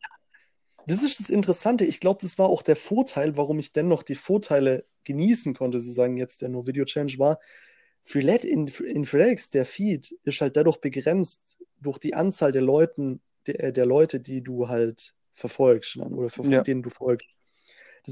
Das 0.87 1.03
ist 1.03 1.19
das 1.19 1.29
Interessante. 1.29 1.85
Ich 1.85 1.99
glaube, 1.99 2.19
das 2.21 2.39
war 2.39 2.49
auch 2.49 2.61
der 2.61 2.75
Vorteil, 2.75 3.37
warum 3.37 3.59
ich 3.59 3.73
dennoch 3.73 4.01
die 4.01 4.15
Vorteile 4.15 4.85
genießen 5.03 5.53
konnte, 5.53 5.79
sozusagen 5.79 6.17
jetzt 6.17 6.41
der 6.41 6.49
No-Video-Challenge 6.49 7.17
war. 7.17 7.39
Freelet 8.03 8.43
in, 8.43 8.67
in 8.67 9.05
Freeletics, 9.05 9.49
der 9.49 9.65
Feed, 9.65 10.11
ist 10.23 10.41
halt 10.41 10.57
dadurch 10.57 10.77
begrenzt 10.77 11.59
durch 11.79 11.99
die 11.99 12.15
Anzahl 12.15 12.51
der 12.51 12.61
Leuten, 12.61 13.21
der, 13.45 13.71
der 13.71 13.85
Leute, 13.85 14.19
die 14.19 14.41
du 14.41 14.67
halt 14.67 15.13
verfolgst 15.33 15.97
dann, 15.97 16.13
oder 16.13 16.29
ver 16.29 16.45
Ja. 16.45 16.61
denen 16.61 16.81
du 16.81 16.89
folgst. 16.89 17.27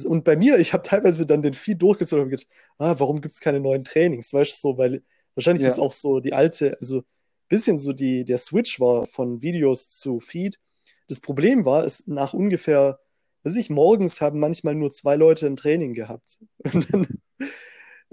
Und 0.06 0.24
bei 0.24 0.36
mir, 0.36 0.58
ich 0.60 0.74
habe 0.74 0.84
teilweise 0.84 1.26
dann 1.26 1.42
den 1.42 1.54
Feed 1.54 1.82
durchgesucht 1.82 2.22
und 2.22 2.30
gedacht, 2.30 2.48
ah, 2.78 2.96
warum 3.00 3.22
gibt 3.22 3.34
es 3.34 3.40
keine 3.40 3.60
neuen 3.60 3.84
Trainings? 3.84 4.34
Weißt 4.34 4.52
du, 4.64 4.70
so, 4.74 4.78
weil 4.78 5.04
wahrscheinlich 5.36 5.66
ist 5.66 5.78
Ja. 5.78 5.84
auch 5.84 5.92
so 5.92 6.20
die 6.20 6.34
alte, 6.34 6.78
also 6.80 7.04
bisschen 7.50 7.78
so 7.78 7.94
die, 7.94 8.26
der 8.26 8.38
Switch 8.38 8.80
war 8.80 9.06
von 9.06 9.42
Videos 9.42 9.90
zu 9.90 10.20
Feed. 10.20 10.60
Das 11.08 11.22
Problem 11.22 11.66
war, 11.66 11.86
es 11.86 12.08
nach 12.08 12.34
ungefähr, 12.34 13.00
weiß 13.44 13.56
ich, 13.56 13.70
morgens 13.70 14.20
haben 14.22 14.40
manchmal 14.40 14.76
nur 14.76 14.92
zwei 14.92 15.16
Leute 15.16 15.46
ein 15.48 15.56
Training 15.56 15.94
gehabt. 15.94 16.40
Und 16.74 16.94
dann, 16.94 17.08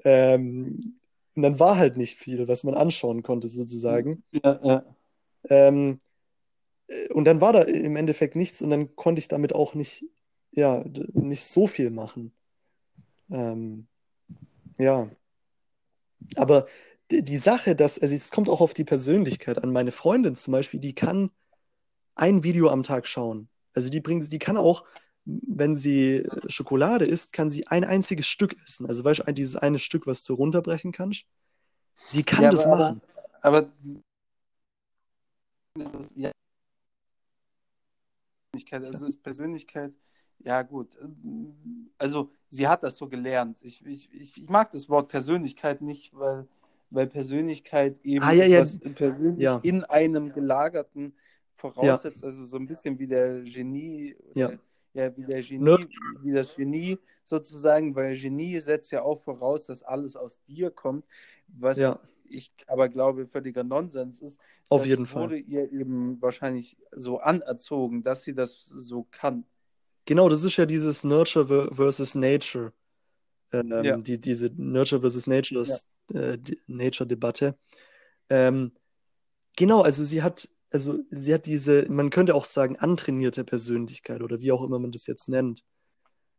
ähm, 0.05 1.01
und 1.37 1.43
dann 1.43 1.59
war 1.59 1.77
halt 1.77 1.97
nicht 1.97 2.19
viel, 2.19 2.47
was 2.47 2.65
man 2.65 2.75
anschauen 2.75 3.23
konnte, 3.23 3.49
sozusagen. 3.49 4.23
Ja, 4.33 4.61
ja. 4.63 4.85
Ähm, 5.49 5.99
äh, 6.89 7.13
und 7.13 7.25
dann 7.25 7.41
war 7.41 7.53
da 7.53 7.63
im 7.63 7.97
Endeffekt 7.97 8.37
nichts 8.37 8.63
und 8.63 8.71
dann 8.71 8.97
konnte 8.97 9.19
ich 9.21 9.29
damit 9.29 9.55
auch 9.55 9.75
nicht 9.75 10.05
ja, 10.55 10.85
nicht 11.13 11.45
so 11.45 11.67
viel 11.67 11.91
machen. 11.91 12.33
Ähm, 13.31 13.87
ja. 14.79 15.11
Aber 16.37 16.67
die 17.11 17.39
Sache, 17.39 17.77
dass, 17.77 17.99
also 17.99 18.15
es 18.15 18.31
kommt 18.31 18.49
auch 18.49 18.61
auf 18.61 18.75
die 18.75 18.85
Persönlichkeit 18.85 19.63
an. 19.63 19.73
Meine 19.73 19.93
Freundin 19.93 20.37
zum 20.37 20.53
Beispiel, 20.53 20.81
die 20.81 20.95
kann 20.95 21.31
ein 22.15 22.45
Video 22.45 22.71
am 22.71 22.83
Tag 22.83 23.07
schauen. 23.07 23.49
Also 23.75 23.91
die 23.91 24.01
bringt, 24.01 24.33
die 24.33 24.39
kann 24.39 24.57
auch, 24.57 24.85
wenn 25.25 25.77
sie 25.77 26.29
Schokolade 26.49 27.05
isst, 27.05 27.33
kann 27.33 27.51
sie 27.51 27.67
ein 27.67 27.85
einziges 27.85 28.27
Stück 28.27 28.55
essen. 28.65 28.87
Also 28.87 29.05
weißt 29.05 29.27
du, 29.27 29.33
dieses 29.33 29.57
eine 29.57 29.79
Stück, 29.79 30.07
was 30.07 30.25
du 30.25 30.35
runterbrechen 30.35 30.93
kannst. 30.93 31.27
Sie 32.07 32.23
kann 32.23 32.45
Ja, 32.45 32.51
das 32.51 32.67
aber, 32.67 32.77
machen. 32.77 33.01
aber, 33.43 33.73
aber 35.75 36.01
ja, 36.15 36.31
Persönlichkeit, 38.53 38.85
also 38.85 39.07
ist 39.07 39.23
Persönlichkeit, 39.23 39.93
ja 40.45 40.63
gut. 40.63 40.97
ähm, 41.01 41.91
Also 41.99 42.31
sie 42.49 42.69
hat 42.69 42.83
das 42.83 42.97
so 42.97 43.09
gelernt. 43.09 43.63
Ich, 43.63 43.85
ich, 43.85 44.09
ich, 44.13 44.49
mag 44.49 44.71
das 44.73 44.89
Wort 44.89 45.09
Persönlichkeit 45.09 45.83
nicht, 45.83 46.15
weil, 46.15 46.47
weil 46.91 47.07
Persönlichkeit 47.07 47.99
eben 48.05 48.23
Ah, 48.23 48.33
ja, 48.33 48.47
ja, 48.47 48.65
persönlich 48.95 49.43
ja, 49.43 49.61
in 49.63 49.85
einem 49.85 50.33
Gelagerten 50.33 51.15
voraussetzt, 51.57 52.25
also 52.25 52.45
so 52.45 52.57
ein 52.57 52.67
bisschen 52.67 52.99
wie 52.99 53.07
der 53.07 53.43
Genie 53.43 54.17
ja. 54.35 54.53
ja, 54.93 55.17
wie 55.17 55.25
der 55.25 55.43
Genie, 55.43 55.65
Nerd, 55.65 55.89
wie 56.23 56.33
das 56.33 56.57
Genie 56.57 56.99
sozusagen, 57.25 57.95
weil 57.95 58.17
Genie 58.17 58.59
setzt 58.61 58.93
ja 58.93 59.03
auch 59.03 59.23
voraus, 59.23 59.67
dass 59.67 59.83
alles 59.83 60.17
aus 60.17 60.39
dir 60.47 60.71
kommt, 60.71 61.05
was 61.49 61.79
ich 62.27 62.53
aber 62.67 62.89
glaube 62.89 63.27
völliger 63.27 63.65
Nonsens 63.65 64.21
ist. 64.21 64.39
auf 64.69 64.87
jeden 64.87 65.07
Fall. 65.07 65.23
wurde 65.23 65.39
ihr 65.39 65.71
eben 65.73 66.21
wahrscheinlich 66.21 66.77
so 66.93 67.19
anerzogen, 67.19 68.03
dass 68.03 68.23
sie 68.23 68.35
das 68.35 68.65
so 68.65 69.07
kann. 69.11 69.45
Genau, 70.07 70.29
das 70.29 70.45
ist 70.45 70.57
ja 70.57 70.67
dieses 70.67 71.05
Nurture 71.05 71.47
ver- 71.49 71.75
versus 71.75 72.15
Nature, 72.15 72.73
Ja, 73.79 73.99
ähm, 73.99 74.05
die, 74.05 74.21
diese 74.21 74.51
Nurture 74.57 75.01
versus 75.03 75.27
Nature, 75.27 75.63
ja, 75.65 75.81
äh, 76.15 76.39
Nature-Debatte. 76.69 77.59
Ähm, 78.31 78.73
genau, 79.57 79.83
also 79.83 80.05
sie 80.05 80.23
hat, 80.23 80.49
also 80.73 81.01
sie 81.11 81.35
hat 81.35 81.47
diese, 81.47 81.87
man 81.91 82.11
könnte 82.11 82.35
auch 82.35 82.45
sagen, 82.47 82.77
antrainierte 82.79 83.45
Persönlichkeit 83.45 84.23
oder 84.23 84.41
wie 84.41 84.53
auch 84.53 84.65
immer 84.65 84.79
man 84.81 84.93
das 84.93 85.07
jetzt 85.07 85.29
nennt. 85.31 85.65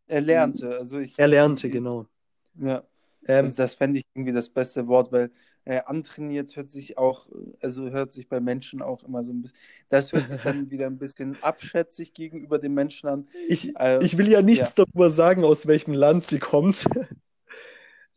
erlernte. 0.08 0.70
Also 0.78 1.00
ich, 1.00 1.18
Erlernte, 1.18 1.70
ich, 1.70 1.70
genau. 1.70 2.08
ja, 2.56 2.88
Ähm, 3.28 3.54
also 3.54 3.56
das 3.56 3.76
fände 3.76 4.00
ich 4.00 4.06
irgendwie 4.14 4.34
das 4.34 4.50
beste 4.50 4.88
Wort, 4.88 5.12
weil 5.12 5.32
äh, 5.66 5.82
antrainiert 5.86 6.56
hört 6.56 6.70
sich 6.70 6.98
auch, 6.98 7.28
also 7.60 7.90
hört 7.90 8.12
sich 8.12 8.30
bei 8.30 8.40
Menschen 8.40 8.82
auch 8.82 9.04
immer 9.04 9.24
so 9.24 9.34
ein 9.34 9.42
bisschen, 9.42 9.58
das 9.90 10.14
hört 10.14 10.30
sich 10.30 10.42
dann 10.42 10.70
wieder 10.70 10.86
ein 10.86 10.98
bisschen 10.98 11.42
abschätzig 11.42 12.14
gegenüber 12.14 12.60
dem 12.60 12.76
Menschen 12.76 13.10
an. 13.10 13.28
ich, 13.48 13.76
Äh, 13.76 14.04
ich 14.04 14.18
will 14.18 14.28
ja 14.28 14.40
ja, 14.40 14.46
nichts 14.46 14.76
darüber 14.76 15.10
sagen, 15.10 15.44
aus 15.44 15.68
welchem 15.68 15.94
Land 15.94 16.24
sie 16.24 16.40
kommt. 16.40 16.86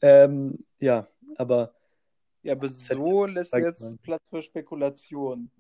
Ähm, 0.01 0.61
ja, 0.79 1.09
aber 1.39 1.75
ja, 2.45 2.53
aber 2.53 2.69
so 2.69 3.25
jetzt 3.27 3.35
lässt 3.35 3.53
jetzt 3.55 3.81
sollen. 3.81 3.99
Platz 3.99 4.23
für 4.31 4.43
Spekulation. 4.43 5.51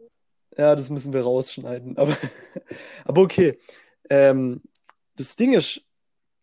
Ja, 0.57 0.77
das 0.77 0.91
müssen 0.91 1.13
wir 1.13 1.23
rausschneiden. 1.23 1.99
Aber, 1.99 2.17
aber 3.05 3.23
okay. 3.23 3.59
Ähm, 4.09 4.63
das 5.17 5.37
Ding 5.37 5.55
ist, 5.55 5.83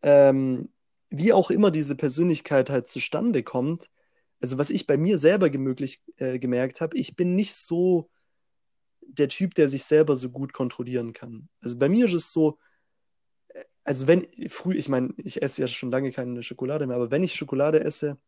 ähm, 0.02 0.70
wie 1.10 1.34
auch 1.34 1.50
immer 1.50 1.72
diese 1.72 1.96
Persönlichkeit 1.96 2.70
halt 2.70 2.88
zustande 2.88 3.44
kommt, 3.44 3.90
also 4.46 4.60
was 4.60 4.70
ich 4.70 4.86
bei 4.86 4.96
mir 4.96 5.18
selber 5.18 5.50
gemöglich, 5.50 6.04
äh, 6.18 6.38
gemerkt 6.38 6.80
habe, 6.80 6.96
ich 6.96 7.16
bin 7.16 7.36
nicht 7.36 7.56
so 7.56 8.12
der 9.02 9.28
Typ, 9.28 9.56
der 9.56 9.70
sich 9.70 9.86
selber 9.86 10.16
so 10.16 10.30
gut 10.30 10.54
kontrollieren 10.54 11.14
kann. 11.14 11.50
Also 11.62 11.80
bei 11.80 11.90
mir 11.90 12.06
ist 12.06 12.14
es 12.14 12.32
so, 12.32 12.60
also 13.84 14.06
wenn 14.06 14.28
früh, 14.48 14.76
ich 14.76 14.88
meine, 14.88 15.16
ich 15.18 15.42
esse 15.42 15.62
ja 15.62 15.68
schon 15.68 15.90
lange 15.90 16.12
keine 16.12 16.44
Schokolade 16.44 16.86
mehr, 16.86 16.96
aber 16.96 17.10
wenn 17.10 17.24
ich 17.24 17.34
Schokolade 17.34 17.84
esse, 17.84 18.20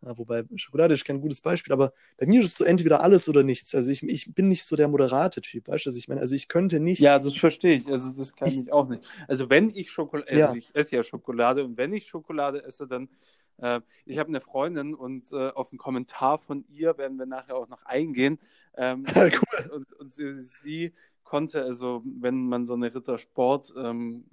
ja, 0.00 0.16
wobei 0.16 0.44
Schokolade 0.54 0.94
ist 0.94 1.04
kein 1.04 1.20
gutes 1.20 1.42
Beispiel, 1.42 1.74
aber 1.74 1.92
bei 2.16 2.24
mir 2.24 2.40
ist 2.40 2.52
es 2.52 2.56
so 2.56 2.64
entweder 2.64 3.02
alles 3.02 3.28
oder 3.28 3.42
nichts. 3.42 3.74
Also 3.74 3.92
ich, 3.92 4.02
ich 4.02 4.32
bin 4.34 4.48
nicht 4.48 4.64
so 4.64 4.74
der 4.74 4.88
moderate 4.88 5.42
Typ, 5.42 5.68
weißt 5.68 5.84
du, 5.84 5.90
was 5.90 5.96
ich 5.96 6.08
meine? 6.08 6.22
Also 6.22 6.34
ich 6.34 6.48
könnte 6.48 6.80
nicht, 6.80 7.00
Ja, 7.00 7.18
das 7.18 7.36
verstehe 7.36 7.76
ich. 7.76 7.86
Also 7.88 8.10
das 8.12 8.34
kann 8.34 8.48
ich, 8.48 8.56
ich 8.56 8.72
auch 8.72 8.88
nicht. 8.88 9.06
Also 9.28 9.50
wenn 9.50 9.68
ich 9.68 9.90
Schokolade, 9.90 10.30
also 10.30 10.38
ja, 10.38 10.54
ich 10.54 10.70
esse 10.74 10.96
ja 10.96 11.02
Schokolade 11.02 11.62
und 11.62 11.76
wenn 11.76 11.92
ich 11.92 12.06
Schokolade 12.06 12.64
esse, 12.64 12.86
dann, 12.86 13.10
äh, 13.58 13.80
ich 14.04 14.18
habe 14.18 14.28
eine 14.28 14.40
Freundin 14.40 14.94
und 14.94 15.32
äh, 15.32 15.50
auf 15.50 15.70
einen 15.70 15.78
Kommentar 15.78 16.38
von 16.38 16.64
ihr 16.68 16.98
werden 16.98 17.18
wir 17.18 17.26
nachher 17.26 17.56
auch 17.56 17.68
noch 17.68 17.84
eingehen. 17.84 18.38
Ähm, 18.76 19.04
cool. 19.16 19.70
und, 19.72 19.92
und, 19.94 20.12
sie, 20.12 20.32
sie 20.32 20.92
konnte, 21.24 21.62
also 21.62 22.02
wenn 22.04 22.48
man 22.48 22.64
so 22.64 22.74
eine 22.74 22.94
Rittersport 22.94 23.74
ähm, 23.76 24.24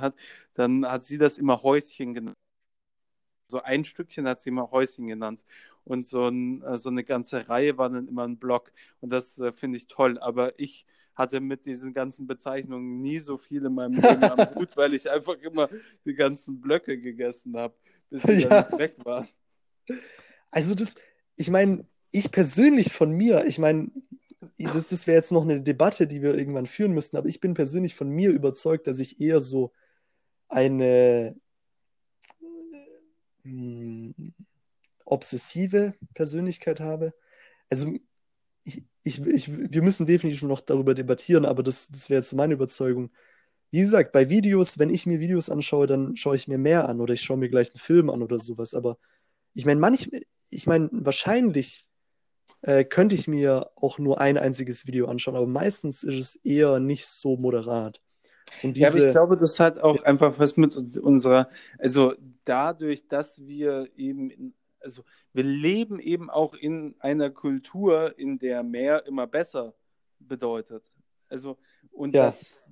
hat, 0.00 0.14
dann 0.54 0.86
hat 0.86 1.04
sie 1.04 1.18
das 1.18 1.38
immer 1.38 1.62
Häuschen 1.62 2.14
genannt. 2.14 2.36
So 3.48 3.62
ein 3.62 3.84
Stückchen 3.84 4.26
hat 4.26 4.40
sie 4.40 4.50
immer 4.50 4.70
Häuschen 4.70 5.06
genannt. 5.06 5.44
Und 5.84 6.06
so, 6.06 6.28
ein, 6.28 6.62
äh, 6.62 6.78
so 6.78 6.88
eine 6.88 7.04
ganze 7.04 7.48
Reihe 7.48 7.76
war 7.76 7.90
dann 7.90 8.08
immer 8.08 8.24
ein 8.24 8.38
Block. 8.38 8.72
Und 9.00 9.10
das 9.10 9.38
äh, 9.38 9.52
finde 9.52 9.76
ich 9.76 9.86
toll. 9.86 10.18
Aber 10.18 10.58
ich 10.58 10.86
hatte 11.14 11.40
mit 11.40 11.66
diesen 11.66 11.92
ganzen 11.92 12.26
Bezeichnungen 12.26 13.00
nie 13.00 13.18
so 13.18 13.38
viel 13.38 13.64
in 13.64 13.74
meinem 13.74 13.94
Leben 13.94 14.24
am 14.24 14.38
Hut, 14.54 14.76
weil 14.76 14.94
ich 14.94 15.10
einfach 15.10 15.36
immer 15.38 15.68
die 16.04 16.14
ganzen 16.14 16.60
Blöcke 16.60 16.98
gegessen 16.98 17.56
habe, 17.56 17.74
bis 18.10 18.24
sie 18.24 18.38
Ja, 18.42 18.68
weg 18.76 18.96
waren. 19.04 19.28
also 20.50 20.74
das, 20.74 20.96
ich 21.36 21.50
meine, 21.50 21.86
ich 22.10 22.30
persönlich 22.30 22.92
von 22.92 23.10
mir, 23.12 23.44
ich 23.46 23.58
meine, 23.58 23.90
das, 24.58 24.88
das 24.88 25.06
wäre 25.06 25.16
jetzt 25.16 25.32
noch 25.32 25.42
eine 25.42 25.62
Debatte, 25.62 26.06
die 26.06 26.22
wir 26.22 26.34
irgendwann 26.36 26.66
führen 26.66 26.92
müssten, 26.92 27.16
aber 27.16 27.28
ich 27.28 27.40
bin 27.40 27.54
persönlich 27.54 27.94
von 27.94 28.08
mir 28.08 28.30
überzeugt, 28.30 28.86
dass 28.86 29.00
ich 29.00 29.20
eher 29.20 29.40
so 29.40 29.72
eine 30.48 31.36
hm, 33.44 34.14
obsessive 35.04 35.94
Persönlichkeit 36.14 36.80
habe. 36.80 37.14
Also 37.70 37.94
ich, 38.64 38.84
ich, 39.02 39.26
ich, 39.26 39.50
wir 39.72 39.82
müssen 39.82 40.06
definitiv 40.06 40.42
noch 40.44 40.60
darüber 40.60 40.94
debattieren, 40.94 41.44
aber 41.46 41.62
das, 41.62 41.88
das 41.88 42.10
wäre 42.10 42.20
jetzt 42.20 42.34
meine 42.34 42.54
Überzeugung. 42.54 43.12
Wie 43.70 43.80
gesagt, 43.80 44.12
bei 44.12 44.30
Videos, 44.30 44.78
wenn 44.78 44.90
ich 44.90 45.06
mir 45.06 45.20
Videos 45.20 45.50
anschaue, 45.50 45.86
dann 45.86 46.16
schaue 46.16 46.36
ich 46.36 46.48
mir 46.48 46.58
mehr 46.58 46.88
an 46.88 47.00
oder 47.00 47.14
ich 47.14 47.22
schaue 47.22 47.38
mir 47.38 47.48
gleich 47.48 47.70
einen 47.70 47.80
Film 47.80 48.10
an 48.10 48.22
oder 48.22 48.38
sowas. 48.38 48.74
Aber 48.74 48.98
ich 49.54 49.66
meine, 49.66 49.80
manch, 49.80 50.10
ich 50.50 50.66
meine, 50.66 50.88
wahrscheinlich 50.92 51.84
äh, 52.62 52.84
könnte 52.84 53.14
ich 53.14 53.28
mir 53.28 53.70
auch 53.76 53.98
nur 53.98 54.20
ein 54.20 54.38
einziges 54.38 54.86
Video 54.86 55.06
anschauen, 55.08 55.36
aber 55.36 55.46
meistens 55.46 56.02
ist 56.02 56.18
es 56.18 56.36
eher 56.36 56.80
nicht 56.80 57.06
so 57.06 57.36
moderat. 57.36 58.00
Und 58.62 58.76
Ja, 58.78 58.88
aber 58.88 58.98
ich 58.98 59.04
diese, 59.04 59.12
glaube, 59.12 59.36
das 59.36 59.60
hat 59.60 59.78
auch 59.78 60.02
einfach 60.04 60.38
was 60.38 60.56
mit 60.56 60.76
unserer, 60.98 61.48
also 61.78 62.14
dadurch, 62.44 63.06
dass 63.08 63.46
wir 63.46 63.88
eben, 63.96 64.30
in, 64.30 64.54
also 64.80 65.04
wir 65.32 65.44
leben 65.44 66.00
eben 66.00 66.30
auch 66.30 66.54
in 66.54 66.94
einer 66.98 67.30
Kultur, 67.30 68.18
in 68.18 68.38
der 68.38 68.62
mehr 68.62 69.06
immer 69.06 69.26
besser 69.26 69.74
bedeutet. 70.18 70.84
Also, 71.28 71.56
und 71.90 72.14
ja, 72.14 72.26
das, 72.26 72.63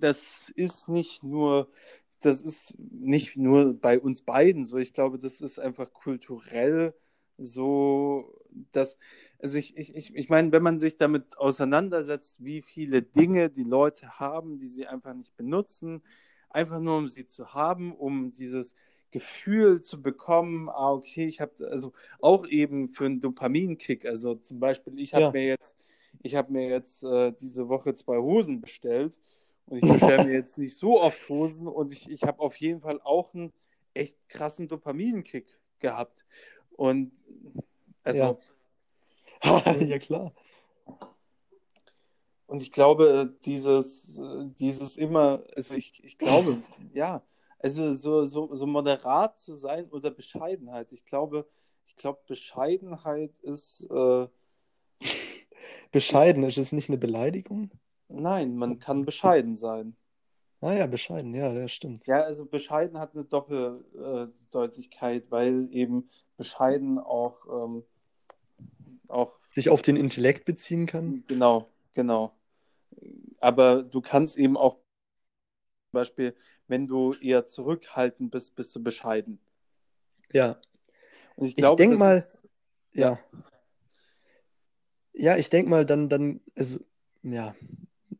das 0.00 0.50
ist 0.50 0.88
nicht 0.88 1.22
nur, 1.22 1.68
das 2.20 2.42
ist 2.42 2.74
nicht 2.78 3.36
nur 3.36 3.74
bei 3.74 3.98
uns 4.00 4.22
beiden 4.22 4.64
so. 4.64 4.76
Ich 4.76 4.92
glaube, 4.92 5.18
das 5.18 5.40
ist 5.40 5.58
einfach 5.58 5.92
kulturell 5.92 6.94
so, 7.36 8.34
dass, 8.72 8.98
also 9.38 9.58
ich, 9.58 9.76
ich, 9.76 9.94
ich, 9.94 10.14
ich 10.14 10.28
meine, 10.28 10.50
wenn 10.52 10.62
man 10.62 10.78
sich 10.78 10.96
damit 10.96 11.38
auseinandersetzt, 11.38 12.44
wie 12.44 12.62
viele 12.62 13.02
Dinge 13.02 13.50
die 13.50 13.64
Leute 13.64 14.18
haben, 14.18 14.58
die 14.58 14.66
sie 14.66 14.86
einfach 14.86 15.14
nicht 15.14 15.36
benutzen, 15.36 16.02
einfach 16.50 16.80
nur 16.80 16.96
um 16.98 17.08
sie 17.08 17.26
zu 17.26 17.54
haben, 17.54 17.94
um 17.94 18.32
dieses 18.32 18.74
Gefühl 19.10 19.80
zu 19.80 20.02
bekommen, 20.02 20.68
ah, 20.68 20.92
okay, 20.92 21.26
ich 21.26 21.40
habe 21.40 21.68
also 21.70 21.92
auch 22.20 22.46
eben 22.46 22.88
für 22.90 23.06
einen 23.06 23.20
Dopaminkick, 23.20 24.04
also 24.04 24.34
zum 24.34 24.60
Beispiel, 24.60 24.98
ich 24.98 25.14
habe 25.14 25.24
ja. 25.24 25.30
mir 25.30 25.46
jetzt, 25.46 25.76
ich 26.22 26.34
habe 26.34 26.52
mir 26.52 26.68
jetzt 26.68 27.04
äh, 27.04 27.32
diese 27.40 27.68
Woche 27.68 27.94
zwei 27.94 28.18
Hosen 28.18 28.60
bestellt 28.60 29.18
und 29.68 29.78
ich 29.78 29.92
bestelle 29.92 30.24
mir 30.24 30.32
jetzt 30.32 30.58
nicht 30.58 30.76
so 30.76 31.00
oft 31.00 31.28
Hosen 31.28 31.66
und 31.66 31.92
ich, 31.92 32.08
ich 32.08 32.22
habe 32.22 32.40
auf 32.40 32.56
jeden 32.56 32.80
Fall 32.80 33.00
auch 33.02 33.34
einen 33.34 33.52
echt 33.94 34.16
krassen 34.28 34.68
Dopaminkick 34.68 35.58
gehabt. 35.78 36.24
Und 36.70 37.12
Ja, 38.04 38.38
also, 39.40 39.84
ja 39.84 39.98
klar. 39.98 40.32
und 42.46 42.62
ich 42.62 42.72
glaube, 42.72 43.36
dieses, 43.44 44.16
äh, 44.16 44.46
dieses 44.58 44.96
immer, 44.96 45.44
also 45.54 45.74
ich, 45.74 46.02
ich 46.02 46.16
glaube, 46.16 46.62
ja, 46.94 47.22
also 47.58 47.92
so, 47.92 48.24
so, 48.24 48.54
so 48.54 48.66
moderat 48.66 49.38
zu 49.38 49.54
sein 49.54 49.88
oder 49.90 50.10
Bescheidenheit. 50.10 50.92
Ich 50.92 51.04
glaube, 51.04 51.46
ich 51.86 51.96
glaube, 51.96 52.20
Bescheidenheit 52.26 53.32
ist, 53.42 53.86
äh, 53.90 54.28
ist, 55.00 55.48
Bescheiden, 55.90 56.44
ist 56.44 56.58
es 56.58 56.72
nicht 56.72 56.88
eine 56.88 56.98
Beleidigung? 56.98 57.70
Nein, 58.08 58.56
man 58.56 58.78
kann 58.78 59.04
bescheiden 59.04 59.56
sein. 59.56 59.96
Ah 60.60 60.72
ja, 60.72 60.86
bescheiden, 60.86 61.34
ja, 61.34 61.52
das 61.54 61.72
stimmt. 61.72 62.06
Ja, 62.06 62.22
also 62.22 62.44
bescheiden 62.44 62.98
hat 62.98 63.14
eine 63.14 63.24
Doppeldeutigkeit, 63.24 65.30
weil 65.30 65.68
eben 65.70 66.10
bescheiden 66.36 66.98
auch, 66.98 67.46
ähm, 67.46 67.84
auch, 69.06 69.38
Sich 69.48 69.70
auf 69.70 69.82
den 69.82 69.94
Intellekt 69.96 70.44
beziehen 70.44 70.86
kann? 70.86 71.22
genau, 71.28 71.68
genau. 71.94 72.32
Aber 73.40 73.84
du 73.84 74.00
kannst 74.00 74.36
eben 74.36 74.56
auch 74.56 74.78
Beispiel, 75.92 76.34
wenn 76.66 76.86
du 76.86 77.14
eher 77.14 77.46
zurückhaltend 77.46 78.30
bist, 78.30 78.54
bist 78.54 78.74
du 78.74 78.82
bescheiden. 78.82 79.38
Ja. 80.32 80.60
Und 81.36 81.46
ich 81.46 81.52
Ich 81.52 81.56
glaube, 81.56 81.76
denke 81.76 81.96
mal, 81.96 82.18
ist, 82.18 82.40
ja. 82.92 83.18
Ja, 85.12 85.36
ich 85.36 85.50
denke 85.50 85.70
mal, 85.70 85.86
dann, 85.86 86.08
dann, 86.08 86.40
also, 86.56 86.80
ja. 87.22 87.54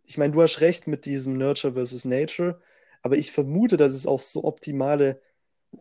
Ich 0.08 0.16
meine, 0.16 0.32
du 0.32 0.40
hast 0.40 0.62
recht 0.62 0.86
mit 0.86 1.04
diesem 1.04 1.36
Nurture 1.36 1.74
versus 1.74 2.06
Nature, 2.06 2.62
aber 3.02 3.18
ich 3.18 3.30
vermute, 3.30 3.76
dass 3.76 3.92
es 3.92 4.06
auch 4.06 4.22
so 4.22 4.44
optimale, 4.44 5.20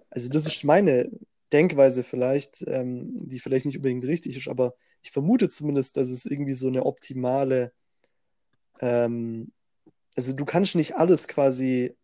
also 0.09 0.29
das 0.29 0.45
ist 0.45 0.65
meine 0.65 1.09
Denkweise 1.53 2.03
vielleicht, 2.03 2.61
ähm, 2.67 3.11
die 3.27 3.39
vielleicht 3.39 3.65
nicht 3.65 3.77
unbedingt 3.77 4.03
richtig 4.05 4.35
ist, 4.35 4.49
aber 4.49 4.75
ich 5.01 5.11
vermute 5.11 5.47
zumindest, 5.49 5.95
dass 5.95 6.09
es 6.09 6.25
irgendwie 6.25 6.51
so 6.53 6.67
eine 6.67 6.85
optimale, 6.85 7.71
ähm, 8.81 9.51
also 10.15 10.33
du 10.35 10.45
kannst 10.45 10.75
nicht 10.75 10.95
alles 10.97 11.27
quasi, 11.27 11.95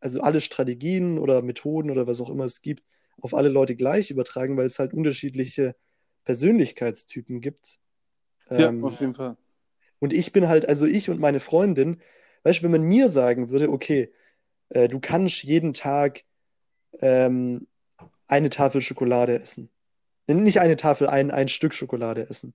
also 0.00 0.20
alle 0.20 0.40
Strategien 0.40 1.18
oder 1.18 1.42
Methoden 1.42 1.90
oder 1.90 2.06
was 2.06 2.20
auch 2.20 2.30
immer 2.30 2.44
es 2.44 2.62
gibt, 2.62 2.84
auf 3.20 3.34
alle 3.34 3.48
Leute 3.48 3.76
gleich 3.76 4.10
übertragen, 4.10 4.56
weil 4.56 4.66
es 4.66 4.78
halt 4.78 4.94
unterschiedliche 4.94 5.76
Persönlichkeitstypen 6.24 7.40
gibt. 7.40 7.78
ja, 8.56 8.68
Ähm, 8.68 8.82
auf 8.82 9.00
jeden 9.00 9.14
Fall. 9.14 9.36
Und 10.00 10.12
ich 10.12 10.32
bin 10.32 10.48
halt, 10.48 10.68
also 10.68 10.86
ich 10.86 11.10
und 11.10 11.20
meine 11.20 11.40
Freundin, 11.40 12.00
weißt 12.42 12.60
du, 12.60 12.64
wenn 12.64 12.72
man 12.72 12.82
mir 12.82 13.08
sagen 13.08 13.50
würde, 13.50 13.70
okay, 13.70 14.12
äh, 14.70 14.88
du 14.88 15.00
kannst 15.00 15.42
jeden 15.44 15.74
Tag 15.74 16.24
ähm, 17.00 17.66
eine 18.26 18.50
Tafel 18.50 18.80
Schokolade 18.80 19.40
essen. 19.40 19.70
Nicht 20.26 20.60
eine 20.60 20.76
Tafel, 20.76 21.08
ein, 21.08 21.30
ein 21.30 21.48
Stück 21.48 21.74
Schokolade 21.74 22.28
essen. 22.28 22.54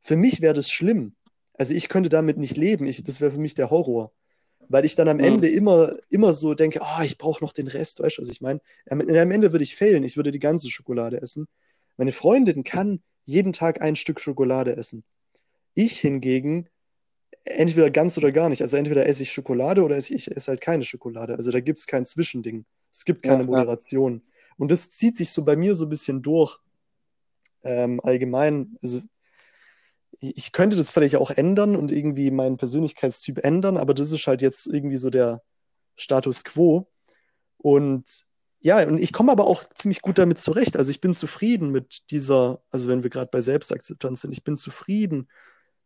Für 0.00 0.16
mich 0.16 0.40
wäre 0.40 0.54
das 0.54 0.70
schlimm. 0.70 1.14
Also 1.54 1.74
ich 1.74 1.88
könnte 1.88 2.08
damit 2.08 2.38
nicht 2.38 2.56
leben. 2.56 2.86
Ich, 2.86 3.02
das 3.02 3.20
wäre 3.20 3.32
für 3.32 3.38
mich 3.38 3.54
der 3.54 3.70
Horror. 3.70 4.12
Weil 4.68 4.84
ich 4.84 4.94
dann 4.94 5.08
am 5.08 5.18
Mhm. 5.18 5.24
Ende 5.24 5.48
immer, 5.48 5.96
immer 6.08 6.32
so 6.34 6.54
denke, 6.54 6.80
ah, 6.82 7.02
ich 7.04 7.18
brauche 7.18 7.42
noch 7.44 7.52
den 7.52 7.68
Rest, 7.68 8.00
weißt 8.00 8.18
du, 8.18 8.22
was 8.22 8.28
ich 8.28 8.40
meine? 8.40 8.60
Am, 8.88 9.00
am 9.00 9.30
Ende 9.30 9.52
würde 9.52 9.64
ich 9.64 9.74
fehlen, 9.74 10.04
ich 10.04 10.16
würde 10.16 10.30
die 10.30 10.38
ganze 10.38 10.70
Schokolade 10.70 11.20
essen. 11.20 11.46
Meine 11.96 12.12
Freundin 12.12 12.64
kann 12.64 13.02
jeden 13.24 13.52
Tag 13.52 13.82
ein 13.82 13.96
Stück 13.96 14.20
Schokolade 14.20 14.76
essen. 14.76 15.04
Ich 15.74 16.00
hingegen 16.00 16.68
entweder 17.44 17.90
ganz 17.90 18.18
oder 18.18 18.32
gar 18.32 18.48
nicht. 18.48 18.62
Also 18.62 18.76
entweder 18.76 19.06
esse 19.06 19.22
ich 19.24 19.32
Schokolade 19.32 19.82
oder 19.82 19.96
esse 19.96 20.14
ich 20.14 20.30
esse 20.34 20.50
halt 20.52 20.60
keine 20.60 20.84
Schokolade. 20.84 21.34
Also 21.36 21.50
da 21.50 21.60
gibt 21.60 21.78
es 21.78 21.86
kein 21.86 22.06
Zwischending. 22.06 22.64
Es 22.92 23.04
gibt 23.04 23.22
Ja, 23.22 23.30
keine 23.30 23.44
ja. 23.50 23.66
Moderation. 23.66 24.22
Und 24.58 24.70
das 24.70 24.90
zieht 24.90 25.16
sich 25.16 25.30
so 25.30 25.44
bei 25.44 25.56
mir 25.56 25.74
so 25.74 25.86
ein 25.86 25.90
bisschen 25.90 26.22
durch. 26.22 26.58
Ähm, 27.64 28.00
allgemein, 28.02 28.76
also 28.82 28.98
ich 30.20 30.36
ich 30.36 30.52
könnte 30.52 30.76
das 30.76 30.92
vielleicht 30.92 31.16
auch 31.16 31.30
ändern 31.30 31.76
und 31.76 31.90
irgendwie 31.92 32.30
meinen 32.30 32.56
Persönlichkeitstyp 32.56 33.38
ändern, 33.44 33.76
aber 33.76 33.94
das 33.94 34.12
ist 34.12 34.26
halt 34.26 34.42
jetzt 34.42 34.66
irgendwie 34.66 34.96
so 34.96 35.10
der 35.10 35.42
Status 35.96 36.44
quo. 36.44 36.88
Und 37.58 38.04
ja, 38.60 38.86
und 38.86 38.98
ich 38.98 39.12
komme 39.12 39.32
aber 39.32 39.46
auch 39.46 39.64
ziemlich 39.74 40.02
gut 40.02 40.18
damit 40.18 40.38
zurecht. 40.38 40.76
Also 40.76 40.90
ich 40.90 41.00
bin 41.00 41.14
zufrieden 41.14 41.70
mit 41.70 42.10
dieser, 42.10 42.62
also 42.70 42.88
wenn 42.88 43.02
wir 43.02 43.10
gerade 43.10 43.30
bei 43.30 43.40
Selbstakzeptanz 43.40 44.22
sind, 44.22 44.32
ich 44.32 44.44
bin 44.44 44.56
zufrieden 44.56 45.28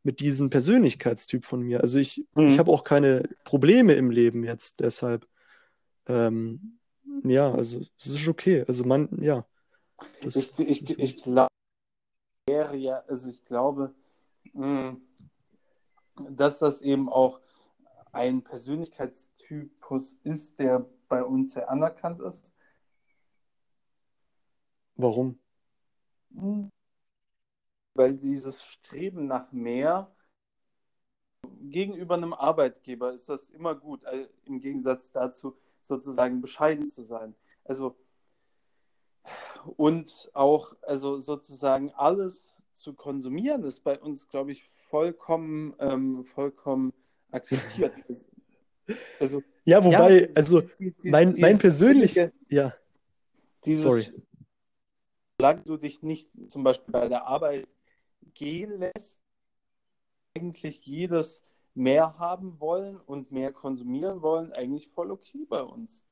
mit 0.07 0.21
diesem 0.21 0.51
Persönlichkeitstyp 0.51 1.45
von 1.45 1.63
mir. 1.63 1.81
Also 1.81 1.99
ich, 1.99 2.25
ich 2.37 2.37
Mhm. 2.37 2.59
habe 2.61 2.71
auch 2.71 2.85
keine 2.85 3.29
Probleme 3.43 3.95
im 3.95 4.13
Leben 4.13 4.45
jetzt 4.45 4.79
deshalb. 4.79 5.27
Ähm, 6.07 6.79
ja, 7.25 7.51
also 7.51 7.81
es 7.99 8.07
ist 8.07 8.29
okay. 8.29 8.65
Also 8.69 8.85
man, 8.85 9.09
ja, 9.21 9.45
Ich, 10.23 10.57
ich, 10.61 10.99
ich 10.99 11.17
glaube, 11.25 11.49
wäre 12.47 12.77
ja, 12.77 13.01
also 13.09 13.29
ich 13.29 13.45
glaube, 13.45 13.93
mh, 14.53 14.97
dass 16.31 16.61
das 16.61 16.83
eben 16.83 17.09
auch 17.09 17.41
ein 18.13 18.45
Persönlichkeitstypus 18.45 20.19
ist, 20.23 20.61
der 20.61 20.87
bei 21.09 21.25
uns 21.25 21.55
sehr 21.55 21.69
anerkannt 21.69 22.21
ist. 22.23 22.53
warum? 24.97 25.39
Mhm. 26.31 26.71
Weil 27.97 28.15
dieses 28.17 28.63
Streben 28.65 29.27
nach 29.27 29.51
mehr 29.53 30.11
gegenüber 31.63 32.15
einem 32.15 32.35
Arbeitgeber 32.35 33.13
ist 33.13 33.29
das 33.29 33.49
immer 33.51 33.75
gut, 33.75 34.05
äh, 34.05 34.29
im 34.45 34.61
Gegensatz 34.61 35.11
dazu 35.13 35.57
sozusagen 35.83 36.41
bescheiden 36.41 36.87
zu 36.87 37.03
sein. 37.05 37.35
Also 37.65 37.97
und 39.77 40.31
auch 40.35 40.75
also 40.83 41.19
sozusagen 41.19 41.91
alles 41.93 42.55
zu 42.75 42.95
konsumieren 42.95 43.65
ist 43.65 43.81
bei 43.81 43.99
uns, 43.99 44.29
glaube 44.29 44.53
ich, 44.53 44.69
vollkommen 44.91 45.75
ähm, 45.79 46.25
vollkommen 46.25 46.93
akzeptiert. 47.31 47.95
Also 49.19 49.43
Ja, 49.65 49.85
wobei, 49.85 50.23
ja, 50.23 50.29
also 50.37 50.61
die- 50.61 50.93
die- 50.93 51.11
mein, 51.11 51.31
dieses 51.31 51.41
mein 51.41 51.59
persönlich, 51.59 52.15
ja, 52.49 52.73
Dieses, 53.65 53.83
Sorry. 53.83 54.13
Solange 55.41 55.63
du 55.63 55.77
dich 55.77 56.03
nicht 56.03 56.31
zum 56.49 56.63
Beispiel 56.63 56.93
bei 56.93 57.09
der 57.09 57.27
Arbeit 57.27 57.67
gehen 58.37 58.79
lässt, 58.79 59.21
eigentlich 60.35 60.85
jedes 60.87 61.43
mehr 61.75 62.19
haben 62.19 62.61
wollen 62.61 62.99
und 63.01 63.33
mehr 63.33 63.53
konsumieren 63.53 64.23
wollen, 64.23 64.53
eigentlich 64.53 64.89
voll 64.91 65.11
okay 65.11 65.45
bei 65.49 65.63
uns. 65.63 66.05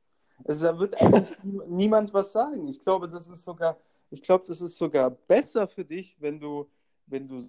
Also 0.44 0.64
da 0.66 0.78
wird 0.78 1.00
eigentlich 1.00 1.38
nie- 1.44 1.60
niemand 1.68 2.12
was 2.12 2.32
sagen. 2.32 2.68
Ich 2.68 2.80
glaube, 2.80 3.08
das 3.08 3.28
ist 3.28 3.44
sogar, 3.44 3.78
ich 4.10 4.22
glaube, 4.22 4.44
das 4.46 4.60
ist 4.60 4.76
sogar 4.76 5.10
besser 5.10 5.68
für 5.68 5.84
dich, 5.84 6.16
wenn 6.20 6.40
du, 6.40 6.70
wenn 7.06 7.28
du 7.28 7.40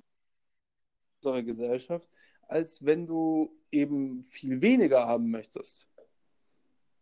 unsere 1.23 1.43
Gesellschaft, 1.43 2.10
als 2.47 2.85
wenn 2.85 3.06
du 3.07 3.52
eben 3.72 4.23
viel 4.26 4.61
weniger 4.61 5.06
haben 5.07 5.30
möchtest. 5.31 5.88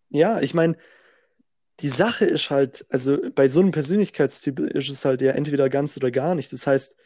ja, 0.10 0.40
ich 0.42 0.54
meine, 0.54 0.78
die 1.80 1.88
Sache 1.90 2.26
ist 2.26 2.50
halt, 2.50 2.86
also 2.90 3.18
bei 3.36 3.48
so 3.48 3.60
einem 3.60 3.72
Persönlichkeitstyp 3.72 4.60
ist 4.60 4.90
es 4.90 5.06
halt 5.06 5.22
ja 5.22 5.32
entweder 5.34 5.70
ganz 5.70 5.98
oder 5.98 6.12
gar 6.12 6.36
nicht. 6.36 6.52
Das 6.54 6.68
heißt, 6.68 6.98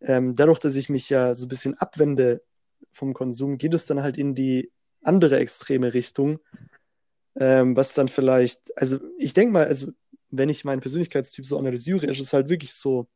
ähm, 0.00 0.34
dadurch, 0.36 0.58
dass 0.58 0.76
ich 0.76 0.88
mich 0.88 1.10
ja 1.10 1.34
so 1.34 1.46
ein 1.46 1.48
bisschen 1.48 1.74
abwende 1.74 2.42
vom 2.92 3.14
Konsum, 3.14 3.58
geht 3.58 3.74
es 3.74 3.86
dann 3.86 4.02
halt 4.02 4.16
in 4.16 4.34
die 4.34 4.70
andere 5.02 5.38
extreme 5.38 5.94
Richtung, 5.94 6.40
ähm, 7.36 7.76
was 7.76 7.94
dann 7.94 8.08
vielleicht, 8.08 8.76
also 8.76 8.98
ich 9.18 9.34
denke 9.34 9.52
mal, 9.52 9.66
also 9.66 9.92
wenn 10.30 10.48
ich 10.48 10.64
meinen 10.64 10.80
Persönlichkeitstyp 10.80 11.44
so 11.44 11.58
analysiere, 11.58 12.06
ist 12.06 12.20
es 12.20 12.32
halt 12.32 12.48
wirklich 12.48 12.72
so, 12.74 13.08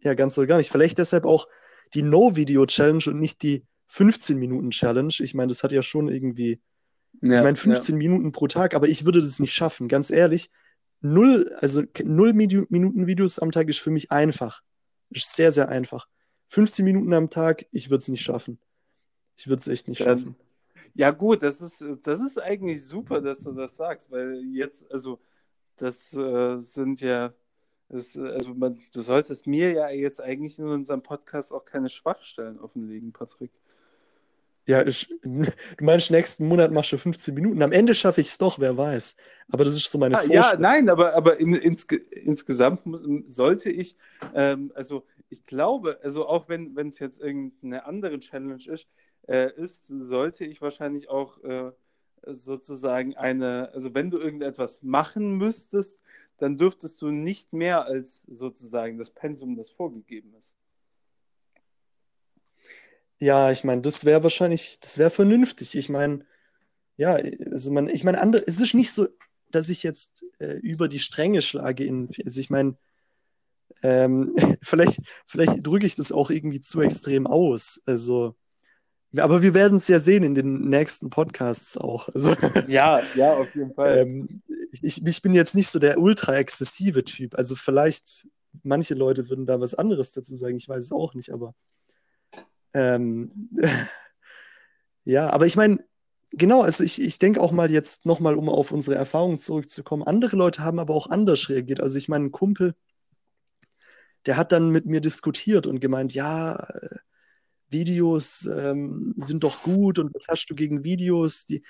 ja, 0.00 0.14
ganz 0.14 0.36
oder 0.38 0.46
gar 0.46 0.56
nicht. 0.58 0.70
Vielleicht 0.70 0.98
deshalb 0.98 1.24
auch 1.24 1.48
die 1.94 2.02
No-Video-Challenge 2.02 3.04
und 3.06 3.20
nicht 3.20 3.42
die 3.42 3.64
15-Minuten-Challenge. 3.88 5.14
Ich 5.20 5.34
meine, 5.34 5.48
das 5.48 5.62
hat 5.62 5.72
ja 5.72 5.82
schon 5.82 6.08
irgendwie 6.08 6.60
ich 7.20 7.42
meine, 7.42 7.56
15 7.56 7.96
Minuten 7.96 8.32
pro 8.32 8.46
Tag, 8.48 8.74
aber 8.74 8.88
ich 8.88 9.04
würde 9.04 9.20
das 9.20 9.38
nicht 9.38 9.52
schaffen, 9.52 9.86
ganz 9.88 10.10
ehrlich. 10.10 10.50
Null, 11.00 11.54
also 11.58 11.82
null 12.04 12.30
Minu- 12.30 12.66
Minuten 12.68 13.06
Videos 13.06 13.38
am 13.38 13.52
Tag 13.52 13.68
ist 13.68 13.78
für 13.78 13.90
mich 13.90 14.10
einfach. 14.10 14.62
Ist 15.10 15.34
sehr, 15.36 15.50
sehr 15.52 15.68
einfach. 15.68 16.08
15 16.52 16.84
Minuten 16.84 17.14
am 17.14 17.30
Tag, 17.30 17.64
ich 17.70 17.88
würde 17.88 18.02
es 18.02 18.08
nicht 18.08 18.20
schaffen. 18.20 18.58
Ich 19.38 19.48
würde 19.48 19.60
es 19.60 19.68
echt 19.68 19.88
nicht 19.88 20.02
Dann- 20.02 20.18
schaffen. 20.18 20.36
Ja, 20.94 21.10
gut, 21.10 21.42
das 21.42 21.62
ist, 21.62 21.82
das 22.02 22.20
ist 22.20 22.38
eigentlich 22.38 22.84
super, 22.84 23.22
dass 23.22 23.40
du 23.40 23.52
das 23.52 23.74
sagst, 23.76 24.10
weil 24.10 24.42
jetzt, 24.52 24.84
also, 24.92 25.18
das 25.78 26.12
äh, 26.12 26.58
sind 26.58 27.00
ja, 27.00 27.32
das, 27.88 28.18
also 28.18 28.52
man, 28.52 28.78
du 28.92 29.00
solltest 29.00 29.46
mir 29.46 29.72
ja 29.72 29.88
jetzt 29.88 30.20
eigentlich 30.20 30.58
in 30.58 30.66
unserem 30.66 31.02
Podcast 31.02 31.54
auch 31.54 31.64
keine 31.64 31.88
Schwachstellen 31.88 32.60
offenlegen, 32.60 33.12
Patrick. 33.12 33.50
Ja, 34.66 34.86
ich, 34.86 35.08
du 35.22 35.46
meinst, 35.80 36.10
nächsten 36.10 36.46
Monat 36.46 36.70
machst 36.70 36.92
du 36.92 36.98
15 36.98 37.34
Minuten. 37.34 37.62
Am 37.62 37.72
Ende 37.72 37.94
schaffe 37.94 38.20
ich 38.20 38.28
es 38.28 38.36
doch, 38.36 38.58
wer 38.58 38.76
weiß. 38.76 39.16
Aber 39.50 39.64
das 39.64 39.74
ist 39.74 39.90
so 39.90 39.96
meine 39.98 40.18
Ah, 40.18 40.22
ja, 40.24 40.42
Vorstellung. 40.42 40.62
nein, 40.62 40.88
aber, 40.90 41.14
aber 41.14 41.40
in, 41.40 41.54
insge, 41.54 41.96
insgesamt 41.96 42.84
muss, 42.84 43.06
sollte 43.26 43.70
ich, 43.70 43.96
ähm, 44.34 44.70
also 44.74 45.04
ich 45.32 45.46
glaube, 45.46 45.98
also 46.02 46.26
auch 46.26 46.48
wenn 46.48 46.76
es 46.76 46.98
jetzt 46.98 47.18
irgendeine 47.18 47.86
andere 47.86 48.18
Challenge 48.20 48.62
ist, 48.66 48.86
äh, 49.26 49.50
ist, 49.54 49.86
sollte 49.86 50.44
ich 50.44 50.60
wahrscheinlich 50.60 51.08
auch 51.08 51.42
äh, 51.42 51.72
sozusagen 52.26 53.16
eine, 53.16 53.70
also 53.72 53.94
wenn 53.94 54.10
du 54.10 54.18
irgendetwas 54.18 54.82
machen 54.82 55.38
müsstest, 55.38 56.00
dann 56.36 56.58
dürftest 56.58 57.00
du 57.00 57.10
nicht 57.10 57.52
mehr 57.52 57.86
als 57.86 58.22
sozusagen 58.28 58.98
das 58.98 59.10
Pensum, 59.10 59.56
das 59.56 59.70
vorgegeben 59.70 60.34
ist. 60.34 60.56
Ja, 63.18 63.50
ich 63.50 63.64
meine, 63.64 63.80
das 63.80 64.04
wäre 64.04 64.22
wahrscheinlich, 64.22 64.80
das 64.80 64.98
wäre 64.98 65.10
vernünftig. 65.10 65.76
Ich 65.76 65.88
meine, 65.88 66.26
ja, 66.96 67.14
also 67.50 67.70
man, 67.72 67.88
ich 67.88 68.04
meine, 68.04 68.20
es 68.46 68.60
ist 68.60 68.74
nicht 68.74 68.92
so, 68.92 69.08
dass 69.50 69.70
ich 69.70 69.82
jetzt 69.82 70.26
äh, 70.40 70.58
über 70.58 70.88
die 70.88 70.98
Stränge 70.98 71.40
schlage 71.40 71.84
in, 71.84 72.10
also 72.24 72.38
ich 72.40 72.50
meine, 72.50 72.76
ähm, 73.82 74.34
vielleicht, 74.62 75.00
vielleicht 75.26 75.66
drücke 75.66 75.86
ich 75.86 75.96
das 75.96 76.12
auch 76.12 76.30
irgendwie 76.30 76.60
zu 76.60 76.80
extrem 76.80 77.26
aus. 77.26 77.82
Also, 77.86 78.36
aber 79.16 79.42
wir 79.42 79.54
werden 79.54 79.76
es 79.76 79.88
ja 79.88 79.98
sehen 79.98 80.22
in 80.22 80.34
den 80.34 80.68
nächsten 80.68 81.10
Podcasts 81.10 81.76
auch. 81.76 82.08
Also, 82.08 82.34
Ja, 82.68 83.02
ja, 83.14 83.34
auf 83.34 83.54
jeden 83.54 83.74
Fall. 83.74 83.98
ähm, 83.98 84.42
ich, 84.80 85.04
ich 85.06 85.22
bin 85.22 85.34
jetzt 85.34 85.54
nicht 85.54 85.68
so 85.68 85.78
der 85.78 85.98
ultra 85.98 86.36
exzessive 86.36 87.04
Typ. 87.04 87.36
Also 87.36 87.56
vielleicht, 87.56 88.26
manche 88.62 88.94
Leute 88.94 89.28
würden 89.28 89.46
da 89.46 89.60
was 89.60 89.74
anderes 89.74 90.12
dazu 90.12 90.34
sagen, 90.34 90.56
ich 90.56 90.68
weiß 90.68 90.84
es 90.84 90.92
auch 90.92 91.14
nicht, 91.14 91.30
aber 91.30 91.54
ähm, 92.74 93.50
ja, 95.04 95.28
aber 95.30 95.46
ich 95.46 95.56
meine, 95.56 95.84
genau, 96.30 96.62
also 96.62 96.84
ich, 96.84 97.00
ich 97.00 97.18
denke 97.18 97.40
auch 97.40 97.52
mal 97.52 97.70
jetzt 97.70 98.06
nochmal, 98.06 98.34
um 98.34 98.48
auf 98.48 98.72
unsere 98.72 98.96
Erfahrungen 98.96 99.38
zurückzukommen. 99.38 100.02
Andere 100.02 100.36
Leute 100.36 100.62
haben 100.62 100.78
aber 100.78 100.94
auch 100.94 101.08
anders 101.08 101.48
reagiert. 101.48 101.80
Also 101.80 101.98
ich 101.98 102.08
meine, 102.08 102.26
ein 102.26 102.32
Kumpel, 102.32 102.74
der 104.26 104.36
hat 104.36 104.52
dann 104.52 104.70
mit 104.70 104.86
mir 104.86 105.00
diskutiert 105.00 105.66
und 105.66 105.80
gemeint, 105.80 106.14
ja, 106.14 106.56
äh, 106.56 106.96
Videos 107.68 108.46
ähm, 108.46 109.14
sind 109.16 109.44
doch 109.44 109.62
gut 109.62 109.98
und 109.98 110.14
was 110.14 110.26
hast 110.28 110.46
du 110.46 110.54
gegen 110.54 110.84
Videos? 110.84 111.46
Die, 111.46 111.62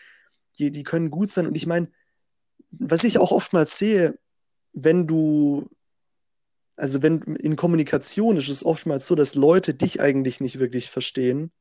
die, 0.59 0.73
die 0.73 0.83
können 0.83 1.11
gut 1.11 1.29
sein. 1.29 1.47
Und 1.47 1.57
ich 1.57 1.67
meine, 1.67 1.89
was 2.71 3.05
ich 3.05 3.19
auch 3.19 3.31
oftmals 3.33 3.79
sehe, 3.79 4.19
wenn 4.73 5.07
du, 5.07 5.69
also 6.77 7.03
wenn 7.03 7.23
in 7.37 7.57
Kommunikation 7.57 8.37
ist 8.37 8.49
es 8.49 8.65
oftmals 8.65 9.07
so, 9.07 9.15
dass 9.15 9.35
Leute 9.35 9.75
dich 9.75 10.01
eigentlich 10.01 10.41
nicht 10.41 10.59
wirklich 10.59 10.91
verstehen, 10.91 11.53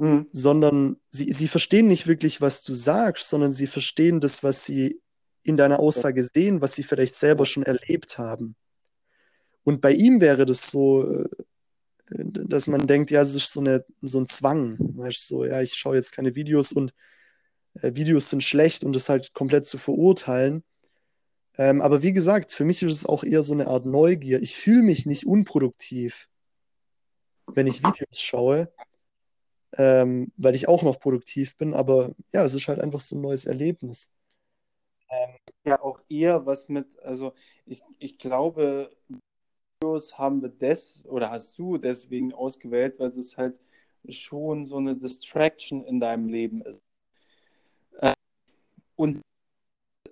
Mhm. 0.00 0.28
sondern 0.32 0.96
sie, 1.10 1.30
sie 1.30 1.46
verstehen 1.46 1.86
nicht 1.86 2.06
wirklich, 2.06 2.40
was 2.40 2.62
du 2.62 2.72
sagst, 2.72 3.28
sondern 3.28 3.50
sie 3.50 3.66
verstehen 3.66 4.22
das, 4.22 4.42
was 4.42 4.64
sie 4.64 4.98
in 5.42 5.58
deiner 5.58 5.78
Aussage 5.78 6.24
sehen, 6.24 6.62
was 6.62 6.72
sie 6.74 6.84
vielleicht 6.84 7.14
selber 7.14 7.44
schon 7.44 7.64
erlebt 7.64 8.16
haben. 8.16 8.56
Und 9.70 9.80
bei 9.80 9.92
ihm 9.92 10.20
wäre 10.20 10.46
das 10.46 10.68
so, 10.68 11.08
äh, 11.08 11.28
dass 12.08 12.66
man 12.66 12.88
denkt, 12.88 13.12
ja, 13.12 13.22
es 13.22 13.36
ist 13.36 13.52
so, 13.52 13.60
eine, 13.60 13.84
so 14.02 14.18
ein 14.18 14.26
Zwang. 14.26 14.76
Weißt, 14.80 15.28
so, 15.28 15.44
ja, 15.44 15.62
ich 15.62 15.74
schaue 15.74 15.94
jetzt 15.94 16.10
keine 16.10 16.34
Videos 16.34 16.72
und 16.72 16.92
äh, 17.74 17.94
Videos 17.94 18.30
sind 18.30 18.42
schlecht 18.42 18.82
und 18.82 18.92
das 18.94 19.08
halt 19.08 19.32
komplett 19.32 19.66
zu 19.66 19.78
verurteilen. 19.78 20.64
Ähm, 21.56 21.80
aber 21.82 22.02
wie 22.02 22.12
gesagt, 22.12 22.52
für 22.52 22.64
mich 22.64 22.82
ist 22.82 22.90
es 22.90 23.06
auch 23.06 23.22
eher 23.22 23.44
so 23.44 23.54
eine 23.54 23.68
Art 23.68 23.86
Neugier. 23.86 24.42
Ich 24.42 24.56
fühle 24.56 24.82
mich 24.82 25.06
nicht 25.06 25.24
unproduktiv, 25.24 26.28
wenn 27.46 27.68
ich 27.68 27.84
Videos 27.84 28.20
schaue, 28.20 28.72
ähm, 29.76 30.32
weil 30.36 30.56
ich 30.56 30.66
auch 30.66 30.82
noch 30.82 30.98
produktiv 30.98 31.56
bin. 31.56 31.74
Aber 31.74 32.12
ja, 32.32 32.42
es 32.42 32.56
ist 32.56 32.66
halt 32.66 32.80
einfach 32.80 33.00
so 33.00 33.14
ein 33.14 33.22
neues 33.22 33.44
Erlebnis. 33.44 34.16
Ähm, 35.10 35.36
ja, 35.64 35.80
auch 35.80 36.00
eher 36.08 36.44
was 36.44 36.68
mit, 36.68 36.98
also 37.00 37.34
ich, 37.66 37.82
ich 37.98 38.18
glaube, 38.18 38.90
haben 39.82 40.42
wir 40.42 40.50
des 40.50 41.06
oder 41.06 41.30
hast 41.30 41.58
du 41.58 41.78
deswegen 41.78 42.34
ausgewählt, 42.34 42.98
weil 42.98 43.08
es 43.08 43.36
halt 43.38 43.58
schon 44.10 44.64
so 44.64 44.76
eine 44.76 44.94
Distraction 44.94 45.84
in 45.84 46.00
deinem 46.00 46.28
Leben 46.28 46.60
ist. 46.62 46.82
Äh, 48.00 48.12
und 48.96 49.22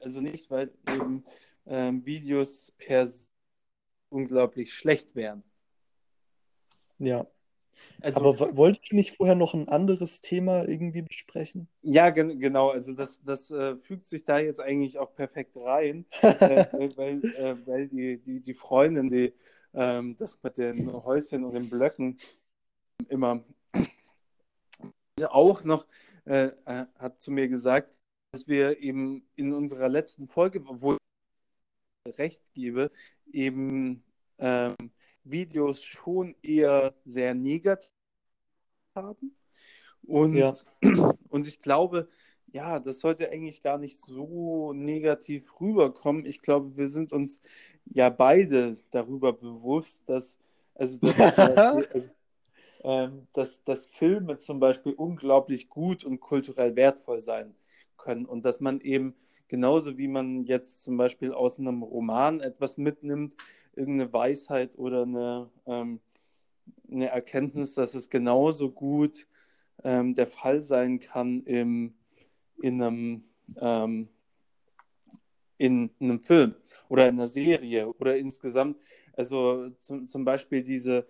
also 0.01 0.23
nicht, 0.23 0.51
weil 0.51 0.71
eben 0.91 1.25
ähm, 1.67 2.05
Videos 2.07 2.73
per 2.79 3.07
se 3.07 3.29
unglaublich 4.11 4.73
schlecht 4.73 5.15
wären. 5.15 5.43
Ja. 6.99 7.27
Also, 8.01 8.21
Aber 8.21 8.41
wo- 8.41 8.57
wolltest 8.57 8.91
du 8.91 8.97
nicht 8.97 9.17
vorher 9.17 9.35
noch 9.35 9.53
ein 9.53 9.69
anderes 9.69 10.23
Thema 10.23 10.67
irgendwie 10.67 11.03
besprechen? 11.03 11.69
ja, 11.83 12.11
gen 12.11 12.41
genau, 12.41 12.71
also 12.71 12.93
das, 12.95 13.21
das 13.23 13.51
äh, 13.51 13.77
fügt 13.77 14.07
sich 14.07 14.25
da 14.25 14.39
jetzt 14.39 14.61
eigentlich 14.61 14.99
auch 14.99 15.15
perfekt 15.15 15.53
rein, 15.57 16.07
äh, 16.23 16.67
weil, 16.73 16.97
weil, 16.97 17.25
äh, 17.37 17.67
weil 17.67 17.89
die, 17.89 18.19
die, 18.19 18.41
die 18.41 18.55
Freundin, 18.55 19.11
die 19.11 19.33
ähm, 19.75 20.17
das 20.17 20.39
mit 20.43 20.57
den 20.57 20.93
Häuschen 20.93 21.45
und 21.45 21.55
den 21.55 21.69
Blöcken 21.69 22.19
immer 23.09 23.45
auch 25.31 25.65
noch 25.65 25.87
äh, 26.25 26.51
äh, 26.67 26.87
hat 26.99 27.21
zu 27.21 27.31
mir 27.31 27.49
gesagt, 27.49 27.91
dass 28.33 28.47
wir 28.47 28.81
eben 28.81 29.27
in 29.37 29.53
unserer 29.53 29.89
letzten 29.89 30.29
Folge, 30.29 30.63
wo 30.65 30.95
ich 30.95 32.19
recht 32.19 32.43
gebe, 32.53 32.91
eben 33.33 34.03
ähm, 34.39 34.77
Videos 35.25 35.83
schon 35.83 36.35
eher 36.43 36.95
sehr 37.05 37.35
negativ 37.35 37.91
haben. 38.95 39.37
Und, 40.03 40.37
Ja. 40.37 40.55
und 41.29 41.47
ich 41.47 41.61
glaube, 41.61 42.09
ja, 42.53 42.79
das 42.79 43.01
sollte 43.01 43.31
eigentlich 43.31 43.63
gar 43.63 43.79
nicht 43.79 43.99
so 43.99 44.73
negativ 44.73 45.61
rüberkommen. 45.61 46.25
Ich 46.25 46.41
glaube, 46.41 46.77
wir 46.77 46.89
sind 46.89 47.13
uns 47.13 47.41
ja 47.85 48.09
beide 48.09 48.77
darüber 48.91 49.33
bewusst, 49.33 50.03
dass, 50.07 50.39
also, 50.75 50.99
dass, 50.99 51.39
also, 51.93 52.11
ähm, 52.85 53.27
dass, 53.33 53.63
dass 53.65 53.87
Filme 53.87 54.39
zum 54.39 54.61
Beispiel 54.61 54.93
unglaublich 54.93 55.69
gut 55.69 56.05
und 56.05 56.21
kulturell 56.21 56.77
wertvoll 56.77 57.21
sein 57.21 57.55
können 57.97 58.25
und 58.25 58.45
dass 58.45 58.61
man 58.61 58.81
eben 58.81 59.15
genauso 59.49 59.99
wie 59.99 60.09
man 60.09 60.45
jetzt 60.45 60.83
zum 60.85 60.97
Beispiel 60.97 61.33
aus 61.33 61.59
einem 61.59 61.83
Roman 61.83 62.41
etwas 62.41 62.77
mitnimmt, 62.77 63.35
irgendeine 63.75 64.13
Weisheit 64.13 64.77
oder 64.79 65.03
eine, 65.03 65.51
ähm, 65.67 66.01
eine 66.91 67.09
Erkenntnis, 67.09 67.75
dass 67.75 67.95
es 67.95 68.11
genauso 68.11 68.71
gut 68.71 69.27
ähm, 69.85 70.15
der 70.15 70.27
Fall 70.27 70.63
sein 70.63 70.99
kann 70.99 71.43
im, 71.45 71.95
in, 72.61 72.83
einem, 72.83 73.25
ähm, 73.61 74.09
in 75.57 75.91
einem 76.01 76.21
Film 76.21 76.55
oder 76.89 77.09
in 77.09 77.17
einer 77.17 77.27
Serie 77.27 77.89
oder 77.89 78.17
insgesamt. 78.17 78.79
Also 79.13 79.71
zum, 79.79 80.07
zum 80.07 80.25
Beispiel 80.25 80.63
diese, 80.63 81.07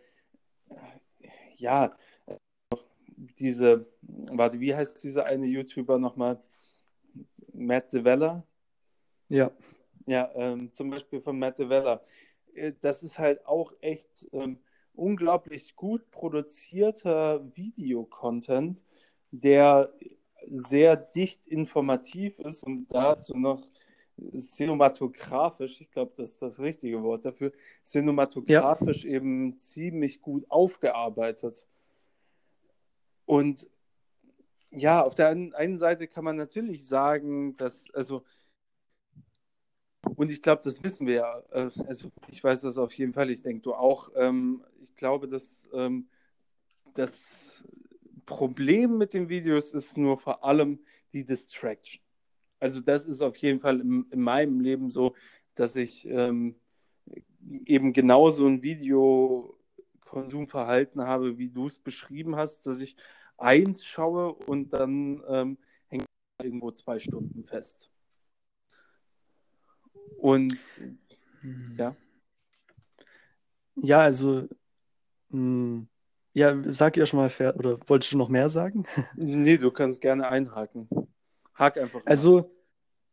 ja, 1.56 1.96
diese, 3.38 3.86
warte, 4.00 4.60
wie 4.60 4.74
heißt 4.74 5.02
dieser 5.04 5.26
eine 5.26 5.46
YouTuber 5.46 5.98
nochmal? 5.98 6.42
Matt 7.52 7.92
Devella? 7.92 8.46
Ja. 9.28 9.50
Ja, 10.06 10.30
ähm, 10.34 10.72
zum 10.72 10.90
Beispiel 10.90 11.20
von 11.20 11.38
Matt 11.38 11.58
Devella. 11.58 12.00
Äh, 12.54 12.72
Das 12.80 13.02
ist 13.02 13.18
halt 13.18 13.44
auch 13.46 13.72
echt 13.80 14.26
ähm, 14.32 14.58
unglaublich 14.94 15.76
gut 15.76 16.10
produzierter 16.10 17.44
Videocontent, 17.56 18.84
der 19.30 19.92
sehr 20.46 20.96
dicht 20.96 21.46
informativ 21.46 22.38
ist 22.38 22.64
und 22.64 22.86
dazu 22.88 23.36
noch 23.36 23.66
cinematografisch, 24.36 25.80
ich 25.80 25.90
glaube, 25.90 26.12
das 26.16 26.30
ist 26.30 26.42
das 26.42 26.60
richtige 26.60 27.02
Wort 27.02 27.24
dafür, 27.24 27.52
cinematografisch 27.84 29.04
eben 29.04 29.56
ziemlich 29.56 30.20
gut 30.20 30.50
aufgearbeitet. 30.50 31.66
Und 33.26 33.68
ja, 34.70 35.02
auf 35.02 35.14
der 35.14 35.28
einen, 35.28 35.78
Seite 35.78 36.08
kann 36.08 36.24
man 36.24 36.36
natürlich 36.36 36.86
sagen, 36.86 37.56
dass, 37.56 37.92
also, 37.94 38.24
und 40.16 40.30
ich 40.30 40.42
glaube, 40.42 40.62
das 40.64 40.82
wissen 40.82 41.06
wir 41.06 41.14
ja, 41.14 41.42
äh, 41.50 41.70
also 41.86 42.10
ich 42.28 42.42
weiß 42.42 42.62
das 42.62 42.78
auf 42.78 42.92
jeden 42.94 43.12
Fall, 43.12 43.30
ich 43.30 43.42
denke 43.42 43.62
du 43.62 43.74
auch, 43.74 44.10
ähm, 44.16 44.64
ich 44.80 44.94
glaube, 44.94 45.28
dass 45.28 45.68
ähm, 45.72 46.08
das 46.94 47.64
Problem 48.28 48.98
mit 48.98 49.14
den 49.14 49.30
Videos 49.30 49.72
ist 49.72 49.96
nur 49.96 50.18
vor 50.18 50.44
allem 50.44 50.78
die 51.14 51.24
Distraction. 51.24 52.02
Also 52.60 52.82
das 52.82 53.06
ist 53.06 53.22
auf 53.22 53.38
jeden 53.38 53.58
Fall 53.58 53.80
in, 53.80 54.04
in 54.10 54.20
meinem 54.20 54.60
Leben 54.60 54.90
so, 54.90 55.14
dass 55.54 55.76
ich 55.76 56.06
ähm, 56.06 56.54
eben 57.64 57.94
genauso 57.94 58.46
ein 58.46 58.62
Videokonsumverhalten 58.62 61.00
habe, 61.00 61.38
wie 61.38 61.48
du 61.48 61.68
es 61.68 61.78
beschrieben 61.78 62.36
hast, 62.36 62.66
dass 62.66 62.82
ich 62.82 62.96
eins 63.38 63.86
schaue 63.86 64.34
und 64.34 64.74
dann 64.74 65.22
ähm, 65.26 65.56
hängt 65.86 66.04
irgendwo 66.42 66.70
zwei 66.72 66.98
Stunden 66.98 67.44
fest. 67.44 67.90
Und 70.18 70.58
ja. 71.78 71.96
Ja, 73.76 74.00
also, 74.00 74.46
mh, 75.30 75.86
ja, 76.38 76.56
sag 76.66 76.96
ihr 76.96 77.06
schon 77.06 77.18
mal, 77.18 77.30
oder 77.56 77.78
wolltest 77.86 78.12
du 78.12 78.18
noch 78.18 78.28
mehr 78.28 78.48
sagen? 78.48 78.84
Nee, 79.14 79.58
du 79.58 79.70
kannst 79.70 80.00
gerne 80.00 80.28
einhaken. 80.28 80.88
Hak 81.54 81.76
einfach 81.76 82.04
mal. 82.04 82.10
Also, 82.10 82.50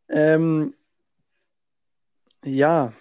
ähm, 0.07 0.73
ja, 2.43 2.93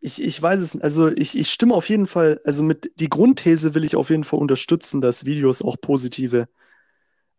ich, 0.00 0.22
ich 0.22 0.40
weiß 0.40 0.60
es, 0.60 0.80
also 0.80 1.08
ich, 1.08 1.36
ich 1.36 1.50
stimme 1.50 1.74
auf 1.74 1.88
jeden 1.88 2.06
Fall, 2.06 2.40
also 2.44 2.62
mit 2.62 2.92
die 3.00 3.08
Grundthese 3.08 3.74
will 3.74 3.84
ich 3.84 3.96
auf 3.96 4.10
jeden 4.10 4.24
Fall 4.24 4.38
unterstützen, 4.38 5.00
dass 5.00 5.24
Videos 5.24 5.62
auch 5.62 5.76
positive 5.80 6.48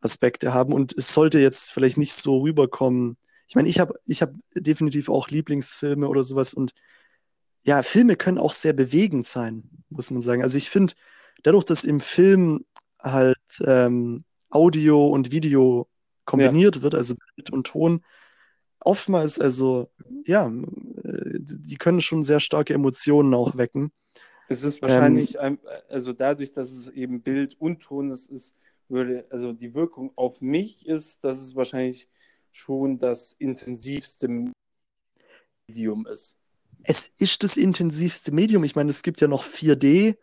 Aspekte 0.02 0.54
haben 0.54 0.74
und 0.74 0.94
es 0.98 1.14
sollte 1.14 1.40
jetzt 1.40 1.72
vielleicht 1.72 1.98
nicht 1.98 2.14
so 2.14 2.40
rüberkommen. 2.40 3.18
Ich 3.48 3.56
meine, 3.56 3.70
ich 3.70 3.80
habe 3.80 4.00
ich 4.06 4.22
hab 4.22 4.34
definitiv 4.54 5.10
auch 5.10 5.30
Lieblingsfilme 5.30 6.08
oder 6.08 6.24
sowas 6.24 6.54
und 6.54 6.74
ja, 7.64 7.82
Filme 7.82 8.16
können 8.16 8.38
auch 8.38 8.54
sehr 8.54 8.74
bewegend 8.74 9.26
sein, 9.26 9.70
muss 9.90 10.12
man 10.12 10.22
sagen. 10.22 10.44
Also 10.44 10.58
ich 10.58 10.70
finde, 10.70 10.94
dadurch, 11.44 11.64
dass 11.64 11.84
im 11.84 12.00
Film 12.00 12.66
halt 13.00 13.38
ähm, 13.66 14.24
Audio 14.50 15.08
und 15.08 15.32
Video 15.32 15.88
kombiniert 16.26 16.82
wird, 16.82 16.96
also 16.96 17.16
Bild 17.36 17.52
und 17.52 17.68
Ton, 17.68 18.04
oftmals, 18.80 19.40
also 19.40 19.90
ja, 20.24 20.48
äh, 20.48 21.40
die 21.40 21.78
können 21.78 22.02
schon 22.02 22.24
sehr 22.24 22.40
starke 22.40 22.74
Emotionen 22.74 23.34
auch 23.34 23.58
wecken. 23.58 23.92
Es 24.48 24.64
ist 24.64 24.82
wahrscheinlich, 24.82 25.40
ein, 25.40 25.60
also 25.90 26.12
dadurch, 26.12 26.52
dass 26.52 26.72
es 26.72 26.88
eben 26.88 27.22
Bild 27.22 27.56
und 27.60 27.82
Ton 27.82 28.10
ist, 28.12 28.30
ist, 28.30 28.56
würde, 28.88 29.26
also 29.30 29.54
die 29.54 29.76
Wirkung 29.76 30.12
auf 30.16 30.42
mich 30.42 30.88
ist, 30.88 31.24
dass 31.24 31.40
es 31.40 31.56
wahrscheinlich 31.56 32.08
schon 32.52 32.98
das 32.98 33.34
intensivste 33.34 34.52
Medium 35.68 36.08
ist. 36.08 36.36
Es 36.84 37.06
ist 37.06 37.44
das 37.44 37.58
intensivste 37.58 38.32
Medium. 38.32 38.64
Ich 38.64 38.76
meine, 38.76 38.90
es 38.90 39.04
gibt 39.04 39.22
ja 39.22 39.28
noch 39.28 39.44
4D, 39.44 40.18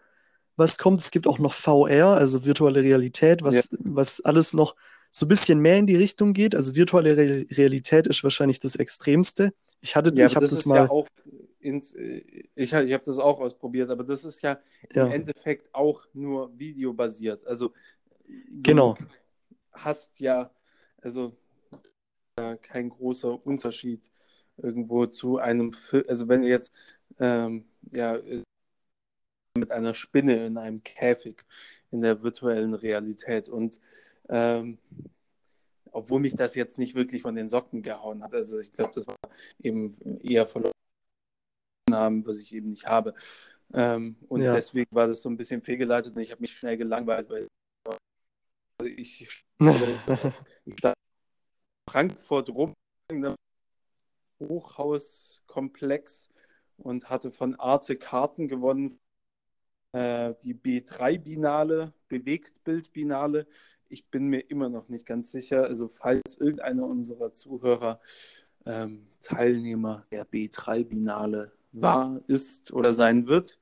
was 0.57 0.79
kommt. 0.79 1.01
Es 1.01 1.11
gibt 1.11 1.27
auch 1.27 1.39
noch 1.39 1.53
VR, 1.53 2.17
also 2.17 2.45
virtuelle 2.45 2.83
Realität, 2.83 3.43
was, 3.43 3.71
Ja. 3.71 3.79
was 3.81 4.21
alles 4.23 4.53
noch 4.53 4.75
so 5.11 5.27
ein 5.27 5.29
bisschen 5.29 5.61
mehr 5.61 5.79
in 5.79 5.87
die 5.87 5.97
Richtung 5.97 6.33
geht. 6.33 6.55
Also 6.55 6.75
virtuelle 6.75 7.17
Re 7.17 7.47
Realität 7.51 8.07
ist 8.07 8.23
wahrscheinlich 8.23 8.61
das 8.61 8.77
Extremste. 8.77 9.53
Ich 9.81 9.97
hatte, 9.97 10.13
Ja, 10.15 10.27
ich 10.27 10.37
habe 10.37 10.45
das 10.47 10.51
das 10.55 10.67
mal, 10.67 10.77
ja 10.77 10.91
auch 10.91 11.07
ins, 11.61 11.95
ich, 11.95 12.45
ich 12.55 12.75
habe 12.75 13.03
das 13.05 13.19
auch 13.19 13.41
ausprobiert, 13.41 13.91
aber 13.91 14.05
das 14.05 14.25
ist 14.25 14.41
ja 14.43 14.61
im 14.91 14.97
ja, 14.97 15.09
Endeffekt 15.09 15.75
auch 15.75 16.07
nur 16.13 16.57
videobasiert. 16.59 17.47
Also 17.47 17.73
genau, 18.63 18.97
hast 19.73 20.19
ja, 20.21 20.51
also 21.03 21.37
ja, 22.39 22.57
kein 22.57 22.89
großer 22.89 23.45
Unterschied 23.47 24.11
irgendwo 24.59 25.07
zu 25.07 25.39
einem 25.39 25.73
Film. 25.73 26.05
Also 26.09 26.29
wenn 26.29 26.43
ihr 26.43 26.51
jetzt 26.51 26.73
ähm, 27.19 27.65
ja, 27.93 28.19
mit 29.57 29.71
einer 29.71 29.95
Spinne 29.95 30.47
in 30.47 30.59
einem 30.59 30.83
Käfig 30.83 31.45
in 31.91 32.03
der 32.03 32.23
virtuellen 32.23 32.75
Realität 32.75 33.49
und 33.49 33.81
ähm, 34.29 34.79
obwohl 35.93 36.21
mich 36.21 36.35
das 36.35 36.55
jetzt 36.55 36.79
nicht 36.79 36.95
wirklich 36.95 37.23
von 37.23 37.35
den 37.37 37.49
Socken 37.49 37.83
gehauen 37.83 38.23
hat. 38.23 38.35
Also 38.35 38.59
ich 38.59 38.73
glaube, 38.73 38.93
das 38.95 39.07
war 39.07 39.17
eben 39.63 39.97
eher 40.21 40.47
verloren 40.47 40.73
haben, 41.91 42.27
was 42.27 42.39
ich 42.39 42.53
eben 42.55 42.71
nicht 42.71 42.87
habe. 42.87 43.15
Ähm, 43.73 44.17
und 44.29 44.43
ja. 44.43 44.55
deswegen 44.55 44.95
war 44.95 45.07
das 45.07 45.23
so 45.23 45.31
ein 45.31 45.37
bisschen 45.37 45.63
fehlgeleitet 45.63 46.15
und 46.15 46.21
ich 46.21 46.31
habe 46.31 46.41
mich 46.41 46.53
schnell 46.53 46.77
gelangweilt, 46.77 47.31
weil 47.31 47.49
also 48.79 48.91
ich, 48.95 49.23
ich 49.23 49.31
stand 49.31 50.25
in 50.67 50.77
Frankfurt 51.89 52.51
rum 52.51 52.75
in 53.11 53.25
einem 53.25 53.37
Hochhauskomplex 54.41 56.29
und 56.77 57.09
hatte 57.09 57.31
von 57.33 57.55
Arte 57.55 57.97
Karten 57.97 58.49
gewonnen. 58.49 58.99
Äh, 59.97 60.35
die 60.43 60.55
B3-Binale, 60.55 61.95
Bewegtbild-Binale. 62.09 63.47
Ich 63.89 64.11
bin 64.11 64.27
mir 64.27 64.41
immer 64.41 64.69
noch 64.69 64.91
nicht 64.91 65.07
ganz 65.07 65.31
sicher. 65.31 65.65
Also 65.65 65.89
falls 65.89 66.37
irgendeiner 66.37 66.85
unserer 66.85 67.33
Zuhörer 67.33 67.99
ähm, 68.67 69.07
Teilnehmer 69.23 70.05
der 70.11 70.27
B3-Binale 70.27 71.53
war, 71.73 72.21
ist 72.27 72.75
oder 72.75 72.93
sein 72.93 73.27
wird, 73.27 73.59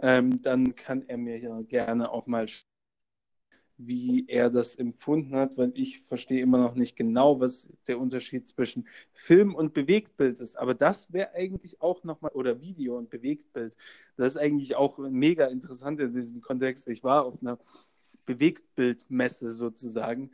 ähm, 0.00 0.40
dann 0.40 0.76
kann 0.76 1.02
er 1.08 1.16
mir 1.16 1.40
ja 1.40 1.60
gerne 1.62 2.12
auch 2.12 2.28
mal 2.28 2.46
wie 3.86 4.26
er 4.28 4.50
das 4.50 4.76
empfunden 4.76 5.34
hat, 5.34 5.56
weil 5.56 5.72
ich 5.74 6.02
verstehe 6.02 6.42
immer 6.42 6.58
noch 6.58 6.74
nicht 6.74 6.96
genau, 6.96 7.40
was 7.40 7.70
der 7.86 7.98
Unterschied 7.98 8.46
zwischen 8.46 8.86
Film 9.12 9.54
und 9.54 9.72
Bewegtbild 9.72 10.38
ist. 10.38 10.56
Aber 10.56 10.74
das 10.74 11.12
wäre 11.12 11.32
eigentlich 11.34 11.80
auch 11.80 12.04
nochmal, 12.04 12.32
oder 12.32 12.60
Video 12.60 12.98
und 12.98 13.08
Bewegtbild, 13.08 13.76
das 14.16 14.32
ist 14.32 14.36
eigentlich 14.36 14.76
auch 14.76 14.98
mega 14.98 15.46
interessant 15.46 15.98
in 16.00 16.14
diesem 16.14 16.42
Kontext. 16.42 16.88
Ich 16.88 17.02
war 17.02 17.24
auf 17.24 17.40
einer 17.40 17.58
Bewegtbildmesse 18.26 19.50
sozusagen 19.50 20.30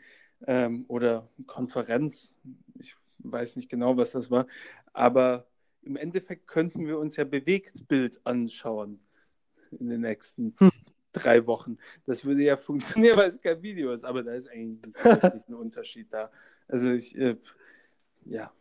ähm, 0.47 0.85
oder 0.89 1.29
Konferenz. 1.47 2.35
Ich 2.81 2.97
weiß 3.19 3.57
nicht 3.57 3.69
genau, 3.69 3.97
was 3.97 4.11
das 4.11 4.31
war. 4.31 4.47
Aber 4.93 5.47
im 5.83 5.97
Endeffekt 5.97 6.49
könnten 6.49 6.87
wir 6.87 6.99
uns 6.99 7.17
ja 7.17 7.25
Bewegtbild 7.25 8.21
anschauen 8.25 8.99
in 9.71 9.89
den 9.89 10.01
nächsten 10.01 10.55
Hm. 10.59 10.71
Drei 11.23 11.47
Wochen. 11.47 11.79
Das 12.07 12.25
würde 12.25 12.43
ja 12.45 12.57
funktionieren, 12.57 13.17
weil 13.17 13.29
es 13.29 13.41
kein 13.41 13.63
Video 13.63 13.93
ist, 13.93 14.05
aber 14.05 14.23
da 14.23 14.33
ist 14.35 14.49
eigentlich 14.49 14.95
ein 15.49 15.55
Unterschied 15.55 16.13
da. 16.13 16.31
Also 16.69 16.91
ich, 16.91 17.17
äh, 17.17 17.37
ja, 18.25 18.53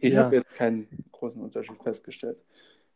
ich 0.00 0.14
Ja. 0.14 0.24
habe 0.24 0.36
jetzt 0.36 0.54
keinen 0.54 0.88
großen 1.12 1.40
Unterschied 1.40 1.76
festgestellt. 1.82 2.38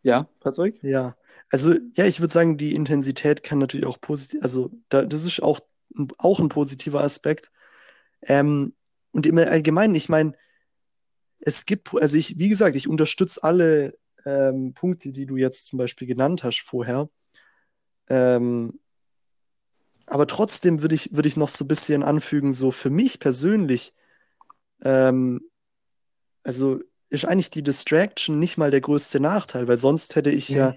Ja, 0.02 0.28
Patrick? 0.40 0.82
Ja, 0.82 1.16
also 1.50 1.74
ja, 1.94 2.06
ich 2.06 2.20
würde 2.20 2.32
sagen, 2.32 2.56
die 2.56 2.74
Intensität 2.74 3.42
kann 3.42 3.58
natürlich 3.58 3.86
auch 3.86 4.00
positiv, 4.00 4.42
also 4.42 4.70
da, 4.88 5.02
das 5.04 5.24
ist 5.24 5.42
auch, 5.42 5.60
ein- 5.94 6.08
auch 6.18 6.40
ein 6.40 6.48
positiver 6.48 7.02
Aspekt. 7.02 7.50
Ähm, 8.22 8.74
und 9.12 9.26
im 9.26 9.36
Allgemeinen, 9.38 9.94
ich 9.94 10.08
meine, 10.08 10.34
es 11.40 11.66
gibt, 11.66 11.92
also 11.94 12.16
ich, 12.16 12.38
wie 12.38 12.48
gesagt, 12.48 12.76
ich 12.76 12.88
unterstütze 12.88 13.42
alle 13.42 13.98
ähm, 14.24 14.72
Punkte, 14.74 15.12
die 15.12 15.26
du 15.26 15.36
jetzt 15.36 15.66
zum 15.66 15.78
Beispiel 15.78 16.06
genannt 16.06 16.44
hast 16.44 16.60
vorher. 16.60 17.08
Ähm, 18.10 18.78
aber 20.06 20.26
trotzdem 20.26 20.82
würde 20.82 20.94
ich, 20.96 21.14
würde 21.14 21.28
ich 21.28 21.36
noch 21.36 21.48
so 21.48 21.64
ein 21.64 21.68
bisschen 21.68 22.02
anfügen, 22.02 22.52
so 22.52 22.72
für 22.72 22.90
mich 22.90 23.20
persönlich, 23.20 23.94
ähm, 24.82 25.42
also 26.42 26.80
ist 27.10 27.24
eigentlich 27.24 27.50
die 27.50 27.62
Distraction 27.62 28.38
nicht 28.38 28.58
mal 28.58 28.70
der 28.70 28.80
größte 28.80 29.20
Nachteil, 29.20 29.68
weil 29.68 29.76
sonst 29.76 30.16
hätte 30.16 30.30
ich 30.30 30.48
ja 30.50 30.74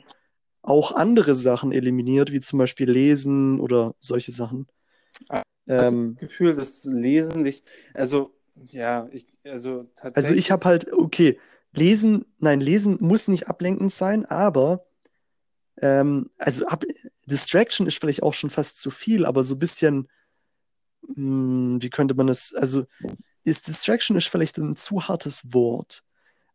auch 0.61 0.93
andere 0.93 1.35
Sachen 1.35 1.71
eliminiert, 1.71 2.31
wie 2.31 2.39
zum 2.39 2.59
Beispiel 2.59 2.89
Lesen 2.89 3.59
oder 3.59 3.95
solche 3.99 4.31
Sachen. 4.31 4.67
Hast 5.29 5.43
du 5.67 5.73
das 5.75 5.87
Ähm, 5.87 6.17
Gefühl, 6.19 6.53
das 6.55 6.85
Lesen 6.85 7.41
nicht, 7.41 7.65
also 7.93 8.33
ja, 8.65 9.07
ich, 9.11 9.27
also 9.43 9.79
also 9.79 9.89
tatsächlich, 9.95 10.45
ich 10.45 10.51
habe 10.51 10.65
halt, 10.65 10.93
okay, 10.93 11.39
Lesen, 11.73 12.25
nein, 12.39 12.59
Lesen 12.59 12.97
muss 12.99 13.27
nicht 13.27 13.47
ablenkend 13.47 13.91
sein, 13.91 14.25
aber 14.25 14.85
ähm, 15.77 16.29
also 16.37 16.67
ab, 16.67 16.83
Distraction 17.25 17.87
ist 17.87 17.99
vielleicht 17.99 18.23
auch 18.23 18.33
schon 18.33 18.49
fast 18.49 18.79
zu 18.79 18.91
viel, 18.91 19.25
aber 19.25 19.43
so 19.43 19.55
ein 19.55 19.59
bisschen, 19.59 20.07
mh, 21.15 21.81
wie 21.81 21.89
könnte 21.89 22.13
man 22.15 22.29
es, 22.29 22.53
also 22.53 22.85
ist 23.43 23.67
Distraction 23.67 24.15
ist 24.15 24.27
vielleicht 24.27 24.57
ein 24.57 24.75
zu 24.75 25.07
hartes 25.07 25.53
Wort, 25.53 26.03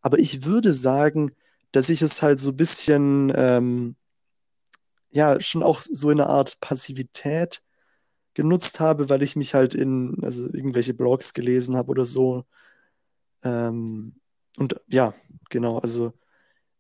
aber 0.01 0.19
ich 0.19 0.45
würde 0.45 0.73
sagen, 0.73 1.33
dass 1.73 1.91
ich 1.91 2.03
es 2.03 2.23
halt 2.23 2.41
so 2.41 2.51
ein 2.51 2.57
bisschen, 2.57 3.33
ähm, 3.35 3.97
ja, 5.11 5.41
schon 5.41 5.63
auch 5.63 5.81
so 5.81 6.11
in 6.11 6.21
einer 6.21 6.31
Art 6.31 6.61
Passivität 6.61 7.63
genutzt 8.35 8.79
habe, 8.81 9.09
weil 9.09 9.23
ich 9.23 9.37
mich 9.37 9.55
halt 9.55 9.75
in, 9.75 10.19
also 10.23 10.45
irgendwelche 10.45 10.95
Blogs 10.95 11.35
gelesen 11.35 11.77
habe 11.77 11.91
oder 11.91 12.05
so. 12.05 12.45
Ähm, 13.43 14.15
und 14.59 14.81
ja, 14.87 15.15
genau, 15.51 15.79
also 15.79 16.13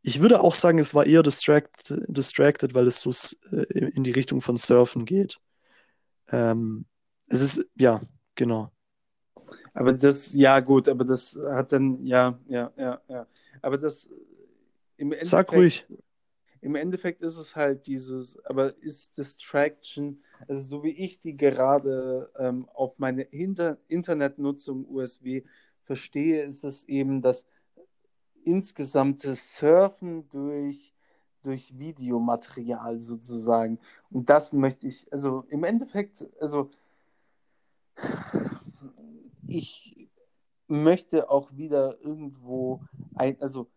ich 0.02 0.20
würde 0.20 0.40
auch 0.40 0.54
sagen, 0.54 0.78
es 0.78 0.94
war 0.94 1.06
eher 1.06 1.22
distract, 1.22 1.94
distracted, 2.08 2.74
weil 2.74 2.86
es 2.86 3.00
so 3.00 3.10
äh, 3.50 3.64
in 3.90 4.04
die 4.04 4.12
Richtung 4.12 4.40
von 4.40 4.56
Surfen 4.56 5.04
geht. 5.04 5.40
Ähm, 6.30 6.86
es 7.28 7.40
ist, 7.42 7.70
ja, 7.76 8.02
genau. 8.34 8.72
aber 9.74 9.92
das, 9.94 10.32
ja 10.34 10.60
gut, 10.60 10.88
aber 10.88 11.04
das 11.04 11.38
hat 11.50 11.72
dann, 11.72 12.04
ja, 12.06 12.38
ja, 12.48 12.72
ja, 12.76 13.00
ja, 13.08 13.26
aber 13.62 13.78
das 13.78 14.08
im 14.96 15.12
Sag 15.22 15.52
Endeffekt, 15.52 15.52
ruhig. 15.52 15.86
im 16.60 16.74
Endeffekt 16.74 17.22
ist 17.22 17.36
es 17.38 17.56
halt 17.56 17.86
dieses, 17.86 18.38
aber 18.44 18.76
ist 18.82 19.18
Distraction, 19.18 20.22
also 20.48 20.62
so 20.62 20.82
wie 20.84 20.90
ich 20.90 21.20
die 21.20 21.36
gerade 21.36 22.30
ähm, 22.38 22.68
auf 22.74 22.98
meine 22.98 23.26
Hinter 23.30 23.78
Internetnutzung 23.88 24.86
USW 24.88 25.44
verstehe, 25.84 26.42
ist 26.44 26.64
es 26.64 26.84
eben 26.84 27.22
das 27.22 27.46
insgesamte 28.48 29.34
Surfen 29.34 30.28
durch, 30.30 30.94
durch 31.42 31.78
Videomaterial 31.78 32.98
sozusagen. 32.98 33.78
Und 34.10 34.30
das 34.30 34.52
möchte 34.52 34.88
ich, 34.88 35.06
also 35.12 35.44
im 35.48 35.64
Endeffekt, 35.64 36.26
also 36.40 36.70
ich 39.46 40.08
möchte 40.66 41.30
auch 41.30 41.52
wieder 41.52 42.00
irgendwo 42.00 42.80
ein, 43.14 43.36
also 43.40 43.68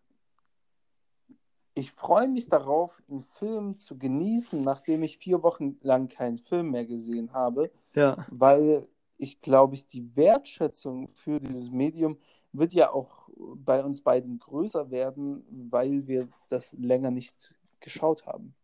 ich 1.74 1.92
freue 1.92 2.28
mich 2.28 2.48
darauf, 2.48 3.02
einen 3.08 3.24
Film 3.24 3.76
zu 3.76 3.96
genießen, 3.98 4.62
nachdem 4.62 5.02
ich 5.02 5.18
vier 5.18 5.42
Wochen 5.42 5.78
lang 5.80 6.08
keinen 6.08 6.38
Film 6.38 6.70
mehr 6.70 6.84
gesehen 6.84 7.32
habe, 7.32 7.70
Ja, 7.94 8.26
weil 8.30 8.86
ich 9.16 9.40
glaube, 9.40 9.74
ich 9.74 9.86
die 9.86 10.14
Wertschätzung 10.16 11.08
für 11.14 11.40
dieses 11.40 11.70
Medium 11.70 12.18
wird 12.52 12.72
ja 12.74 12.92
auch 12.92 13.28
bei 13.56 13.84
uns 13.84 14.02
beiden 14.02 14.38
größer 14.38 14.90
werden, 14.90 15.44
weil 15.70 16.06
wir 16.06 16.28
das 16.48 16.72
länger 16.74 17.10
nicht 17.10 17.56
geschaut 17.80 18.26
haben. 18.26 18.54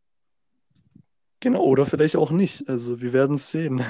genau, 1.40 1.64
oder 1.64 1.86
vielleicht 1.86 2.16
auch 2.16 2.30
nicht. 2.30 2.68
Also 2.68 3.00
wir 3.00 3.12
werden 3.12 3.36
es 3.36 3.50
sehen. 3.50 3.82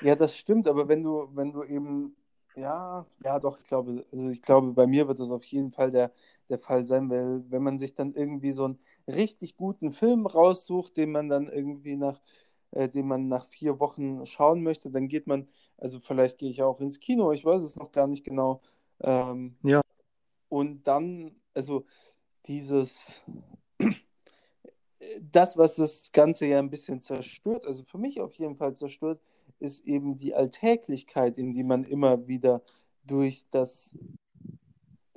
Ja, 0.00 0.14
das 0.16 0.36
stimmt, 0.36 0.68
aber 0.68 0.88
wenn 0.88 1.02
du, 1.02 1.28
wenn 1.34 1.52
du 1.52 1.62
eben, 1.64 2.16
ja, 2.54 3.06
ja, 3.24 3.40
doch, 3.40 3.58
ich 3.58 3.64
glaube, 3.66 4.04
also 4.12 4.28
ich 4.28 4.42
glaube, 4.42 4.72
bei 4.72 4.86
mir 4.86 5.08
wird 5.08 5.18
das 5.18 5.30
auf 5.30 5.44
jeden 5.44 5.72
Fall 5.72 5.90
der, 5.90 6.12
der 6.48 6.58
Fall 6.58 6.86
sein, 6.86 7.08
weil 7.10 7.42
wenn 7.50 7.62
man 7.62 7.78
sich 7.78 7.94
dann 7.94 8.12
irgendwie 8.12 8.52
so 8.52 8.64
einen 8.66 8.78
richtig 9.08 9.56
guten 9.56 9.92
Film 9.92 10.26
raussucht, 10.26 10.96
den 10.96 11.10
man 11.12 11.28
dann 11.28 11.48
irgendwie 11.48 11.96
nach, 11.96 12.20
äh, 12.72 12.88
den 12.88 13.06
man 13.08 13.28
nach 13.28 13.46
vier 13.46 13.80
Wochen 13.80 14.26
schauen 14.26 14.62
möchte, 14.62 14.90
dann 14.90 15.08
geht 15.08 15.26
man, 15.26 15.48
also 15.78 16.00
vielleicht 16.00 16.38
gehe 16.38 16.50
ich 16.50 16.62
auch 16.62 16.80
ins 16.80 17.00
Kino, 17.00 17.32
ich 17.32 17.44
weiß 17.44 17.62
es 17.62 17.76
noch 17.76 17.90
gar 17.92 18.06
nicht 18.06 18.24
genau. 18.24 18.60
Ähm, 19.04 19.56
Ja, 19.62 19.82
und 20.48 20.86
dann, 20.86 21.34
also 21.52 21.84
dieses, 22.46 23.20
das, 25.20 25.56
was 25.56 25.76
das 25.76 26.12
Ganze 26.12 26.46
ja 26.46 26.58
ein 26.58 26.70
bisschen 26.70 27.02
zerstört, 27.02 27.66
also 27.66 27.82
für 27.82 27.98
mich 27.98 28.20
auf 28.20 28.34
jeden 28.38 28.56
Fall 28.56 28.74
zerstört, 28.76 29.20
ist 29.58 29.84
eben 29.84 30.16
die 30.16 30.34
Alltäglichkeit, 30.34 31.38
in 31.38 31.52
die 31.52 31.64
man 31.64 31.84
immer 31.84 32.28
wieder 32.28 32.62
durch 33.04 33.46
das, 33.50 33.96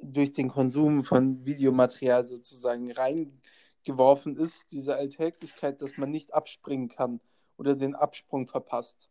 durch 0.01 0.33
den 0.33 0.49
Konsum 0.49 1.03
von 1.03 1.45
Videomaterial 1.45 2.23
sozusagen 2.23 2.91
reingeworfen 2.91 4.37
ist, 4.37 4.71
diese 4.71 4.95
Alltäglichkeit, 4.95 5.81
dass 5.81 5.97
man 5.97 6.11
nicht 6.11 6.33
abspringen 6.33 6.89
kann 6.89 7.19
oder 7.57 7.75
den 7.75 7.95
Absprung 7.95 8.47
verpasst. 8.47 9.09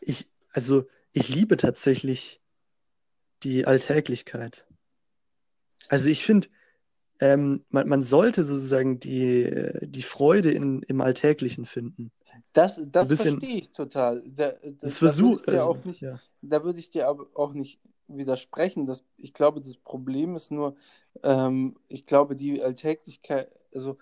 Ich, 0.00 0.28
also, 0.52 0.86
ich 1.12 1.28
liebe 1.34 1.56
tatsächlich 1.56 2.40
die 3.42 3.66
Alltäglichkeit. 3.66 4.66
Also, 5.88 6.10
ich 6.10 6.24
finde, 6.24 6.48
ähm, 7.20 7.64
man, 7.70 7.88
man 7.88 8.02
sollte 8.02 8.44
sozusagen 8.44 9.00
die, 9.00 9.70
die 9.82 10.02
Freude 10.02 10.50
in, 10.50 10.82
im 10.82 11.00
Alltäglichen 11.00 11.66
finden. 11.66 12.12
Das, 12.52 12.80
das 12.92 13.08
bisschen- 13.08 13.40
verstehe 13.40 13.60
ich 13.60 13.70
total. 13.70 14.22
Da, 14.26 14.50
da, 14.50 14.52
Das 14.52 14.62
da 14.62 14.72
würde 14.72 14.96
versuch, 14.98 15.36
ich 15.38 15.42
dir 15.46 15.52
also, 15.52 15.68
auch 15.70 15.84
nicht, 15.84 16.00
ja. 16.00 16.20
da 16.42 16.64
würde 16.64 16.78
ich 16.78 16.90
dir 16.90 17.08
aber 17.08 17.26
auch 17.34 17.52
nicht 17.52 17.80
widersprechen. 18.06 18.86
Das, 18.86 19.04
ich 19.16 19.34
glaube, 19.34 19.60
das 19.60 19.76
Problem 19.76 20.36
ist 20.36 20.50
nur, 20.50 20.76
ähm, 21.22 21.76
ich 21.88 22.06
glaube, 22.06 22.34
die 22.36 22.62
Alltäglichkeit, 22.62 23.50
also 23.74 23.98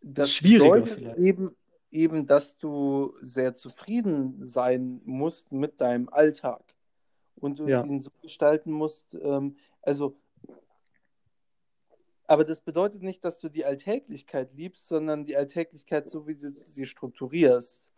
das 0.00 0.32
schwieriger 0.32 0.72
bedeutet 0.80 0.94
vielleicht. 0.94 1.18
eben, 1.18 1.56
eben, 1.90 2.26
dass 2.26 2.58
du 2.58 3.14
sehr 3.20 3.54
zufrieden 3.54 4.44
sein 4.44 5.00
musst 5.04 5.52
mit 5.52 5.80
deinem 5.80 6.08
Alltag 6.08 6.62
und 7.36 7.58
du 7.58 7.68
Ja. 7.68 7.82
ihn 7.82 8.00
so 8.00 8.10
gestalten 8.22 8.72
musst, 8.72 9.14
ähm, 9.14 9.56
also 9.82 10.16
aber 12.26 12.44
das 12.44 12.60
bedeutet 12.60 13.02
nicht, 13.02 13.24
dass 13.24 13.40
du 13.40 13.48
die 13.48 13.64
Alltäglichkeit 13.64 14.52
liebst, 14.54 14.86
sondern 14.88 15.24
die 15.24 15.34
Alltäglichkeit, 15.36 16.06
so 16.06 16.26
wie 16.26 16.34
du 16.36 16.52
sie 16.58 16.84
strukturierst, 16.86 17.88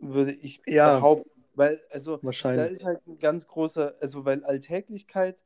würde 0.00 0.32
ich 0.32 0.62
Ja. 0.66 0.94
behaupten. 0.96 1.30
Weil, 1.54 1.80
also, 1.90 2.20
da 2.54 2.64
ist 2.64 2.84
halt 2.84 3.06
ein 3.06 3.18
ganz 3.18 3.46
großer, 3.46 3.94
also, 4.00 4.24
weil 4.24 4.44
Alltäglichkeit 4.44 5.38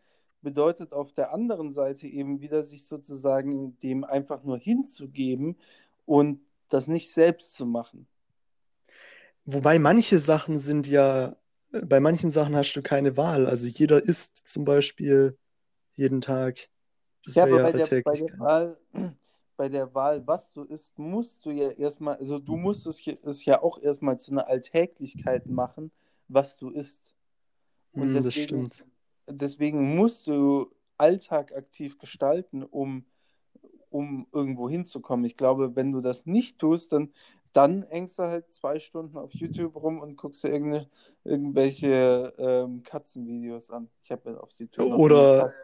bedeutet 0.43 0.93
auf 0.93 1.13
der 1.13 1.33
anderen 1.33 1.71
Seite 1.71 2.07
eben 2.07 2.41
wieder, 2.41 2.63
sich 2.63 2.87
sozusagen 2.87 3.79
dem 3.81 4.05
einfach 4.05 4.45
nur 4.45 4.59
hinzugeben 4.59 5.59
und 6.07 6.41
das 6.69 6.89
nicht 6.89 7.13
selbst 7.13 7.55
zu 7.55 7.67
machen. 7.67 8.07
Wobei 9.45 9.79
manche 9.79 10.19
Sachen 10.19 10.59
sind 10.59 10.87
ja, 10.87 11.37
bei 11.71 12.01
manchen 12.01 12.31
Sachen 12.31 12.57
hast 12.57 12.73
du 12.75 12.83
keine 12.83 13.17
Wahl. 13.17 13.47
Also 13.47 13.67
jeder 13.67 14.03
isst 14.03 14.49
zum 14.49 14.65
Beispiel 14.65 15.37
jeden 15.95 16.21
Tag. 16.21 16.69
Das 17.25 17.35
Ja, 17.35 17.45
aber 17.45 17.57
ja 17.57 17.63
bei 17.63 17.73
der, 17.73 18.03
bei 18.03 18.13
der. 18.13 18.39
Wahl, 18.39 18.79
bei 19.57 19.69
der 19.69 19.95
Wahl, 19.95 20.27
was 20.27 20.53
du 20.53 20.63
isst, 20.63 20.99
musst 20.99 21.45
du 21.45 21.51
ja 21.51 21.71
erstmal, 21.71 22.17
also 22.17 22.39
du 22.39 22.57
musst 22.57 22.87
es, 22.87 23.07
es 23.07 23.45
ja 23.45 23.63
auch 23.63 23.81
erstmal 23.81 24.19
zu 24.19 24.33
einer 24.33 24.49
Alltäglichkeit 24.49 25.47
machen, 25.47 25.91
was 26.29 26.57
du 26.57 26.71
isst. 26.71 27.15
Und 27.93 28.13
das 28.13 28.25
deswegen, 28.25 28.71
stimmt. 28.71 28.87
deswegen 29.29 29.95
musst 29.95 30.27
du 30.27 30.73
Alltag 30.97 31.53
aktiv 31.55 31.99
gestalten, 31.99 32.63
um, 32.63 33.05
um 33.95 34.27
irgendwo 34.33 34.69
hinzukommen. 34.69 35.25
Ich 35.25 35.37
glaube, 35.37 35.77
wenn 35.77 35.93
du 35.93 36.01
das 36.01 36.27
nicht 36.27 36.59
tust, 36.59 36.93
dann, 36.93 37.13
dann 37.53 37.85
hängst 37.89 38.19
du 38.19 38.25
halt 38.25 38.53
zwei 38.53 38.81
Stunden 38.81 39.17
auf 39.17 39.33
YouTube 39.33 39.77
rum 39.77 40.01
und 40.01 40.17
guckst 40.17 40.43
dir 40.43 40.49
irgende, 40.49 40.89
irgendwelche 41.23 42.35
ähm, 42.37 42.83
Katzenvideos 42.83 43.71
an. 43.71 43.89
Ich 44.03 44.11
habe 44.11 44.43
auf 44.43 44.51
YouTube 44.59 44.99
Oder-. 44.99 45.55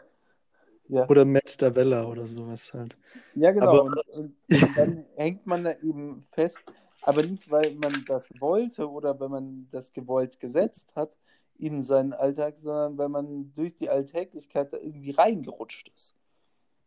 Ja. 0.87 1.09
Oder 1.09 1.25
Matt 1.25 1.61
Davella 1.63 2.05
oder 2.05 2.27
sowas 2.27 2.75
halt. 2.75 2.99
Ja, 3.37 3.53
genau. 3.53 3.69
Aber- 3.69 3.83
und, 3.85 4.09
und, 4.09 4.35
und 4.49 4.77
dann 4.77 5.05
hängt 5.17 5.47
man 5.47 5.63
da 5.63 5.73
eben 5.83 6.27
fest, 6.33 6.65
aber 7.03 7.23
nicht, 7.23 7.49
weil 7.49 7.77
man 7.77 7.93
das 8.09 8.29
wollte 8.41 8.91
oder 8.91 9.19
weil 9.21 9.29
man 9.29 9.69
das 9.71 9.93
gewollt 9.93 10.41
gesetzt 10.41 10.89
hat 10.97 11.17
in 11.59 11.85
seinen 11.85 12.13
Alltag, 12.13 12.59
sondern 12.59 12.99
weil 12.99 13.09
man 13.09 13.53
durch 13.55 13.77
die 13.77 13.89
Alltäglichkeit 13.89 14.73
da 14.73 14.79
irgendwie 14.79 15.13
reingerutscht 15.13 15.93
ist. 15.95 16.17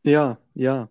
Ja, 0.03 0.37
ja. 0.53 0.89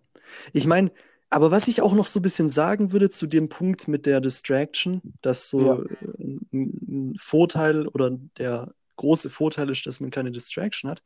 Ich 0.53 0.65
meine, 0.67 0.91
aber 1.29 1.51
was 1.51 1.67
ich 1.67 1.81
auch 1.81 1.93
noch 1.93 2.05
so 2.05 2.19
ein 2.19 2.23
bisschen 2.23 2.49
sagen 2.49 2.91
würde 2.91 3.09
zu 3.09 3.27
dem 3.27 3.49
Punkt 3.49 3.87
mit 3.87 4.05
der 4.05 4.21
Distraction, 4.21 5.01
dass 5.21 5.49
so 5.49 5.61
Ja. 5.61 5.77
äh, 5.79 6.23
ein, 6.23 7.11
ein 7.13 7.15
Vorteil 7.19 7.87
oder 7.87 8.11
der 8.37 8.73
große 8.97 9.29
Vorteil 9.29 9.69
ist, 9.69 9.85
dass 9.87 9.99
man 9.99 10.11
keine 10.11 10.31
Distraction 10.31 10.89
hat. 10.89 11.03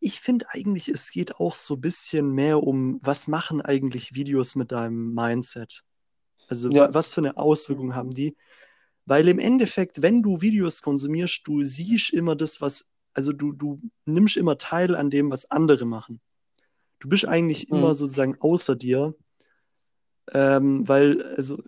Ich 0.00 0.20
finde 0.20 0.46
eigentlich, 0.50 0.88
es 0.88 1.10
geht 1.10 1.36
auch 1.36 1.54
so 1.54 1.74
ein 1.74 1.80
bisschen 1.80 2.30
mehr 2.32 2.62
um, 2.62 2.98
was 3.02 3.28
machen 3.28 3.62
eigentlich 3.62 4.14
Videos 4.14 4.54
mit 4.56 4.72
deinem 4.72 5.14
Mindset? 5.14 5.84
Also 6.48 6.70
Ja. 6.70 6.88
wa- 6.88 6.94
was 6.94 7.14
für 7.14 7.20
eine 7.20 7.36
Auswirkung 7.36 7.94
haben 7.94 8.10
die? 8.10 8.36
Weil 9.06 9.28
im 9.28 9.38
Endeffekt, 9.38 10.02
wenn 10.02 10.22
du 10.22 10.40
Videos 10.40 10.82
konsumierst, 10.82 11.42
du 11.46 11.62
siehst 11.62 12.10
immer 12.12 12.36
das, 12.36 12.60
was, 12.60 12.92
also 13.14 13.32
du, 13.32 13.52
du 13.52 13.80
nimmst 14.04 14.36
immer 14.36 14.58
teil 14.58 14.94
an 14.94 15.10
dem, 15.10 15.30
was 15.30 15.50
andere 15.50 15.86
machen. 15.86 16.20
Du 17.02 17.08
bist 17.08 17.26
eigentlich 17.26 17.68
Mhm. 17.68 17.78
immer 17.78 17.94
sozusagen 17.96 18.36
außer 18.40 18.76
dir, 18.76 19.16
ähm, 20.32 20.86
weil, 20.86 21.20
also, 21.34 21.60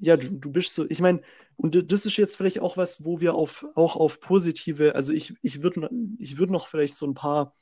ja, 0.00 0.16
du, 0.16 0.30
du 0.30 0.50
bist 0.50 0.74
so, 0.74 0.84
ich 0.90 1.00
meine, 1.00 1.20
und 1.54 1.92
das 1.92 2.06
ist 2.06 2.16
jetzt 2.16 2.36
vielleicht 2.36 2.58
auch 2.58 2.76
was, 2.76 3.04
wo 3.04 3.20
wir 3.20 3.34
auf, 3.34 3.64
auch 3.76 3.94
auf 3.94 4.18
positive, 4.18 4.96
also 4.96 5.12
ich, 5.12 5.32
ich 5.42 5.62
würde 5.62 5.88
ich 6.18 6.38
würd 6.38 6.50
noch 6.50 6.66
vielleicht 6.66 6.96
so 6.96 7.06
ein 7.06 7.14
paar, 7.14 7.54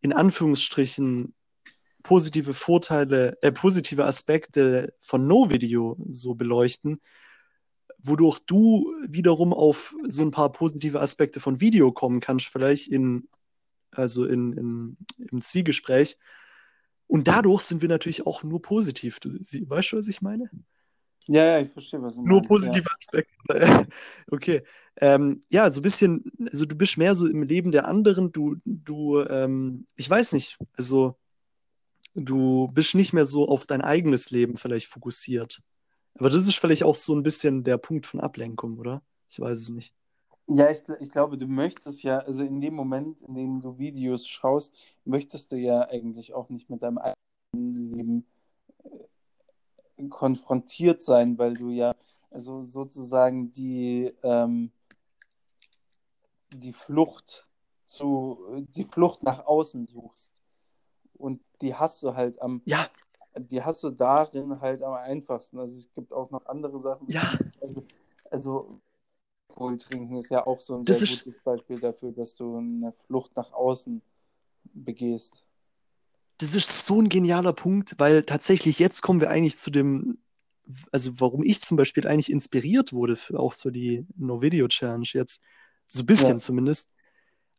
in 0.00 0.12
Anführungsstrichen, 0.12 1.32
positive 2.02 2.54
Vorteile, 2.54 3.38
äh, 3.40 3.52
positive 3.52 4.04
Aspekte 4.04 4.92
von 5.00 5.28
No-Video 5.28 5.96
so 6.10 6.34
beleuchten, 6.34 7.00
wodurch 7.98 8.40
du 8.46 8.92
wiederum 9.06 9.52
auf 9.52 9.94
so 10.08 10.22
ein 10.22 10.32
paar 10.32 10.50
positive 10.50 11.00
Aspekte 11.00 11.38
von 11.38 11.60
Video 11.60 11.92
kommen 11.92 12.18
kannst, 12.18 12.46
vielleicht 12.46 12.88
in, 12.88 13.28
also 13.98 14.24
in, 14.24 14.52
in, 14.52 14.96
im 15.30 15.40
Zwiegespräch. 15.40 16.18
Und 17.06 17.28
dadurch 17.28 17.62
sind 17.62 17.82
wir 17.82 17.88
natürlich 17.88 18.26
auch 18.26 18.42
nur 18.42 18.60
positiv. 18.62 19.20
Du, 19.20 19.30
sie, 19.30 19.68
weißt 19.68 19.92
du, 19.92 19.96
was 19.96 20.08
ich 20.08 20.22
meine? 20.22 20.50
Ja, 21.28 21.44
ja, 21.44 21.60
ich 21.60 21.72
verstehe, 21.72 22.00
was 22.02 22.14
du 22.14 22.22
Nur 22.22 22.38
meinst. 22.38 22.48
positive 22.48 22.88
Aspekte. 22.98 23.88
Okay. 24.30 24.62
Ähm, 24.98 25.42
ja, 25.50 25.68
so 25.70 25.80
ein 25.80 25.82
bisschen, 25.82 26.24
also 26.50 26.64
du 26.64 26.74
bist 26.74 26.96
mehr 26.96 27.14
so 27.14 27.26
im 27.26 27.42
Leben 27.42 27.70
der 27.70 27.86
anderen. 27.86 28.32
Du, 28.32 28.56
du, 28.64 29.20
ähm, 29.20 29.84
ich 29.96 30.08
weiß 30.08 30.32
nicht, 30.32 30.56
also 30.76 31.16
du 32.14 32.68
bist 32.68 32.94
nicht 32.94 33.12
mehr 33.12 33.26
so 33.26 33.48
auf 33.48 33.66
dein 33.66 33.82
eigenes 33.82 34.30
Leben 34.30 34.56
vielleicht 34.56 34.86
fokussiert. 34.86 35.60
Aber 36.14 36.30
das 36.30 36.48
ist 36.48 36.56
vielleicht 36.56 36.84
auch 36.84 36.94
so 36.94 37.14
ein 37.14 37.22
bisschen 37.22 37.62
der 37.62 37.76
Punkt 37.76 38.06
von 38.06 38.20
Ablenkung, 38.20 38.78
oder? 38.78 39.02
Ich 39.28 39.38
weiß 39.38 39.58
es 39.58 39.68
nicht. 39.68 39.92
Ja, 40.48 40.70
ich, 40.70 40.82
ich 41.00 41.10
glaube, 41.10 41.36
du 41.38 41.46
möchtest 41.46 42.02
ja, 42.02 42.18
also 42.18 42.42
in 42.42 42.60
dem 42.60 42.74
Moment, 42.74 43.20
in 43.22 43.34
dem 43.34 43.60
du 43.60 43.78
Videos 43.78 44.28
schaust, 44.28 44.72
möchtest 45.04 45.50
du 45.50 45.56
ja 45.56 45.88
eigentlich 45.88 46.34
auch 46.34 46.48
nicht 46.50 46.70
mit 46.70 46.82
deinem 46.82 46.98
eigenen 46.98 47.90
Leben 47.90 48.26
äh, 49.96 50.08
konfrontiert 50.08 51.02
sein, 51.02 51.36
weil 51.36 51.54
du 51.54 51.70
ja 51.70 51.94
also 52.30 52.64
sozusagen 52.64 53.50
die, 53.52 54.12
ähm, 54.22 54.70
die 56.52 56.74
Flucht 56.74 57.48
zu, 57.86 58.66
die 58.74 58.84
Flucht 58.84 59.22
nach 59.22 59.46
außen 59.46 59.86
suchst. 59.86 60.32
Und 61.14 61.40
die 61.62 61.74
hast 61.74 62.02
du 62.02 62.14
halt 62.14 62.40
am, 62.42 62.60
Ja, 62.66 62.88
die 63.38 63.62
hast 63.62 63.82
du 63.84 63.90
darin 63.90 64.60
halt 64.60 64.82
am 64.82 64.92
einfachsten. 64.92 65.58
Also 65.58 65.78
es 65.78 65.90
gibt 65.94 66.12
auch 66.12 66.30
noch 66.30 66.44
andere 66.46 66.78
Sachen. 66.78 67.08
Ja. 67.08 67.22
Also, 67.60 67.84
also 68.30 68.80
Alkohol 69.56 69.78
trinken 69.78 70.16
ist 70.18 70.30
ja 70.30 70.46
auch 70.46 70.60
so 70.60 70.76
ein 70.76 70.84
Das 70.84 70.98
sehr 71.00 71.08
ist- 71.10 71.24
gutes 71.24 71.40
Beispiel 71.42 71.80
dafür, 71.80 72.12
dass 72.12 72.36
du 72.36 72.58
eine 72.58 72.92
Flucht 73.06 73.34
nach 73.36 73.52
außen 73.52 74.02
begehst. 74.74 75.44
das 76.38 76.54
ist 76.54 76.84
so 76.84 77.00
ein 77.00 77.08
genialer 77.08 77.54
Punkt, 77.54 77.94
weil 77.98 78.22
tatsächlich 78.22 78.78
jetzt 78.78 79.00
kommen 79.00 79.22
wir 79.22 79.30
eigentlich 79.30 79.56
zu 79.56 79.70
dem, 79.70 80.18
also 80.92 81.18
warum 81.18 81.42
ich 81.42 81.62
zum 81.62 81.78
Beispiel 81.78 82.06
eigentlich 82.06 82.30
inspiriert 82.30 82.92
wurde, 82.92 83.16
für 83.16 83.40
auch 83.40 83.54
so 83.54 83.70
die 83.70 84.04
No-Video-Challenge 84.18 85.06
jetzt, 85.14 85.40
so 85.88 86.02
ein 86.02 86.06
bisschen 86.06 86.28
Ja. 86.32 86.36
zumindest. 86.36 86.92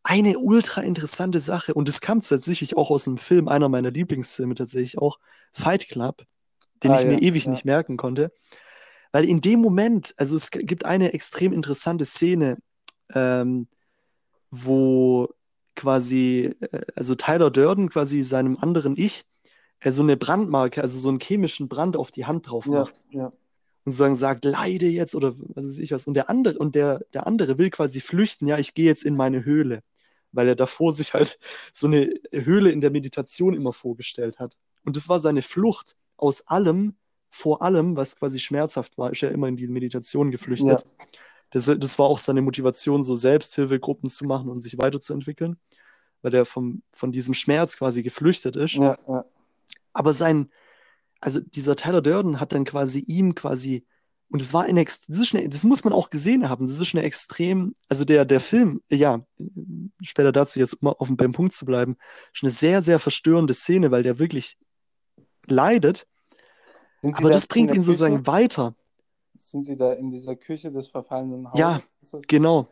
Eine 0.04 0.38
ultra 0.38 0.82
interessante 0.82 1.40
Sache 1.40 1.74
und 1.74 1.88
das 1.88 2.02
kam 2.02 2.22
tatsächlich 2.22 2.78
auch 2.78 2.92
aus 2.92 3.08
einem 3.08 3.18
Film, 3.18 3.48
einer 3.48 3.68
meiner 3.68 3.90
Lieblingsfilme 3.90 4.54
tatsächlich 4.54 5.00
auch, 5.00 5.18
Fight 5.54 5.88
Club, 5.90 6.24
den 6.84 6.92
Ah, 6.92 7.00
ich 7.00 7.06
mir 7.08 7.14
ja, 7.14 7.20
ewig 7.20 7.46
ja. 7.46 7.52
nicht 7.52 7.66
merken 7.66 7.98
konnte. 7.98 8.32
Weil 9.12 9.26
in 9.26 9.42
dem 9.42 9.60
Moment, 9.60 10.14
also 10.18 10.36
es 10.36 10.52
gibt 10.52 10.86
eine 10.86 11.14
extrem 11.14 11.54
interessante 11.54 12.06
Szene, 12.06 12.58
ähm, 13.14 13.68
wo 14.52 15.30
quasi, 15.76 16.54
äh, 16.60 16.82
also 16.96 17.16
Tyler 17.16 17.52
Durden 17.52 17.90
quasi 17.90 18.24
seinem 18.24 18.58
anderen 18.58 18.98
Ich 18.98 19.26
äh, 19.80 19.92
so 19.92 20.02
eine 20.02 20.18
Brandmarke, 20.18 20.82
also 20.82 21.00
so 21.00 21.10
einen 21.10 21.20
chemischen 21.20 21.70
Brand 21.70 21.96
auf 21.96 22.12
die 22.12 22.26
Hand 22.26 22.50
drauf 22.50 22.66
Ja, 22.66 22.82
macht 22.82 22.96
ja. 23.12 23.26
und 23.28 23.34
sozusagen 23.86 24.16
sagt, 24.16 24.44
leide 24.44 24.88
jetzt 24.88 25.16
oder 25.16 25.34
was 25.38 25.66
weiß 25.66 25.80
ich 25.80 25.92
was. 25.92 26.08
Und 26.08 26.16
der 26.16 26.30
andere, 26.30 26.58
und 26.58 26.76
der, 26.76 27.06
der 27.14 27.28
andere 27.28 27.58
will 27.58 27.70
quasi 27.70 28.02
flüchten, 28.02 28.48
ja, 28.48 28.58
ich 28.58 28.74
gehe 28.74 28.86
jetzt 28.86 29.04
in 29.04 29.16
meine 29.16 29.46
Höhle, 29.46 29.84
weil 30.32 30.48
er 30.48 30.56
davor 30.56 30.92
sich 30.92 31.14
halt 31.14 31.40
so 31.72 31.88
eine 31.88 32.14
Höhle 32.32 32.72
in 32.72 32.82
der 32.82 32.92
Meditation 32.92 33.54
immer 33.54 33.74
vorgestellt 33.74 34.40
hat. 34.40 34.58
Und 34.84 34.96
das 34.96 35.10
war 35.10 35.20
seine 35.20 35.42
Flucht 35.42 35.96
aus 36.18 36.48
allem, 36.48 36.96
vor 37.30 37.62
allem, 37.62 37.96
was 37.96 38.18
quasi 38.18 38.40
schmerzhaft 38.40 38.98
war, 38.98 39.12
ist 39.12 39.24
er 39.24 39.32
immer 39.32 39.48
in 39.48 39.58
die 39.58 39.68
Meditation 39.68 40.32
geflüchtet. 40.32 40.84
Das, 41.52 41.66
das 41.66 42.00
war 42.00 42.08
auch 42.08 42.18
seine 42.18 42.42
Motivation, 42.42 43.02
so 43.04 43.16
Selbsthilfegruppen 43.16 44.10
zu 44.10 44.26
machen 44.26 44.50
und 44.50 44.60
sich 44.60 44.78
weiterzuentwickeln, 44.78 45.58
weil 46.22 46.34
er 46.34 46.46
vom, 46.46 46.82
von 46.92 47.12
diesem 47.12 47.34
Schmerz 47.34 47.78
quasi 47.78 48.04
geflüchtet 48.04 48.56
ist. 48.56 48.74
Ja, 48.74 48.98
ja. 49.08 49.26
Aber 49.94 50.14
sein, 50.14 50.52
also 51.22 51.40
dieser 51.40 51.76
Tyler 51.76 52.02
Durden 52.02 52.40
hat 52.40 52.52
dann 52.52 52.66
quasi 52.66 53.00
ihm 53.00 53.34
quasi 53.34 53.86
Und 54.30 54.42
es 54.42 54.54
war 54.54 54.66
ein, 54.66 54.76
das, 54.76 55.08
ist 55.08 55.34
eine, 55.34 55.48
das 55.48 55.64
muss 55.64 55.84
man 55.84 55.94
auch 55.94 56.10
gesehen 56.10 56.50
haben. 56.50 56.68
Das 56.68 56.80
ist 56.80 56.94
eine 56.94 57.04
extrem, 57.06 57.76
also 57.88 58.04
der, 58.04 58.26
der 58.26 58.42
Film, 58.42 58.82
ja, 58.90 59.26
später 60.02 60.32
dazu 60.32 60.60
jetzt, 60.60 60.74
um 60.82 60.90
auf 60.90 61.08
dem 61.08 61.32
Punkt 61.32 61.54
zu 61.54 61.66
bleiben, 61.66 61.96
ist 62.34 62.44
eine 62.44 62.52
sehr, 62.52 62.82
sehr 62.82 63.00
verstörende 63.00 63.54
Szene, 63.54 63.90
weil 63.90 64.04
der 64.04 64.20
wirklich 64.20 64.58
leidet. 65.46 66.08
Aber 67.04 67.30
das 67.30 67.48
bringt 67.48 67.74
ihn 67.76 67.82
sozusagen 67.82 68.18
Küche? 68.18 68.28
weiter. 68.28 68.76
Sind 69.36 69.66
Sie 69.66 69.78
da 69.78 69.94
in 69.94 70.10
dieser 70.10 70.36
Küche 70.36 70.72
des 70.72 70.88
verfallenen 70.88 71.48
Hauses? 71.48 71.60
Ja, 71.60 71.82
genau. 72.28 72.70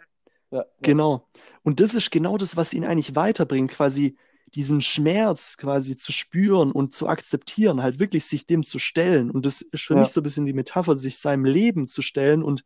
Ja, 0.52 0.60
ja. 0.60 0.66
Genau. 0.82 1.28
Und 1.64 1.80
das 1.80 1.94
ist 1.94 2.12
genau 2.12 2.38
das, 2.38 2.58
was 2.58 2.74
ihn 2.74 2.86
eigentlich 2.86 3.16
weiterbringt, 3.16 3.72
quasi 3.72 4.18
diesen 4.56 4.82
Schmerz 4.82 5.58
quasi 5.58 5.96
zu 5.96 6.12
spüren 6.12 6.72
und 6.72 6.94
zu 6.94 7.08
akzeptieren, 7.10 7.84
halt 7.84 8.00
wirklich 8.00 8.26
sich 8.26 8.46
dem 8.46 8.64
zu 8.64 8.80
stellen. 8.80 9.30
Und 9.30 9.46
das 9.46 9.62
ist 9.62 9.84
für 9.84 9.96
ja. 9.96 10.00
mich 10.00 10.10
so 10.10 10.22
ein 10.22 10.24
bisschen 10.24 10.46
die 10.46 10.54
Metapher, 10.54 10.96
sich 10.96 11.20
seinem 11.20 11.46
Leben 11.46 11.88
zu 11.88 12.02
stellen 12.02 12.42
und 12.42 12.66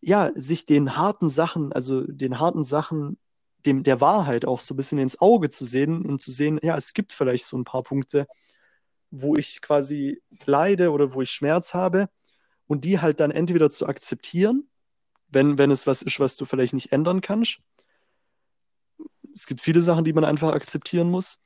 ja, 0.00 0.32
sich 0.34 0.66
den 0.66 0.96
harten 0.96 1.28
Sachen, 1.28 1.72
also 1.72 2.02
den 2.02 2.40
harten 2.40 2.64
Sachen, 2.64 3.18
dem, 3.64 3.84
der 3.84 4.00
Wahrheit 4.00 4.44
auch 4.44 4.58
so 4.58 4.74
ein 4.74 4.76
bisschen 4.76 4.98
ins 4.98 5.20
Auge 5.20 5.50
zu 5.50 5.64
sehen 5.64 6.04
und 6.04 6.20
zu 6.20 6.32
sehen, 6.32 6.58
ja, 6.62 6.76
es 6.76 6.94
gibt 6.94 7.12
vielleicht 7.12 7.46
so 7.46 7.56
ein 7.56 7.64
paar 7.64 7.84
Punkte, 7.84 8.26
wo 9.12 9.36
ich 9.36 9.60
quasi 9.60 10.20
leide 10.46 10.90
oder 10.90 11.12
wo 11.12 11.22
ich 11.22 11.30
Schmerz 11.30 11.74
habe 11.74 12.08
und 12.66 12.84
die 12.84 12.98
halt 12.98 13.20
dann 13.20 13.30
entweder 13.30 13.70
zu 13.70 13.86
akzeptieren, 13.86 14.68
wenn, 15.28 15.58
wenn 15.58 15.70
es 15.70 15.86
was 15.86 16.02
ist, 16.02 16.18
was 16.18 16.36
du 16.36 16.46
vielleicht 16.46 16.72
nicht 16.72 16.92
ändern 16.92 17.20
kannst, 17.20 17.60
es 19.34 19.46
gibt 19.46 19.60
viele 19.60 19.80
Sachen, 19.80 20.04
die 20.04 20.12
man 20.12 20.24
einfach 20.24 20.52
akzeptieren 20.52 21.10
muss. 21.10 21.44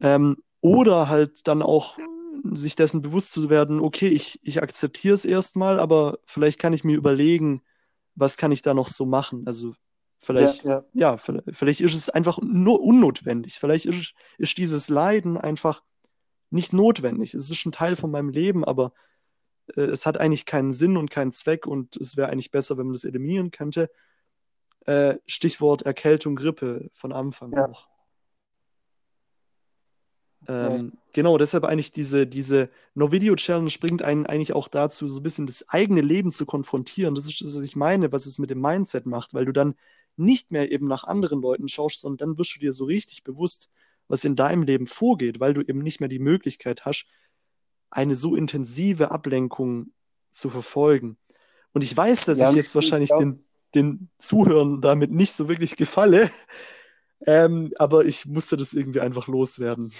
Ähm, 0.00 0.36
oder 0.60 1.08
halt 1.08 1.46
dann 1.48 1.62
auch 1.62 1.98
sich 2.52 2.76
dessen 2.76 3.02
bewusst 3.02 3.32
zu 3.32 3.50
werden, 3.50 3.80
okay, 3.80 4.08
ich, 4.08 4.40
ich 4.42 4.62
akzeptiere 4.62 5.14
es 5.14 5.24
erstmal, 5.24 5.78
aber 5.78 6.18
vielleicht 6.24 6.58
kann 6.58 6.72
ich 6.72 6.84
mir 6.84 6.96
überlegen, 6.96 7.62
was 8.14 8.36
kann 8.36 8.52
ich 8.52 8.62
da 8.62 8.74
noch 8.74 8.88
so 8.88 9.06
machen. 9.06 9.44
Also 9.46 9.74
vielleicht, 10.18 10.64
ja, 10.64 10.70
ja. 10.70 11.12
ja 11.12 11.16
vielleicht, 11.16 11.56
vielleicht, 11.56 11.80
ist 11.80 11.94
es 11.94 12.10
einfach 12.10 12.38
nur 12.42 12.80
unnotwendig. 12.80 13.54
Vielleicht 13.54 13.86
ist, 13.86 14.14
ist 14.38 14.58
dieses 14.58 14.88
Leiden 14.88 15.36
einfach 15.36 15.82
nicht 16.50 16.72
notwendig. 16.72 17.34
Es 17.34 17.50
ist 17.50 17.64
ein 17.64 17.72
Teil 17.72 17.96
von 17.96 18.10
meinem 18.10 18.28
Leben, 18.28 18.64
aber 18.64 18.92
äh, 19.76 19.82
es 19.82 20.06
hat 20.06 20.18
eigentlich 20.18 20.46
keinen 20.46 20.72
Sinn 20.72 20.96
und 20.96 21.10
keinen 21.10 21.32
Zweck 21.32 21.66
und 21.66 21.96
es 21.96 22.16
wäre 22.16 22.28
eigentlich 22.28 22.50
besser, 22.50 22.76
wenn 22.78 22.86
man 22.86 22.94
das 22.94 23.04
eliminieren 23.04 23.50
könnte. 23.50 23.90
Äh, 24.86 25.16
Stichwort 25.26 25.82
Erkältung, 25.82 26.36
Grippe 26.36 26.88
von 26.92 27.12
Anfang 27.12 27.52
ja. 27.52 27.68
auch. 27.68 27.88
Ähm, 30.48 30.92
ja. 30.92 31.00
Genau, 31.12 31.38
deshalb 31.38 31.64
eigentlich 31.64 31.92
diese, 31.92 32.26
diese 32.26 32.70
No-Video-Challenge 32.94 33.72
bringt 33.80 34.02
einen 34.02 34.26
eigentlich 34.26 34.54
auch 34.54 34.68
dazu, 34.68 35.08
so 35.08 35.20
ein 35.20 35.22
bisschen 35.22 35.46
das 35.46 35.68
eigene 35.68 36.00
Leben 36.00 36.30
zu 36.30 36.46
konfrontieren. 36.46 37.14
Das 37.14 37.26
ist 37.26 37.40
das, 37.40 37.54
was 37.56 37.64
ich 37.64 37.76
meine, 37.76 38.12
was 38.12 38.26
es 38.26 38.38
mit 38.38 38.50
dem 38.50 38.60
Mindset 38.60 39.06
macht, 39.06 39.34
weil 39.34 39.44
du 39.44 39.52
dann 39.52 39.74
nicht 40.16 40.50
mehr 40.50 40.70
eben 40.72 40.86
nach 40.86 41.04
anderen 41.04 41.42
Leuten 41.42 41.68
schaust, 41.68 42.00
sondern 42.00 42.30
dann 42.30 42.38
wirst 42.38 42.56
du 42.56 42.60
dir 42.60 42.72
so 42.72 42.84
richtig 42.84 43.22
bewusst, 43.22 43.70
was 44.10 44.24
in 44.24 44.34
deinem 44.34 44.64
Leben 44.64 44.88
vorgeht, 44.88 45.38
weil 45.38 45.54
du 45.54 45.62
eben 45.62 45.78
nicht 45.78 46.00
mehr 46.00 46.08
die 46.08 46.18
Möglichkeit 46.18 46.84
hast, 46.84 47.06
eine 47.90 48.16
so 48.16 48.34
intensive 48.34 49.12
Ablenkung 49.12 49.92
zu 50.30 50.50
verfolgen. 50.50 51.16
Und 51.72 51.82
ich 51.82 51.96
weiß, 51.96 52.24
dass 52.24 52.38
ja, 52.38 52.50
ich 52.50 52.56
jetzt 52.56 52.74
wahrscheinlich 52.74 53.10
den, 53.10 53.44
den 53.74 54.10
Zuhörern 54.18 54.80
damit 54.80 55.12
nicht 55.12 55.32
so 55.32 55.48
wirklich 55.48 55.76
gefalle. 55.76 56.30
Ähm, 57.24 57.72
aber 57.78 58.04
ich 58.04 58.26
musste 58.26 58.56
das 58.56 58.72
irgendwie 58.72 59.00
einfach 59.00 59.28
loswerden. 59.28 59.92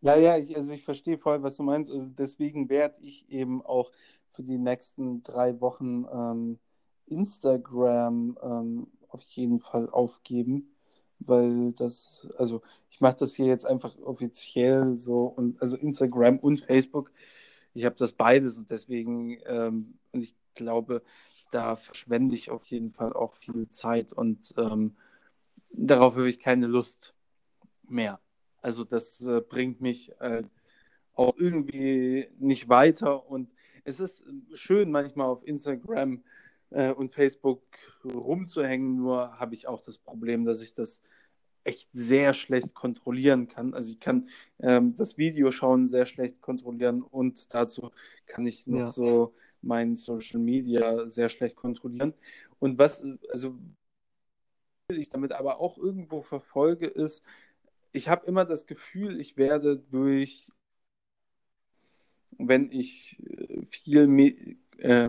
Ja, 0.00 0.16
ja, 0.16 0.36
ich, 0.36 0.56
also 0.56 0.72
ich 0.72 0.84
verstehe 0.84 1.18
voll, 1.18 1.42
was 1.42 1.56
du 1.56 1.62
meinst. 1.62 1.90
Also 1.90 2.10
deswegen 2.10 2.68
werde 2.68 2.96
ich 3.00 3.28
eben 3.28 3.62
auch 3.62 3.92
für 4.32 4.42
die 4.42 4.58
nächsten 4.58 5.22
drei 5.22 5.60
Wochen 5.60 6.04
ähm, 6.12 6.58
Instagram 7.06 8.36
ähm, 8.42 8.86
auf 9.08 9.22
jeden 9.22 9.60
Fall 9.60 9.88
aufgeben, 9.88 10.73
weil 11.26 11.72
das, 11.72 12.28
also 12.38 12.62
ich 12.90 13.00
mache 13.00 13.16
das 13.18 13.34
hier 13.34 13.46
jetzt 13.46 13.66
einfach 13.66 13.96
offiziell 13.98 14.96
so 14.96 15.24
und 15.24 15.60
also 15.60 15.76
Instagram 15.76 16.38
und 16.38 16.60
Facebook. 16.60 17.10
Ich 17.74 17.84
habe 17.84 17.96
das 17.96 18.12
beides 18.12 18.58
und 18.58 18.70
deswegen, 18.70 19.38
ähm, 19.46 19.98
und 20.12 20.22
ich 20.22 20.34
glaube, 20.54 21.02
da 21.50 21.76
verschwende 21.76 22.34
ich 22.34 22.50
auf 22.50 22.64
jeden 22.66 22.92
Fall 22.92 23.12
auch 23.12 23.34
viel 23.34 23.68
Zeit 23.68 24.12
und 24.12 24.54
ähm, 24.56 24.96
darauf 25.70 26.14
habe 26.14 26.28
ich 26.28 26.38
keine 26.38 26.66
Lust 26.66 27.14
mehr. 27.88 28.20
Also 28.62 28.84
das 28.84 29.20
äh, 29.20 29.40
bringt 29.40 29.80
mich 29.80 30.12
äh, 30.20 30.42
auch 31.14 31.36
irgendwie 31.36 32.28
nicht 32.38 32.68
weiter 32.68 33.28
und 33.28 33.50
es 33.84 34.00
ist 34.00 34.24
schön 34.54 34.90
manchmal 34.90 35.26
auf 35.26 35.46
Instagram 35.46 36.22
äh, 36.74 36.92
und 36.92 37.14
Facebook 37.14 37.62
rumzuhängen, 38.04 38.96
nur 38.96 39.38
habe 39.38 39.54
ich 39.54 39.66
auch 39.66 39.80
das 39.80 39.98
Problem, 39.98 40.44
dass 40.44 40.62
ich 40.62 40.74
das 40.74 41.00
echt 41.64 41.88
sehr 41.92 42.34
schlecht 42.34 42.74
kontrollieren 42.74 43.48
kann. 43.48 43.72
Also 43.74 43.92
ich 43.92 44.00
kann 44.00 44.28
ähm, 44.60 44.94
das 44.96 45.16
Video 45.16 45.50
schauen 45.50 45.86
sehr 45.86 46.04
schlecht 46.04 46.40
kontrollieren 46.42 47.02
und 47.02 47.54
dazu 47.54 47.90
kann 48.26 48.46
ich 48.46 48.66
noch 48.66 48.80
ja. 48.80 48.86
so 48.86 49.34
mein 49.62 49.94
Social 49.94 50.40
Media 50.40 51.08
sehr 51.08 51.30
schlecht 51.30 51.56
kontrollieren. 51.56 52.12
Und 52.58 52.78
was, 52.78 53.02
also 53.30 53.56
ich 54.88 55.08
damit 55.08 55.32
aber 55.32 55.58
auch 55.60 55.78
irgendwo 55.78 56.20
verfolge, 56.20 56.86
ist, 56.86 57.22
ich 57.92 58.08
habe 58.08 58.26
immer 58.26 58.44
das 58.44 58.66
Gefühl, 58.66 59.18
ich 59.20 59.36
werde 59.36 59.78
durch, 59.78 60.48
wenn 62.36 62.70
ich 62.70 63.18
äh, 63.22 63.64
viel, 63.64 64.46
äh, 64.78 65.08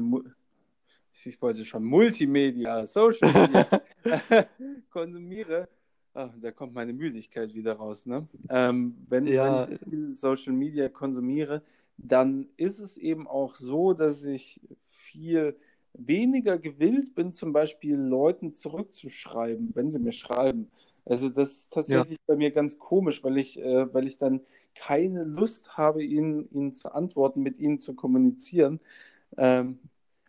ich 1.23 1.41
wollte 1.41 1.63
schon 1.65 1.83
Multimedia, 1.83 2.85
Social 2.85 3.31
Media 3.31 3.81
konsumiere, 4.89 5.67
oh, 6.13 6.29
da 6.41 6.51
kommt 6.51 6.73
meine 6.73 6.93
Müdigkeit 6.93 7.53
wieder 7.53 7.73
raus, 7.73 8.05
ne? 8.05 8.27
Ähm, 8.49 8.95
wenn, 9.07 9.27
ja. 9.27 9.67
wenn 9.67 9.75
ich 9.75 9.81
viel 9.81 10.13
Social 10.13 10.53
Media 10.53 10.89
konsumiere, 10.89 11.61
dann 11.97 12.47
ist 12.57 12.79
es 12.79 12.97
eben 12.97 13.27
auch 13.27 13.55
so, 13.55 13.93
dass 13.93 14.25
ich 14.25 14.59
viel 14.89 15.55
weniger 15.93 16.57
gewillt 16.57 17.15
bin, 17.15 17.31
zum 17.31 17.53
Beispiel 17.53 17.95
Leuten 17.95 18.53
zurückzuschreiben, 18.53 19.71
wenn 19.73 19.89
sie 19.89 19.99
mir 19.99 20.11
schreiben. 20.11 20.69
Also 21.05 21.29
das 21.29 21.51
ist 21.51 21.73
tatsächlich 21.73 22.17
ja. 22.17 22.23
bei 22.27 22.35
mir 22.35 22.51
ganz 22.51 22.79
komisch, 22.79 23.23
weil 23.23 23.37
ich, 23.37 23.59
äh, 23.59 23.93
weil 23.93 24.07
ich 24.07 24.17
dann 24.17 24.41
keine 24.73 25.23
Lust 25.23 25.77
habe, 25.77 26.03
ihnen, 26.03 26.49
ihnen 26.51 26.73
zu 26.73 26.93
antworten, 26.93 27.41
mit 27.41 27.59
ihnen 27.59 27.79
zu 27.79 27.93
kommunizieren. 27.93 28.79
Ähm, 29.37 29.79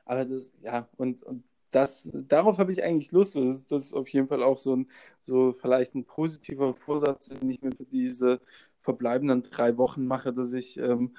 aber 0.07 0.25
das, 0.25 0.53
ja, 0.63 0.89
und, 0.97 1.23
und 1.23 1.45
das, 1.71 2.09
darauf 2.13 2.59
habe 2.59 2.73
ich 2.73 2.83
eigentlich 2.83 3.13
Lust. 3.13 3.37
Das, 3.37 3.67
das, 3.67 3.85
ist 3.85 3.95
auf 3.95 4.09
jeden 4.09 4.29
Fall 4.29 4.43
auch 4.43 4.57
so 4.57 4.75
ein, 4.75 4.89
so 5.25 5.53
vielleicht 5.53 5.95
ein 5.95 6.07
positiver 6.07 6.75
Vorsatz, 6.75 7.29
den 7.29 7.51
ich 7.51 7.61
mir 7.61 7.73
für 7.73 7.85
diese 7.85 8.41
verbleibenden 8.81 9.43
drei 9.43 9.77
Wochen 9.77 10.07
mache, 10.07 10.33
dass 10.33 10.53
ich 10.53 10.79
ähm, 10.79 11.17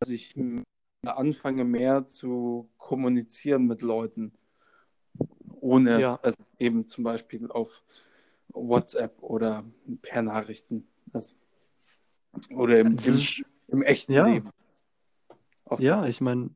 dass 0.00 0.10
ich 0.10 0.34
anfange 1.04 1.64
mehr 1.64 2.06
zu 2.06 2.68
kommunizieren 2.78 3.66
mit 3.66 3.82
Leuten, 3.82 4.32
ohne 5.60 6.00
ja. 6.00 6.18
also 6.22 6.36
eben 6.58 6.88
zum 6.88 7.04
Beispiel 7.04 7.50
auf 7.50 7.82
WhatsApp 8.48 9.22
oder 9.22 9.64
per 10.02 10.22
Nachrichten. 10.22 10.86
Also, 11.12 11.34
oder 12.50 12.80
im, 12.80 12.88
im, 12.88 13.44
im 13.68 13.82
echten 13.82 14.12
ja. 14.12 14.26
Leben. 14.26 14.50
Auch 15.64 15.80
ja, 15.80 16.06
ich 16.06 16.20
meine, 16.20 16.50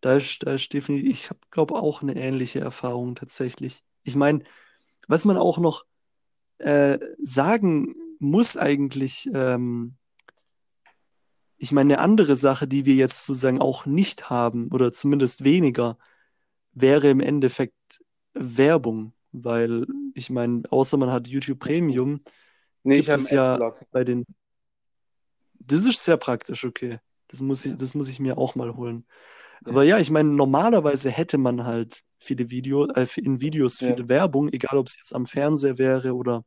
da 0.00 0.16
ist, 0.16 0.38
da 0.44 0.54
ist 0.54 0.72
definitiv, 0.72 1.10
ich 1.10 1.30
habe, 1.30 1.40
glaube 1.50 1.74
auch 1.74 2.02
eine 2.02 2.16
ähnliche 2.16 2.60
Erfahrung 2.60 3.14
tatsächlich. 3.14 3.82
Ich 4.02 4.16
meine, 4.16 4.44
was 5.08 5.24
man 5.24 5.36
auch 5.36 5.58
noch 5.58 5.84
äh, 6.58 6.98
sagen 7.22 7.94
muss 8.18 8.56
eigentlich, 8.56 9.28
ähm, 9.34 9.96
ich 11.56 11.72
meine, 11.72 11.94
eine 11.94 12.02
andere 12.02 12.36
Sache, 12.36 12.66
die 12.66 12.86
wir 12.86 12.94
jetzt 12.94 13.26
sozusagen 13.26 13.60
auch 13.60 13.84
nicht 13.84 14.30
haben 14.30 14.68
oder 14.72 14.92
zumindest 14.92 15.44
weniger, 15.44 15.98
wäre 16.72 17.10
im 17.10 17.20
Endeffekt 17.20 17.74
Werbung, 18.32 19.12
weil 19.32 19.86
ich 20.14 20.30
meine, 20.30 20.62
außer 20.70 20.96
man 20.96 21.10
hat 21.10 21.28
YouTube 21.28 21.58
Premium, 21.58 22.20
nee, 22.82 22.96
gibt 22.96 23.08
es 23.08 23.30
ja 23.30 23.54
Adblock. 23.54 23.84
bei 23.90 24.04
den. 24.04 24.24
Das 25.58 25.86
ist 25.86 26.02
sehr 26.02 26.16
praktisch, 26.16 26.64
okay. 26.64 26.98
Das 27.28 27.40
muss 27.42 27.64
ich, 27.64 27.76
das 27.76 27.94
muss 27.94 28.08
ich 28.08 28.20
mir 28.20 28.38
auch 28.38 28.54
mal 28.54 28.74
holen. 28.74 29.04
Aber 29.64 29.82
ja, 29.84 29.98
ich 29.98 30.10
meine, 30.10 30.30
normalerweise 30.30 31.10
hätte 31.10 31.38
man 31.38 31.64
halt 31.64 32.02
viele 32.18 32.50
Videos, 32.50 32.88
äh, 32.96 33.06
in 33.20 33.40
Videos 33.40 33.78
viele. 33.78 34.08
Werbung, 34.08 34.48
egal 34.48 34.78
ob 34.78 34.86
es 34.86 34.96
jetzt 34.96 35.14
am 35.14 35.26
Fernseher 35.26 35.78
wäre 35.78 36.14
oder 36.14 36.44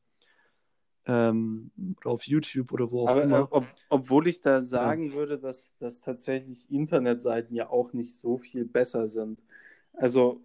ähm, 1.06 1.72
oder 1.98 2.12
auf 2.12 2.24
YouTube 2.26 2.72
oder 2.72 2.90
wo 2.90 3.04
auch 3.04 3.10
Aber, 3.10 3.24
immer. 3.24 3.40
Äh, 3.40 3.48
ob, 3.52 3.66
obwohl 3.90 4.28
ich 4.28 4.42
da 4.42 4.62
sagen 4.62 5.10
ja. 5.10 5.14
würde, 5.14 5.38
dass, 5.38 5.76
dass 5.78 6.02
tatsächlich 6.02 6.70
Internetseiten 6.72 7.56
ja 7.56 7.70
auch 7.70 7.94
nicht 7.94 8.16
so 8.16 8.38
viel 8.38 8.66
besser 8.66 9.08
sind. 9.08 9.42
Also 9.94 10.42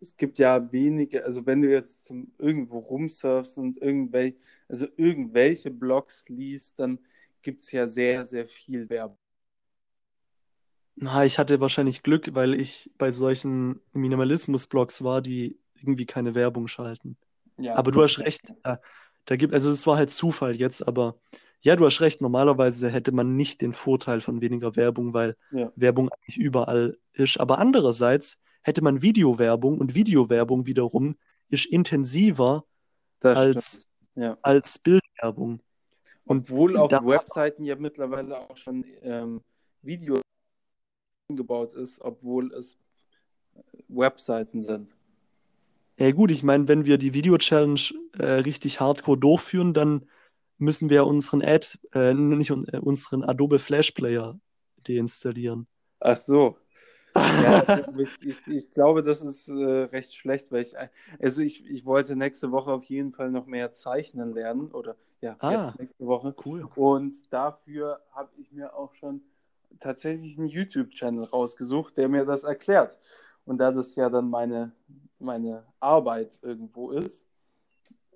es 0.00 0.16
gibt 0.16 0.38
ja 0.38 0.72
wenige, 0.72 1.24
also 1.24 1.44
wenn 1.46 1.62
du 1.62 1.70
jetzt 1.70 2.04
zum, 2.04 2.32
irgendwo 2.38 2.78
rumsurfst 2.78 3.58
und 3.58 3.76
irgendwelche, 3.78 4.36
also 4.68 4.86
irgendwelche 4.96 5.70
Blogs 5.70 6.24
liest, 6.28 6.78
dann 6.78 6.98
gibt 7.42 7.62
es 7.62 7.72
ja 7.72 7.86
sehr, 7.86 8.24
sehr 8.24 8.46
viel 8.46 8.88
Werbung. 8.88 9.18
Na, 10.96 11.24
ich 11.24 11.38
hatte 11.38 11.60
wahrscheinlich 11.60 12.02
Glück, 12.02 12.34
weil 12.34 12.54
ich 12.54 12.90
bei 12.96 13.12
solchen 13.12 13.80
Minimalismus-Blogs 13.92 15.04
war, 15.04 15.20
die 15.20 15.58
irgendwie 15.74 16.06
keine 16.06 16.34
Werbung 16.34 16.68
schalten. 16.68 17.16
Ja. 17.58 17.76
Aber 17.76 17.90
du 17.92 18.02
hast 18.02 18.18
recht, 18.20 18.54
da, 18.62 18.80
da 19.26 19.36
gibt, 19.36 19.52
also 19.52 19.70
es 19.70 19.86
war 19.86 19.96
halt 19.98 20.10
Zufall 20.10 20.54
jetzt, 20.56 20.86
aber 20.88 21.16
ja, 21.60 21.76
du 21.76 21.84
hast 21.84 22.00
recht, 22.00 22.20
normalerweise 22.22 22.88
hätte 22.88 23.12
man 23.12 23.36
nicht 23.36 23.60
den 23.60 23.72
Vorteil 23.74 24.20
von 24.22 24.40
weniger 24.40 24.74
Werbung, 24.76 25.12
weil 25.12 25.36
Ja. 25.50 25.70
Werbung 25.76 26.08
eigentlich 26.10 26.38
überall 26.38 26.96
ist. 27.12 27.38
Aber 27.40 27.58
andererseits 27.58 28.40
hätte 28.62 28.82
man 28.82 29.02
Videowerbung 29.02 29.78
und 29.78 29.94
Videowerbung 29.94 30.66
wiederum 30.66 31.16
ist 31.48 31.66
intensiver 31.66 32.64
Das 33.20 33.36
als. 33.36 33.92
Ja. 34.14 34.38
als 34.42 34.78
Bildwerbung. 34.78 35.60
Und 36.24 36.50
Obwohl 36.50 36.76
auf 36.78 36.90
da- 36.90 37.04
Webseiten 37.04 37.64
ja 37.64 37.76
mittlerweile 37.76 38.38
auch 38.38 38.56
schon 38.56 38.82
ähm, 39.02 39.42
Video 39.82 40.20
gebaut 41.34 41.72
ist, 41.72 42.00
obwohl 42.00 42.52
es 42.52 42.78
Webseiten 43.88 44.60
sind. 44.60 44.94
Ja 45.98 46.12
gut, 46.12 46.30
ich 46.30 46.42
meine, 46.42 46.68
wenn 46.68 46.84
wir 46.84 46.98
die 46.98 47.14
Video-Challenge 47.14 47.80
äh, 48.18 48.24
richtig 48.42 48.80
hardcore 48.80 49.18
durchführen, 49.18 49.72
dann 49.72 50.06
müssen 50.58 50.90
wir 50.90 51.06
unseren 51.06 51.42
Ad, 51.42 51.66
äh, 51.94 52.12
nicht 52.14 52.50
äh, 52.50 52.78
unseren 52.78 53.24
Adobe 53.24 53.58
Flash 53.58 53.92
Player 53.92 54.38
deinstallieren. 54.86 55.66
Ach 56.00 56.16
so. 56.16 56.56
Ja, 57.16 57.62
ich, 57.98 58.10
ich, 58.20 58.46
ich 58.46 58.70
glaube, 58.72 59.02
das 59.02 59.22
ist 59.22 59.48
äh, 59.48 59.54
recht 59.54 60.14
schlecht, 60.14 60.52
weil 60.52 60.60
ich, 60.60 60.74
also 61.18 61.40
ich, 61.40 61.64
ich 61.64 61.86
wollte 61.86 62.14
nächste 62.14 62.52
Woche 62.52 62.70
auf 62.70 62.84
jeden 62.84 63.14
Fall 63.14 63.30
noch 63.30 63.46
mehr 63.46 63.72
zeichnen 63.72 64.34
lernen 64.34 64.70
oder 64.70 64.96
ja, 65.22 65.34
Ah. 65.38 65.68
jetzt 65.68 65.78
nächste 65.80 66.06
Woche. 66.06 66.34
Cool. 66.44 66.68
Und 66.74 67.32
dafür 67.32 68.02
habe 68.12 68.28
ich 68.36 68.52
mir 68.52 68.74
auch 68.76 68.92
schon 68.96 69.22
tatsächlich 69.80 70.38
einen 70.38 70.48
YouTube-Channel 70.48 71.24
rausgesucht, 71.24 71.96
der 71.96 72.08
mir 72.08 72.24
das 72.24 72.44
erklärt. 72.44 72.98
Und 73.44 73.58
da 73.58 73.70
das 73.72 73.94
ja 73.96 74.10
dann 74.10 74.30
meine, 74.30 74.72
meine 75.18 75.64
Arbeit 75.80 76.36
irgendwo 76.42 76.90
ist, 76.90 77.24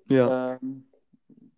Ja, 0.09 0.27
ähm, 0.27 0.85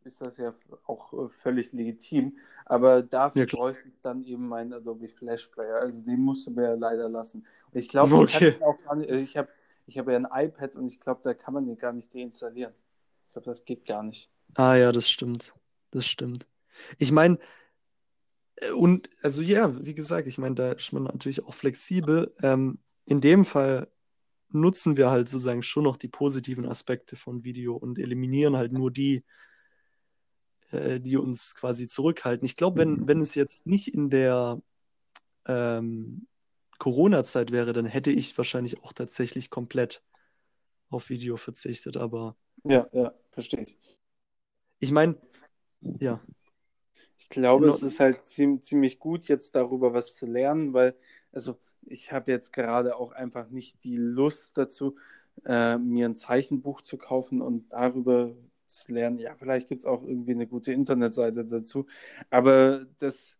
ist 0.03 0.21
das 0.21 0.37
ja 0.37 0.53
auch 0.85 1.13
äh, 1.13 1.29
völlig 1.43 1.73
legitim. 1.73 2.37
Aber 2.65 3.03
dafür 3.03 3.45
Ja, 3.45 3.45
bräuchte 3.47 3.87
ich 3.89 3.99
dann 4.01 4.23
eben 4.25 4.47
meinen 4.47 4.73
Adobe 4.73 5.07
Flash 5.09 5.47
Player. 5.47 5.77
Also 5.77 6.01
den 6.01 6.21
musst 6.21 6.47
du 6.47 6.51
mir 6.51 6.63
ja 6.63 6.73
leider 6.75 7.09
lassen. 7.09 7.45
Und 7.71 7.79
ich 7.79 7.89
glaube, 7.89 8.15
Okay. 8.15 8.55
äh, 9.07 9.21
ich 9.21 9.37
habe 9.37 9.49
ich 9.87 9.97
hab 9.99 10.07
ja 10.09 10.15
ein 10.17 10.27
iPad 10.47 10.75
und 10.77 10.87
ich 10.87 10.99
glaube, 10.99 11.21
da 11.23 11.33
kann 11.33 11.53
man 11.53 11.65
den 11.67 11.77
gar 11.77 11.93
nicht 11.93 12.13
deinstallieren. 12.15 12.73
Ich 13.27 13.33
glaube, 13.33 13.45
das 13.47 13.65
geht 13.65 13.85
gar 13.85 14.03
nicht. 14.03 14.29
Ah 14.55 14.75
ja, 14.75 14.91
das 14.91 15.09
stimmt. 15.09 15.53
Das 15.91 16.05
stimmt. 16.07 16.47
Ich 16.99 17.11
meine, 17.11 17.37
und 18.75 19.09
also 19.21 19.41
ja, 19.41 19.83
wie 19.85 19.95
gesagt, 19.95 20.27
ich 20.27 20.37
meine, 20.37 20.55
da 20.55 20.71
ist 20.73 20.93
man 20.93 21.03
natürlich 21.03 21.43
auch 21.45 21.53
flexibel. 21.53 22.33
Ähm, 22.41 22.79
in 23.05 23.19
dem 23.19 23.45
Fall 23.45 23.87
nutzen 24.49 24.97
wir 24.97 25.09
halt 25.09 25.27
sozusagen 25.27 25.63
schon 25.63 25.83
noch 25.83 25.97
die 25.97 26.07
positiven 26.07 26.65
Aspekte 26.65 27.15
von 27.15 27.43
Video 27.43 27.75
und 27.75 27.99
eliminieren 27.99 28.55
halt 28.55 28.71
nur 28.71 28.91
die, 28.91 29.23
äh, 30.71 30.99
die 30.99 31.17
uns 31.17 31.55
quasi 31.55 31.87
zurückhalten. 31.87 32.45
Ich 32.45 32.55
glaube, 32.55 32.79
wenn, 32.81 33.07
wenn 33.07 33.21
es 33.21 33.35
jetzt 33.35 33.65
nicht 33.65 33.87
in 33.87 34.09
der 34.09 34.61
ähm, 35.47 36.27
Corona-Zeit 36.77 37.51
wäre, 37.51 37.73
dann 37.73 37.85
hätte 37.85 38.11
ich 38.11 38.37
wahrscheinlich 38.37 38.83
auch 38.83 38.93
tatsächlich 38.93 39.49
komplett 39.49 40.03
auf 40.89 41.09
Video 41.09 41.37
verzichtet. 41.37 41.97
Aber 41.97 42.35
Ja, 42.63 42.87
ja, 42.93 43.13
verstehe 43.31 43.63
ich. 43.63 43.77
ich 44.79 44.91
meine, 44.91 45.17
ja. 45.99 46.21
Ich 47.17 47.29
glaube, 47.29 47.65
Genau. 47.65 47.75
es 47.75 47.83
ist 47.83 47.99
halt 47.99 48.25
ziem- 48.25 48.61
ziemlich 48.61 48.99
gut, 48.99 49.27
jetzt 49.27 49.55
darüber 49.55 49.93
was 49.93 50.13
zu 50.13 50.25
lernen, 50.25 50.73
weil, 50.73 50.95
also 51.31 51.57
ich 51.85 52.11
habe 52.11 52.31
jetzt 52.31 52.53
gerade 52.53 52.95
auch 52.95 53.11
einfach 53.11 53.49
nicht 53.49 53.83
die 53.83 53.97
Lust 53.97 54.57
dazu, 54.57 54.95
äh, 55.45 55.77
mir 55.77 56.07
ein 56.07 56.15
Zeichenbuch 56.15 56.81
zu 56.81 56.97
kaufen 56.97 57.41
und 57.41 57.71
darüber 57.71 58.35
zu 58.65 58.91
lernen. 58.91 59.17
Ja, 59.17 59.35
vielleicht 59.35 59.67
gibt 59.67 59.81
es 59.81 59.85
auch 59.85 60.03
irgendwie 60.03 60.31
eine 60.31 60.47
gute 60.47 60.73
Internetseite 60.73 61.45
dazu. 61.45 61.85
Aber 62.29 62.85
das, 62.99 63.37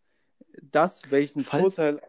das, 0.71 1.09
welchen 1.11 1.41
Falls- 1.41 1.75
Vorteil 1.75 2.01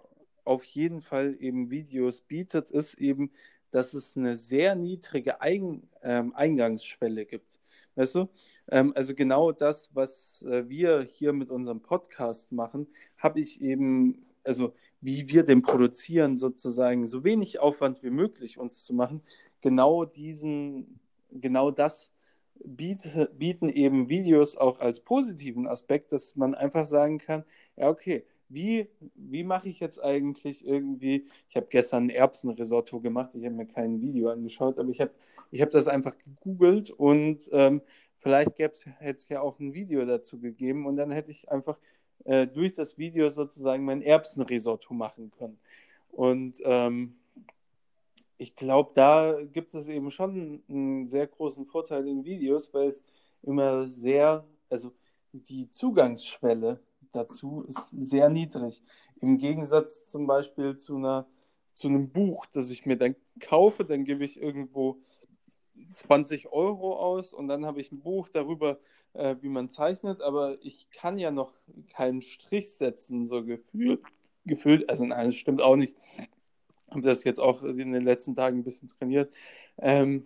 auf 0.45 0.65
jeden 0.65 1.01
Fall 1.01 1.37
eben 1.41 1.71
Videos 1.71 2.21
bietet, 2.21 2.71
ist 2.71 2.95
eben, 2.95 3.31
dass 3.71 3.95
es 3.95 4.17
eine 4.17 4.37
sehr 4.37 4.75
niedrige 4.75 5.41
Eigen, 5.41 5.89
ähm, 6.03 6.35
Eingangsschwelle 6.35 7.25
gibt. 7.27 7.59
Weißt 7.97 8.15
du? 8.17 8.29
Ähm, 8.69 8.93
also 8.97 9.15
genau 9.15 9.53
das, 9.53 9.95
was 9.95 10.43
äh, 10.43 10.69
wir 10.69 11.03
hier 11.03 11.33
mit 11.33 11.51
unserem 11.51 11.81
Podcast 11.81 12.51
machen, 12.53 12.89
habe 13.19 13.41
ich 13.41 13.61
eben, 13.61 14.27
also 14.43 14.75
wie 15.01 15.29
wir 15.29 15.45
den 15.45 15.63
produzieren, 15.63 16.37
sozusagen 16.37 17.07
so 17.07 17.25
wenig 17.25 17.61
Aufwand 17.61 18.03
wie 18.03 18.11
möglich 18.11 18.59
uns 18.59 18.85
zu 18.85 18.95
machen, 18.95 19.23
genau 19.61 20.05
diesen, 20.05 20.99
genau 21.31 21.71
das 21.71 22.11
biete, 22.65 23.31
bieten 23.37 23.69
eben 23.69 24.09
Videos 24.09 24.57
auch 24.57 24.81
als 24.81 25.01
positiven 25.01 25.67
Aspekt, 25.67 26.13
dass 26.13 26.37
man 26.37 26.55
einfach 26.55 26.87
sagen 26.87 27.19
kann, 27.19 27.45
ja, 27.77 27.89
okay, 27.89 28.25
wie, 28.55 28.89
wie 29.15 29.45
mache 29.45 29.69
ich 29.69 29.81
jetzt 29.81 30.03
eigentlich 30.03 30.67
irgendwie, 30.67 31.27
ich 31.49 31.57
habe 31.57 31.67
gestern 31.69 32.07
ein 32.07 32.11
Erbsenrisotto 32.11 33.01
gemacht, 33.01 33.35
ich 33.35 33.45
habe 33.45 33.55
mir 33.55 33.67
kein 33.67 34.01
Video 34.01 34.31
angeschaut, 34.31 34.79
aber 34.79 34.89
ich 34.89 35.01
habe 35.01 35.11
ich 35.51 35.61
hab 35.61 35.71
das 35.71 35.89
einfach 35.89 36.17
gegoogelt 36.19 36.91
und 36.91 37.51
ähm, 37.53 37.83
vielleicht 38.19 38.59
hätte 38.59 38.91
es 39.01 39.29
ja 39.29 39.41
auch 39.41 39.59
ein 39.59 39.75
Video 39.75 40.05
dazu 40.07 40.39
gegeben 40.41 40.87
und 40.87 40.97
dann 40.97 41.11
hätte 41.11 41.31
ich 41.31 41.51
einfach 41.51 41.79
äh, 42.25 42.47
durch 42.47 42.75
das 42.75 42.97
Video 42.97 43.29
sozusagen 43.29 43.85
mein 43.85 44.01
Erbsenrisotto 44.01 44.95
machen 44.95 45.31
können. 45.31 45.59
Und 46.11 46.63
ähm, 46.65 47.17
ich 48.39 48.55
glaube, 48.57 48.93
da 48.95 49.37
gibt 49.53 49.75
es 49.75 49.89
eben 49.89 50.11
schon 50.11 50.63
einen 50.69 51.07
sehr 51.07 51.27
großen 51.27 51.67
Vorteil 51.67 52.07
in 52.09 52.25
Videos, 52.25 52.73
weil 52.73 52.89
es 52.89 53.05
immer 53.43 53.87
sehr, 53.87 54.45
also 54.71 54.93
die 55.33 55.71
Zugangsschwelle 55.71 56.81
dazu 57.15 57.65
ist 57.67 57.91
sehr 57.93 58.29
niedrig. 58.29 58.83
Im 59.21 59.39
Gegensatz 59.39 60.05
zum 60.05 60.27
Beispiel 60.27 60.77
zu 60.77 60.97
einer, 60.97 61.27
zu 61.73 61.89
einem 61.89 62.11
Buch, 62.11 62.47
das 62.47 62.71
ich 62.71 62.87
mir 62.87 62.97
dann 62.97 63.17
kaufe, 63.41 63.85
dann 63.85 64.05
gebe 64.05 64.25
ich 64.25 64.41
irgendwo 64.41 64.99
20 65.93 66.53
Euro 66.53 66.99
aus 66.99 67.33
und 67.33 67.49
dann 67.49 67.67
habe 67.67 67.81
ich 67.81 67.93
ein 67.93 68.01
Buch 68.01 68.29
darüber, 68.29 68.79
äh, 69.15 69.37
wie 69.41 69.49
man 69.49 69.69
zeichnet, 69.69 70.21
aber 70.21 70.59
ich 70.63 70.91
kann 70.91 71.19
ja 71.19 71.31
noch 71.31 71.53
keinen 71.93 72.23
Strich 72.23 72.75
setzen, 72.75 73.27
so 73.27 73.45
gefühlt. 73.45 74.03
gefühlt. 74.45 74.89
Also 74.89 75.05
nein, 75.05 75.27
das 75.27 75.37
stimmt 75.37 75.63
auch 75.63 75.77
nicht. 75.77 75.95
Ich 76.87 76.91
habe 76.91 77.01
das 77.03 77.25
jetzt 77.25 77.41
auch 77.41 77.63
in 77.63 77.93
den 77.93 78.03
letzten 78.03 78.37
Tagen 78.37 78.59
ein 78.59 78.65
bisschen 78.65 78.89
trainiert. 78.89 79.33
Ähm, 79.79 80.23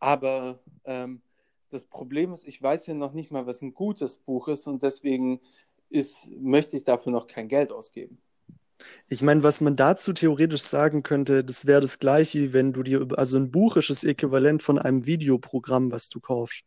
aber 0.00 0.60
ähm, 0.84 1.22
das 1.70 1.84
Problem 1.84 2.32
ist, 2.32 2.46
ich 2.46 2.60
weiß 2.62 2.86
ja 2.86 2.94
noch 2.94 3.12
nicht 3.12 3.30
mal, 3.30 3.46
was 3.46 3.62
ein 3.62 3.74
gutes 3.74 4.16
Buch 4.16 4.48
ist 4.48 4.66
und 4.66 4.82
deswegen 4.82 5.40
ist, 5.90 6.30
möchte 6.40 6.76
ich 6.76 6.84
dafür 6.84 7.12
noch 7.12 7.26
kein 7.26 7.48
Geld 7.48 7.72
ausgeben. 7.72 8.20
Ich 9.08 9.22
meine, 9.22 9.42
was 9.42 9.60
man 9.60 9.74
dazu 9.74 10.12
theoretisch 10.12 10.62
sagen 10.62 11.02
könnte, 11.02 11.42
das 11.44 11.66
wäre 11.66 11.80
das 11.80 11.98
Gleiche, 11.98 12.52
wenn 12.52 12.72
du 12.72 12.82
dir, 12.82 13.06
also 13.16 13.36
ein 13.36 13.50
Buch 13.50 13.76
ist 13.76 13.90
das 13.90 14.04
Äquivalent 14.04 14.62
von 14.62 14.78
einem 14.78 15.04
Videoprogramm, 15.04 15.90
was 15.90 16.08
du 16.08 16.20
kaufst. 16.20 16.62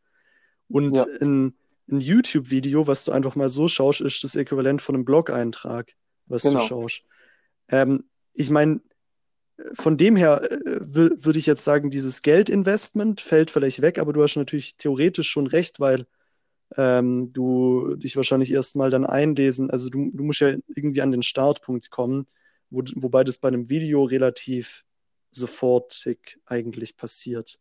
Und 0.67 0.95
Ja. 0.95 1.05
ein, 1.21 1.55
ein 1.89 1.99
YouTube-Video, 1.99 2.87
was 2.87 3.05
du 3.05 3.11
einfach 3.11 3.35
mal 3.35 3.49
so 3.49 3.67
schaust, 3.67 4.01
ist 4.01 4.23
das 4.23 4.35
Äquivalent 4.35 4.81
von 4.81 4.95
einem 4.95 5.05
Blog-Eintrag, 5.05 5.93
was 6.25 6.43
Genau. 6.43 6.59
du 6.59 6.67
schaust. 6.67 7.03
Ähm, 7.69 8.03
ich 8.33 8.49
meine, 8.49 8.81
von 9.73 9.95
dem 9.95 10.15
her 10.15 10.41
äh, 10.43 10.79
wür- 10.81 11.23
würde 11.23 11.39
ich 11.39 11.45
jetzt 11.45 11.63
sagen, 11.63 11.91
dieses 11.91 12.23
Geldinvestment 12.23 13.21
fällt 13.21 13.51
vielleicht 13.51 13.81
weg, 13.81 13.99
aber 13.99 14.11
du 14.11 14.23
hast 14.23 14.35
natürlich 14.35 14.75
theoretisch 14.75 15.29
schon 15.29 15.47
recht, 15.47 15.79
weil 15.79 16.07
ähm, 16.77 17.33
du 17.33 17.95
dich 17.95 18.15
wahrscheinlich 18.15 18.51
erstmal 18.51 18.89
dann 18.89 19.05
einlesen. 19.05 19.69
Also 19.69 19.89
du, 19.89 20.11
du 20.13 20.23
musst 20.23 20.41
ja 20.41 20.55
irgendwie 20.67 21.01
an 21.01 21.11
den 21.11 21.23
Startpunkt 21.23 21.89
kommen, 21.91 22.27
wo, 22.69 22.83
wobei 22.95 23.23
das 23.23 23.37
bei 23.37 23.49
einem 23.49 23.69
Video 23.69 24.03
relativ 24.03 24.85
sofortig 25.31 26.39
eigentlich 26.45 26.97
passiert. 26.97 27.59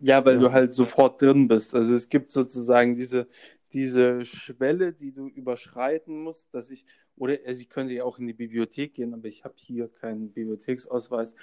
Ja, 0.00 0.24
weil 0.24 0.34
Ja. 0.34 0.40
du 0.40 0.52
halt 0.52 0.72
sofort 0.72 1.20
drin 1.20 1.48
bist. 1.48 1.74
Also 1.74 1.94
es 1.94 2.08
gibt 2.08 2.30
sozusagen 2.32 2.94
diese, 2.96 3.28
diese 3.72 4.24
Schwelle, 4.24 4.92
die 4.92 5.12
du 5.12 5.28
überschreiten 5.28 6.22
musst, 6.22 6.52
dass 6.54 6.70
ich, 6.70 6.86
oder 7.16 7.36
also 7.46 7.60
ich 7.60 7.68
könnte 7.68 7.92
ja 7.94 8.04
auch 8.04 8.18
in 8.18 8.26
die 8.26 8.32
Bibliothek 8.32 8.94
gehen, 8.94 9.14
aber 9.14 9.28
ich 9.28 9.44
habe 9.44 9.54
hier 9.56 9.88
keinen 9.88 10.32
Bibliotheksausweis. 10.32 11.34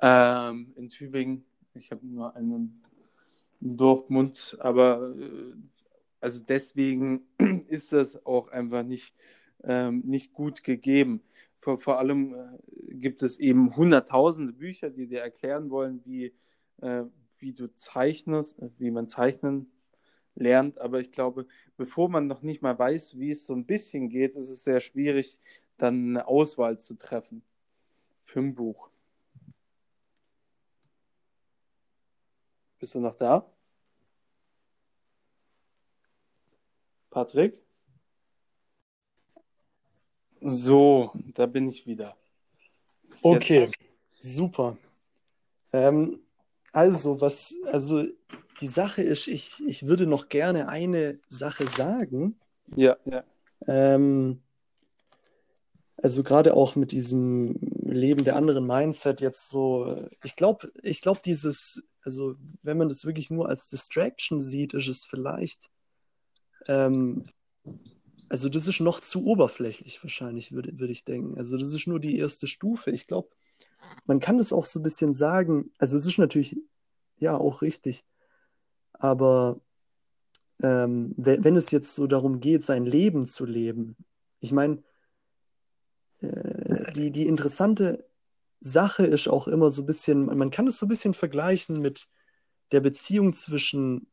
Ähm, 0.00 0.72
in 0.76 0.88
Tübingen, 0.88 1.44
ich 1.74 1.90
habe 1.90 2.06
nur 2.06 2.34
einen 2.36 2.82
in 3.60 3.76
Dortmund, 3.76 4.56
aber 4.60 5.14
äh, 5.18 5.54
also 6.20 6.42
deswegen 6.42 7.26
ist 7.68 7.92
das 7.92 8.24
auch 8.26 8.48
einfach 8.48 8.82
nicht, 8.82 9.14
ähm, 9.64 10.02
nicht 10.04 10.32
gut 10.32 10.62
gegeben. 10.64 11.22
Vor, 11.60 11.78
vor 11.78 11.98
allem 11.98 12.34
äh, 12.34 12.94
gibt 12.94 13.22
es 13.22 13.38
eben 13.38 13.76
hunderttausende 13.76 14.52
Bücher, 14.52 14.90
die 14.90 15.06
dir 15.06 15.20
erklären 15.20 15.70
wollen, 15.70 16.02
wie, 16.04 16.34
äh, 16.80 17.04
wie 17.38 17.52
du 17.52 17.72
zeichnest, 17.72 18.58
äh, 18.60 18.70
wie 18.78 18.90
man 18.90 19.08
zeichnen 19.08 19.70
lernt. 20.34 20.78
Aber 20.78 21.00
ich 21.00 21.12
glaube, 21.12 21.46
bevor 21.76 22.08
man 22.08 22.26
noch 22.26 22.42
nicht 22.42 22.62
mal 22.62 22.78
weiß, 22.78 23.18
wie 23.18 23.30
es 23.30 23.46
so 23.46 23.54
ein 23.54 23.66
bisschen 23.66 24.08
geht, 24.08 24.36
ist 24.36 24.50
es 24.50 24.64
sehr 24.64 24.80
schwierig, 24.80 25.38
dann 25.76 26.10
eine 26.10 26.28
Auswahl 26.28 26.78
zu 26.78 26.94
treffen. 26.94 27.42
für 28.24 28.40
ein 28.40 28.54
Buch. 28.54 28.90
Bist 32.78 32.94
du 32.94 33.00
noch 33.00 33.16
da? 33.16 33.46
Patrick? 37.10 37.62
So, 40.40 41.12
da 41.34 41.46
bin 41.46 41.68
ich 41.68 41.86
wieder. 41.86 42.16
Okay, 43.22 43.68
super. 44.18 44.78
Ähm, 45.72 46.20
also, 46.72 47.20
was, 47.20 47.54
also 47.66 48.04
die 48.60 48.68
Sache 48.68 49.02
ist, 49.02 49.26
ich, 49.26 49.62
ich 49.66 49.86
würde 49.86 50.06
noch 50.06 50.28
gerne 50.28 50.68
eine 50.68 51.18
Sache 51.28 51.66
sagen. 51.66 52.38
Ja, 52.76 52.96
ja. 53.04 53.24
Ähm, 53.66 54.40
also 55.96 56.22
gerade 56.22 56.54
auch 56.54 56.76
mit 56.76 56.92
diesem 56.92 57.56
Leben 57.82 58.24
der 58.24 58.36
anderen 58.36 58.66
Mindset 58.66 59.20
jetzt 59.20 59.48
so, 59.48 60.08
ich 60.24 60.36
glaube, 60.36 60.70
ich 60.82 61.02
glaube, 61.02 61.20
dieses, 61.22 61.88
also 62.02 62.34
wenn 62.62 62.78
man 62.78 62.88
das 62.88 63.04
wirklich 63.04 63.30
nur 63.30 63.48
als 63.48 63.68
Distraction 63.68 64.40
sieht, 64.40 64.72
ist 64.72 64.88
es 64.88 65.04
vielleicht, 65.04 65.68
ähm, 66.66 67.24
also 68.28 68.48
das 68.48 68.68
ist 68.68 68.80
noch 68.80 69.00
zu 69.00 69.24
oberflächlich 69.24 70.02
wahrscheinlich, 70.02 70.52
würde, 70.52 70.78
würde 70.78 70.92
ich 70.92 71.04
denken. 71.04 71.36
Also 71.36 71.56
das 71.56 71.74
ist 71.74 71.86
nur 71.86 72.00
die 72.00 72.18
erste 72.18 72.46
Stufe. 72.46 72.90
Ich 72.90 73.06
glaube, 73.06 73.28
man 74.06 74.20
kann 74.20 74.38
das 74.38 74.52
auch 74.52 74.64
so 74.64 74.78
ein 74.78 74.84
bisschen 74.84 75.12
sagen, 75.12 75.70
also 75.78 75.96
es 75.96 76.06
ist 76.06 76.18
natürlich, 76.18 76.56
ja, 77.18 77.36
auch 77.36 77.62
richtig, 77.62 78.04
aber 78.92 79.60
ähm, 80.62 81.14
wenn, 81.16 81.42
wenn 81.44 81.56
es 81.56 81.70
jetzt 81.70 81.94
so 81.94 82.06
darum 82.06 82.40
geht, 82.40 82.62
sein 82.62 82.84
Leben 82.84 83.26
zu 83.26 83.46
leben, 83.46 83.96
ich 84.40 84.52
meine, 84.52 84.82
äh, 86.20 86.92
die, 86.92 87.10
die 87.10 87.26
interessante 87.26 88.06
Sache 88.60 89.06
ist 89.06 89.28
auch 89.28 89.48
immer 89.48 89.70
so 89.70 89.82
ein 89.82 89.86
bisschen, 89.86 90.26
man 90.26 90.50
kann 90.50 90.66
es 90.66 90.78
so 90.78 90.86
ein 90.86 90.90
bisschen 90.90 91.14
vergleichen 91.14 91.80
mit 91.80 92.06
der 92.72 92.80
Beziehung 92.80 93.32
zwischen 93.32 94.06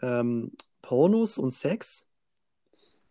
ähm, 0.00 0.52
Pornos 0.90 1.38
und 1.38 1.52
Sex. 1.52 2.10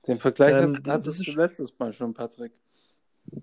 Den 0.05 0.19
Vergleich 0.19 0.53
Ähm, 0.53 0.73
hast- 0.75 0.85
das 0.85 0.93
hattest 0.95 1.21
ist- 1.21 1.27
du 1.29 1.31
letztes 1.39 1.79
Mal 1.79 1.93
schon, 1.93 2.13
Patrick. 2.13 2.51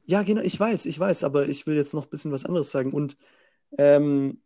Ja, 0.04 0.22
genau, 0.24 0.42
ich 0.42 0.60
weiß, 0.60 0.84
ich 0.84 0.98
weiß, 0.98 1.24
aber 1.24 1.48
ich 1.48 1.66
will 1.66 1.74
jetzt 1.74 1.94
noch 1.94 2.04
ein 2.04 2.10
bisschen 2.10 2.32
was 2.32 2.44
anderes 2.44 2.70
sagen. 2.70 2.92
Und, 2.92 3.16
ähm, 3.78 4.42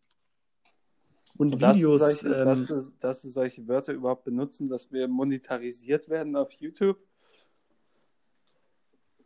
und 1.37 1.55
Und 1.55 1.61
dass 1.61 1.75
du, 1.75 1.83
Videos, 1.83 2.21
solche, 2.21 2.37
ähm, 2.37 2.45
dass, 2.47 2.67
du, 2.67 2.93
dass 3.01 3.23
du 3.23 3.29
solche 3.31 3.67
Wörter 3.67 3.93
überhaupt 3.93 4.23
benutzen, 4.23 4.69
dass 4.69 4.93
wir 4.93 5.09
monetarisiert 5.09 6.09
werden 6.09 6.37
auf 6.37 6.53
YouTube? 6.53 6.99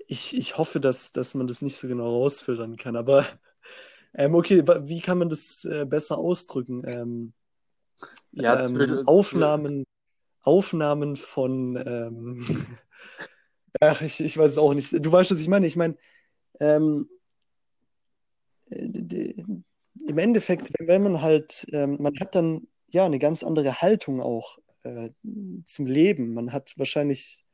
ich, 0.07 0.35
ich 0.35 0.57
hoffe, 0.57 0.81
dass, 0.81 1.12
dass 1.12 1.35
man 1.35 1.47
das 1.47 1.61
nicht 1.61 1.77
so 1.77 1.89
genau 1.89 2.09
rausfiltern 2.09 2.77
kann. 2.77 2.97
Aber 2.97 3.27
ähm, 4.15 4.35
okay, 4.35 4.65
wie 4.89 5.03
kann 5.03 5.19
man 5.19 5.28
das 5.28 5.66
äh, 5.66 5.85
besser 5.85 6.16
ausdrücken? 6.16 6.85
Ähm, 6.86 7.35
Ja, 8.32 8.65
ähm, 8.65 9.07
Aufnahmen, 9.07 9.85
Aufnahmen 10.45 11.16
von, 11.16 11.77
ähm, 11.77 12.47
ach, 13.81 14.03
ich, 14.03 14.21
ich 14.21 14.39
weiß 14.39 14.53
es 14.53 14.59
auch 14.59 14.75
nicht. 14.75 14.93
Du 14.93 15.11
weißt, 15.12 15.31
was 15.31 15.41
ich 15.41 15.49
meine. 15.49 15.66
Ich 15.66 15.77
meine, 15.77 15.97
ähm, 16.61 17.09
äh, 18.71 19.35
im 20.07 20.19
Endeffekt, 20.19 20.71
wenn, 20.79 20.87
wenn 20.87 21.03
man 21.03 21.23
halt, 21.23 21.66
ähm, 21.73 21.97
man 22.01 22.19
hat 22.21 22.35
dann 22.35 22.69
ja 22.89 23.05
eine 23.07 23.19
ganz 23.19 23.43
andere 23.43 23.81
Haltung 23.81 24.21
auch 24.21 24.59
äh, 24.85 25.11
zum 25.65 25.87
Leben. 25.87 26.35
Man 26.35 26.53
hat 26.53 26.75
wahrscheinlich 26.77 27.45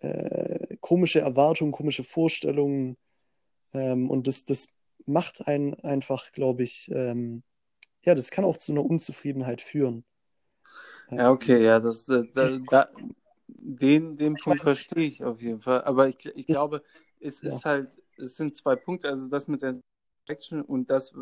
äh, 0.00 0.76
komische 0.80 1.20
Erwartungen, 1.20 1.72
komische 1.72 2.04
Vorstellungen 2.04 2.96
ähm, 3.72 4.10
und 4.10 4.26
das, 4.26 4.44
das 4.44 4.78
macht 5.06 5.46
einen 5.46 5.74
einfach, 5.80 6.32
glaube 6.32 6.62
ich, 6.62 6.90
ähm, 6.94 7.42
ja, 8.02 8.14
das 8.14 8.30
kann 8.30 8.44
auch 8.44 8.56
zu 8.56 8.72
einer 8.72 8.84
Unzufriedenheit 8.84 9.60
führen. 9.60 10.04
Ja, 11.12 11.30
okay, 11.30 11.62
ja, 11.62 11.78
das, 11.78 12.06
da, 12.06 12.22
da, 12.22 12.58
da, 12.70 12.88
den, 13.48 14.16
den 14.16 14.34
Punkt 14.36 14.62
verstehe 14.62 15.06
ich 15.06 15.22
auf 15.22 15.40
jeden 15.42 15.60
Fall. 15.60 15.82
Aber 15.84 16.08
ich, 16.08 16.24
ich 16.24 16.46
glaube, 16.46 16.82
es 17.20 17.42
Ja. 17.42 17.50
ist 17.50 17.64
halt, 17.64 18.02
es 18.16 18.36
sind 18.36 18.56
zwei 18.56 18.76
Punkte, 18.76 19.08
also 19.08 19.28
das 19.28 19.46
mit 19.46 19.62
der 19.62 19.78
Action 20.26 20.62
und 20.62 20.88
das, 20.88 21.12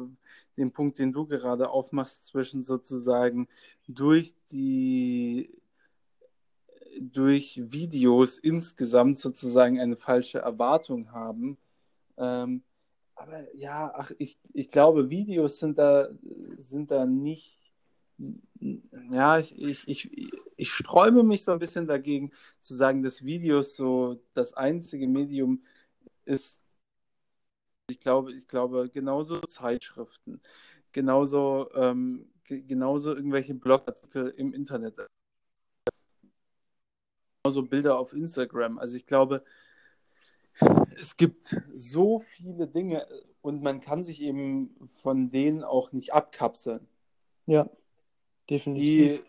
den 0.57 0.73
Punkt, 0.73 0.99
den 0.99 1.13
du 1.13 1.27
gerade 1.27 1.71
aufmachst, 1.71 2.27
zwischen 2.27 2.63
sozusagen 2.63 3.49
durch 3.89 4.35
die, 4.53 5.51
durch 7.01 7.61
Videos 7.73 8.39
insgesamt 8.39 9.19
sozusagen 9.19 9.81
eine 9.81 9.97
falsche 9.97 10.39
Erwartung 10.39 11.11
haben. 11.13 11.59
Ähm, 12.17 12.63
aber 13.17 13.55
ja, 13.57 13.93
ach, 13.95 14.13
ich, 14.19 14.39
ich 14.53 14.71
glaube, 14.71 15.11
Videos 15.11 15.59
sind 15.59 15.79
da, 15.79 16.09
sind 16.59 16.91
da 16.91 17.07
nicht 17.07 17.60
ja, 19.11 19.39
ich, 19.39 19.59
ich, 19.61 19.89
ich, 19.89 20.31
ich 20.57 20.73
sträube 20.73 21.23
mich 21.23 21.45
so 21.45 21.53
ein 21.53 21.59
bisschen 21.59 21.87
dagegen 21.87 22.33
zu 22.61 22.75
sagen, 22.75 23.03
dass 23.03 23.25
Videos 23.25 23.77
so 23.77 24.23
das 24.35 24.53
einzige 24.55 25.09
Medium 25.09 25.63
ist. 26.25 26.61
Ich 27.91 28.01
glaube, 28.01 28.33
ich 28.33 28.47
glaube, 28.47 28.89
genauso 28.91 29.41
Zeitschriften, 29.41 30.41
genauso, 30.93 31.71
ähm, 31.75 32.31
ge- 32.45 32.63
genauso 32.63 33.15
irgendwelche 33.15 33.55
Blogartikel 33.55 34.29
im 34.37 34.53
Internet, 34.55 34.97
genauso 37.43 37.63
Bilder 37.63 37.99
auf 37.99 38.13
Instagram. 38.13 38.79
Also 38.79 38.97
ich 38.97 39.07
glaube, 39.07 39.45
es 40.99 41.17
gibt 41.17 41.57
so 41.75 42.21
viele 42.21 42.67
Dinge 42.67 43.07
und 43.43 43.63
man 43.63 43.81
kann 43.81 44.05
sich 44.05 44.21
eben 44.21 44.75
von 45.03 45.31
denen 45.31 45.65
auch 45.65 45.93
nicht 45.93 46.13
abkapseln 46.13 46.87
Ja, 47.47 47.67
definitiv. 48.51 49.23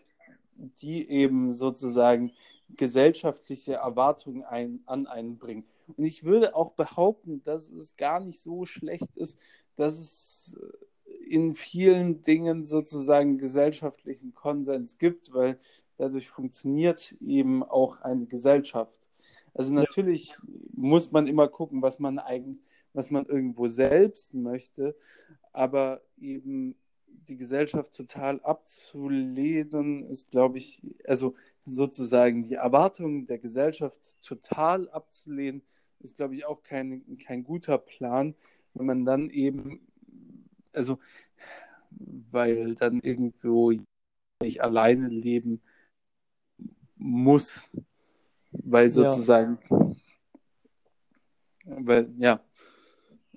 die, 0.56 0.70
die 0.80 1.08
eben 1.08 1.52
sozusagen 1.52 2.32
gesellschaftliche 2.76 3.74
Erwartungen 3.74 4.44
ein, 4.44 4.80
an 4.86 5.06
einen 5.06 5.38
bringen. 5.38 5.64
Und 5.96 6.04
ich 6.04 6.24
würde 6.24 6.54
auch 6.54 6.72
behaupten, 6.72 7.42
dass 7.44 7.70
es 7.70 7.96
gar 7.96 8.20
nicht 8.20 8.40
so 8.40 8.64
schlecht 8.64 9.16
ist, 9.16 9.38
dass 9.76 9.98
es 9.98 10.56
in 11.26 11.54
vielen 11.54 12.22
Dingen 12.22 12.64
sozusagen 12.64 13.38
gesellschaftlichen 13.38 14.34
Konsens 14.34 14.98
gibt, 14.98 15.32
weil 15.32 15.58
dadurch 15.96 16.28
funktioniert 16.28 17.14
eben 17.20 17.62
auch 17.62 18.00
eine 18.00 18.26
Gesellschaft. 18.26 18.98
Also 19.54 19.72
natürlich 19.72 20.34
muss 20.72 21.10
man 21.10 21.26
immer 21.26 21.48
gucken, 21.48 21.82
was 21.82 21.98
man 21.98 22.18
eigen, 22.18 22.60
was 22.92 23.10
man 23.10 23.26
irgendwo 23.26 23.66
selbst 23.66 24.34
möchte, 24.34 24.96
aber 25.52 26.02
eben 26.18 26.74
die 27.28 27.36
Gesellschaft 27.36 27.94
total 27.94 28.40
abzulehnen, 28.40 30.04
ist, 30.04 30.30
glaube 30.30 30.58
ich, 30.58 30.82
also 31.06 31.34
sozusagen 31.64 32.42
die 32.42 32.54
Erwartungen 32.54 33.26
der 33.26 33.38
Gesellschaft 33.38 34.20
total 34.22 34.88
abzulehnen, 34.90 35.62
ist, 36.00 36.16
glaube 36.16 36.34
ich, 36.34 36.44
auch 36.44 36.62
kein, 36.62 37.18
kein 37.18 37.44
guter 37.44 37.78
Plan, 37.78 38.34
wenn 38.74 38.86
man 38.86 39.04
dann 39.04 39.30
eben, 39.30 39.86
also, 40.72 40.98
weil 42.30 42.74
dann 42.74 43.00
irgendwo 43.00 43.72
nicht 44.42 44.62
alleine 44.62 45.08
leben 45.08 45.60
muss, 46.96 47.70
weil 48.50 48.86
Ja. 48.86 48.90
sozusagen, 48.90 49.58
weil, 51.64 52.10
ja. 52.18 52.40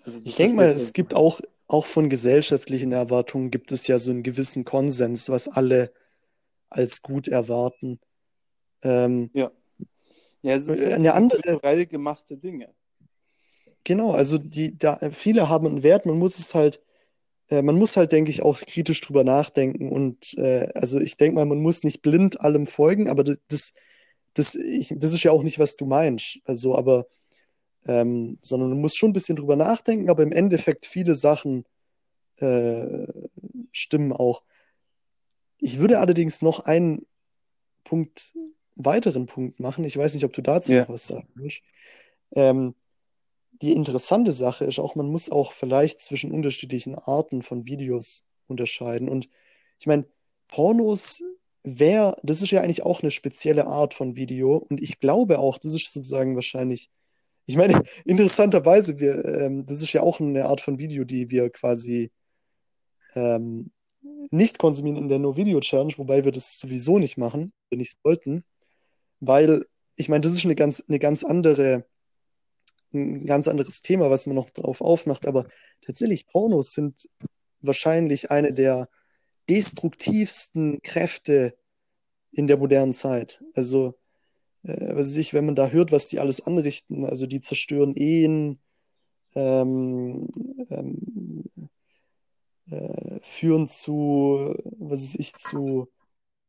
Also, 0.01 0.21
Ich 0.23 0.35
denke 0.35 0.55
mal, 0.55 0.65
es 0.69 0.93
gibt 0.93 1.13
auch, 1.13 1.41
auch 1.67 1.85
von 1.85 2.09
gesellschaftlichen 2.09 2.91
Erwartungen 2.91 3.51
gibt 3.51 3.71
es 3.71 3.87
ja 3.87 3.97
so 3.97 4.11
einen 4.11 4.23
gewissen 4.23 4.65
Konsens, 4.65 5.29
was 5.29 5.47
alle 5.47 5.91
als 6.69 7.01
gut 7.01 7.27
erwarten. 7.27 7.99
Ähm, 8.83 9.29
Ja, 9.33 9.51
es 10.43 10.67
ist 10.67 10.79
Äh, 10.79 10.93
eine 10.93 11.13
andere- 11.13 11.41
kulturell 11.41 11.85
gemachte 11.87 12.37
Dinge. 12.37 12.69
Genau, 13.83 14.11
also 14.11 14.37
die, 14.37 14.77
da, 14.77 14.99
viele 15.11 15.49
haben 15.49 15.67
einen 15.67 15.83
Wert, 15.83 16.05
man 16.05 16.17
muss 16.17 16.39
es 16.39 16.53
halt, 16.55 16.81
äh, 17.49 17.61
man 17.61 17.77
muss 17.77 17.97
halt, 17.97 18.11
denke 18.11 18.31
ich, 18.31 18.41
auch 18.43 18.59
kritisch 18.59 19.01
drüber 19.01 19.23
nachdenken. 19.23 19.89
Und 19.91 20.33
äh, 20.37 20.69
also 20.75 20.99
ich 20.99 21.17
denke 21.17 21.35
mal, 21.35 21.45
man 21.45 21.59
muss 21.61 21.83
nicht 21.83 22.01
blind 22.01 22.41
allem 22.41 22.67
folgen, 22.67 23.09
aber 23.09 23.23
das, 23.23 23.37
das, 23.47 23.73
das, 24.33 24.55
ich, 24.55 24.93
das 24.97 25.13
ist 25.13 25.23
ja 25.23 25.31
auch 25.31 25.43
nicht, 25.43 25.59
was 25.59 25.77
du 25.77 25.85
meinst. 25.85 26.39
Also, 26.45 26.75
aber, 26.75 27.07
ähm, 27.87 28.37
sondern 28.41 28.69
man 28.69 28.81
muss 28.81 28.95
schon 28.95 29.11
ein 29.11 29.13
bisschen 29.13 29.35
drüber 29.35 29.55
nachdenken, 29.55 30.09
aber 30.09 30.23
im 30.23 30.31
Endeffekt 30.31 30.85
viele 30.85 31.15
Sachen 31.15 31.65
äh, 32.37 33.07
stimmen 33.71 34.11
auch. 34.11 34.43
Ich 35.59 35.79
würde 35.79 35.99
allerdings 35.99 36.41
noch 36.41 36.59
einen 36.61 37.05
Punkt, 37.83 38.33
weiteren 38.75 39.25
Punkt 39.25 39.59
machen. 39.59 39.85
Ich 39.85 39.97
weiß 39.97 40.13
nicht, 40.15 40.25
ob 40.25 40.33
du 40.33 40.41
dazu 40.41 40.73
Ja. 40.73 40.81
noch 40.81 40.89
was 40.89 41.07
sagen 41.07 41.29
willst. 41.35 41.61
Ähm, 42.31 42.75
die 43.61 43.71
interessante 43.71 44.31
Sache 44.31 44.65
ist 44.65 44.79
auch, 44.79 44.95
man 44.95 45.07
muss 45.07 45.29
auch 45.31 45.53
vielleicht 45.53 46.01
zwischen 46.01 46.31
unterschiedlichen 46.31 46.95
Arten 46.95 47.41
von 47.41 47.65
Videos 47.65 48.27
unterscheiden. 48.47 49.07
Und 49.07 49.29
ich 49.79 49.87
meine, 49.87 50.05
Pornos 50.47 51.23
wäre, 51.63 52.17
das 52.23 52.41
ist 52.41 52.51
ja 52.51 52.61
eigentlich 52.61 52.83
auch 52.83 53.01
eine 53.01 53.11
spezielle 53.11 53.65
Art 53.65 53.93
von 53.93 54.15
Video. 54.15 54.57
Und 54.57 54.81
ich 54.81 54.99
glaube 54.99 55.39
auch, 55.39 55.57
das 55.57 55.73
ist 55.73 55.91
sozusagen 55.91 56.35
wahrscheinlich 56.35 56.89
Ich 57.45 57.57
meine, 57.57 57.83
interessanterweise, 58.05 58.99
wir, 58.99 59.23
ähm, 59.25 59.65
das 59.65 59.81
ist 59.81 59.93
ja 59.93 60.01
auch 60.01 60.19
eine 60.19 60.45
Art 60.45 60.61
von 60.61 60.77
Video, 60.77 61.03
die 61.03 61.29
wir 61.29 61.49
quasi 61.49 62.11
ähm, 63.13 63.71
nicht 64.31 64.59
konsumieren 64.59 64.97
in 64.97 65.09
der 65.09 65.19
No-Video-Challenge, 65.19 65.93
wobei 65.97 66.25
wir 66.25 66.31
das 66.31 66.59
sowieso 66.59 66.99
nicht 66.99 67.17
machen, 67.17 67.51
wenn 67.69 67.79
nicht 67.79 67.97
sollten, 68.03 68.43
weil 69.19 69.65
ich 69.95 70.09
meine, 70.09 70.21
das 70.21 70.33
ist 70.33 70.45
eine 70.45 70.55
ganz, 70.55 70.83
eine 70.87 70.99
ganz 70.99 71.23
andere, 71.23 71.85
ein 72.93 73.25
ganz 73.25 73.47
anderes 73.47 73.81
Thema, 73.81 74.09
was 74.09 74.25
man 74.27 74.35
noch 74.35 74.51
drauf 74.51 74.81
aufmacht, 74.81 75.27
aber 75.27 75.47
tatsächlich 75.85 76.27
Pornos 76.27 76.73
sind 76.73 77.09
wahrscheinlich 77.61 78.31
eine 78.31 78.53
der 78.53 78.89
destruktivsten 79.49 80.81
Kräfte 80.81 81.55
in 82.31 82.47
der 82.47 82.57
modernen 82.57 82.93
Zeit. 82.93 83.43
Also, 83.53 83.97
äh, 84.65 84.95
was 84.95 85.07
weiß 85.07 85.17
ich, 85.17 85.33
wenn 85.33 85.45
man 85.45 85.55
da 85.55 85.69
hört, 85.69 85.91
was 85.91 86.07
die 86.07 86.19
alles 86.19 86.45
anrichten, 86.45 87.05
also 87.05 87.27
die 87.27 87.39
zerstören 87.39 87.95
Ehen, 87.95 88.59
ähm, 89.35 90.29
ähm, 90.69 91.43
äh, 92.69 93.19
führen 93.21 93.67
zu, 93.67 94.55
was 94.79 95.01
weiß 95.03 95.15
ich, 95.15 95.33
zu 95.35 95.89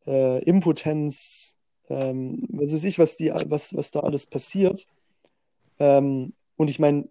äh, 0.07 0.43
Impotenz, 0.45 1.59
ähm, 1.89 2.47
was 2.51 2.73
weiß 2.73 2.85
ich, 2.85 2.99
was, 2.99 3.17
die, 3.17 3.31
was, 3.31 3.75
was 3.77 3.91
da 3.91 4.01
alles 4.01 4.27
passiert. 4.27 4.87
Ähm, 5.79 6.35
und 6.57 6.71
ich 6.71 6.79
meine, 6.79 7.09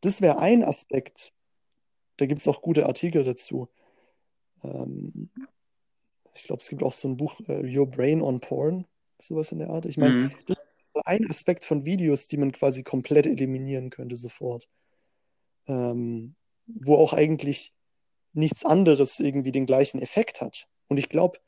das 0.00 0.22
wäre 0.22 0.38
ein 0.38 0.64
Aspekt. 0.64 1.32
Da 2.16 2.26
gibt 2.26 2.40
es 2.40 2.48
auch 2.48 2.62
gute 2.62 2.86
Artikel 2.86 3.24
dazu. 3.24 3.68
Ähm, 4.62 5.30
ich 6.34 6.44
glaube, 6.44 6.60
es 6.60 6.68
gibt 6.68 6.82
auch 6.82 6.92
so 6.92 7.08
ein 7.08 7.16
Buch, 7.16 7.40
äh, 7.48 7.76
Your 7.76 7.86
Brain 7.86 8.22
on 8.22 8.40
Porn, 8.40 8.86
sowas 9.20 9.52
in 9.52 9.58
der 9.58 9.70
Art. 9.70 9.86
Ich 9.86 9.96
meine, 9.96 10.14
mhm. 10.14 10.32
das 10.46 10.56
ist 10.56 11.06
ein 11.06 11.28
Aspekt 11.28 11.64
von 11.64 11.84
Videos, 11.84 12.28
die 12.28 12.36
man 12.36 12.52
quasi 12.52 12.82
komplett 12.82 13.26
eliminieren 13.26 13.90
könnte 13.90 14.16
sofort. 14.16 14.68
Ähm, 15.66 16.34
wo 16.66 16.96
auch 16.96 17.12
eigentlich 17.12 17.74
nichts 18.32 18.64
anderes 18.64 19.20
irgendwie 19.20 19.52
den 19.52 19.66
gleichen 19.66 20.00
Effekt 20.00 20.40
hat. 20.40 20.68
Und 20.88 20.98
ich 20.98 21.08
glaube, 21.08 21.38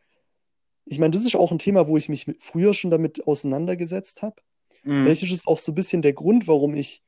ich 0.87 0.99
meine, 0.99 1.13
das 1.13 1.25
ist 1.25 1.37
auch 1.37 1.53
ein 1.53 1.59
Thema, 1.59 1.89
wo 1.89 1.97
ich 1.97 2.09
mich 2.09 2.27
früher 2.39 2.75
schon 2.75 2.91
damit 2.91 3.27
auseinandergesetzt 3.27 4.23
habe. 4.23 4.37
Mhm. 4.83 5.03
Vielleicht 5.05 5.23
ist 5.23 5.33
es 5.33 5.47
auch 5.47 5.59
so 5.59 5.73
ein 5.73 5.75
bisschen 5.75 6.03
der 6.03 6.15
Grund, 6.15 6.49
warum 6.49 6.75
ich 6.75 7.03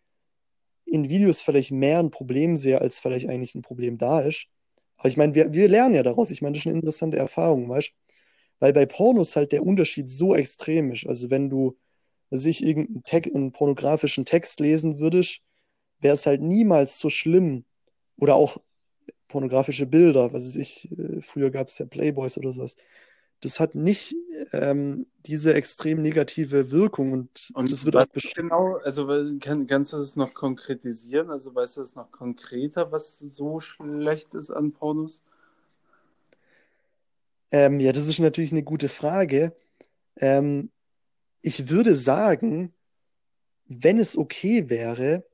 in 0.85 1.09
Videos 1.09 1.43
vielleicht 1.43 1.73
mehr 1.73 1.99
ein 1.99 2.11
Problem 2.11 2.57
sehe, 2.57 2.81
als 2.81 2.99
vielleicht 2.99 3.29
eigentlich 3.29 3.55
ein 3.55 3.63
Problem 3.63 3.99
da 3.99 4.21
ist. 4.21 4.47
Aber 4.97 5.09
ich 5.09 5.17
meine, 5.17 5.35
wir, 5.35 5.53
wir 5.53 5.69
lernen 5.69 5.95
ja 5.95 6.03
daraus. 6.03 6.31
Ich 6.31 6.43
meine, 6.43 6.53
das 6.53 6.63
ist 6.63 6.67
eine 6.67 6.77
interessante 6.77 7.17
Erfahrung, 7.17 7.69
weißt 7.69 7.89
du? 7.89 7.93
Weil 8.63 8.73
bei 8.73 8.87
Pornos 8.87 9.35
halt 9.35 9.51
der 9.51 9.65
Unterschied 9.65 10.09
so 10.09 10.35
extrem 10.35 10.93
ist. 10.93 11.07
Also 11.07 11.31
wenn 11.31 11.51
du 11.51 11.77
sich 12.31 12.63
irgendeinen 12.63 13.03
Text, 13.05 13.35
einen 13.35 13.53
pornografischen 13.53 14.25
Text 14.25 14.61
lesen 14.61 15.01
würdest, 15.01 15.41
wäre 16.01 16.15
es 16.15 16.27
halt 16.27 16.43
niemals 16.43 16.99
so 16.99 17.11
schlimm. 17.11 17.65
Oder 18.17 18.37
auch 18.37 18.59
pornografische 19.29 19.87
Bilder, 19.87 20.33
was 20.33 20.45
weiß 20.45 20.57
ich, 20.57 20.91
äh, 20.93 21.21
früher 21.23 21.51
gab 21.51 21.69
es 21.69 21.79
ja 21.79 21.87
Playboys 21.87 22.39
oder 22.39 22.53
sowas 22.53 22.77
das 23.43 23.59
hat 23.59 23.75
nicht 23.75 24.15
ähm, 24.53 25.07
diese 25.27 25.53
extrem 25.55 26.01
negative 26.01 26.71
Wirkung 26.71 27.13
und, 27.13 27.51
und 27.55 27.71
das 27.71 27.85
wird 27.85 27.97
auch 27.97 28.07
genau, 28.35 28.77
also 28.85 29.07
kann, 29.41 29.67
kannst 29.67 29.93
du 29.93 29.97
das 29.97 30.17
noch 30.17 30.33
konkretisieren? 30.33 31.31
Also 31.31 31.55
weißt 31.55 31.77
du 31.77 31.81
das 31.81 31.97
noch 31.97 32.11
konkreter, 32.13 32.93
was 32.93 33.19
so 33.19 33.59
schlecht 33.61 34.35
ist 34.35 34.51
an 34.51 34.73
Pornos? 34.73 35.23
Ähm, 37.53 37.81
ja, 37.81 37.93
das 37.93 38.09
ist 38.09 38.19
natürlich 38.19 38.51
eine 38.53 38.63
gute 38.63 38.89
Frage. 38.89 39.55
Ähm, 40.17 40.71
ich 41.43 41.69
würde 41.69 41.95
sagen, 41.95 42.75
wenn 43.67 43.99
es 43.99 44.17
okay 44.17 44.71
wäre, 44.71 45.25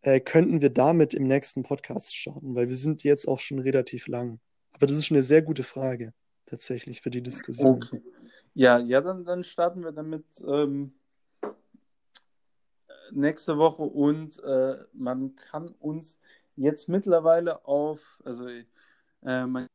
äh, 0.00 0.20
könnten 0.20 0.62
wir 0.62 0.70
damit 0.70 1.14
im 1.14 1.26
nächsten 1.26 1.62
Podcast 1.62 2.16
starten, 2.16 2.54
weil 2.54 2.68
wir 2.68 2.76
sind 2.76 3.04
jetzt 3.04 3.28
auch 3.28 3.40
schon 3.40 3.58
relativ 3.58 4.08
lang. 4.08 4.40
Aber 4.72 4.86
das 4.86 4.96
ist 4.96 5.10
eine 5.10 5.22
sehr 5.22 5.42
gute 5.42 5.62
Frage 5.62 6.12
tatsächlich 6.46 7.00
für 7.00 7.10
die 7.10 7.22
Diskussion. 7.22 7.82
Okay. 7.82 8.02
Ja, 8.54 8.78
ja, 8.78 9.00
dann, 9.00 9.24
dann 9.24 9.44
starten 9.44 9.82
wir 9.82 9.92
damit 9.92 10.24
ähm, 10.46 10.94
nächste 13.10 13.58
Woche 13.58 13.82
und 13.82 14.42
äh, 14.44 14.76
man 14.92 15.34
kann 15.36 15.68
uns 15.80 16.20
jetzt 16.56 16.88
mittlerweile 16.88 17.64
auf, 17.64 18.00
also 18.24 18.46
äh, 18.46 19.46
man 19.46 19.68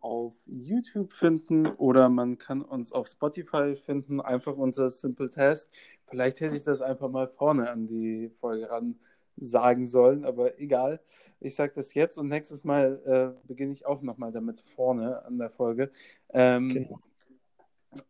auf 0.00 0.34
YouTube 0.46 1.12
finden 1.12 1.66
oder 1.66 2.08
man 2.08 2.38
kann 2.38 2.62
uns 2.62 2.92
auf 2.92 3.08
Spotify 3.08 3.76
finden, 3.76 4.20
einfach 4.20 4.56
unter 4.56 4.90
Simple 4.90 5.30
Task. 5.30 5.70
Vielleicht 6.06 6.40
hätte 6.40 6.56
ich 6.56 6.64
das 6.64 6.80
einfach 6.80 7.10
mal 7.10 7.28
vorne 7.28 7.70
an 7.70 7.86
die 7.86 8.30
Folge 8.40 8.70
ran 8.70 8.96
sagen 9.36 9.86
sollen, 9.86 10.24
aber 10.24 10.58
egal. 10.58 11.00
Ich 11.40 11.54
sage 11.54 11.72
das 11.76 11.92
jetzt 11.94 12.16
und 12.16 12.28
nächstes 12.28 12.64
Mal 12.64 13.02
äh, 13.04 13.46
beginne 13.46 13.72
ich 13.72 13.84
auch 13.84 14.00
nochmal 14.02 14.32
damit 14.32 14.60
vorne 14.60 15.24
an 15.24 15.38
der 15.38 15.50
Folge. 15.50 15.90
Ähm, 16.30 16.68
genau. 16.70 17.00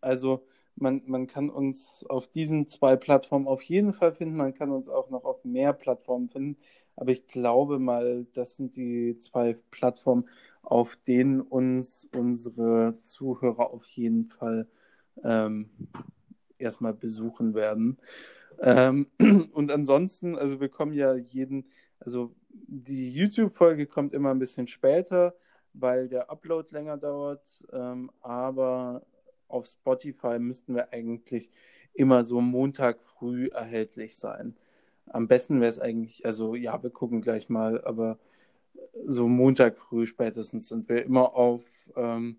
Also 0.00 0.46
man, 0.76 1.02
man 1.06 1.26
kann 1.26 1.50
uns 1.50 2.04
auf 2.08 2.28
diesen 2.28 2.68
zwei 2.68 2.96
Plattformen 2.96 3.48
auf 3.48 3.62
jeden 3.62 3.92
Fall 3.92 4.12
finden. 4.12 4.36
Man 4.36 4.54
kann 4.54 4.70
uns 4.70 4.88
auch 4.88 5.10
noch 5.10 5.24
auf 5.24 5.44
mehr 5.44 5.72
Plattformen 5.72 6.28
finden. 6.28 6.58
Aber 6.96 7.10
ich 7.10 7.26
glaube 7.28 7.78
mal, 7.78 8.26
das 8.32 8.56
sind 8.56 8.76
die 8.76 9.18
zwei 9.20 9.56
Plattformen, 9.70 10.28
auf 10.62 10.96
denen 11.06 11.40
uns 11.40 12.08
unsere 12.12 12.98
Zuhörer 13.02 13.70
auf 13.70 13.84
jeden 13.86 14.26
Fall 14.26 14.66
ähm, 15.22 15.68
erstmal 16.58 16.94
besuchen 16.94 17.54
werden. 17.54 17.98
Ähm, 18.60 19.06
und 19.52 19.70
ansonsten, 19.70 20.36
also 20.36 20.60
wir 20.60 20.68
kommen 20.68 20.92
ja 20.92 21.14
jeden, 21.14 21.66
also 22.00 22.34
die 22.50 23.10
YouTube-Folge 23.12 23.86
kommt 23.86 24.14
immer 24.14 24.30
ein 24.30 24.38
bisschen 24.38 24.66
später, 24.66 25.34
weil 25.74 26.08
der 26.08 26.30
Upload 26.30 26.68
länger 26.72 26.96
dauert, 26.96 27.64
ähm, 27.72 28.10
aber 28.22 29.02
auf 29.48 29.66
Spotify 29.66 30.38
müssten 30.38 30.74
wir 30.74 30.92
eigentlich 30.92 31.50
immer 31.92 32.24
so 32.24 32.40
Montag 32.40 33.02
früh 33.02 33.48
erhältlich 33.48 34.16
sein. 34.16 34.56
Am 35.06 35.28
besten 35.28 35.60
wäre 35.60 35.70
es 35.70 35.78
eigentlich, 35.78 36.24
also 36.24 36.54
ja, 36.54 36.82
wir 36.82 36.90
gucken 36.90 37.20
gleich 37.20 37.48
mal, 37.48 37.82
aber 37.84 38.18
so 39.04 39.28
Montag 39.28 39.78
früh 39.78 40.06
spätestens 40.06 40.68
sind 40.68 40.88
wir 40.88 41.04
immer 41.04 41.34
auf, 41.34 41.64
ähm, 41.96 42.38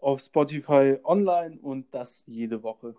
auf 0.00 0.20
Spotify 0.20 0.98
online 1.04 1.58
und 1.60 1.92
das 1.94 2.22
jede 2.26 2.62
Woche. 2.62 2.94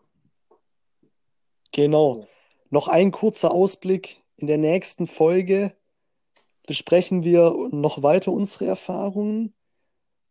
Genau. 1.71 2.27
Noch 2.69 2.88
ein 2.88 3.11
kurzer 3.11 3.51
Ausblick. 3.51 4.21
In 4.38 4.47
der 4.47 4.57
nächsten 4.57 5.07
Folge 5.07 5.73
besprechen 6.65 7.23
wir 7.23 7.69
noch 7.71 8.03
weiter 8.03 8.31
unsere 8.31 8.65
Erfahrungen 8.65 9.53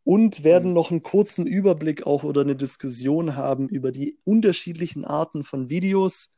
und 0.04 0.44
werden 0.44 0.70
mhm. 0.70 0.74
noch 0.74 0.90
einen 0.90 1.02
kurzen 1.02 1.46
Überblick 1.46 2.06
auch 2.06 2.24
oder 2.24 2.40
eine 2.40 2.56
Diskussion 2.56 3.36
haben 3.36 3.68
über 3.68 3.92
die 3.92 4.16
unterschiedlichen 4.24 5.04
Arten 5.04 5.44
von 5.44 5.68
Videos 5.68 6.37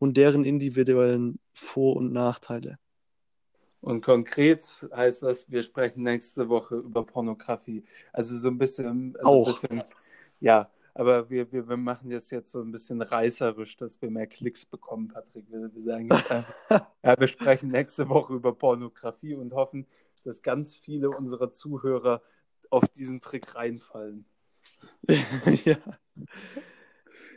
und 0.00 0.16
deren 0.16 0.44
individuellen 0.44 1.38
Vor- 1.52 1.96
und 1.96 2.12
Nachteile. 2.12 2.78
Und 3.80 4.04
konkret 4.04 4.64
heißt 4.94 5.22
das, 5.22 5.50
wir 5.50 5.62
sprechen 5.62 6.02
nächste 6.02 6.48
Woche 6.48 6.76
über 6.76 7.06
Pornografie. 7.06 7.84
Also 8.12 8.36
so 8.36 8.48
ein 8.48 8.58
bisschen. 8.58 9.16
Also 9.18 9.30
auch. 9.30 9.46
Ein 9.46 9.52
bisschen, 9.52 9.82
ja, 10.40 10.70
aber 10.94 11.30
wir, 11.30 11.50
wir, 11.52 11.68
wir 11.68 11.76
machen 11.76 12.10
das 12.10 12.30
jetzt 12.30 12.50
so 12.50 12.60
ein 12.60 12.72
bisschen 12.72 13.00
reißerisch, 13.00 13.76
dass 13.76 14.00
wir 14.02 14.10
mehr 14.10 14.26
Klicks 14.26 14.66
bekommen, 14.66 15.08
Patrick. 15.08 15.46
Wir, 15.50 15.72
wir 15.72 15.82
sagen 15.82 16.08
jetzt 16.10 16.30
einfach, 16.30 16.86
ja, 17.02 17.18
wir 17.18 17.28
sprechen 17.28 17.70
nächste 17.70 18.08
Woche 18.08 18.34
über 18.34 18.54
Pornografie 18.54 19.34
und 19.34 19.52
hoffen, 19.54 19.86
dass 20.24 20.42
ganz 20.42 20.76
viele 20.76 21.10
unserer 21.10 21.52
Zuhörer 21.52 22.22
auf 22.70 22.86
diesen 22.88 23.20
Trick 23.20 23.54
reinfallen. 23.54 24.24
ja. 25.64 25.76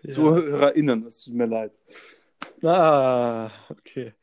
ZuhörerInnen, 0.10 1.06
es 1.06 1.24
tut 1.24 1.34
mir 1.34 1.46
leid. 1.46 1.72
Ah, 2.64 3.52
okay. 3.70 4.14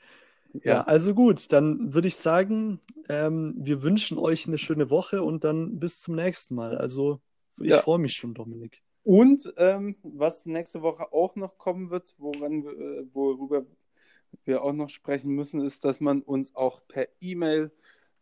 Ja, 0.52 0.60
ja 0.64 0.80
also 0.82 1.14
gut, 1.14 1.52
dann 1.52 1.94
würde 1.94 2.08
ich 2.08 2.16
sagen, 2.16 2.80
ähm, 3.08 3.54
wir 3.56 3.82
wünschen 3.82 4.18
euch 4.18 4.46
eine 4.46 4.58
schöne 4.58 4.90
Woche 4.90 5.22
und 5.22 5.44
dann 5.44 5.78
bis 5.78 6.00
zum 6.00 6.16
nächsten 6.16 6.54
Mal. 6.54 6.76
Also 6.76 7.20
ich 7.60 7.70
ja. 7.70 7.78
freue 7.78 7.98
mich 7.98 8.14
schon, 8.14 8.34
Dominik. 8.34 8.82
Und 9.02 9.52
ähm, 9.56 9.96
was 10.02 10.46
nächste 10.46 10.82
Woche 10.82 11.12
auch 11.12 11.36
noch 11.36 11.58
kommen 11.58 11.90
wird, 11.90 12.14
woran, 12.18 12.66
äh, 12.66 13.04
worüber 13.12 13.64
wir 14.44 14.62
auch 14.62 14.72
noch 14.72 14.90
sprechen 14.90 15.30
müssen, 15.32 15.60
ist, 15.60 15.84
dass 15.84 16.00
man 16.00 16.22
uns 16.22 16.54
auch 16.54 16.86
per 16.86 17.08
E-Mail, 17.20 17.72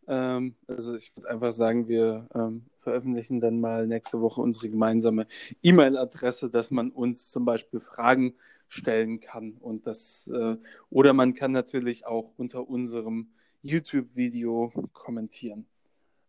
ähm, 0.09 0.55
also 0.67 0.95
ich 0.95 1.15
würde 1.15 1.29
einfach 1.29 1.53
sagen, 1.53 1.87
wir 1.87 2.27
ähm, 2.33 2.65
veröffentlichen 2.79 3.39
dann 3.39 3.61
mal 3.61 3.85
nächste 3.87 4.19
Woche 4.19 4.41
unsere 4.41 4.69
gemeinsame 4.69 5.27
E-Mail-Adresse, 5.61 6.49
dass 6.49 6.71
man 6.71 6.89
uns 6.89 7.29
zum 7.29 7.45
Beispiel 7.45 7.79
Fragen 7.79 8.33
stellen 8.67 9.19
kann 9.19 9.53
und 9.53 9.85
das 9.87 10.27
äh, 10.33 10.57
oder 10.89 11.13
man 11.13 11.35
kann 11.35 11.51
natürlich 11.51 12.05
auch 12.05 12.33
unter 12.37 12.67
unserem 12.67 13.29
YouTube-Video 13.61 14.71
kommentieren. 14.93 15.67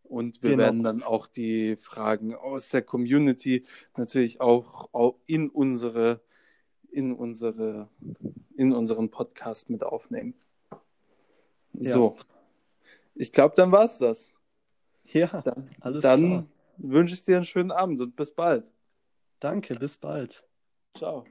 Und 0.02 0.42
wir 0.42 0.50
genau. 0.50 0.64
werden 0.64 0.82
dann 0.82 1.02
auch 1.02 1.28
die 1.28 1.76
Fragen 1.76 2.34
aus 2.34 2.68
der 2.68 2.82
Community 2.82 3.64
natürlich 3.96 4.40
auch, 4.40 4.88
auch 4.92 5.16
in 5.26 5.48
unsere 5.48 6.20
in, 6.90 7.12
unsere, 7.14 7.88
in 8.56 8.72
unseren 8.72 9.10
Podcast 9.10 9.70
mit 9.70 9.84
aufnehmen. 9.84 10.34
Ja. 11.72 11.92
So. 11.92 12.16
Ich 13.20 13.32
glaube, 13.32 13.54
dann 13.54 13.70
war 13.70 13.84
es 13.84 13.98
das. 13.98 14.32
Ja, 15.12 15.42
Dann, 15.42 15.66
alles 15.80 16.04
dann 16.04 16.24
klar. 16.24 16.44
wünsche 16.78 17.12
ich 17.12 17.22
dir 17.22 17.36
einen 17.36 17.44
schönen 17.44 17.70
Abend 17.70 18.00
und 18.00 18.16
bis 18.16 18.34
bald. 18.34 18.72
Danke, 19.40 19.74
bis 19.74 19.98
bald. 19.98 20.48
Ciao. 20.96 21.24